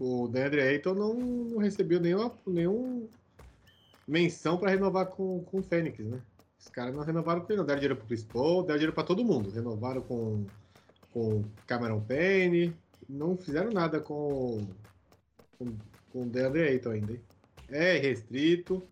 O, 0.00 0.28
Deandre 0.28 0.60
Ayton 0.60 0.94
não, 0.94 1.14
não 1.14 1.58
recebeu 1.58 1.98
nenhuma, 1.98 2.32
nenhum 2.46 3.08
menção 4.06 4.58
para 4.58 4.70
renovar 4.70 5.06
com, 5.06 5.42
com 5.44 5.58
o 5.58 5.62
Fênix, 5.62 5.98
né? 6.04 6.20
Os 6.58 6.68
caras 6.68 6.94
não 6.94 7.04
renovaram 7.04 7.40
com 7.40 7.52
ele, 7.52 7.58
não. 7.58 7.66
Deram 7.66 7.80
dinheiro 7.80 7.96
pro 7.96 8.06
Chris 8.06 8.24
Paul, 8.24 8.62
deram 8.62 8.78
dinheiro 8.78 8.92
para 8.92 9.04
todo 9.04 9.24
mundo. 9.24 9.50
Renovaram 9.50 10.02
com, 10.02 10.44
com 11.16 11.42
Cameron 11.66 12.02
Payne. 12.02 12.76
Não 13.08 13.38
fizeram 13.38 13.70
nada 13.70 14.00
com, 14.00 14.68
com, 15.58 15.78
com 16.12 16.22
o 16.24 16.28
Deandre 16.28 16.62
Ayton 16.68 16.90
ainda, 16.90 17.12
hein? 17.12 17.22
É 17.70 17.96
restrito. 17.96 18.86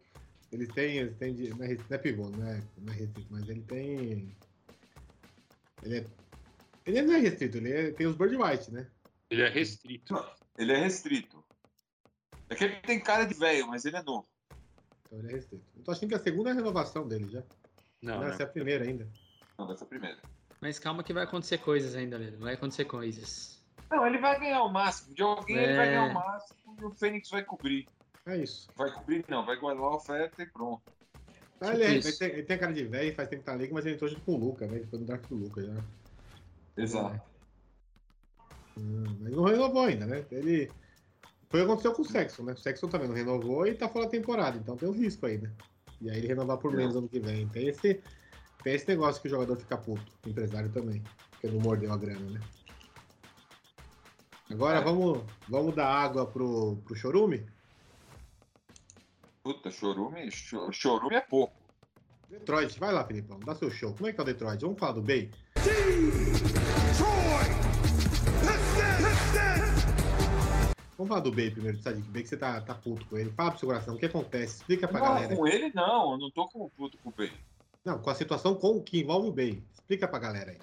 Eles 0.51 0.68
têm, 0.68 0.99
eles 0.99 1.16
têm 1.18 1.35
de- 1.35 1.51
não, 1.51 1.62
é, 1.64 1.66
restrito, 1.66 1.91
não 1.91 1.97
é 1.97 1.99
pivô, 2.01 2.31
não 2.31 2.49
é, 2.49 2.62
não 2.79 2.93
é 2.95 2.97
restrito, 2.97 3.29
mas 3.31 3.47
ele 3.49 3.61
tem. 3.62 4.35
Ele 5.83 5.99
é. 5.99 6.07
Ele 6.87 7.03
não 7.03 7.14
é 7.14 7.18
restrito, 7.18 7.59
ele 7.59 7.72
é- 7.72 7.91
tem 7.93 8.07
os 8.07 8.16
Bird 8.16 8.37
White, 8.37 8.72
né? 8.72 8.87
Ele 9.29 9.43
é 9.43 9.49
restrito. 9.51 10.14
Ele 10.57 10.72
é 10.72 10.79
restrito. 10.79 11.45
É 12.49 12.55
que 12.55 12.64
ele 12.64 12.77
tem 12.77 13.01
cara 13.01 13.25
de 13.25 13.35
velho, 13.35 13.66
mas 13.66 13.85
ele 13.85 13.97
é 13.97 14.03
novo. 14.03 14.27
Então 15.07 15.18
ele 15.18 15.29
é 15.29 15.33
restrito. 15.33 15.64
Eu 15.77 15.83
tô 15.83 15.91
achando 15.91 16.09
que 16.09 16.14
é 16.14 16.18
a 16.18 16.22
segunda 16.22 16.53
renovação 16.55 17.07
dele 17.07 17.29
já. 17.29 17.43
Não, 18.01 18.14
Não, 18.16 18.20
né? 18.25 18.31
essa 18.31 18.45
é 18.45 18.47
a 18.47 18.49
primeira 18.49 18.85
ainda. 18.85 19.07
Não, 19.59 19.66
dessa 19.66 19.85
primeira. 19.85 20.18
Mas 20.64 20.78
calma 20.78 21.04
que 21.04 21.12
vai 21.12 21.24
acontecer 21.24 21.58
coisas 21.58 21.94
ainda, 21.94 22.16
Lelo. 22.16 22.38
Vai 22.38 22.54
acontecer 22.54 22.86
coisas. 22.86 23.62
Não, 23.90 24.06
ele 24.06 24.16
vai 24.16 24.40
ganhar 24.40 24.62
o 24.62 24.72
máximo. 24.72 25.14
De 25.14 25.22
alguém 25.22 25.58
ele 25.58 25.76
vai 25.76 25.88
É. 25.88 25.90
ganhar 25.90 26.04
o 26.06 26.14
máximo 26.14 26.76
e 26.80 26.84
o 26.86 26.90
Fênix 26.90 27.28
vai 27.28 27.44
cobrir. 27.44 27.86
É 28.24 28.38
isso. 28.38 28.70
Vai 28.74 28.90
cobrir, 28.90 29.26
não, 29.28 29.44
vai 29.44 29.56
guardar 29.56 29.84
a 29.84 29.94
oferta 29.94 30.42
e 30.42 30.46
pronto. 30.46 30.80
Ah, 31.60 31.74
ele, 31.74 31.84
é- 31.84 31.90
ele 31.90 32.12
tem, 32.12 32.28
ele 32.30 32.42
tem 32.44 32.58
cara 32.58 32.72
de 32.72 32.82
velho, 32.82 33.14
faz 33.14 33.28
tempo 33.28 33.42
que 33.42 33.46
tá 33.46 33.52
ali, 33.52 33.70
mas 33.70 33.84
ele 33.84 33.96
entrou 33.96 34.08
junto 34.08 34.22
com 34.22 34.32
o 34.32 34.38
Luca, 34.38 34.66
né? 34.66 34.78
Ele 34.78 34.86
foi 34.86 34.98
no 35.00 35.04
draft 35.04 35.28
do 35.28 35.34
Luca 35.34 35.62
já. 35.62 35.74
Exato. 36.78 37.20
Hum, 38.78 39.04
mas 39.20 39.32
não 39.32 39.44
renovou 39.44 39.82
ainda, 39.84 40.06
né? 40.06 40.24
Ele. 40.30 40.72
Foi 41.50 41.60
o 41.60 41.64
que 41.66 41.70
aconteceu 41.72 41.92
com 41.92 42.00
o 42.00 42.06
Sexton, 42.06 42.42
né? 42.44 42.54
O 42.54 42.56
Sexton 42.56 42.88
também 42.88 43.06
não 43.06 43.14
renovou 43.14 43.66
e 43.66 43.74
tá 43.74 43.86
fora 43.86 44.06
da 44.06 44.10
temporada, 44.10 44.56
então 44.56 44.78
tem 44.78 44.88
um 44.88 44.92
risco 44.92 45.26
aí, 45.26 45.36
né? 45.36 45.52
E 46.00 46.08
aí 46.08 46.16
ele 46.16 46.28
renovar 46.28 46.56
por 46.56 46.72
menos 46.72 46.96
ano 46.96 47.06
que 47.06 47.20
vem. 47.20 47.46
Tem 47.48 47.68
esse, 47.68 48.02
tem 48.64 48.74
esse 48.74 48.88
negócio 48.88 49.20
que 49.22 49.28
o 49.28 49.30
jogador 49.30 49.56
fica 49.56 49.76
puto, 49.76 50.10
o 50.26 50.28
empresário 50.30 50.70
também, 50.72 51.02
porque 51.30 51.46
não 51.48 51.60
mordeu 51.60 51.92
a 51.92 51.96
grana, 51.96 52.30
né? 52.30 52.40
Agora 54.50 54.80
vamos, 54.80 55.22
vamos 55.48 55.74
dar 55.74 55.86
água 55.88 56.26
pro, 56.26 56.76
pro 56.84 56.94
Chorume? 56.96 57.46
Puta, 59.42 59.70
chorume, 59.70 60.30
cho- 60.30 60.72
chorume 60.72 61.16
é 61.16 61.20
pouco. 61.20 61.52
Detroit, 62.30 62.78
vai 62.80 62.90
lá, 62.92 63.04
Filipão, 63.04 63.38
dá 63.40 63.54
seu 63.54 63.70
show. 63.70 63.92
Como 63.92 64.06
é 64.08 64.10
que 64.10 64.16
tá 64.16 64.22
o 64.22 64.26
Detroit? 64.26 64.60
Vamos 64.62 64.78
falar 64.78 64.92
do 64.92 65.02
Bay? 65.02 65.30
Vamos 70.96 71.08
falar 71.08 71.20
do 71.20 71.32
Bay 71.32 71.50
primeiro, 71.50 71.76
do 71.76 71.82
Sadiq 71.82 72.08
Bay, 72.08 72.22
que 72.22 72.28
você 72.28 72.36
tá, 72.36 72.60
tá 72.60 72.74
puto 72.74 73.04
com 73.06 73.18
ele. 73.18 73.30
Fala 73.32 73.50
pro 73.50 73.60
seu 73.60 73.68
coração, 73.68 73.94
o 73.94 73.98
que 73.98 74.06
acontece? 74.06 74.56
Explica 74.58 74.86
pra 74.86 75.00
Não, 75.00 75.06
galera. 75.08 75.36
com 75.36 75.46
ele 75.46 75.70
não, 75.74 76.12
eu 76.12 76.18
não 76.18 76.30
tô 76.30 76.46
com 76.48 76.68
puto 76.70 76.96
com 76.98 77.08
o 77.10 77.12
Bay. 77.12 77.32
Não, 77.85 77.99
com 78.01 78.11
a 78.11 78.14
situação 78.14 78.55
com, 78.55 78.82
que 78.82 79.01
envolve 79.01 79.28
o 79.28 79.32
Bay. 79.32 79.62
Explica 79.72 80.09
pra 80.09 80.18
galera 80.18 80.51
aí. 80.53 80.59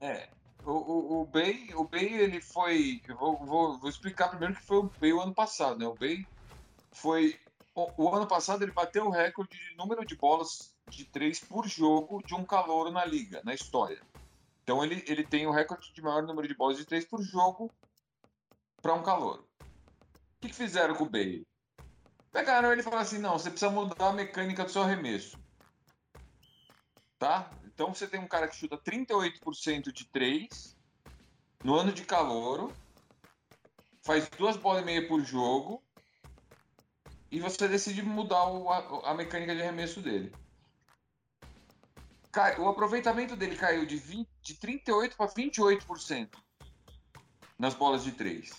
É. 0.00 0.28
O, 0.64 0.72
o, 0.72 1.20
o 1.20 1.26
Bay, 1.26 1.72
o 1.74 1.84
Bay, 1.84 2.12
ele 2.12 2.40
foi. 2.40 3.00
Vou, 3.18 3.36
vou, 3.44 3.78
vou 3.78 3.90
explicar 3.90 4.28
primeiro 4.28 4.54
que 4.54 4.62
foi 4.62 4.78
o 4.78 4.90
Bay 4.98 5.12
o 5.12 5.20
ano 5.20 5.34
passado, 5.34 5.78
né? 5.78 5.86
O 5.86 5.94
Bay 5.94 6.26
foi. 6.92 7.38
O, 7.74 8.04
o 8.04 8.14
ano 8.14 8.26
passado 8.26 8.62
ele 8.62 8.72
bateu 8.72 9.06
o 9.06 9.10
recorde 9.10 9.56
de 9.56 9.76
número 9.76 10.04
de 10.04 10.16
bolas 10.16 10.74
de 10.88 11.04
três 11.04 11.38
por 11.38 11.66
jogo 11.68 12.22
de 12.24 12.34
um 12.34 12.44
calouro 12.44 12.90
na 12.90 13.04
liga, 13.04 13.40
na 13.44 13.54
história. 13.54 14.00
Então 14.62 14.82
ele, 14.82 15.04
ele 15.06 15.24
tem 15.24 15.46
o 15.46 15.52
recorde 15.52 15.92
de 15.92 16.02
maior 16.02 16.22
número 16.22 16.48
de 16.48 16.54
bolas 16.54 16.78
de 16.78 16.84
três 16.84 17.04
por 17.04 17.22
jogo 17.22 17.70
para 18.80 18.94
um 18.94 19.02
calouro. 19.02 19.46
O 19.60 20.40
que, 20.40 20.48
que 20.48 20.54
fizeram 20.54 20.94
com 20.94 21.04
o 21.04 21.10
Bay? 21.10 21.46
Pegaram 22.32 22.72
ele 22.72 22.80
e 22.80 22.84
falaram 22.84 23.02
assim: 23.02 23.18
não, 23.18 23.38
você 23.38 23.50
precisa 23.50 23.70
mudar 23.70 24.08
a 24.08 24.12
mecânica 24.12 24.64
do 24.64 24.70
seu 24.70 24.82
arremesso. 24.82 25.38
Tá? 27.18 27.50
Então 27.64 27.94
você 27.94 28.06
tem 28.06 28.20
um 28.20 28.26
cara 28.28 28.48
que 28.48 28.56
chuta 28.56 28.76
38% 28.76 29.92
de 29.92 30.04
3 30.06 30.76
no 31.62 31.74
ano 31.74 31.92
de 31.92 32.04
calouro, 32.04 32.74
faz 34.02 34.28
duas 34.28 34.56
bolas 34.56 34.82
e 34.82 34.84
meia 34.84 35.08
por 35.08 35.20
jogo, 35.24 35.82
e 37.30 37.40
você 37.40 37.66
decide 37.66 38.02
mudar 38.02 38.46
o- 38.46 38.70
a, 38.70 39.10
a 39.10 39.14
mecânica 39.14 39.54
de 39.54 39.62
arremesso 39.62 40.00
dele. 40.02 40.34
Cai- 42.30 42.58
o 42.58 42.68
aproveitamento 42.68 43.34
dele 43.36 43.56
caiu 43.56 43.86
de, 43.86 43.96
20, 43.96 44.28
de 44.42 44.54
38% 44.56 45.16
para 45.16 45.26
28% 45.32 46.36
nas 47.58 47.74
bolas 47.74 48.04
de 48.04 48.12
3. 48.12 48.52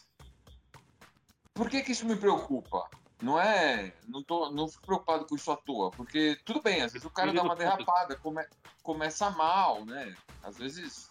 Por 1.54 1.70
que, 1.70 1.82
que 1.84 1.92
isso 1.92 2.06
me 2.06 2.16
preocupa? 2.16 2.90
Não 3.22 3.40
é. 3.40 3.94
Não, 4.08 4.24
tô, 4.24 4.52
não 4.52 4.68
fico 4.68 4.86
preocupado 4.86 5.26
com 5.26 5.36
isso 5.36 5.52
à 5.52 5.56
toa, 5.58 5.90
porque 5.92 6.38
tudo 6.46 6.62
bem, 6.62 6.82
às 6.82 6.92
vezes 6.94 7.06
o 7.06 7.10
cara 7.10 7.32
dá 7.34 7.44
uma 7.44 7.56
derrapada, 7.56 8.16
come- 8.18 8.46
começa 8.84 9.30
mal, 9.32 9.86
né? 9.86 10.16
Às 10.44 10.58
vezes 10.58 11.08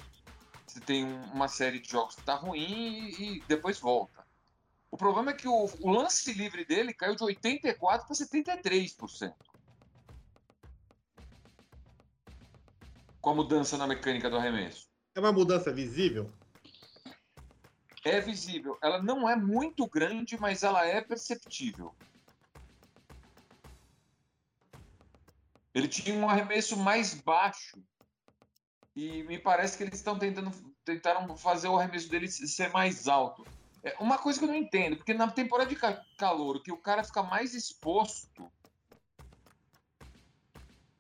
você 0.67 0.81
tem 0.81 1.05
um- 1.05 1.25
uma 1.33 1.49
série 1.49 1.81
de 1.81 1.89
jogos 1.91 2.15
que 2.17 2.23
tá 2.23 2.35
ruim 2.35 2.61
e, 2.61 3.39
e 3.39 3.41
depois 3.49 3.81
volta. 3.81 4.25
O 4.91 4.97
problema 4.97 5.33
é 5.33 5.35
que 5.35 5.49
o, 5.49 5.69
o 5.81 5.91
lance 5.91 6.33
livre 6.35 6.65
dele 6.65 6.95
caiu 6.95 7.17
de 7.17 7.25
84% 7.25 7.77
para 7.79 7.99
73%. 8.15 9.35
Com 13.21 13.31
a 13.31 13.35
mudança 13.35 13.77
na 13.79 13.87
mecânica 13.87 14.29
do 14.29 14.37
arremesso. 14.37 14.87
É 15.17 15.21
uma 15.21 15.33
mudança 15.33 15.73
visível? 15.73 16.31
É 18.05 18.21
visível. 18.21 18.79
Ela 18.83 19.03
não 19.03 19.29
é 19.29 19.35
muito 19.35 19.89
grande, 19.89 20.39
mas 20.39 20.63
ela 20.63 20.87
é 20.87 21.01
perceptível. 21.01 21.95
Ele 25.75 25.89
tinha 25.89 26.15
um 26.15 26.29
arremesso 26.29 26.77
mais 26.77 27.15
baixo. 27.15 27.83
E 28.95 29.25
me 29.25 29.39
parece 29.41 29.77
que 29.77 29.83
eles 29.83 29.99
estão 29.99 30.19
tentando 30.19 30.51
tentaram 30.85 31.37
fazer 31.37 31.69
o 31.69 31.77
arremesso 31.77 32.09
dele 32.09 32.29
ser 32.29 32.71
mais 32.71 33.09
alto. 33.09 33.45
É 33.83 33.97
uma 33.99 34.19
coisa 34.19 34.39
que 34.39 34.45
eu 34.45 34.49
não 34.49 34.55
entendo, 34.55 34.97
porque 34.97 35.13
na 35.13 35.31
temporada 35.31 35.69
de 35.69 35.77
ca- 35.77 36.05
calor, 36.17 36.63
que 36.63 36.73
o 36.73 36.81
cara 36.81 37.03
fica 37.03 37.23
mais 37.23 37.55
exposto, 37.55 38.51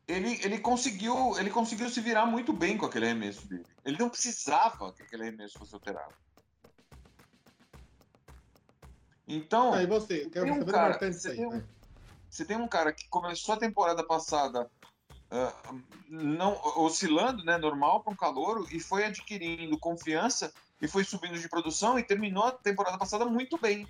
ele, 0.09 0.35
ele 0.45 0.59
conseguiu 0.61 1.39
ele 1.39 1.51
conseguiu 1.51 1.89
se 1.89 2.01
virar 2.01 2.27
muito 2.27 2.53
bem 2.53 2.77
com 2.77 2.87
aquele 2.87 3.07
arremesso 3.07 3.47
dele. 3.49 3.65
Ele 3.85 3.97
não 3.99 4.11
precisava 4.11 4.93
que 4.93 5.03
aquele 5.03 5.23
arremesso 5.23 5.57
fosse 5.59 5.75
alterado. 5.75 6.15
Então, 9.27 9.73
Aí 9.73 9.87
você, 9.87 10.29
quero 10.31 10.45
tem 10.47 10.55
um 10.55 10.59
saber 10.59 10.73
cara- 10.73 11.13
você 11.13 11.31
aí. 11.31 11.37
tem 11.37 11.47
um- 11.47 11.63
você 12.29 12.45
tem 12.45 12.57
um 12.57 12.69
cara 12.69 12.93
que 12.93 13.09
começou 13.09 13.55
a 13.55 13.59
temporada 13.59 14.05
passada 14.05 14.71
ah, 15.31 15.53
não 16.09 16.61
oscilando, 16.77 17.43
né, 17.45 17.57
normal 17.59 18.03
para 18.03 18.13
um 18.13 18.17
calouro 18.17 18.67
e 18.71 18.79
foi 18.79 19.05
adquirindo 19.05 19.79
confiança 19.79 20.53
e 20.81 20.87
foi 20.87 21.03
subindo 21.03 21.39
de 21.39 21.49
produção 21.49 21.99
e 21.99 22.05
terminou 22.05 22.45
a 22.45 22.53
temporada 22.53 22.99
passada 22.99 23.25
muito 23.25 23.59
bem. 23.59 23.89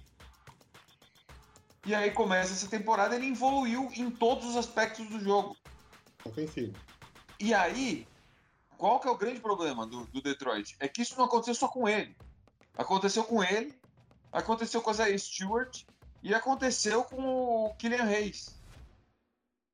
E 1.84 1.94
aí 1.94 2.10
começa 2.12 2.52
essa 2.52 2.68
temporada, 2.68 3.14
ele 3.14 3.28
evoluiu 3.28 3.90
em 3.94 4.10
todos 4.10 4.46
os 4.50 4.56
aspectos 4.56 5.06
do 5.08 5.20
jogo. 5.20 5.54
Ofensivo. 6.24 6.72
E 7.38 7.52
aí, 7.52 8.06
qual 8.78 8.98
que 9.00 9.08
é 9.08 9.10
o 9.10 9.18
grande 9.18 9.40
problema 9.40 9.86
do, 9.86 10.06
do 10.06 10.22
Detroit? 10.22 10.76
É 10.80 10.88
que 10.88 11.02
isso 11.02 11.16
não 11.18 11.26
aconteceu 11.26 11.54
só 11.54 11.68
com 11.68 11.86
ele. 11.86 12.16
Aconteceu 12.78 13.22
com 13.24 13.44
ele, 13.44 13.78
aconteceu 14.34 14.82
com 14.82 14.90
a 14.90 14.92
Zay 14.92 15.18
Stewart 15.18 15.84
e 16.22 16.34
aconteceu 16.34 17.04
com 17.04 17.66
o 17.66 17.74
Killian 17.76 18.04
Hayes. 18.04 18.60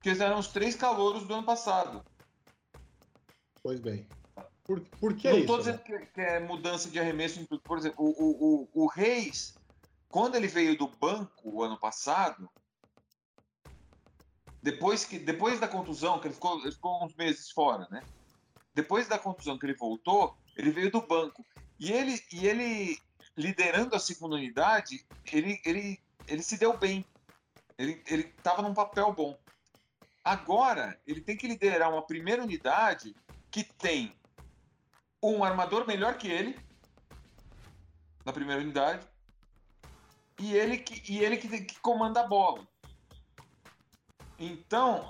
Que 0.02 0.10
eles 0.10 0.20
eram 0.20 0.38
os 0.38 0.48
três 0.48 0.76
calouros 0.76 1.26
do 1.26 1.34
ano 1.34 1.44
passado. 1.44 2.04
Pois 3.62 3.80
bem. 3.80 4.06
Por, 4.64 4.80
por 5.00 5.16
que 5.16 5.28
não 5.28 5.34
isso? 5.36 5.40
estou 5.40 5.58
dizendo 5.58 5.78
que, 5.80 5.98
que 6.06 6.20
é 6.20 6.38
mudança 6.38 6.88
de 6.88 7.00
arremesso 7.00 7.40
em 7.40 7.44
tudo. 7.44 7.62
Por 7.62 7.78
exemplo, 7.78 8.04
o, 8.04 8.10
o, 8.10 8.68
o, 8.74 8.84
o 8.84 8.86
Reis, 8.86 9.54
quando 10.08 10.36
ele 10.36 10.46
veio 10.46 10.76
do 10.76 10.86
banco 10.86 11.50
o 11.50 11.62
ano 11.62 11.78
passado, 11.78 12.48
depois, 14.62 15.04
que, 15.04 15.18
depois 15.18 15.58
da 15.58 15.66
contusão, 15.66 16.20
que 16.20 16.28
ele 16.28 16.34
ficou, 16.34 16.60
ele 16.60 16.72
ficou 16.72 17.04
uns 17.04 17.14
meses 17.14 17.50
fora, 17.50 17.88
né? 17.90 18.02
Depois 18.74 19.08
da 19.08 19.18
contusão 19.18 19.58
que 19.58 19.66
ele 19.66 19.74
voltou, 19.74 20.36
ele 20.56 20.70
veio 20.70 20.90
do 20.90 21.00
banco. 21.00 21.44
E 21.78 21.90
ele, 21.90 22.20
e 22.32 22.46
ele 22.46 22.98
liderando 23.40 23.96
a 23.96 23.98
segunda 23.98 24.36
unidade, 24.36 25.04
ele, 25.32 25.60
ele, 25.64 26.00
ele 26.28 26.42
se 26.42 26.58
deu 26.58 26.76
bem. 26.76 27.04
Ele 27.78 28.02
estava 28.36 28.60
num 28.60 28.74
papel 28.74 29.12
bom. 29.12 29.38
Agora, 30.22 31.00
ele 31.06 31.20
tem 31.20 31.36
que 31.36 31.48
liderar 31.48 31.90
uma 31.90 32.06
primeira 32.06 32.42
unidade 32.42 33.16
que 33.50 33.64
tem 33.64 34.14
um 35.22 35.42
armador 35.42 35.86
melhor 35.86 36.18
que 36.18 36.28
ele 36.28 36.58
na 38.24 38.32
primeira 38.32 38.60
unidade 38.60 39.06
e 40.38 40.54
ele 40.54 40.78
que, 40.78 41.10
e 41.10 41.18
ele 41.24 41.36
que, 41.38 41.48
que 41.62 41.78
comanda 41.80 42.20
a 42.20 42.26
bola. 42.26 42.66
Então, 44.38 45.06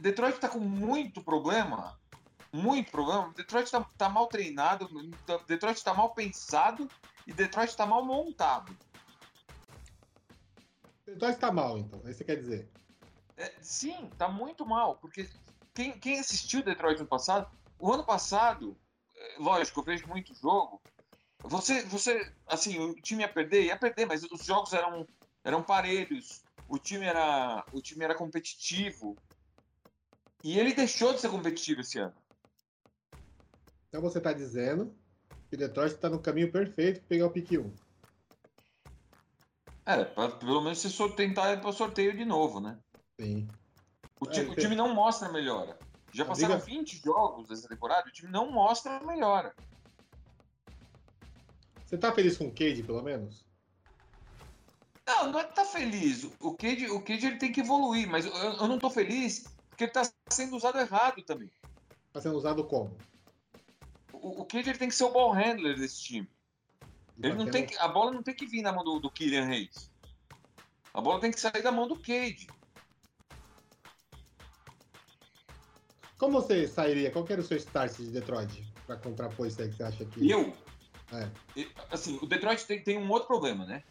Detroit 0.00 0.34
está 0.34 0.48
com 0.48 0.60
muito 0.60 1.22
problema, 1.22 1.98
muito 2.52 2.90
problema. 2.90 3.32
Detroit 3.34 3.64
está 3.64 3.80
tá 3.96 4.08
mal 4.08 4.26
treinado, 4.26 4.88
Detroit 5.46 5.76
está 5.76 5.94
mal 5.94 6.14
pensado 6.14 6.88
e 7.28 7.32
Detroit 7.34 7.68
está 7.68 7.84
mal 7.84 8.02
montado. 8.02 8.74
Então 11.06 11.28
está 11.28 11.52
mal, 11.52 11.76
então. 11.76 12.00
Aí 12.06 12.14
você 12.14 12.24
quer 12.24 12.36
dizer. 12.36 12.70
É, 13.36 13.54
sim, 13.60 14.10
tá 14.16 14.28
muito 14.28 14.64
mal, 14.64 14.96
porque 14.96 15.28
quem, 15.74 15.98
quem 16.00 16.18
assistiu 16.18 16.62
Detroit 16.62 16.98
no 16.98 17.06
passado, 17.06 17.46
o 17.78 17.92
ano 17.92 18.02
passado, 18.02 18.74
é, 19.14 19.36
lógico, 19.38 19.78
eu 19.78 19.84
vejo 19.84 20.08
muito 20.08 20.34
jogo. 20.34 20.80
Você, 21.44 21.82
você, 21.84 22.32
assim, 22.46 22.78
o 22.78 22.94
time 22.94 23.22
ia 23.22 23.28
perder, 23.28 23.64
ia 23.66 23.76
perder, 23.76 24.06
mas 24.06 24.24
os 24.24 24.44
jogos 24.44 24.72
eram, 24.72 25.06
eram 25.44 25.62
parelhos. 25.62 26.42
O 26.66 26.78
time 26.78 27.04
era, 27.04 27.62
o 27.72 27.82
time 27.82 28.04
era 28.04 28.14
competitivo. 28.14 29.16
E 30.42 30.58
ele 30.58 30.72
deixou 30.72 31.12
de 31.12 31.20
ser 31.20 31.28
competitivo 31.28 31.82
esse 31.82 31.98
ano. 31.98 32.14
Então 33.88 34.00
você 34.00 34.16
está 34.16 34.32
dizendo 34.32 34.96
que 35.48 35.54
o 35.56 35.58
Detroit 35.58 35.94
está 35.94 36.08
no 36.10 36.18
caminho 36.20 36.50
perfeito 36.52 37.00
para 37.00 37.08
pegar 37.08 37.26
o 37.26 37.30
pique 37.30 37.58
1. 37.58 37.72
É, 39.86 40.04
pra, 40.04 40.28
pelo 40.28 40.60
menos 40.60 40.78
se 40.80 41.08
tentar 41.16 41.52
ir 41.54 41.60
para 41.60 41.72
sorteio 41.72 42.14
de 42.16 42.24
novo, 42.24 42.60
né? 42.60 42.78
Sim. 43.18 43.48
O, 44.20 44.26
É, 44.26 44.30
ti- 44.30 44.40
o 44.40 44.54
tem- 44.54 44.64
time 44.64 44.76
não 44.76 44.94
mostra 44.94 45.30
melhora. 45.30 45.78
Já 46.12 46.24
passaram 46.24 46.54
liga- 46.54 46.64
20 46.66 47.02
jogos 47.02 47.48
dessa 47.48 47.68
temporada, 47.68 48.08
o 48.08 48.12
time 48.12 48.30
não 48.30 48.50
mostra 48.50 49.00
melhora. 49.00 49.54
Você 51.86 51.96
tá 51.96 52.12
feliz 52.12 52.36
com 52.36 52.46
o 52.48 52.50
Cade, 52.52 52.82
pelo 52.82 53.02
menos? 53.02 53.46
Não, 55.06 55.32
não 55.32 55.40
é 55.40 55.44
que 55.44 55.54
tá 55.54 55.64
feliz. 55.64 56.24
O 56.38 56.54
Cade, 56.54 56.86
o 56.90 57.00
Cade 57.00 57.26
ele 57.26 57.38
tem 57.38 57.50
que 57.50 57.60
evoluir, 57.60 58.06
mas 58.06 58.26
eu, 58.26 58.32
eu 58.34 58.68
não 58.68 58.78
tô 58.78 58.90
feliz 58.90 59.44
porque 59.70 59.84
ele 59.84 59.92
tá 59.92 60.02
sendo 60.30 60.54
usado 60.54 60.78
errado 60.78 61.22
também. 61.22 61.50
Tá 62.12 62.20
sendo 62.20 62.36
usado 62.36 62.62
como? 62.64 62.94
O, 64.20 64.42
o 64.42 64.46
ele 64.54 64.78
tem 64.78 64.88
que 64.88 64.94
ser 64.94 65.04
o 65.04 65.10
ball 65.12 65.32
handler 65.32 65.76
desse 65.76 66.02
time. 66.02 66.28
Ele 67.22 67.34
não 67.34 67.50
tem 67.50 67.66
que, 67.66 67.76
a 67.78 67.88
bola 67.88 68.12
não 68.12 68.22
tem 68.22 68.34
que 68.34 68.46
vir 68.46 68.62
na 68.62 68.72
mão 68.72 68.84
do, 68.84 69.00
do 69.00 69.10
Kylian 69.10 69.44
Reis. 69.44 69.90
A 70.94 71.00
bola 71.00 71.20
tem 71.20 71.30
que 71.30 71.40
sair 71.40 71.62
da 71.62 71.72
mão 71.72 71.88
do 71.88 71.96
Cade. 71.98 72.46
Como 76.16 76.40
você 76.40 76.66
sairia? 76.66 77.10
Qual 77.10 77.24
que 77.24 77.32
era 77.32 77.40
o 77.42 77.44
seu 77.44 77.56
start 77.56 77.96
de 77.96 78.10
Detroit? 78.10 78.64
Pra 78.86 78.96
contrapor 78.96 79.46
isso 79.46 79.60
aí 79.60 79.68
que 79.68 79.76
você 79.76 79.82
acha 79.82 80.04
que. 80.04 80.28
Eu, 80.30 80.52
É. 81.12 81.30
assim, 81.90 82.18
o 82.20 82.26
Detroit 82.26 82.64
tem, 82.66 82.82
tem 82.82 82.98
um 82.98 83.10
outro 83.10 83.28
problema, 83.28 83.64
né? 83.66 83.82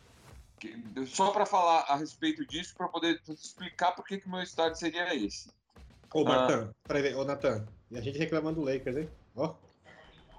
Que- 0.60 0.76
só 1.06 1.32
para 1.32 1.46
falar 1.46 1.82
a 1.82 1.96
respeito 1.96 2.46
disso, 2.46 2.76
para 2.76 2.88
poder 2.88 3.22
explicar 3.30 3.92
por 3.94 4.06
que 4.06 4.22
o 4.26 4.30
meu 4.30 4.42
start 4.42 4.76
seria 4.76 5.14
esse. 5.16 5.50
Ô, 6.14 6.22
Ah. 6.22 6.26
Martão, 6.26 6.76
peraí, 6.84 7.14
ô, 7.14 7.24
Natan. 7.24 7.66
E 7.92 7.98
a 7.98 8.02
gente 8.02 8.18
reclamando 8.18 8.60
do 8.62 8.66
Lakers, 8.66 8.98
hein? 8.98 9.10
Ó, 9.36 9.56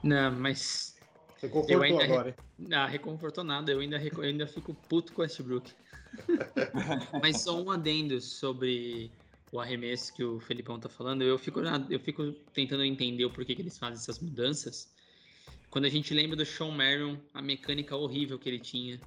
Não, 0.02 0.32
mas. 0.32 0.96
você 1.36 1.48
confortou 1.48 1.82
ainda- 1.82 2.04
agora, 2.04 2.28
hein? 2.30 2.68
Ah, 2.72 2.86
reconfortou 2.86 3.44
nada, 3.44 3.70
eu 3.72 3.80
ainda, 3.80 4.00
eu 4.02 4.22
ainda 4.22 4.46
fico 4.46 4.74
puto 4.88 5.12
com 5.12 5.20
o 5.20 5.24
Westbrook. 5.24 5.72
Mas 7.22 7.42
só 7.42 7.60
um 7.62 7.70
adendo 7.70 8.18
sobre 8.20 9.10
o 9.52 9.60
arremesso 9.60 10.12
que 10.14 10.24
o 10.24 10.40
Felipão 10.40 10.78
tá 10.80 10.88
falando. 10.88 11.22
Eu 11.22 11.38
fico, 11.38 11.60
eu 11.60 12.00
fico 12.00 12.32
tentando 12.52 12.82
entender 12.82 13.24
o 13.26 13.30
porquê 13.30 13.54
que 13.54 13.62
eles 13.62 13.78
fazem 13.78 13.96
essas 13.96 14.18
mudanças. 14.18 14.88
Quando 15.70 15.84
a 15.84 15.88
gente 15.88 16.14
lembra 16.14 16.34
do 16.36 16.46
Sean 16.46 16.70
Marion, 16.70 17.16
a 17.34 17.42
mecânica 17.42 17.94
horrível 17.94 18.38
que 18.38 18.48
ele 18.48 18.58
tinha. 18.58 18.98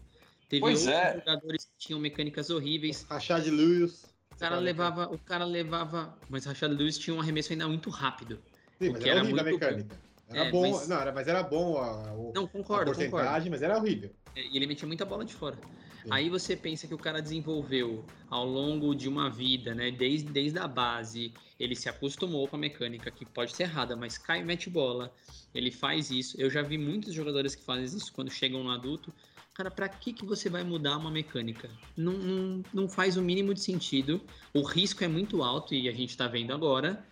Teve 0.47 0.61
Pois 0.61 0.85
outros 0.85 1.01
é. 1.03 1.15
jogadores 1.19 1.65
que 1.65 1.71
tinham 1.87 1.99
mecânicas 1.99 2.49
horríveis. 2.49 3.03
Rashad 3.09 3.47
Lewis. 3.49 4.05
O 4.35 4.37
cara 4.37 4.59
levava, 4.59 5.13
o 5.13 5.17
cara 5.17 5.45
levava, 5.45 6.17
mas 6.29 6.45
Rashad 6.45 6.71
Lewis 6.71 6.97
tinha 6.97 7.15
um 7.15 7.19
arremesso 7.19 7.51
ainda 7.51 7.67
muito 7.67 7.89
rápido. 7.89 8.39
Sim, 8.79 8.89
mas 8.91 9.03
que 9.03 9.09
era 9.09 9.19
era 9.19 9.29
muito 9.29 9.59
bom. 9.59 9.95
Era 10.33 10.45
É, 10.45 10.51
bom, 10.51 10.71
mas- 10.71 10.87
não, 10.87 10.99
era, 10.99 11.11
mas 11.11 11.27
era 11.27 11.43
bom 11.43 11.77
a, 11.77 12.13
o- 12.13 12.31
Não, 12.33 12.45
a 12.45 12.47
concordo, 12.47 12.85
porcentagem, 12.85 13.11
concordo. 13.11 13.49
mas 13.51 13.61
era 13.61 13.77
horrível. 13.77 14.11
É, 14.35 14.41
E 14.47 14.55
ele 14.55 14.67
metia 14.67 14.87
muita 14.87 15.05
bola 15.05 15.25
de 15.25 15.33
fora. 15.33 15.57
Sim. 16.03 16.07
Aí 16.09 16.29
você 16.29 16.55
pensa 16.55 16.87
que 16.87 16.93
o 16.95 16.97
cara 16.97 17.21
desenvolveu 17.21 18.03
ao 18.29 18.43
longo 18.45 18.95
de 18.95 19.07
uma 19.07 19.29
vida, 19.29 19.75
né? 19.75 19.91
Desde, 19.91 20.29
desde 20.31 20.57
a 20.57 20.67
base, 20.67 21.31
ele 21.59 21.75
se 21.75 21.87
acostumou 21.89 22.47
com 22.47 22.55
a 22.55 22.59
mecânica, 22.59 23.11
que 23.11 23.23
pode 23.23 23.55
ser 23.55 23.63
errada, 23.63 23.95
mas 23.95 24.17
cai 24.17 24.39
e 24.41 24.43
mete 24.43 24.67
bola. 24.69 25.13
Ele 25.53 25.69
faz 25.69 26.09
isso. 26.09 26.39
Eu 26.41 26.49
já 26.49 26.61
vi 26.63 26.77
muitos 26.77 27.13
jogadores 27.13 27.53
que 27.53 27.63
fazem 27.63 27.85
isso 27.85 28.11
quando 28.13 28.31
chegam 28.31 28.63
no 28.63 28.71
adulto. 28.71 29.13
Cara, 29.53 29.69
pra 29.69 29.87
que, 29.89 30.11
que 30.13 30.25
você 30.25 30.49
vai 30.49 30.63
mudar 30.63 30.97
uma 30.97 31.11
mecânica? 31.11 31.69
Não, 31.95 32.13
não, 32.13 32.63
não 32.73 32.89
faz 32.89 33.15
o 33.17 33.21
mínimo 33.21 33.53
de 33.53 33.59
sentido. 33.61 34.21
O 34.53 34.63
risco 34.63 35.03
é 35.03 35.07
muito 35.07 35.43
alto 35.43 35.75
e 35.75 35.87
a 35.87 35.91
gente 35.91 36.15
tá 36.17 36.27
vendo 36.27 36.51
agora. 36.53 37.05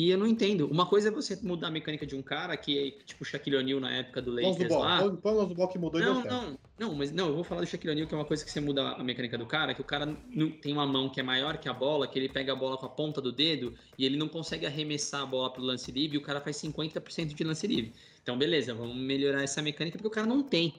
E 0.00 0.10
eu 0.10 0.16
não 0.16 0.28
entendo. 0.28 0.68
Uma 0.70 0.86
coisa 0.86 1.08
é 1.08 1.10
você 1.10 1.36
mudar 1.42 1.66
a 1.66 1.70
mecânica 1.72 2.06
de 2.06 2.14
um 2.14 2.22
cara 2.22 2.56
que 2.56 2.78
é 2.78 2.90
tipo 3.04 3.24
o 3.24 3.26
Shaquille 3.26 3.56
O'Neal 3.56 3.80
na 3.80 3.90
época 3.92 4.22
do 4.22 4.30
Lakers 4.30 4.70
lá. 4.70 5.00
Ball. 5.00 5.16
Põe 5.16 5.32
os 5.42 5.48
do 5.48 5.54
Ball 5.56 5.66
que 5.66 5.76
mudou 5.76 6.00
e 6.00 6.04
Não, 6.04 6.22
deu 6.22 6.22
certo. 6.22 6.34
não, 6.78 6.88
não, 6.90 6.94
mas 6.94 7.10
não, 7.10 7.26
eu 7.26 7.34
vou 7.34 7.42
falar 7.42 7.62
do 7.62 7.66
Shaquille 7.66 7.90
O'Neal, 7.94 8.06
que 8.06 8.14
é 8.14 8.16
uma 8.16 8.24
coisa 8.24 8.44
que 8.44 8.50
você 8.52 8.60
muda 8.60 8.92
a 8.92 9.02
mecânica 9.02 9.36
do 9.36 9.44
cara, 9.44 9.74
que 9.74 9.80
o 9.80 9.84
cara 9.84 10.06
não- 10.30 10.50
tem 10.52 10.72
uma 10.72 10.86
mão 10.86 11.08
que 11.08 11.18
é 11.18 11.22
maior 11.24 11.58
que 11.58 11.68
a 11.68 11.72
bola, 11.72 12.06
que 12.06 12.16
ele 12.16 12.28
pega 12.28 12.52
a 12.52 12.54
bola 12.54 12.76
com 12.76 12.86
a 12.86 12.88
ponta 12.88 13.20
do 13.20 13.32
dedo 13.32 13.74
e 13.98 14.06
ele 14.06 14.16
não 14.16 14.28
consegue 14.28 14.66
arremessar 14.66 15.22
a 15.22 15.26
bola 15.26 15.52
pro 15.52 15.64
lance 15.64 15.90
livre 15.90 16.14
e 16.16 16.18
o 16.20 16.22
cara 16.22 16.40
faz 16.40 16.54
50% 16.58 17.34
de 17.34 17.42
lance 17.42 17.66
livre. 17.66 17.92
Então, 18.22 18.38
beleza, 18.38 18.72
vamos 18.74 18.94
melhorar 18.94 19.42
essa 19.42 19.60
mecânica 19.60 19.98
porque 19.98 20.06
o 20.06 20.12
cara 20.12 20.28
não 20.28 20.44
tem. 20.44 20.74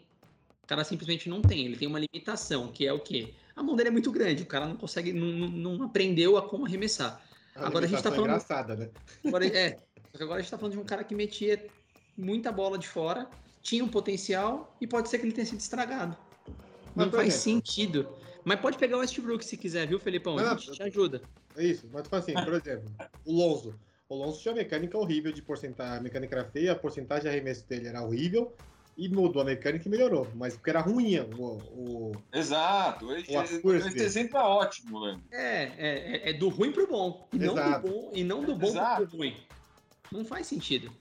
O 0.64 0.68
cara 0.68 0.86
simplesmente 0.86 1.28
não 1.28 1.42
tem, 1.42 1.66
ele 1.66 1.76
tem 1.76 1.90
uma 1.90 2.00
limitação, 2.00 2.70
que 2.72 2.88
é 2.88 2.94
o 2.94 3.00
quê? 3.00 3.34
A 3.54 3.62
mão 3.62 3.76
dele 3.76 3.90
é 3.90 3.92
muito 3.92 4.14
grande, 4.14 4.44
o 4.44 4.46
cara 4.46 4.66
não 4.66 4.78
consegue, 4.78 5.12
não, 5.12 5.28
não- 5.28 5.50
não 5.78 5.84
aprendeu 5.84 6.38
a 6.38 6.42
como 6.42 6.66
arremessar. 6.66 7.22
Agora 7.68 7.86
a 7.86 7.88
gente 7.88 8.02
tá 8.02 8.10
limitação 8.10 8.12
falando- 8.12 8.30
engraçada, 8.30 8.76
né? 8.76 8.90
Agora, 9.26 9.46
é, 9.48 9.78
agora 10.20 10.40
a 10.40 10.42
gente 10.42 10.52
tá 10.52 10.58
falando 10.58 10.74
de 10.74 10.80
um 10.80 10.86
cara 10.86 11.04
que 11.04 11.14
metia 11.16 11.66
muita 12.18 12.52
bola 12.52 12.78
de 12.78 12.88
fora, 12.88 13.28
tinha 13.62 13.84
um 13.84 13.88
potencial 13.88 14.76
e 14.82 14.88
pode 14.88 15.10
ser 15.10 15.20
que 15.20 15.26
ele 15.26 15.34
tenha 15.34 15.46
sido 15.46 15.60
estragado. 15.60 16.16
Mas, 16.96 17.06
Não 17.06 17.12
faz 17.14 17.28
exemplo- 17.28 17.42
sentido. 17.44 18.10
Mas 18.44 18.60
pode 18.60 18.78
pegar 18.78 18.98
o 18.98 19.00
Westbrook 19.02 19.44
se 19.46 19.58
quiser, 19.58 19.88
viu, 19.88 20.00
Felipão? 20.00 20.36
Mas, 20.36 20.48
A 20.48 20.56
gente 20.56 20.72
te 20.72 20.84
ajuda. 20.84 21.22
É 21.56 21.64
isso. 21.66 21.88
Mas, 21.92 22.04
tipo 22.04 22.16
assim, 22.16 22.34
por 22.34 22.54
exemplo, 22.54 22.90
o 23.26 23.32
Lonzo. 23.34 23.76
O 24.08 24.16
Lonzo 24.16 24.40
tinha 24.42 24.54
uma 24.54 24.58
mecânica 24.58 24.98
horrível 24.98 25.32
de 25.32 25.42
porcentagem. 25.42 26.00
A 26.00 26.02
mecânica 26.02 26.36
era 26.36 26.46
feia, 26.50 26.72
a 26.72 26.76
porcentagem 26.76 27.24
de 27.24 27.30
arremesso 27.30 27.68
dele 27.68 27.88
era 27.88 28.02
horrível. 28.02 28.56
E 29.02 29.08
mudou 29.08 29.42
a 29.42 29.46
mecânica 29.46 29.88
e 29.88 29.90
melhorou. 29.90 30.28
Mas 30.36 30.56
porque 30.58 30.70
era 30.72 30.82
ruim 30.82 31.18
o, 31.20 31.58
o, 31.72 32.12
Exato. 32.34 33.10
Esse, 33.16 33.32
O 33.32 33.40
Accuracy 33.40 33.88
esse 33.88 33.96
dele. 33.96 34.06
exemplo 34.06 34.38
é 34.38 34.42
ótimo, 34.44 35.00
Leandro. 35.00 35.24
É, 35.32 35.64
é, 35.64 35.72
é- 35.78 36.30
é 36.32 36.34
do 36.34 36.50
ruim 36.50 36.74
pro 36.74 36.86
bom. 36.86 37.26
E 37.32 37.38
não 37.38 37.54
do 37.54 37.62
Exato. 37.62 37.88
bom, 37.88 38.12
e 38.14 38.24
não 38.26 38.44
do 38.44 38.56
bom 38.56 38.68
Exato. 38.68 39.08
pro 39.08 39.18
ruim. 39.18 39.38
Não 40.12 40.26
faz 40.26 40.48
sentido. 40.48 40.92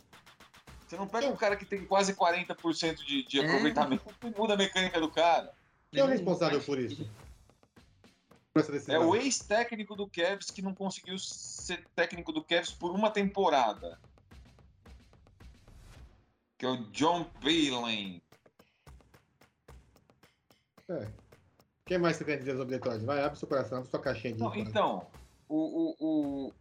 Você 0.87 0.97
não 0.97 1.09
pega 1.09 1.27
um 1.29 1.35
cara 1.35 1.57
que 1.57 1.65
tem 1.65 1.85
quase 1.85 2.15
40% 2.15 3.05
de, 3.05 3.25
de 3.27 3.41
É. 3.41 3.45
aproveitamento 3.45 4.05
e 4.25 4.39
muda 4.39 4.55
a 4.55 4.57
mecânica 4.57 5.01
do 5.01 5.11
cara. 5.11 5.53
Quem 5.91 6.01
é 6.01 6.05
o 6.05 6.07
responsável 6.07 6.61
por 6.63 6.79
isso? 6.79 7.05
É 8.89 8.99
o 8.99 9.15
ex-técnico 9.17 9.95
do 9.97 10.09
Cavs 10.09 10.51
que 10.51 10.63
não 10.63 10.75
conseguiu 10.75 11.19
ser 11.19 11.85
técnico 11.97 12.33
do 12.33 12.43
Cavs 12.45 12.71
por 12.73 12.93
uma 12.93 13.11
temporada. 13.11 13.99
Que 16.59 16.67
é 16.67 16.69
o 16.69 16.77
John 16.91 17.25
Paylen. 17.41 18.21
É. 20.91 21.13
Quem 21.87 21.99
mais 21.99 22.17
você 22.17 22.25
tem 22.25 22.35
a 22.35 22.39
dizer 22.39 22.57
sobre 22.57 22.77
Detroit? 22.77 23.05
Vai, 23.05 23.23
abre 23.23 23.39
seu 23.39 23.49
coração, 23.49 23.79
abre 23.79 23.91
sua 23.91 24.01
caixinha 24.01 24.33
de 24.35 24.41
Não, 24.41 24.55
então, 24.55 25.11
o, 25.49 25.57
o, 25.57 26.49
o- 26.49 26.55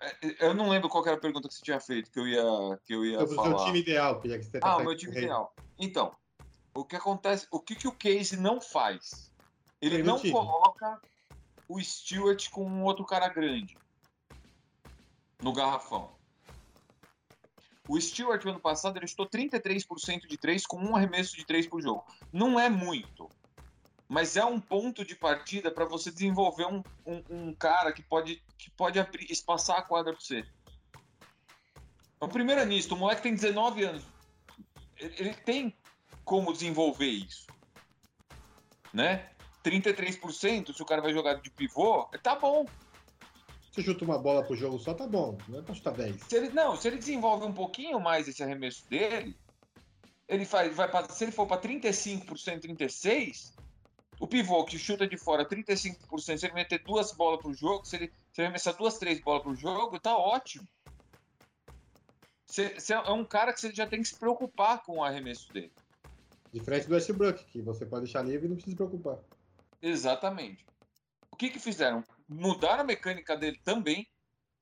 é, 0.00 0.46
Eu 0.46 0.54
não 0.54 0.68
lembro 0.68 0.88
qual 0.88 1.04
era 1.06 1.16
a 1.16 1.20
pergunta 1.20 1.48
que 1.48 1.54
você 1.54 1.62
tinha 1.62 1.80
feito, 1.80 2.10
que 2.10 2.18
eu 2.18 2.26
ia, 2.26 2.42
que 2.84 2.94
eu 2.94 3.04
ia 3.04 3.18
Sobre 3.20 3.32
o 3.34 3.36
falar. 3.36 3.58
seu 3.58 3.66
time 3.66 3.78
ideal, 3.80 4.20
que 4.20 4.28
você 4.42 4.58
Ah, 4.62 4.76
o 4.78 4.84
meu 4.84 4.96
time 4.96 5.12
o 5.12 5.14
rei. 5.14 5.24
ideal. 5.24 5.54
Então, 5.78 6.16
o 6.74 6.84
que 6.84 6.96
acontece, 6.96 7.46
o 7.50 7.60
que, 7.60 7.76
que 7.76 7.88
o 7.88 7.96
Case 7.96 8.36
não 8.36 8.60
faz? 8.60 9.32
Ele 9.80 10.02
o 10.02 10.04
não 10.04 10.20
coloca 10.20 11.00
o 11.68 11.80
Stewart 11.80 12.48
com 12.50 12.66
um 12.66 12.82
outro 12.84 13.04
cara 13.06 13.28
grande 13.28 13.78
no 15.40 15.52
garrafão. 15.52 16.17
O 17.88 17.98
Stewart, 17.98 18.44
no 18.44 18.50
ano 18.50 18.60
passado, 18.60 18.98
ele 18.98 19.06
estou 19.06 19.26
33% 19.26 20.26
de 20.26 20.36
3 20.36 20.66
com 20.66 20.76
um 20.76 20.94
arremesso 20.94 21.34
de 21.34 21.44
3 21.46 21.66
por 21.66 21.80
jogo. 21.80 22.04
Não 22.30 22.60
é 22.60 22.68
muito, 22.68 23.30
mas 24.06 24.36
é 24.36 24.44
um 24.44 24.60
ponto 24.60 25.04
de 25.04 25.16
partida 25.16 25.70
para 25.70 25.86
você 25.86 26.10
desenvolver 26.10 26.66
um, 26.66 26.82
um, 27.06 27.22
um 27.30 27.54
cara 27.54 27.92
que 27.92 28.02
pode, 28.02 28.42
que 28.58 28.70
pode 28.70 28.98
abrir, 28.98 29.30
espaçar 29.30 29.78
a 29.78 29.82
quadra 29.82 30.12
para 30.12 30.20
você. 30.20 30.44
O 32.20 32.28
primeiro 32.28 32.60
é 32.60 32.64
o 32.64 32.96
moleque 32.96 33.22
tem 33.22 33.34
19 33.34 33.84
anos. 33.84 34.04
Ele, 34.98 35.14
ele 35.18 35.34
tem 35.34 35.74
como 36.24 36.52
desenvolver 36.52 37.06
isso. 37.06 37.46
Né? 38.92 39.30
33%, 39.64 40.74
se 40.74 40.82
o 40.82 40.86
cara 40.86 41.00
vai 41.00 41.12
jogar 41.12 41.34
de 41.34 41.50
pivô, 41.50 42.04
tá 42.22 42.34
bom. 42.34 42.66
Se 43.78 43.84
chuta 43.84 44.04
uma 44.04 44.18
bola 44.18 44.42
pro 44.42 44.56
jogo 44.56 44.76
só, 44.76 44.92
tá 44.92 45.06
bom. 45.06 45.38
Não 45.46 45.60
é 45.60 45.62
pra 45.62 45.72
chutar 45.72 45.92
10. 45.92 46.22
Se 46.24 46.36
ele, 46.36 46.48
não, 46.48 46.76
se 46.76 46.88
ele 46.88 46.98
desenvolve 46.98 47.46
um 47.46 47.52
pouquinho 47.52 48.00
mais 48.00 48.26
esse 48.26 48.42
arremesso 48.42 48.84
dele, 48.88 49.38
ele 50.26 50.44
faz, 50.44 50.74
vai 50.74 50.90
pra, 50.90 51.08
se 51.08 51.22
ele 51.22 51.30
for 51.30 51.46
para 51.46 51.62
35%, 51.62 52.26
36%, 52.26 53.54
o 54.18 54.26
pivô 54.26 54.64
que 54.64 54.76
chuta 54.76 55.06
de 55.06 55.16
fora 55.16 55.48
35%, 55.48 56.38
se 56.38 56.44
ele 56.44 56.54
meter 56.54 56.82
duas 56.82 57.12
bolas 57.12 57.40
pro 57.40 57.54
jogo, 57.54 57.84
se 57.84 57.94
ele, 57.94 58.06
se 58.32 58.40
ele 58.40 58.46
arremessar 58.46 58.76
duas, 58.76 58.98
três 58.98 59.20
bolas 59.20 59.44
pro 59.44 59.54
jogo, 59.54 60.00
tá 60.00 60.18
ótimo. 60.18 60.66
Você, 62.46 62.74
é 62.92 63.12
um 63.12 63.24
cara 63.24 63.52
que 63.52 63.60
você 63.60 63.72
já 63.72 63.86
tem 63.86 64.02
que 64.02 64.08
se 64.08 64.18
preocupar 64.18 64.82
com 64.82 64.96
o 64.96 65.04
arremesso 65.04 65.52
dele. 65.52 65.70
Diferente 66.52 66.88
do 66.88 66.94
Westbrook, 66.94 67.44
que 67.44 67.62
você 67.62 67.86
pode 67.86 68.06
deixar 68.06 68.22
livre 68.22 68.46
e 68.46 68.48
não 68.48 68.56
precisa 68.56 68.72
se 68.72 68.76
preocupar. 68.76 69.18
Exatamente. 69.80 70.66
O 71.30 71.36
que 71.36 71.48
que 71.48 71.60
fizeram? 71.60 72.02
Mudaram 72.28 72.80
a 72.82 72.84
mecânica 72.84 73.36
dele 73.36 73.58
também, 73.64 74.06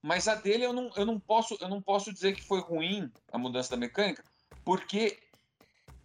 mas 0.02 0.28
a 0.28 0.34
dele 0.36 0.64
eu 0.64 0.72
não, 0.72 0.90
eu 0.96 1.04
não 1.04 1.18
posso 1.18 1.56
eu 1.60 1.68
não 1.68 1.82
posso 1.82 2.12
dizer 2.12 2.34
que 2.36 2.42
foi 2.42 2.60
ruim 2.60 3.10
a 3.32 3.38
mudança 3.38 3.70
da 3.70 3.76
mecânica, 3.76 4.22
porque 4.64 5.18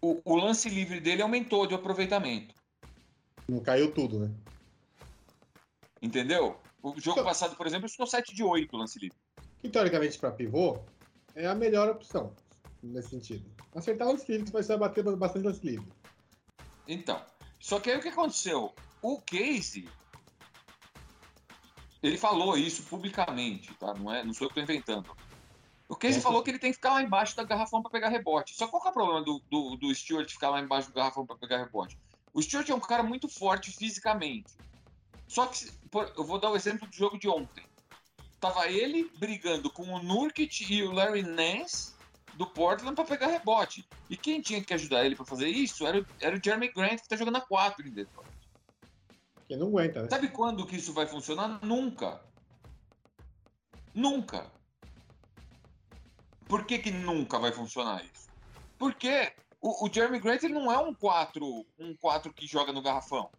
o, 0.02 0.20
o 0.26 0.36
lance 0.36 0.68
livre 0.70 1.00
dele 1.00 1.22
aumentou 1.22 1.68
de 1.68 1.76
aproveitamento, 1.76 2.56
Não 3.48 3.60
caiu 3.60 3.94
tudo, 3.94 4.20
né? 4.20 4.32
entendeu? 6.02 6.60
O 6.82 7.00
jogo 7.00 7.20
Então- 7.20 7.24
passado, 7.26 7.56
por 7.56 7.68
exemplo, 7.68 7.88
ficou 7.88 8.08
7 8.08 8.34
de 8.34 8.44
8 8.44 8.76
lance 8.76 8.98
livre. 8.98 9.18
Que 9.60 9.70
teoricamente 9.70 10.18
para 10.18 10.32
pivô 10.32 10.80
é 11.36 11.46
a 11.46 11.54
melhor 11.54 11.90
opção 11.90 12.34
nesse 12.82 13.10
sentido. 13.10 13.48
Acertar 13.76 14.10
os 14.10 14.28
livres, 14.28 14.50
vai 14.50 14.78
bater 14.78 15.04
bastante 15.16 15.46
lance 15.46 15.64
livre. 15.64 15.88
Então, 16.88 17.24
só 17.60 17.80
que 17.80 17.92
aí 17.92 17.98
o 17.98 18.02
que 18.02 18.10
aconteceu? 18.10 18.74
O 19.04 19.22
Casey, 19.22 19.88
ele 22.02 22.18
falou 22.18 22.58
isso 22.58 22.84
publicamente, 22.84 23.74
tá? 23.76 23.94
Não, 23.94 24.14
é, 24.14 24.24
não 24.24 24.34
sou 24.34 24.46
eu 24.46 24.50
que 24.50 24.56
tô 24.56 24.62
inventando. 24.62 25.16
O 25.88 25.96
Casey 25.96 26.18
Essa- 26.18 26.28
falou 26.28 26.42
que 26.42 26.50
ele 26.50 26.60
tem 26.60 26.72
que 26.72 26.78
ficar 26.78 26.94
lá 26.94 27.02
embaixo 27.04 27.36
da 27.36 27.44
garrafão 27.44 27.82
para 27.82 27.92
pegar 27.92 28.10
rebote. 28.10 28.56
Só 28.56 28.68
qual 28.68 28.82
que 28.82 28.88
é 28.88 28.92
o 28.92 28.94
problema 28.94 29.22
do, 29.24 29.42
do, 29.50 29.76
do 29.76 29.94
Stewart 29.94 30.30
ficar 30.32 30.50
lá 30.50 30.60
embaixo 30.62 30.88
do 30.90 30.94
garrafão 30.94 31.26
para 31.26 31.36
pegar 31.36 31.58
rebote? 31.58 31.98
O 32.34 32.42
Stewart 32.42 32.70
é 32.70 32.74
um 32.74 32.80
cara 32.80 33.04
muito 33.04 33.28
forte 33.28 33.72
fisicamente. 33.72 34.54
Só 35.28 35.46
que, 35.48 35.70
por- 35.90 36.12
eu 36.18 36.24
vou 36.24 36.40
dar 36.40 36.50
o 36.50 36.56
exemplo 36.56 36.88
do 36.88 36.96
jogo 36.96 37.20
de 37.20 37.28
ontem. 37.28 37.66
Tava 38.40 38.68
ele 38.70 39.12
brigando 39.20 39.70
com 39.70 39.84
o 39.84 40.02
Nurkic 40.02 40.74
e 40.74 40.82
o 40.84 40.92
Larry 40.92 41.24
Nance 41.24 41.94
do 42.36 42.48
Portland 42.48 42.96
para 42.96 43.04
pegar 43.04 43.28
rebote. 43.28 43.86
E 44.10 44.16
quem 44.16 44.42
tinha 44.42 44.64
que 44.64 44.74
ajudar 44.74 45.06
ele 45.06 45.16
para 45.16 45.26
fazer 45.26 45.50
isso 45.50 45.86
era, 45.86 46.00
o- 46.00 46.06
era 46.22 46.36
o 46.38 46.42
Jeremy 46.44 46.70
Grant, 46.70 47.02
que 47.02 47.10
tá 47.10 47.18
jogando 47.18 47.36
a 47.36 47.42
4 47.42 47.86
em 47.86 47.92
Detroit. 47.92 48.31
Porque 49.52 49.58
não 49.58 49.68
aguenta, 49.68 50.04
né? 50.04 50.08
Sabe 50.10 50.30
quando 50.30 50.66
que 50.66 50.78
isso 50.78 50.94
vai 50.94 51.06
funcionar? 51.06 51.60
Nunca. 51.62 52.22
Nunca. 53.94 54.50
Por 56.48 56.66
que, 56.66 56.80
que 56.80 56.90
nunca 56.90 57.38
vai 57.38 57.52
funcionar 57.52 58.02
isso? 58.06 58.30
Porque 58.78 59.34
o, 59.62 59.86
o 59.86 59.94
Jeremy 59.94 60.20
Grant 60.22 60.44
ele 60.44 60.54
não 60.54 60.72
é 60.72 60.78
um 60.80 60.94
4, 60.94 61.66
um 61.78 61.94
4 61.98 62.34
que 62.34 62.48
joga 62.48 62.72
no 62.72 62.82
garrafão. 62.82 63.30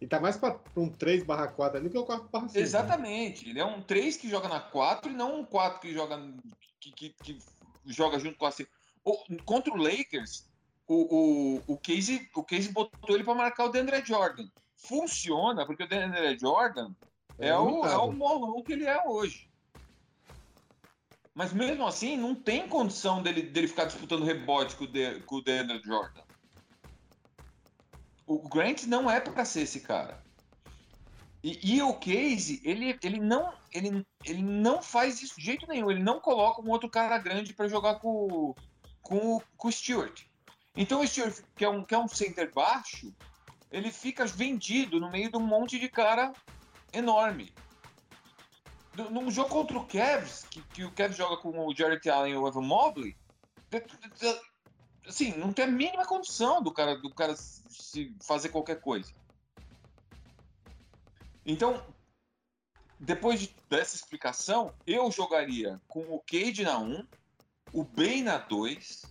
E 0.00 0.08
tá 0.08 0.18
mais 0.18 0.36
pra 0.36 0.58
um 0.76 0.88
3 0.90 1.22
barra 1.24 1.46
4 1.48 1.78
ali 1.78 1.88
que 1.88 1.96
o 1.98 2.04
4 2.04 2.28
barra 2.28 2.48
5. 2.48 2.58
Exatamente. 2.58 3.48
Ele 3.48 3.60
é 3.60 3.64
um 3.64 3.80
3 3.80 4.16
que 4.16 4.28
joga 4.28 4.48
na 4.48 4.58
4 4.60 5.12
e 5.12 5.14
não 5.14 5.38
um 5.40 5.44
4 5.44 5.80
que 5.80 5.92
joga 5.94 6.20
que, 6.80 6.90
que, 6.90 7.10
que 7.22 7.38
joga 7.86 8.18
junto 8.18 8.36
com 8.36 8.46
a 8.46 8.50
5. 8.50 8.68
O- 9.04 9.24
Contra 9.44 9.72
o 9.72 9.76
Lakers, 9.76 10.48
o, 10.88 10.94
o, 11.58 11.62
o, 11.74 11.78
Casey, 11.78 12.28
o 12.34 12.42
Casey 12.42 12.72
botou 12.72 13.14
ele 13.14 13.22
para 13.24 13.34
marcar 13.36 13.66
o 13.66 13.68
DeAndre 13.68 14.04
Jordan. 14.04 14.48
Funciona, 14.76 15.64
porque 15.66 15.82
o 15.84 15.88
DeAndre 15.88 16.38
Jordan 16.38 16.92
é, 17.38 17.56
o, 17.56 17.66
limitado. 17.68 17.92
é 17.94 17.98
o 17.98 18.12
molão 18.12 18.62
que 18.62 18.72
ele 18.72 18.86
é 18.86 19.02
hoje. 19.06 19.48
Mas 21.34 21.52
mesmo 21.52 21.86
assim, 21.86 22.16
não 22.16 22.34
tem 22.34 22.66
condição 22.68 23.22
dele, 23.22 23.42
dele 23.42 23.68
ficar 23.68 23.84
disputando 23.84 24.24
rebote 24.24 24.74
com 24.76 24.84
o, 24.84 24.86
De, 24.86 25.20
com 25.20 25.36
o 25.36 25.42
DeAndre 25.42 25.80
Jordan. 25.84 26.22
O 28.26 28.48
Grant 28.48 28.84
não 28.84 29.10
é 29.10 29.20
para 29.20 29.44
ser 29.44 29.62
esse 29.62 29.80
cara. 29.80 30.22
E, 31.42 31.76
e 31.76 31.82
o 31.82 31.94
Casey, 31.94 32.60
ele, 32.64 32.98
ele, 33.02 33.20
não, 33.20 33.52
ele, 33.72 34.04
ele 34.24 34.42
não 34.42 34.82
faz 34.82 35.22
isso 35.22 35.36
de 35.38 35.44
jeito 35.46 35.66
nenhum. 35.68 35.90
Ele 35.90 36.02
não 36.02 36.18
coloca 36.20 36.60
um 36.60 36.70
outro 36.70 36.88
cara 36.88 37.18
grande 37.18 37.52
para 37.52 37.68
jogar 37.68 37.96
com, 37.96 38.54
com, 39.02 39.36
o- 39.36 39.42
com 39.56 39.68
o 39.68 39.72
Stewart. 39.72 40.22
Então 40.74 41.00
o 41.00 41.06
Stewart, 41.06 41.38
que 41.54 41.64
é, 41.64 41.68
um, 41.68 41.84
que 41.84 41.94
é 41.94 41.98
um 41.98 42.08
center 42.08 42.52
baixo, 42.52 43.14
ele 43.70 43.90
fica 43.90 44.26
vendido 44.26 45.00
no 45.00 45.10
meio 45.10 45.30
de 45.30 45.36
um 45.36 45.46
monte 45.46 45.78
de 45.78 45.88
cara 45.88 46.32
enorme. 46.92 47.52
No- 48.94 49.10
Num 49.10 49.30
jogo 49.30 49.50
contra 49.50 49.78
o 49.78 49.86
Cavs, 49.86 50.44
que, 50.50 50.62
que 50.62 50.84
o 50.84 50.92
Cavs 50.92 51.16
joga 51.16 51.36
com 51.36 51.66
o 51.66 51.74
Jarrett 51.74 52.08
Allen 52.08 52.32
e 52.32 52.36
o 52.36 52.48
Evan 52.48 52.62
Mobley, 52.62 53.16
de- 53.70 53.80
de- 53.80 54.10
de- 54.10 54.40
assim, 55.06 55.32
não 55.36 55.52
tem 55.52 55.64
a 55.64 55.68
mínima 55.68 56.06
condição 56.06 56.62
do 56.62 56.72
cara, 56.72 56.96
do 56.96 57.12
cara 57.12 57.34
se 57.36 58.14
fazer 58.22 58.48
qualquer 58.48 58.80
coisa. 58.80 59.12
Então, 61.44 61.82
depois 62.98 63.40
de- 63.40 63.54
dessa 63.68 63.94
explicação, 63.96 64.72
eu 64.86 65.10
jogaria 65.10 65.80
com 65.86 66.00
o 66.00 66.20
Cade 66.20 66.64
na 66.64 66.78
1, 66.78 67.06
o 67.72 67.84
Bey 67.84 68.22
na 68.22 68.38
2, 68.38 69.02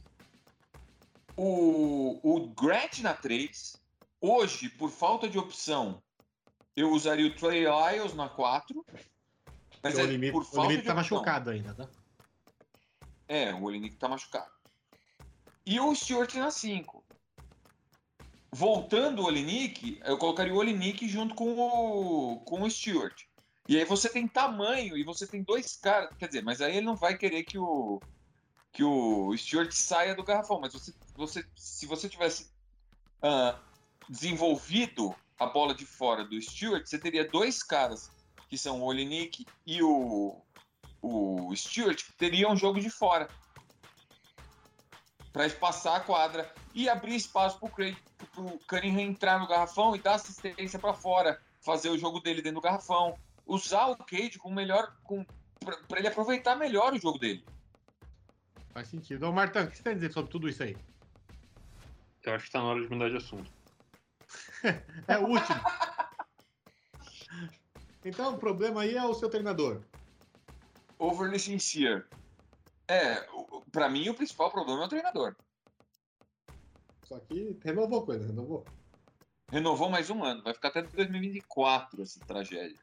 o, 1.38 2.20
o 2.24 2.48
Grant 2.50 3.00
na 3.00 3.14
3. 3.14 3.76
Hoje, 4.28 4.70
por 4.70 4.90
falta 4.90 5.30
de 5.30 5.38
opção, 5.38 6.02
eu 6.76 6.90
usaria 6.90 7.28
o 7.28 7.36
Trey 7.36 7.64
Lyles 7.64 8.16
na 8.16 8.28
4. 8.28 8.84
Mas 9.84 9.94
Porque 9.94 10.00
é 10.00 10.04
o 10.04 10.08
limite, 10.08 10.32
por 10.32 10.42
o 10.42 10.46
falta 10.46 10.62
limite 10.62 10.82
de 10.82 10.88
tá 10.88 11.00
opção. 11.00 11.18
machucado 11.18 11.50
ainda, 11.52 11.76
tá? 11.76 11.88
É, 13.28 13.54
o 13.54 13.62
Olinick 13.62 13.96
tá 13.98 14.08
machucado. 14.08 14.50
E 15.64 15.80
o 15.80 15.94
Stewart 15.94 16.34
na 16.34 16.50
5. 16.50 17.06
Voltando 18.52 19.22
o 19.22 19.26
Olinick, 19.26 20.00
eu 20.04 20.18
colocaria 20.18 20.54
o 20.54 20.58
Olinick 20.58 21.08
junto 21.08 21.36
com 21.36 21.60
o, 21.60 22.40
com 22.40 22.64
o 22.64 22.72
Stewart. 22.72 23.26
E 23.68 23.78
aí 23.78 23.86
você 23.86 24.10
tem 24.10 24.28
tamanho 24.28 24.98
e 24.98 25.04
você 25.04 25.28
tem 25.28 25.44
dois 25.44 25.76
caras. 25.76 26.10
Quer 26.18 26.30
dizer, 26.30 26.44
mas 26.44 26.62
aí 26.62 26.78
ele 26.78 26.86
não 26.86 26.96
vai 26.96 27.16
querer 27.16 27.44
que 27.44 27.60
o, 27.60 28.02
que 28.72 28.84
o 28.84 29.38
Stewart 29.38 29.72
saia 29.72 30.16
do 30.16 30.24
garrafão. 30.24 30.60
Mas 30.60 30.74
você, 30.74 30.92
você, 31.16 31.46
se 31.56 31.86
você 31.86 32.10
tivesse 32.10 32.50
ah, 33.22 33.60
desenvolvido 34.10 35.16
a 35.40 35.46
bola 35.46 35.74
de 35.74 35.86
fora 35.86 36.24
do 36.24 36.40
Stewart, 36.42 36.86
você 36.86 36.98
teria 36.98 37.28
dois 37.28 37.62
caras 37.62 38.12
que 38.48 38.58
são 38.58 38.82
o 38.82 38.86
Olinik 38.86 39.46
e 39.66 39.82
o, 39.82 40.42
o 41.02 41.56
Stewart, 41.56 42.02
teriam 42.18 42.54
um 42.54 42.58
jogo 42.58 42.80
de 42.80 42.90
fora. 42.90 43.28
Para 45.34 45.46
espaçar 45.46 45.98
a 45.98 46.00
quadra 46.00 46.54
e 46.74 46.88
abrir 46.88 47.16
espaço 47.16 47.60
para 47.60 47.68
o 48.38 48.60
Cunningham 48.68 49.02
entrar 49.02 49.40
no 49.40 49.48
garrafão 49.48 49.96
e 49.96 50.00
dar 50.00 50.16
assistência 50.16 50.80
para 50.80 50.94
fora, 50.94 51.42
fazer 51.62 51.90
o 51.90 51.98
jogo 51.98 52.20
dele 52.20 52.42
dentro 52.42 52.62
do 52.62 52.64
garrafão. 52.64 53.18
Usar 53.46 53.88
o 53.88 53.98
Cade 53.98 54.40
com 54.40 54.50
melhor. 54.50 54.96
para 55.88 56.00
ele 56.00 56.08
aproveitar 56.08 56.56
melhor 56.56 56.94
o 56.94 57.00
jogo 57.00 57.20
dele. 57.20 57.46
Faz 58.74 58.88
sentido. 58.88 59.28
Ô, 59.28 59.32
Martão, 59.32 59.64
o 59.64 59.68
que 59.68 59.78
você 59.78 59.84
tem 59.84 59.92
a 59.92 59.96
dizer 59.96 60.12
sobre 60.12 60.32
tudo 60.32 60.50
isso 60.50 60.64
aí? 60.64 60.76
Eu 62.24 62.34
acho 62.34 62.46
que 62.46 62.52
tá 62.52 62.60
na 62.60 62.66
hora 62.66 62.82
de 62.82 62.90
mudar 62.90 63.10
de 63.10 63.18
assunto. 63.18 63.52
É 65.08 65.18
o 65.18 65.28
último. 65.28 65.62
então 68.04 68.34
o 68.34 68.40
problema 68.40 68.82
aí 68.82 68.96
é 68.96 69.04
o 69.04 69.14
seu 69.14 69.30
treinador. 69.30 69.82
Overly 70.98 71.40
sincere. 71.40 72.04
É, 72.88 73.28
para 73.72 73.90
mim 73.90 74.10
o 74.10 74.16
principal 74.16 74.52
problema 74.52 74.84
é 74.84 74.86
o 74.86 74.90
treinador. 74.90 75.36
Só 77.04 77.20
que 77.20 77.60
renovou 77.64 78.06
coisa, 78.06 78.26
renovou. 78.26 78.66
Renovou 79.52 79.90
mais 79.90 80.10
um 80.10 80.24
ano, 80.24 80.42
vai 80.42 80.54
ficar 80.54 80.70
até 80.70 80.82
2024 80.82 82.02
essa 82.02 82.20
tragédia. 82.22 82.80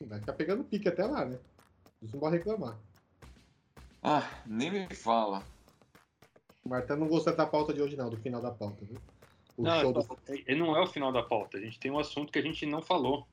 Vai 0.00 0.20
ficar 0.20 0.32
pegando 0.32 0.64
pique 0.64 0.88
até 0.88 1.04
lá, 1.04 1.24
né? 1.24 1.38
Isso 2.00 2.14
não 2.14 2.20
vai 2.20 2.32
reclamar. 2.32 2.78
Ah, 4.02 4.22
nem 4.46 4.70
me 4.70 4.94
fala. 4.94 5.42
O 6.64 6.68
Marta 6.68 6.96
não 6.96 7.08
gostou 7.08 7.34
da 7.34 7.46
pauta 7.46 7.74
de 7.74 7.82
hoje, 7.82 7.96
não, 7.96 8.08
do 8.08 8.16
final 8.16 8.40
da 8.40 8.50
pauta, 8.50 8.84
viu? 8.84 8.98
O 9.58 9.62
Não, 9.64 9.80
show 9.80 9.92
do... 9.92 10.06
não 10.56 10.76
é 10.76 10.80
o 10.80 10.86
final 10.86 11.10
da 11.10 11.20
pauta. 11.20 11.58
A 11.58 11.60
gente 11.60 11.80
tem 11.80 11.90
um 11.90 11.98
assunto 11.98 12.32
que 12.32 12.38
a 12.38 12.42
gente 12.42 12.64
não 12.64 12.80
falou. 12.80 13.26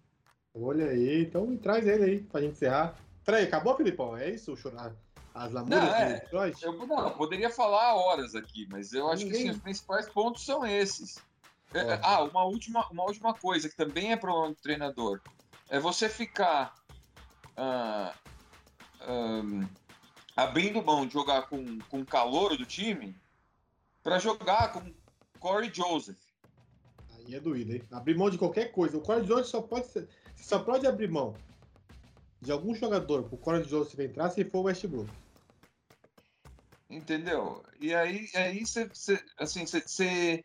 Olha 0.55 0.87
aí, 0.87 1.21
então 1.21 1.55
traz 1.55 1.85
ele 1.85 2.03
aí 2.03 2.19
pra 2.23 2.41
gente 2.41 2.53
encerrar. 2.53 2.95
Peraí, 3.23 3.43
acabou, 3.43 3.77
Filipão? 3.77 4.17
É 4.17 4.31
isso? 4.31 4.51
O 4.51 4.57
chorar? 4.57 4.91
As 5.35 5.51
lamúrias 5.51 5.83
Não, 5.83 5.93
é, 5.93 6.05
do 6.13 6.19
Detroit? 6.21 6.63
Eu, 6.63 6.73
não, 6.87 7.09
eu 7.09 7.11
poderia 7.11 7.49
falar 7.51 7.93
horas 7.93 8.33
aqui, 8.33 8.67
mas 8.71 8.91
eu 8.91 9.07
acho 9.07 9.23
que 9.23 9.31
Ninguém- 9.31 9.49
assim, 9.49 9.57
os 9.57 9.61
principais 9.61 10.09
pontos 10.09 10.43
são 10.43 10.65
esses. 10.65 11.19
É, 11.75 11.99
ah, 12.01 12.23
uma 12.23 12.43
última, 12.45 12.87
uma 12.89 13.03
última 13.03 13.33
coisa 13.33 13.69
que 13.69 13.75
também 13.75 14.11
é 14.11 14.17
problema 14.17 14.49
do 14.49 14.55
treinador. 14.55 15.21
É 15.69 15.79
você 15.79 16.09
ficar 16.09 16.73
ah, 17.55 18.15
ahn, 19.01 19.67
abrindo 20.35 20.81
mão 20.81 21.05
de 21.05 21.13
jogar 21.13 21.43
com, 21.43 21.77
com 21.89 21.99
o 21.99 22.05
calor 22.05 22.57
do 22.57 22.65
time 22.65 23.15
para 24.01 24.17
jogar 24.17 24.71
com 24.71 24.91
Corey 25.45 25.71
Joseph. 25.71 26.17
Aí 27.13 27.35
é 27.35 27.39
doído, 27.39 27.75
hein? 27.75 27.83
Abrir 27.91 28.17
mão 28.17 28.31
de 28.31 28.37
qualquer 28.37 28.71
coisa. 28.71 28.97
O 28.97 29.01
Corey 29.01 29.23
Jones 29.23 29.45
só 29.45 29.61
pode 29.61 29.85
ser... 29.85 30.09
você 30.35 30.43
só 30.43 30.57
pode 30.57 30.87
abrir 30.87 31.07
mão 31.07 31.35
de 32.41 32.51
algum 32.51 32.73
jogador 32.73 33.21
pro 33.29 33.37
Corey 33.37 33.63
Jones 33.63 33.93
entrar 33.99 34.31
se 34.31 34.43
for 34.43 34.61
o 34.61 34.63
Westbrook. 34.63 35.07
Entendeu? 36.89 37.63
E 37.79 37.93
aí, 37.93 38.27
aí 38.33 38.65
você, 38.65 38.89
assim, 39.37 39.67
você, 39.67 40.43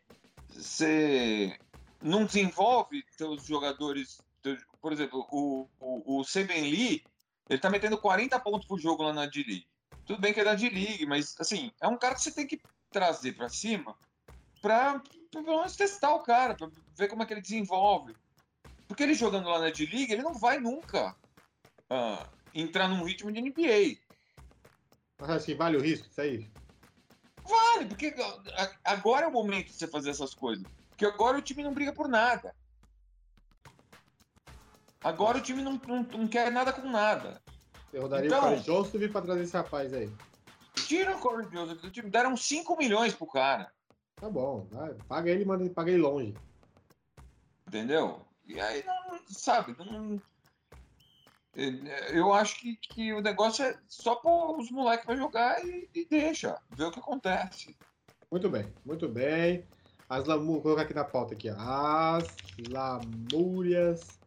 você 0.51 1.57
não 1.99 2.23
desenvolve 2.25 3.03
seus 3.17 3.43
jogadores. 3.47 4.19
teu- 4.43 4.55
Por 4.79 4.93
exemplo, 4.93 5.27
o, 5.31 5.67
o, 5.79 6.19
o 6.19 6.23
Seben 6.23 6.69
Lee, 6.69 7.03
ele 7.49 7.59
tá 7.59 7.71
metendo 7.71 7.97
40 7.97 8.39
pontos 8.39 8.67
por 8.67 8.79
jogo 8.79 9.01
lá 9.01 9.11
na 9.13 9.25
D-League. 9.25 9.65
Tudo 10.05 10.21
bem 10.21 10.31
que 10.31 10.41
é 10.41 10.43
da 10.43 10.53
D-League, 10.53 11.07
mas 11.07 11.35
assim, 11.39 11.71
é 11.81 11.87
um 11.87 11.97
cara 11.97 12.13
que 12.13 12.21
você 12.21 12.31
tem 12.31 12.45
que 12.45 12.61
trazer 12.91 13.33
pra 13.33 13.49
cima 13.49 13.97
pra, 14.61 14.99
pra 14.99 15.41
pelo 15.43 15.57
menos 15.57 15.75
testar 15.75 16.13
o 16.13 16.23
cara, 16.23 16.55
pra 16.55 16.69
ver 16.95 17.07
como 17.07 17.23
é 17.23 17.25
que 17.25 17.33
ele 17.33 17.41
desenvolve. 17.41 18.15
Porque 18.87 19.03
ele 19.03 19.13
jogando 19.13 19.49
lá 19.49 19.59
na 19.59 19.69
D-League, 19.69 20.11
ele 20.11 20.21
não 20.21 20.33
vai 20.33 20.59
nunca 20.59 21.15
ah, 21.89 22.27
entrar 22.53 22.87
num 22.87 23.03
ritmo 23.03 23.31
de 23.31 23.41
NBA. 23.41 23.97
Mas 25.19 25.29
assim, 25.29 25.55
vale 25.55 25.77
o 25.77 25.81
risco 25.81 26.07
isso 26.09 26.21
aí? 26.21 26.49
Vale, 27.43 27.85
porque 27.85 28.13
agora 28.83 29.25
é 29.25 29.29
o 29.29 29.31
momento 29.31 29.67
de 29.67 29.73
você 29.73 29.87
fazer 29.87 30.11
essas 30.11 30.33
coisas. 30.33 30.63
Porque 30.89 31.05
agora 31.05 31.37
o 31.37 31.41
time 31.41 31.63
não 31.63 31.73
briga 31.73 31.93
por 31.93 32.07
nada. 32.07 32.53
Agora 35.03 35.37
o 35.37 35.41
time 35.41 35.61
não, 35.63 35.81
não, 35.87 36.03
não 36.03 36.27
quer 36.27 36.51
nada 36.51 36.71
com 36.71 36.87
nada. 36.87 37.41
Eu 37.91 38.03
rodaria 38.03 38.27
Então- 38.27 38.39
o 38.39 38.41
Corey 38.43 38.63
Joseph 38.63 39.11
pra 39.11 39.21
trazer 39.21 39.41
esse 39.43 39.57
rapaz 39.57 39.93
aí. 39.93 40.11
Tira 40.87 41.15
o 41.15 41.19
Corey 41.19 41.47
Joseph 41.51 41.81
do 41.81 41.89
time. 41.89 42.09
Deram 42.09 42.37
5 42.37 42.77
milhões 42.77 43.13
pro 43.13 43.25
cara. 43.27 43.71
Tá 44.21 44.29
bom, 44.29 44.67
vai, 44.69 44.93
paga 45.07 45.31
ele 45.31 45.41
e 45.41 45.45
manda 45.45 45.63
ele, 45.63 45.73
paga 45.73 45.89
ele 45.89 45.99
longe. 46.03 46.35
Entendeu? 47.67 48.21
E 48.45 48.59
aí, 48.59 48.83
não, 48.85 49.19
sabe, 49.27 49.75
não. 49.79 50.21
Eu 52.13 52.31
acho 52.31 52.59
que, 52.59 52.75
que 52.75 53.13
o 53.13 53.21
negócio 53.21 53.65
é 53.65 53.75
só 53.87 54.13
pôr 54.15 54.59
os 54.59 54.69
moleques 54.69 55.07
pra 55.07 55.15
jogar 55.15 55.65
e, 55.65 55.89
e 55.95 56.05
deixa, 56.05 56.61
ver 56.69 56.85
o 56.85 56.91
que 56.91 56.99
acontece. 56.99 57.75
Muito 58.29 58.47
bem, 58.47 58.71
muito 58.85 59.09
bem. 59.09 59.65
As 60.07 60.25
lamúrias, 60.25 60.53
vou 60.53 60.61
colocar 60.61 60.83
aqui 60.83 60.93
na 60.93 61.03
pauta 61.03 61.33
aqui, 61.33 61.49
ó. 61.49 61.55
As 61.57 62.27
lamúrias 62.69 64.19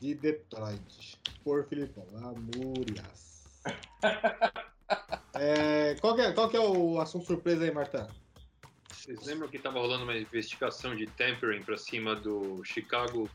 de 0.00 0.14
Detroit. 0.14 1.20
Por 1.42 1.66
Filipão, 1.66 2.06
lamúrias. 2.12 3.42
É, 5.36 5.96
qual, 5.96 6.14
que 6.14 6.20
é, 6.20 6.32
qual 6.32 6.48
que 6.48 6.56
é 6.56 6.60
o 6.60 7.00
assunto 7.00 7.26
surpresa 7.26 7.64
aí, 7.64 7.70
Marta? 7.72 8.08
Vocês 9.04 9.26
lembram 9.26 9.50
que 9.50 9.58
estava 9.58 9.78
rolando 9.78 10.04
uma 10.04 10.16
investigação 10.16 10.96
de 10.96 11.06
tampering 11.06 11.62
para 11.62 11.76
cima 11.76 12.16
do 12.16 12.64
Chicago 12.64 13.28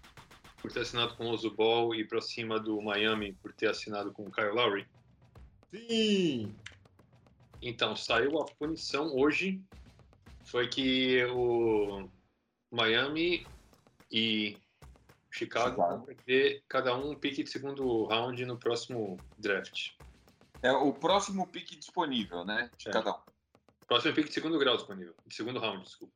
por 0.59 0.71
ter 0.71 0.79
assinado 0.79 1.15
com 1.15 1.27
o 1.27 1.29
Oso 1.29 1.51
Ball 1.51 1.93
e 1.93 2.03
para 2.03 2.19
cima 2.21 2.59
do 2.59 2.81
Miami 2.81 3.33
por 3.33 3.53
ter 3.53 3.69
assinado 3.69 4.11
com 4.11 4.23
o 4.23 4.31
Kyle 4.31 4.49
Lowry? 4.49 4.87
Sim! 5.69 6.55
Então, 7.61 7.95
saiu 7.95 8.41
a 8.41 8.45
punição 8.45 9.15
hoje. 9.15 9.61
Foi 10.43 10.67
que 10.67 11.23
o 11.25 12.09
Miami 12.71 13.45
e 14.11 14.57
Chicago 15.29 15.77
vão 15.77 16.01
perder 16.01 16.63
cada 16.67 16.97
um 16.97 17.11
um 17.11 17.15
pique 17.15 17.43
de 17.43 17.49
segundo 17.51 18.05
round 18.05 18.43
no 18.43 18.57
próximo 18.57 19.17
draft. 19.37 19.91
É 20.63 20.71
o 20.71 20.91
próximo 20.91 21.45
pique 21.45 21.75
disponível, 21.75 22.43
né? 22.43 22.71
De 22.75 22.89
É. 22.89 22.91
cada 22.91 23.11
um. 23.11 23.38
Próximo 23.89 24.13
pique 24.15 24.29
de 24.29 24.33
segundo 24.35 24.57
grau 24.59 24.77
disponível. 24.77 25.13
De 25.25 25.35
segundo 25.35 25.59
round, 25.59 25.83
desculpa. 25.83 26.13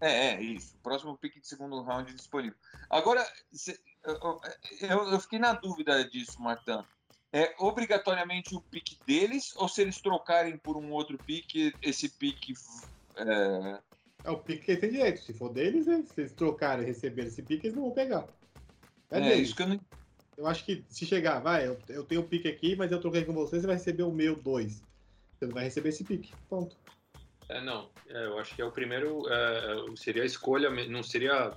É, 0.00 0.34
é, 0.34 0.40
isso. 0.42 0.76
Próximo 0.82 1.16
pique 1.18 1.40
de 1.40 1.48
segundo 1.48 1.80
round 1.82 2.14
disponível. 2.14 2.56
Agora, 2.88 3.26
cê- 3.52 3.80
eu, 4.04 4.40
eu- 4.82 5.10
eu 5.10 5.18
fiquei 5.20 5.38
na 5.40 5.54
dúvida 5.54 6.08
disso, 6.08 6.40
Martã. 6.40 6.84
É 7.32 7.54
obrigatoriamente 7.58 8.54
o 8.54 8.60
pique 8.60 8.96
deles 9.06 9.54
ou 9.56 9.68
se 9.68 9.82
eles 9.82 10.00
trocarem 10.00 10.56
por 10.56 10.76
um 10.76 10.92
outro 10.92 11.18
pique, 11.18 11.74
esse 11.82 12.08
pique. 12.08 12.54
É, 13.16 13.80
É 14.24 14.30
o 14.30 14.38
pique 14.38 14.64
que 14.64 14.70
eles 14.72 14.80
têm 14.80 14.90
direito. 14.90 15.20
Se 15.20 15.32
for 15.32 15.48
deles, 15.52 15.86
né, 15.86 16.02
se 16.12 16.20
eles 16.20 16.32
trocarem 16.32 16.84
e 16.84 16.86
receberem 16.86 17.28
esse 17.28 17.42
pique, 17.42 17.66
eles 17.66 17.76
não 17.76 17.84
vão 17.84 17.92
pegar. 17.92 18.26
É, 19.10 19.18
é 19.18 19.20
deles. 19.20 19.48
isso 19.48 19.56
que 19.56 19.62
eu 19.62 19.68
não. 19.68 19.80
Eu 20.36 20.46
acho 20.46 20.64
que 20.64 20.84
se 20.88 21.04
chegar, 21.06 21.40
vai, 21.40 21.66
eu, 21.66 21.78
eu 21.88 22.04
tenho 22.04 22.20
o 22.20 22.24
pique 22.28 22.46
aqui, 22.48 22.76
mas 22.76 22.92
eu 22.92 23.00
troquei 23.00 23.24
com 23.24 23.32
você, 23.32 23.58
você 23.60 23.66
vai 23.66 23.76
receber 23.76 24.04
o 24.04 24.12
meu 24.12 24.36
dois. 24.36 24.82
Você 25.38 25.46
não 25.46 25.54
vai 25.54 25.64
receber 25.64 25.88
esse 25.90 26.04
pique. 26.04 26.32
Ponto. 26.48 26.76
É, 27.48 27.60
não. 27.60 27.90
É, 28.08 28.26
eu 28.26 28.38
acho 28.38 28.54
que 28.54 28.62
é 28.62 28.64
o 28.64 28.70
primeiro. 28.72 29.22
é, 29.32 29.92
é, 29.92 29.96
seria 29.96 30.22
a 30.22 30.26
escolha, 30.26 30.68
não 30.88 31.02
seria 31.02 31.48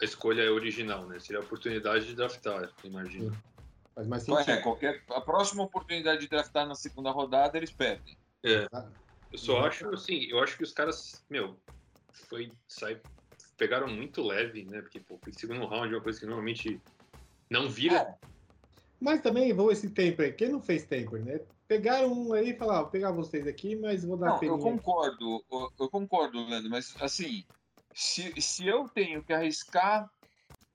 a 0.00 0.04
escolha 0.04 0.52
original, 0.52 1.06
né? 1.06 1.18
Seria 1.18 1.40
a 1.40 1.44
oportunidade 1.44 2.06
de 2.06 2.14
draftar, 2.14 2.70
imagino. 2.84 3.36
Faz 3.94 4.06
mais 4.06 4.28
É, 4.28 4.44
sentido. 4.44 4.62
qualquer, 4.62 5.02
a 5.10 5.20
próxima 5.20 5.64
oportunidade 5.64 6.20
de 6.20 6.28
draftar 6.28 6.66
na 6.66 6.74
segunda 6.74 7.10
rodada, 7.10 7.56
eles 7.56 7.72
perdem. 7.72 8.16
É. 8.44 8.68
Eu 9.32 9.38
só 9.38 9.66
acho, 9.66 9.88
assim, 9.90 10.24
eu 10.30 10.38
acho 10.40 10.56
que 10.56 10.62
os 10.62 10.72
caras, 10.72 11.24
meu, 11.28 11.58
foi, 12.12 12.52
sai, 12.66 13.00
pegaram 13.56 13.88
muito 13.88 14.22
leve, 14.22 14.64
né? 14.64 14.80
Porque, 14.80 15.00
pô, 15.00 15.16
o 15.26 15.32
segundo 15.34 15.66
round 15.66 15.92
é 15.92 15.96
uma 15.96 16.02
coisa 16.02 16.20
que 16.20 16.26
normalmente 16.26 16.80
não 17.50 17.68
vira. 17.68 17.96
É, 17.96 18.14
Mas 19.00 19.20
também 19.20 19.52
vou 19.52 19.72
esse 19.72 19.90
temper. 19.90 20.34
Quem 20.36 20.48
não 20.50 20.60
fez 20.62 20.84
temper, 20.84 21.22
né? 21.24 21.40
Pegaram 21.68 22.12
um 22.12 22.32
aí 22.32 22.50
e 22.50 22.58
falaram, 22.58 22.82
vou 22.82 22.90
pegar 22.90 23.12
vocês 23.12 23.46
aqui, 23.46 23.76
mas 23.76 24.02
vou 24.04 24.16
dar 24.16 24.30
Não, 24.30 24.42
eu 24.42 24.58
concordo, 24.58 25.44
eu, 25.52 25.68
eu 25.78 25.90
concordo, 25.90 26.46
Leandro, 26.46 26.70
mas 26.70 26.94
assim, 26.98 27.44
se, 27.94 28.40
se 28.40 28.66
eu 28.66 28.88
tenho 28.88 29.22
que 29.22 29.32
arriscar 29.34 30.10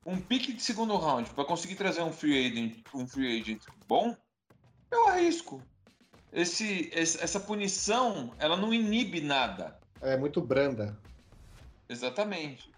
um 0.05 0.19
pique 0.21 0.53
de 0.53 0.61
segundo 0.61 0.95
round 0.97 1.31
para 1.31 1.45
conseguir 1.45 1.75
trazer 1.75 2.01
um 2.03 2.11
free 2.13 2.45
agent, 2.47 2.83
um 2.93 3.07
free 3.07 3.39
agent 3.41 3.63
bom, 3.87 4.15
eu 4.91 5.07
arrisco. 5.09 5.67
Esse, 6.31 6.89
esse- 6.93 7.21
essa 7.23 7.39
punição, 7.39 8.35
ela 8.39 8.57
não 8.57 8.73
inibe 8.73 9.21
nada. 9.21 9.79
É 10.01 10.17
muito 10.17 10.41
branda. 10.41 11.01
Exatamente. 11.89 12.73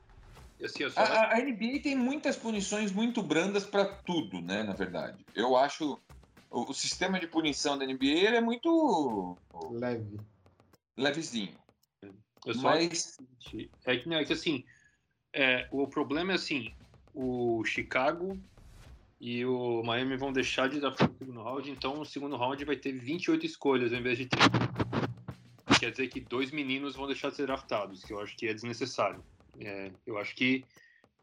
Assim, 0.63 0.83
eu 0.83 0.91
só 0.91 1.01
A, 1.01 1.03
a- 1.03 1.33
a 1.35 1.39
NBA 1.39 1.81
tem 1.81 1.95
muitas 1.95 2.37
punições 2.37 2.91
muito 2.91 3.21
brandas 3.23 3.65
para 3.65 3.85
tudo, 4.03 4.41
né? 4.41 4.63
Na 4.63 4.73
verdade, 4.73 5.25
eu 5.33 5.55
acho 5.55 6.01
o, 6.49 6.69
o 6.69 6.73
sistema 6.73 7.19
de 7.19 7.27
punição 7.27 7.77
da 7.77 7.85
NBA 7.85 8.05
ele 8.05 8.37
é 8.37 8.41
muito 8.41 9.37
Leve. 9.71 10.19
levezinho. 10.97 11.55
Eu 12.45 12.53
só 12.53 12.69
Mas 12.69 13.17
é 13.85 13.97
que, 13.97 14.07
não, 14.07 14.17
é 14.17 14.25
que 14.25 14.33
assim, 14.33 14.63
é, 15.33 15.67
o 15.71 15.87
problema 15.87 16.31
é 16.31 16.35
assim, 16.35 16.73
o 17.13 17.63
Chicago 17.65 18.39
e 19.19 19.43
o 19.45 19.81
Miami 19.83 20.15
vão 20.17 20.31
deixar 20.31 20.69
de 20.69 20.79
draftar 20.79 21.09
no 21.09 21.17
segundo 21.17 21.41
round, 21.41 21.71
então 21.71 21.99
o 21.99 22.05
segundo 22.05 22.35
round 22.35 22.63
vai 22.63 22.75
ter 22.75 22.91
28 22.91 23.45
escolhas 23.45 23.91
ao 23.91 23.99
invés 23.99 24.17
de 24.17 24.27
30. 24.27 24.45
Quer 25.79 25.91
dizer 25.91 26.07
que 26.07 26.19
dois 26.19 26.51
meninos 26.51 26.95
vão 26.95 27.07
deixar 27.07 27.29
de 27.29 27.37
ser 27.37 27.47
draftados, 27.47 28.03
que 28.03 28.13
eu 28.13 28.19
acho 28.19 28.35
que 28.37 28.47
é 28.47 28.53
desnecessário. 28.53 29.23
É, 29.59 29.91
eu 30.05 30.17
acho 30.17 30.35
que. 30.35 30.63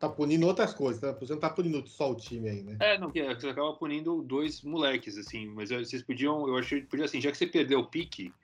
Tá 0.02 0.08
punindo 0.08 0.48
outras 0.48 0.74
coisas, 0.74 1.00
tá? 1.00 1.12
você 1.12 1.32
não 1.32 1.38
tá 1.38 1.48
punindo 1.48 1.86
só 1.86 2.10
o 2.10 2.16
time 2.16 2.48
aí, 2.48 2.60
né? 2.60 2.76
É, 2.80 2.98
não, 2.98 3.08
que 3.08 3.22
você 3.22 3.50
acaba 3.50 3.72
punindo 3.74 4.20
dois 4.20 4.60
moleques, 4.60 5.16
assim, 5.16 5.46
mas 5.46 5.70
vocês 5.70 6.02
podiam, 6.02 6.48
eu 6.48 6.58
achei, 6.58 6.82
podia 6.82 7.04
assim, 7.04 7.20
já 7.20 7.30
que 7.30 7.38
você 7.38 7.46
perdeu 7.46 7.78
o 7.78 7.86
pique, 7.86 8.34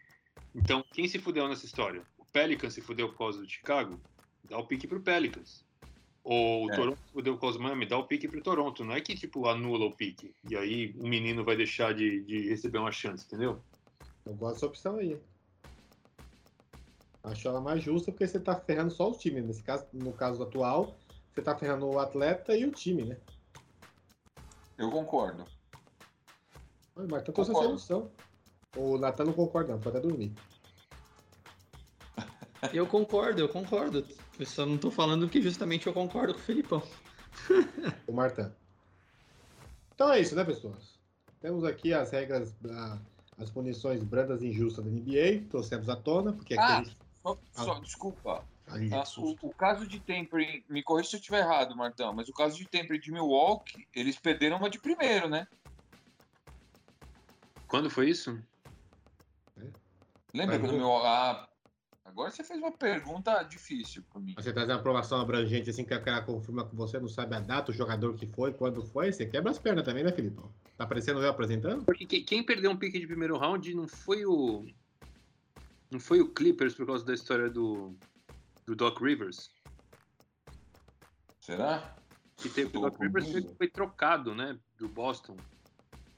então 0.55 0.85
quem 0.93 1.09
se 1.09 1.19
fudeu 1.19 1.49
nessa 1.49 1.67
história? 1.67 2.05
O 2.17 2.25
Pelicans 2.25 2.75
se 2.75 2.81
fudeu 2.81 3.09
por 3.09 3.19
causa 3.19 3.41
do 3.41 3.51
Chicago? 3.51 4.01
Dá 4.49 4.57
o 4.57 4.69
pique 4.69 4.87
pro 4.87 5.01
Pelicans. 5.01 5.65
Ou 6.23 6.67
o 6.67 6.71
É. 6.71 6.77
Toronto 6.77 7.01
se 7.05 7.13
fudeu 7.13 7.35
por 7.35 7.41
causa 7.41 7.59
do 7.59 7.65
Miami? 7.65 7.87
Dá 7.87 7.99
o 7.99 8.07
pique 8.07 8.29
pro 8.29 8.41
Toronto. 8.41 8.85
Não 8.85 8.95
é 8.95 9.01
que, 9.01 9.17
tipo, 9.17 9.49
anula 9.49 9.87
o 9.87 9.97
pique. 9.97 10.33
E 10.49 10.57
aí 10.57 10.95
o 10.97 11.09
menino 11.09 11.45
vai 11.45 11.57
deixar 11.57 11.93
de, 11.93 12.23
de 12.23 12.49
receber 12.49 12.79
uma 12.79 12.93
chance, 12.93 13.27
entendeu? 13.27 13.61
Eu 14.25 14.35
gosto 14.37 14.55
dessa 14.55 14.67
opção 14.67 14.99
aí. 14.99 15.19
Acho 17.25 17.49
ela 17.49 17.61
mais 17.61 17.83
justa 17.83 18.13
porque 18.13 18.29
você 18.29 18.39
tá 18.39 18.55
ferrando 18.55 18.93
só 18.93 19.11
o 19.11 19.19
time. 19.19 19.41
Nesse 19.41 19.65
caso, 19.65 19.89
no 19.93 20.13
caso 20.13 20.41
atual, 20.41 20.97
você 21.39 21.43
tá 21.43 21.57
ferrando 21.57 21.87
o 21.87 21.99
atleta 22.01 22.57
e 22.57 22.65
o 22.65 22.73
time, 22.73 23.05
né? 23.05 23.17
Eu 24.77 24.91
concordo. 24.91 25.45
Oi, 26.97 27.07
Martão 27.07 27.33
trouxe 27.33 27.53
a 27.53 27.55
Concordo. 27.55 27.79
solução. 27.79 28.11
O 28.77 28.99
Natan 28.99 29.25
não 29.27 29.33
concorda, 29.33 29.73
não, 29.73 29.81
pode 29.81 29.97
até 29.97 30.07
dormir. 30.07 30.35
Eu 32.73 32.87
concordo, 32.89 33.41
eu 33.41 33.49
concordo. 33.49 34.05
Eu 34.39 34.47
só 34.47 34.67
não 34.67 34.77
tô 34.77 34.91
falando 34.91 35.29
que 35.29 35.41
justamente 35.41 35.87
eu 35.87 35.93
concordo 35.93 36.35
com 36.35 36.41
o 36.41 36.43
Felipão. 36.43 36.83
O 38.09 38.13
Martão. 38.13 38.53
Então 39.95 40.13
é 40.13 40.21
isso, 40.21 40.35
né, 40.35 40.43
pessoas? 40.45 40.99
Temos 41.41 41.63
aqui 41.63 41.93
as 41.95 42.11
regras, 42.11 42.53
da- 42.61 42.99
as 43.39 43.49
punições 43.51 44.03
brandas 44.03 44.43
e 44.43 44.49
injustas 44.49 44.85
da 44.85 44.91
NBA, 44.91 45.45
trouxemos 45.49 45.89
à 45.89 45.95
tona, 45.95 46.33
porque 46.33 46.55
aqui 46.55 46.63
Ah, 46.73 46.83
gente- 46.83 46.97
Só, 47.23 47.39
só- 47.53 47.79
desculpa. 47.81 48.45
A 48.71 49.01
Ah, 49.01 49.05
susto. 49.05 49.47
o, 49.47 49.51
o 49.51 49.55
caso 49.55 49.87
de 49.87 50.01
Temple, 50.01 50.65
me 50.69 50.83
corrija 50.83 51.11
se 51.11 51.17
eu 51.17 51.21
estiver 51.21 51.41
errado, 51.41 51.77
Martão, 51.77 52.13
mas 52.15 52.29
o 52.29 52.33
caso 52.33 52.57
de 52.57 52.67
Temple 52.67 52.99
de 52.99 53.11
Milwaukee, 53.13 53.87
eles 53.95 54.19
perderam 54.19 54.59
uma 54.59 54.71
de 54.71 54.79
primeiro, 54.81 55.29
né? 55.29 55.47
Quando 57.67 57.91
foi 57.91 58.11
isso? 58.11 58.31
Lembra 60.35 60.59
Mas 60.59 60.61
quando 60.61 60.73
o 60.73 60.77
Milwaukee. 60.77 61.07
Ah, 61.07 61.49
agora 62.05 62.31
você 62.31 62.45
fez 62.45 62.59
uma 62.59 62.73
pergunta 62.73 63.43
difícil 63.43 64.03
pra 64.11 64.21
mim. 64.21 64.35
Você 64.37 64.53
traz 64.53 64.69
uma 64.69 64.77
aprovação 64.77 65.21
abrangente 65.21 65.71
assim 65.71 65.85
que 65.85 65.95
o 65.95 66.03
cara 66.03 66.23
confirma 66.23 66.65
com 66.65 66.77
você, 66.77 66.99
não 67.01 67.09
sabe 67.09 67.35
a 67.37 67.41
data, 67.41 67.71
o 67.71 67.75
jogador 67.75 68.15
que 68.15 68.27
foi, 68.27 68.53
quando 68.53 68.83
foi, 68.85 69.13
você 69.13 69.27
quebra 69.27 69.51
as 69.51 69.59
pernas 69.59 69.85
também, 69.85 70.05
né, 70.05 70.13
Filipão? 70.13 70.53
Tá 70.77 70.85
aparecendo 70.85 71.21
eu 71.23 71.29
apresentando? 71.31 71.85
Porque 71.85 72.07
quem- 72.07 72.25
quem 72.25 72.43
perdeu 72.45 72.71
um 72.71 72.77
pique 72.77 73.01
de 73.01 73.07
primeiro 73.07 73.37
round 73.37 73.75
não 73.75 73.89
foi 73.89 74.25
o. 74.25 74.65
Não 75.91 75.99
foi 75.99 76.21
o 76.21 76.29
Clippers 76.33 76.75
por 76.75 76.87
causa 76.87 77.05
da 77.05 77.15
história 77.15 77.51
do. 77.51 77.97
Do 78.69 78.77
Doc 78.77 79.01
Rivers. 79.01 79.51
Será? 81.41 81.97
Que 82.37 82.51
teve, 82.51 82.77
o 82.77 82.83
Doc 82.83 83.01
Rivers 83.01 83.31
foi, 83.33 83.43
foi 83.57 83.69
trocado, 83.69 84.35
né? 84.35 84.59
Do 84.77 84.87
Boston. 84.87 85.37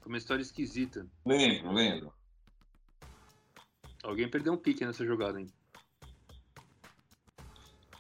Foi 0.01 0.09
uma 0.11 0.19
história 0.19 0.43
esquisita. 0.43 1.07
Lembro, 1.25 1.73
lembro. 1.73 2.13
Alguém 4.03 4.29
perdeu 4.29 4.53
um 4.53 4.57
pique 4.57 4.85
nessa 4.85 5.07
jogada, 5.07 5.41
hein? 5.41 5.47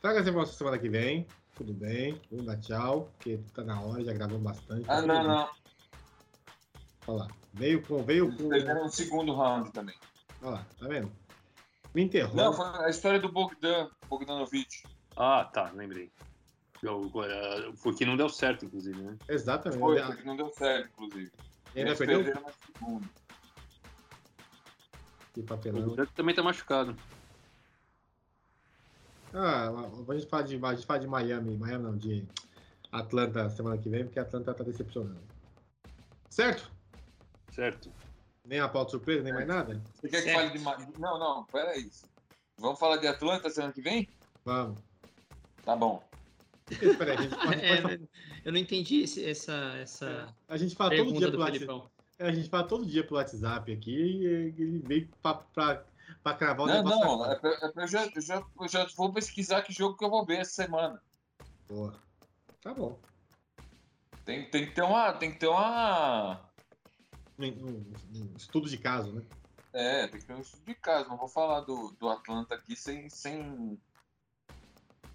Traga 0.02 0.20
as 0.20 0.26
informações 0.26 0.56
semana 0.58 0.78
que 0.80 0.88
vem. 0.88 1.28
Tudo 1.54 1.72
bem. 1.72 2.20
Vamos 2.28 2.46
dar 2.46 2.56
tchau, 2.58 3.12
porque 3.16 3.38
tá 3.54 3.62
na 3.62 3.80
hora, 3.80 4.02
já 4.02 4.12
gravamos 4.12 4.42
bastante. 4.42 4.82
Ah, 4.90 5.00
Tá 5.00 5.06
não, 5.06 5.18
bem. 5.18 5.26
não. 5.28 5.50
Olha 7.06 7.18
lá. 7.24 7.28
Veio 7.52 7.82
com. 7.86 8.02
Veio 8.02 8.36
com. 8.36 8.48
perderam 8.48 8.82
no 8.84 8.90
segundo 8.90 9.32
round 9.32 9.70
também. 9.70 9.94
Olha 10.42 10.50
lá, 10.56 10.66
tá 10.76 10.88
vendo? 10.88 11.12
Me 11.94 12.02
interrompe. 12.02 12.36
Não, 12.36 12.52
foi 12.52 12.66
a 12.84 12.88
história 12.88 13.18
do 13.18 13.30
Bogdan, 13.30 13.88
Bogdanovic. 14.08 14.84
Ah, 15.16 15.44
tá, 15.44 15.70
lembrei. 15.74 16.10
Foi 17.76 17.94
que 17.94 18.06
não 18.06 18.16
deu 18.16 18.28
certo, 18.28 18.64
inclusive, 18.64 18.98
né? 19.00 19.18
Exatamente. 19.28 19.80
Foi, 19.80 20.02
porque 20.02 20.24
não 20.24 20.36
deu 20.36 20.48
certo, 20.50 20.88
inclusive. 20.94 21.30
Ainda 21.74 21.90
Eles 21.90 21.98
perdeu? 21.98 22.24
perderam. 22.24 23.00
Que 25.34 25.40
O 25.40 25.44
papelão. 25.44 25.88
Durant 25.88 26.10
também 26.12 26.34
tá 26.34 26.42
machucado. 26.42 26.96
Ah, 29.32 29.68
a 30.08 30.14
gente 30.14 30.26
fala 30.26 30.42
de, 30.42 30.64
a 30.64 30.74
gente 30.74 30.86
fala 30.86 30.98
de 30.98 31.06
Miami. 31.06 31.56
Miami 31.56 31.84
não, 31.84 31.96
de 31.96 32.26
Atlanta 32.90 33.48
semana 33.50 33.78
que 33.78 33.88
vem, 33.88 34.04
porque 34.04 34.18
Atlanta 34.18 34.54
tá 34.54 34.64
decepcionando. 34.64 35.20
Certo? 36.28 36.70
Certo. 37.52 37.92
Nem 38.50 38.58
a 38.58 38.68
pauta 38.68 38.90
surpresa, 38.90 39.22
nem 39.22 39.32
mais 39.32 39.46
nada? 39.46 39.80
Você 39.94 40.08
quer 40.08 40.22
que 40.24 40.32
fale 40.32 40.50
de. 40.50 40.98
Não, 40.98 41.16
não, 41.20 41.44
peraí. 41.44 41.88
Vamos 42.58 42.80
falar 42.80 42.96
de 42.96 43.06
Atlanta 43.06 43.48
semana 43.48 43.72
que 43.72 43.80
vem? 43.80 44.08
Vamos. 44.44 44.80
Tá 45.64 45.76
bom. 45.76 46.02
Espera 46.68 47.12
aí, 47.12 47.16
a 47.18 47.22
gente 47.22 47.36
pode, 47.36 47.46
pode 47.46 47.64
É, 47.64 47.80
falar- 47.80 47.98
eu 48.44 48.52
não 48.52 48.58
entendi 48.58 49.02
esse- 49.02 49.24
essa, 49.24 49.52
essa 49.80 50.34
a 50.48 50.56
gente 50.56 50.74
fala 50.74 50.90
todo 50.96 51.12
dia 51.12 51.30
pelo 51.30 51.42
WhatsApp. 51.44 51.82
É, 52.18 52.26
A 52.26 52.32
gente 52.32 52.48
fala 52.50 52.64
todo 52.64 52.84
dia 52.84 53.04
pelo 53.04 53.16
WhatsApp 53.18 53.72
aqui 53.72 53.92
e 53.94 54.24
ele 54.26 54.82
veio 54.84 55.08
pra, 55.22 55.34
pra, 55.34 55.84
pra 56.20 56.34
cravar 56.34 56.66
o 56.66 56.68
Não, 56.68 56.74
negócio. 56.74 57.00
não, 57.04 57.26
é 57.26 57.32
é 57.34 57.36
pra 57.70 57.82
eu, 57.84 57.88
já, 57.88 58.04
eu, 58.06 58.20
já, 58.20 58.42
eu 58.60 58.68
já 58.68 58.84
vou 58.96 59.12
pesquisar 59.12 59.62
que 59.62 59.72
jogo 59.72 59.96
que 59.96 60.04
eu 60.04 60.10
vou 60.10 60.26
ver 60.26 60.38
essa 60.38 60.50
semana. 60.64 61.00
Boa. 61.68 61.94
Tá 62.60 62.74
bom. 62.74 62.98
Tem, 64.24 64.44
tem 64.50 64.66
que 64.66 64.72
ter 64.72 64.82
uma. 64.82 65.12
Tem 65.12 65.30
que 65.32 65.38
ter 65.38 65.46
uma. 65.48 66.40
Um, 67.48 68.36
estudo 68.36 68.68
de 68.68 68.76
caso, 68.76 69.12
né? 69.12 69.22
É, 69.72 70.06
tem 70.08 70.20
que 70.20 70.26
ter 70.26 70.34
um 70.34 70.40
estudo 70.40 70.64
de 70.66 70.74
caso. 70.74 71.08
Não 71.08 71.16
vou 71.16 71.28
falar 71.28 71.60
do, 71.60 71.94
do 71.98 72.08
Atlanta 72.08 72.54
aqui 72.54 72.74
sem, 72.76 73.08
sem. 73.08 73.78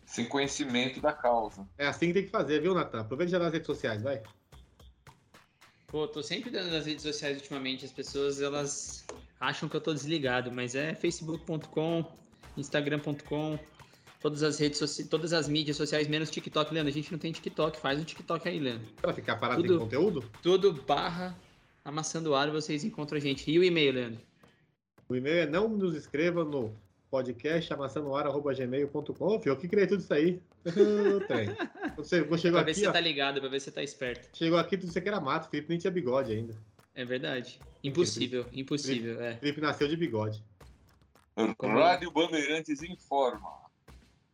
Sem 0.06 0.28
conhecimento 0.28 1.02
da 1.02 1.12
causa. 1.12 1.68
É 1.78 1.88
assim 1.88 2.08
que 2.08 2.14
tem 2.14 2.24
que 2.26 2.30
fazer, 2.30 2.62
viu, 2.62 2.76
Natan? 2.76 3.02
Aproveita 3.02 3.30
e 3.30 3.32
já 3.32 3.40
nas 3.40 3.52
redes 3.52 3.66
sociais, 3.66 4.04
vai. 4.04 4.22
Pô, 5.88 6.08
tô 6.08 6.22
sempre 6.22 6.52
dando 6.52 6.72
nas 6.72 6.86
redes 6.86 7.02
sociais 7.02 7.38
ultimamente. 7.38 7.86
As 7.86 7.92
pessoas, 7.92 8.40
elas 8.40 9.06
acham 9.40 9.68
que 9.68 9.76
eu 9.76 9.82
tô 9.82 9.94
desligado, 9.94 10.52
mas 10.52 10.76
é 10.76 10.94
facebook.com, 10.94 12.06
instagram.com, 12.56 13.60
todas 14.22 14.44
as 14.44 14.60
redes 14.60 14.78
sociais, 14.78 15.10
todas 15.10 15.34
as 15.34 15.48
mídias 15.48 15.76
sociais, 15.76 16.08
menos 16.08 16.30
TikTok. 16.30 16.74
Leandro, 16.74 16.92
a 16.92 16.94
gente 16.94 17.12
não 17.12 17.20
tem 17.20 17.32
TikTok, 17.32 17.80
faz 17.80 18.00
um 18.00 18.04
TikTok 18.04 18.48
aí, 18.48 18.60
Leandro. 18.60 18.88
Pra 19.02 19.14
ficar 19.14 19.38
parado 19.38 19.62
Tudo. 19.62 19.76
em 19.76 19.80
conteúdo, 19.80 20.32
Tudo 20.42 20.74
barra 20.74 21.36
amassando 21.86 22.32
o 22.32 22.36
ar, 22.36 22.50
vocês 22.50 22.84
encontram 22.84 23.18
a 23.18 23.22
gente. 23.22 23.50
E 23.50 23.58
o 23.60 23.64
e-mail, 23.64 23.94
Leandro? 23.94 24.22
o 25.08 25.16
e-mail 25.16 25.38
é 25.42 25.46
não 25.46 25.70
nos 25.70 25.96
escreva 25.96 26.44
no 26.44 26.76
podcast 27.12 27.72
amassanoar.gmail.com. 27.72 29.26
Ô, 29.26 29.40
filho, 29.40 29.54
eu 29.54 29.58
que 29.58 29.68
criei 29.68 29.86
tudo 29.86 30.00
isso 30.02 30.14
aí. 30.14 30.42
Trem. 31.28 31.56
Você 31.96 32.18
chegou 32.38 32.58
Pra 32.60 32.64
ver 32.64 32.72
aqui, 32.72 32.80
se 32.80 32.88
ó, 32.88 32.92
tá 32.92 33.00
ligado, 33.00 33.40
pra 33.40 33.48
ver 33.50 33.60
se 33.60 33.66
você 33.66 33.72
tá 33.72 33.84
esperto. 33.84 34.28
chegou 34.36 34.58
aqui, 34.58 34.76
tudo 34.78 34.90
isso 34.90 34.98
aqui 34.98 35.08
era 35.08 35.22
mato. 35.22 35.48
Felipe 35.50 35.70
nem 35.70 35.78
tinha 35.78 35.92
bigode 35.92 36.32
ainda. 36.34 36.56
É 36.96 37.06
verdade. 37.06 37.60
Impossível, 37.84 38.46
impossível, 38.52 39.22
é. 39.22 39.36
Felipe 39.38 39.62
nasceu 39.62 39.88
de 39.88 39.96
bigode. 39.96 40.44
Como- 41.58 41.78
Rádio 41.78 42.10
Bandeirantes 42.10 42.82
informa. 42.82 43.64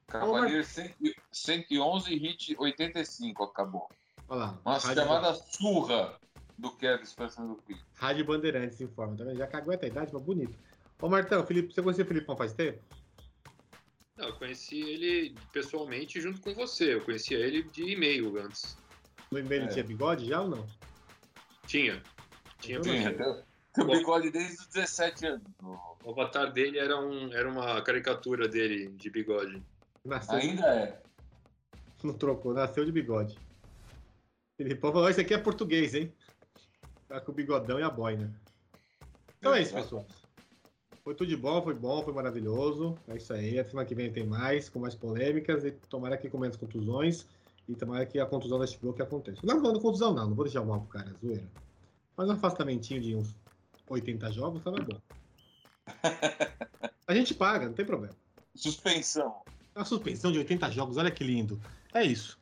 Cavaleiro 0.07 0.63
100 0.63 0.93
111 1.31 2.15
hit 2.15 2.55
85 2.57 3.43
acabou. 3.43 3.89
Olha 4.29 4.39
lá. 4.39 4.59
Uma 4.63 4.79
chamada 4.79 5.33
surra 5.33 6.17
do 6.61 6.71
Kevin 6.77 7.03
Expressão 7.03 7.47
do 7.47 7.55
Pico. 7.55 7.81
Rádio 7.95 8.23
Bandeirantes 8.25 8.79
informa. 8.79 9.17
Tá 9.17 9.23
vendo? 9.23 9.37
Já 9.37 9.47
cagou 9.47 9.73
a 9.73 9.85
idade, 9.85 10.11
mas 10.13 10.21
bonito. 10.21 10.55
Ô, 11.01 11.09
Martão, 11.09 11.45
Felipe, 11.45 11.73
você 11.73 11.81
conhecia 11.81 12.05
o 12.05 12.07
Filipão 12.07 12.37
faz 12.37 12.53
tempo? 12.53 12.79
Não, 14.15 14.27
eu 14.27 14.35
conheci 14.35 14.79
ele 14.79 15.35
pessoalmente 15.51 16.21
junto 16.21 16.39
com 16.39 16.53
você. 16.53 16.93
Eu 16.93 17.01
conhecia 17.01 17.39
ele 17.39 17.63
de 17.63 17.83
e-mail 17.83 18.37
antes. 18.39 18.77
No 19.31 19.39
e-mail 19.39 19.63
ele 19.63 19.69
É. 19.71 19.73
tinha 19.73 19.83
bigode 19.83 20.25
já 20.27 20.41
ou 20.41 20.49
não? 20.49 20.67
Tinha. 21.65 22.01
Tinha 22.59 22.77
Eu 22.77 22.81
Tinha, 22.81 23.13
tem 23.73 23.83
o 23.83 23.87
bigode 23.87 24.29
desde 24.29 24.57
os 24.59 24.67
17 24.67 25.25
anos. 25.25 25.47
O 26.03 26.11
avatar 26.11 26.51
dele 26.51 26.77
era, 26.77 26.99
um, 26.99 27.33
era 27.33 27.49
uma 27.49 27.81
caricatura 27.81 28.47
dele 28.47 28.89
de 28.89 29.09
bigode. 29.09 29.63
Nasceu, 30.05 30.35
Ainda 30.35 30.67
é. 30.67 31.01
não 32.03 32.13
trocou, 32.13 32.53
nasceu 32.53 32.85
de 32.85 32.91
bigode. 32.91 33.37
Filipão 34.57 34.91
falou, 34.91 35.09
isso 35.09 35.21
aqui 35.21 35.33
é 35.33 35.37
português, 35.39 35.95
hein? 35.95 36.13
Tá 37.11 37.19
com 37.19 37.33
o 37.33 37.35
bigodão 37.35 37.77
e 37.77 37.83
a 37.83 37.89
boina. 37.89 38.33
Então 39.37 39.53
é 39.53 39.61
isso, 39.61 39.73
pessoal. 39.73 40.05
Foi 41.03 41.13
tudo 41.13 41.27
de 41.27 41.35
bom, 41.35 41.61
foi 41.61 41.73
bom, 41.73 42.01
foi 42.01 42.13
maravilhoso. 42.13 42.97
É 43.05 43.17
isso 43.17 43.33
aí. 43.33 43.59
A 43.59 43.65
semana 43.65 43.85
que 43.85 43.93
vem 43.93 44.09
tem 44.09 44.25
mais, 44.25 44.69
com 44.69 44.79
mais 44.79 44.95
polêmicas. 44.95 45.65
E 45.65 45.71
tomara 45.89 46.17
que 46.17 46.29
com 46.29 46.37
menos 46.37 46.55
contusões. 46.55 47.25
E 47.67 47.75
tomara 47.75 48.05
que 48.05 48.17
a 48.17 48.25
contusão 48.25 48.57
da 48.57 48.65
que 48.65 49.01
aconteça. 49.01 49.41
Não, 49.43 49.59
não, 49.59 49.77
contusão 49.77 50.13
não, 50.13 50.29
não 50.29 50.35
vou 50.35 50.45
deixar 50.45 50.61
o 50.61 50.65
mal 50.65 50.79
pro 50.79 50.87
cara, 50.87 51.13
zoeira. 51.21 51.43
Mas 52.15 52.29
um 52.29 52.31
afastamentinho 52.31 53.01
de 53.01 53.13
uns 53.13 53.35
80 53.89 54.31
jogos 54.31 54.63
tava 54.63 54.77
bom. 54.77 55.01
A 57.05 57.13
gente 57.13 57.33
paga, 57.33 57.65
não 57.65 57.73
tem 57.73 57.85
problema. 57.85 58.15
Suspensão. 58.55 59.41
Uma 59.75 59.83
suspensão 59.83 60.31
de 60.31 60.37
80 60.37 60.71
jogos, 60.71 60.95
olha 60.95 61.11
que 61.11 61.25
lindo. 61.25 61.61
É 61.93 62.05
isso. 62.05 62.39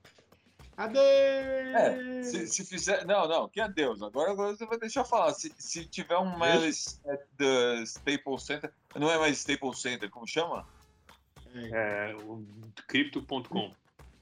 Adeus! 0.79 2.27
Se, 2.27 2.47
se 2.47 2.65
fizer. 2.65 3.05
Não, 3.05 3.27
não, 3.27 3.49
que 3.49 3.59
é 3.59 3.67
Deus. 3.67 4.01
Agora, 4.01 4.31
agora 4.31 4.55
você 4.55 4.65
vai 4.65 4.79
deixar 4.79 5.01
eu 5.01 5.05
falar. 5.05 5.33
Se, 5.33 5.53
se 5.57 5.85
tiver 5.85 6.17
um 6.17 6.37
Malice 6.37 6.99
at 7.05 7.19
the 7.37 7.83
Staples 7.83 8.43
Center. 8.43 8.71
Não 8.95 9.11
é 9.11 9.17
mais 9.17 9.37
Staples 9.39 9.81
Center, 9.81 10.09
como 10.09 10.25
chama? 10.25 10.65
É, 11.53 12.15
o 12.23 12.45
Crypto.com. 12.87 13.73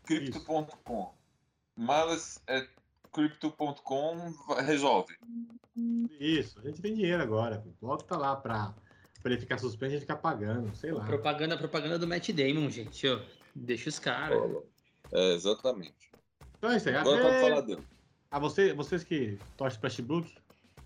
Crypto.com. 0.03 1.13
Malice 1.75 2.39
at 2.47 2.67
Crypto.com 3.13 4.33
resolve. 4.65 5.15
Isso, 6.19 6.59
a 6.59 6.63
gente 6.63 6.81
tem 6.81 6.95
dinheiro 6.95 7.21
agora. 7.21 7.63
Volta 7.79 8.17
lá 8.17 8.35
pra, 8.35 8.73
pra 9.21 9.31
ele 9.31 9.39
ficar 9.39 9.59
suspenso 9.59 9.93
e 9.93 9.97
a 9.97 9.99
gente 9.99 10.07
ficar 10.07 10.17
pagando, 10.17 10.75
sei 10.75 10.91
lá. 10.91 11.05
Propaganda, 11.05 11.55
propaganda 11.55 11.99
do 11.99 12.07
Matt 12.07 12.29
Damon, 12.31 12.67
gente. 12.71 13.07
ó. 13.07 13.19
Deixa 13.55 13.89
os 13.89 13.99
caras. 13.99 14.39
É, 15.11 15.33
exatamente. 15.33 16.06
Então 16.57 16.71
é 16.71 16.77
isso 16.77 16.89
aí. 16.89 16.95
Agora 16.95 17.19
Até- 17.19 17.29
pode 17.29 17.49
falar 17.49 17.61
dele. 17.61 17.81
Ah, 18.31 18.39
você, 18.39 18.73
vocês 18.73 19.03
que 19.03 19.37
torcem 19.55 19.79
pra 19.79 19.87
Westbrook, 19.87 20.29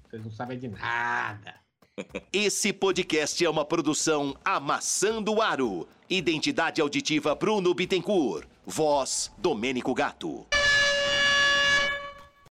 vocês 0.09 0.23
não 0.23 0.31
sabem 0.31 0.59
de 0.59 0.67
nada. 0.67 1.55
Esse 2.31 2.71
podcast 2.71 3.43
é 3.43 3.49
uma 3.49 3.65
produção 3.65 4.35
Amassando 4.45 5.33
o 5.33 5.41
Aro. 5.41 5.87
Identidade 6.09 6.81
auditiva 6.81 7.33
Bruno 7.35 7.73
Bittencourt. 7.73 8.47
Voz 8.65 9.31
Domênico 9.37 9.93
Gato. 9.93 10.45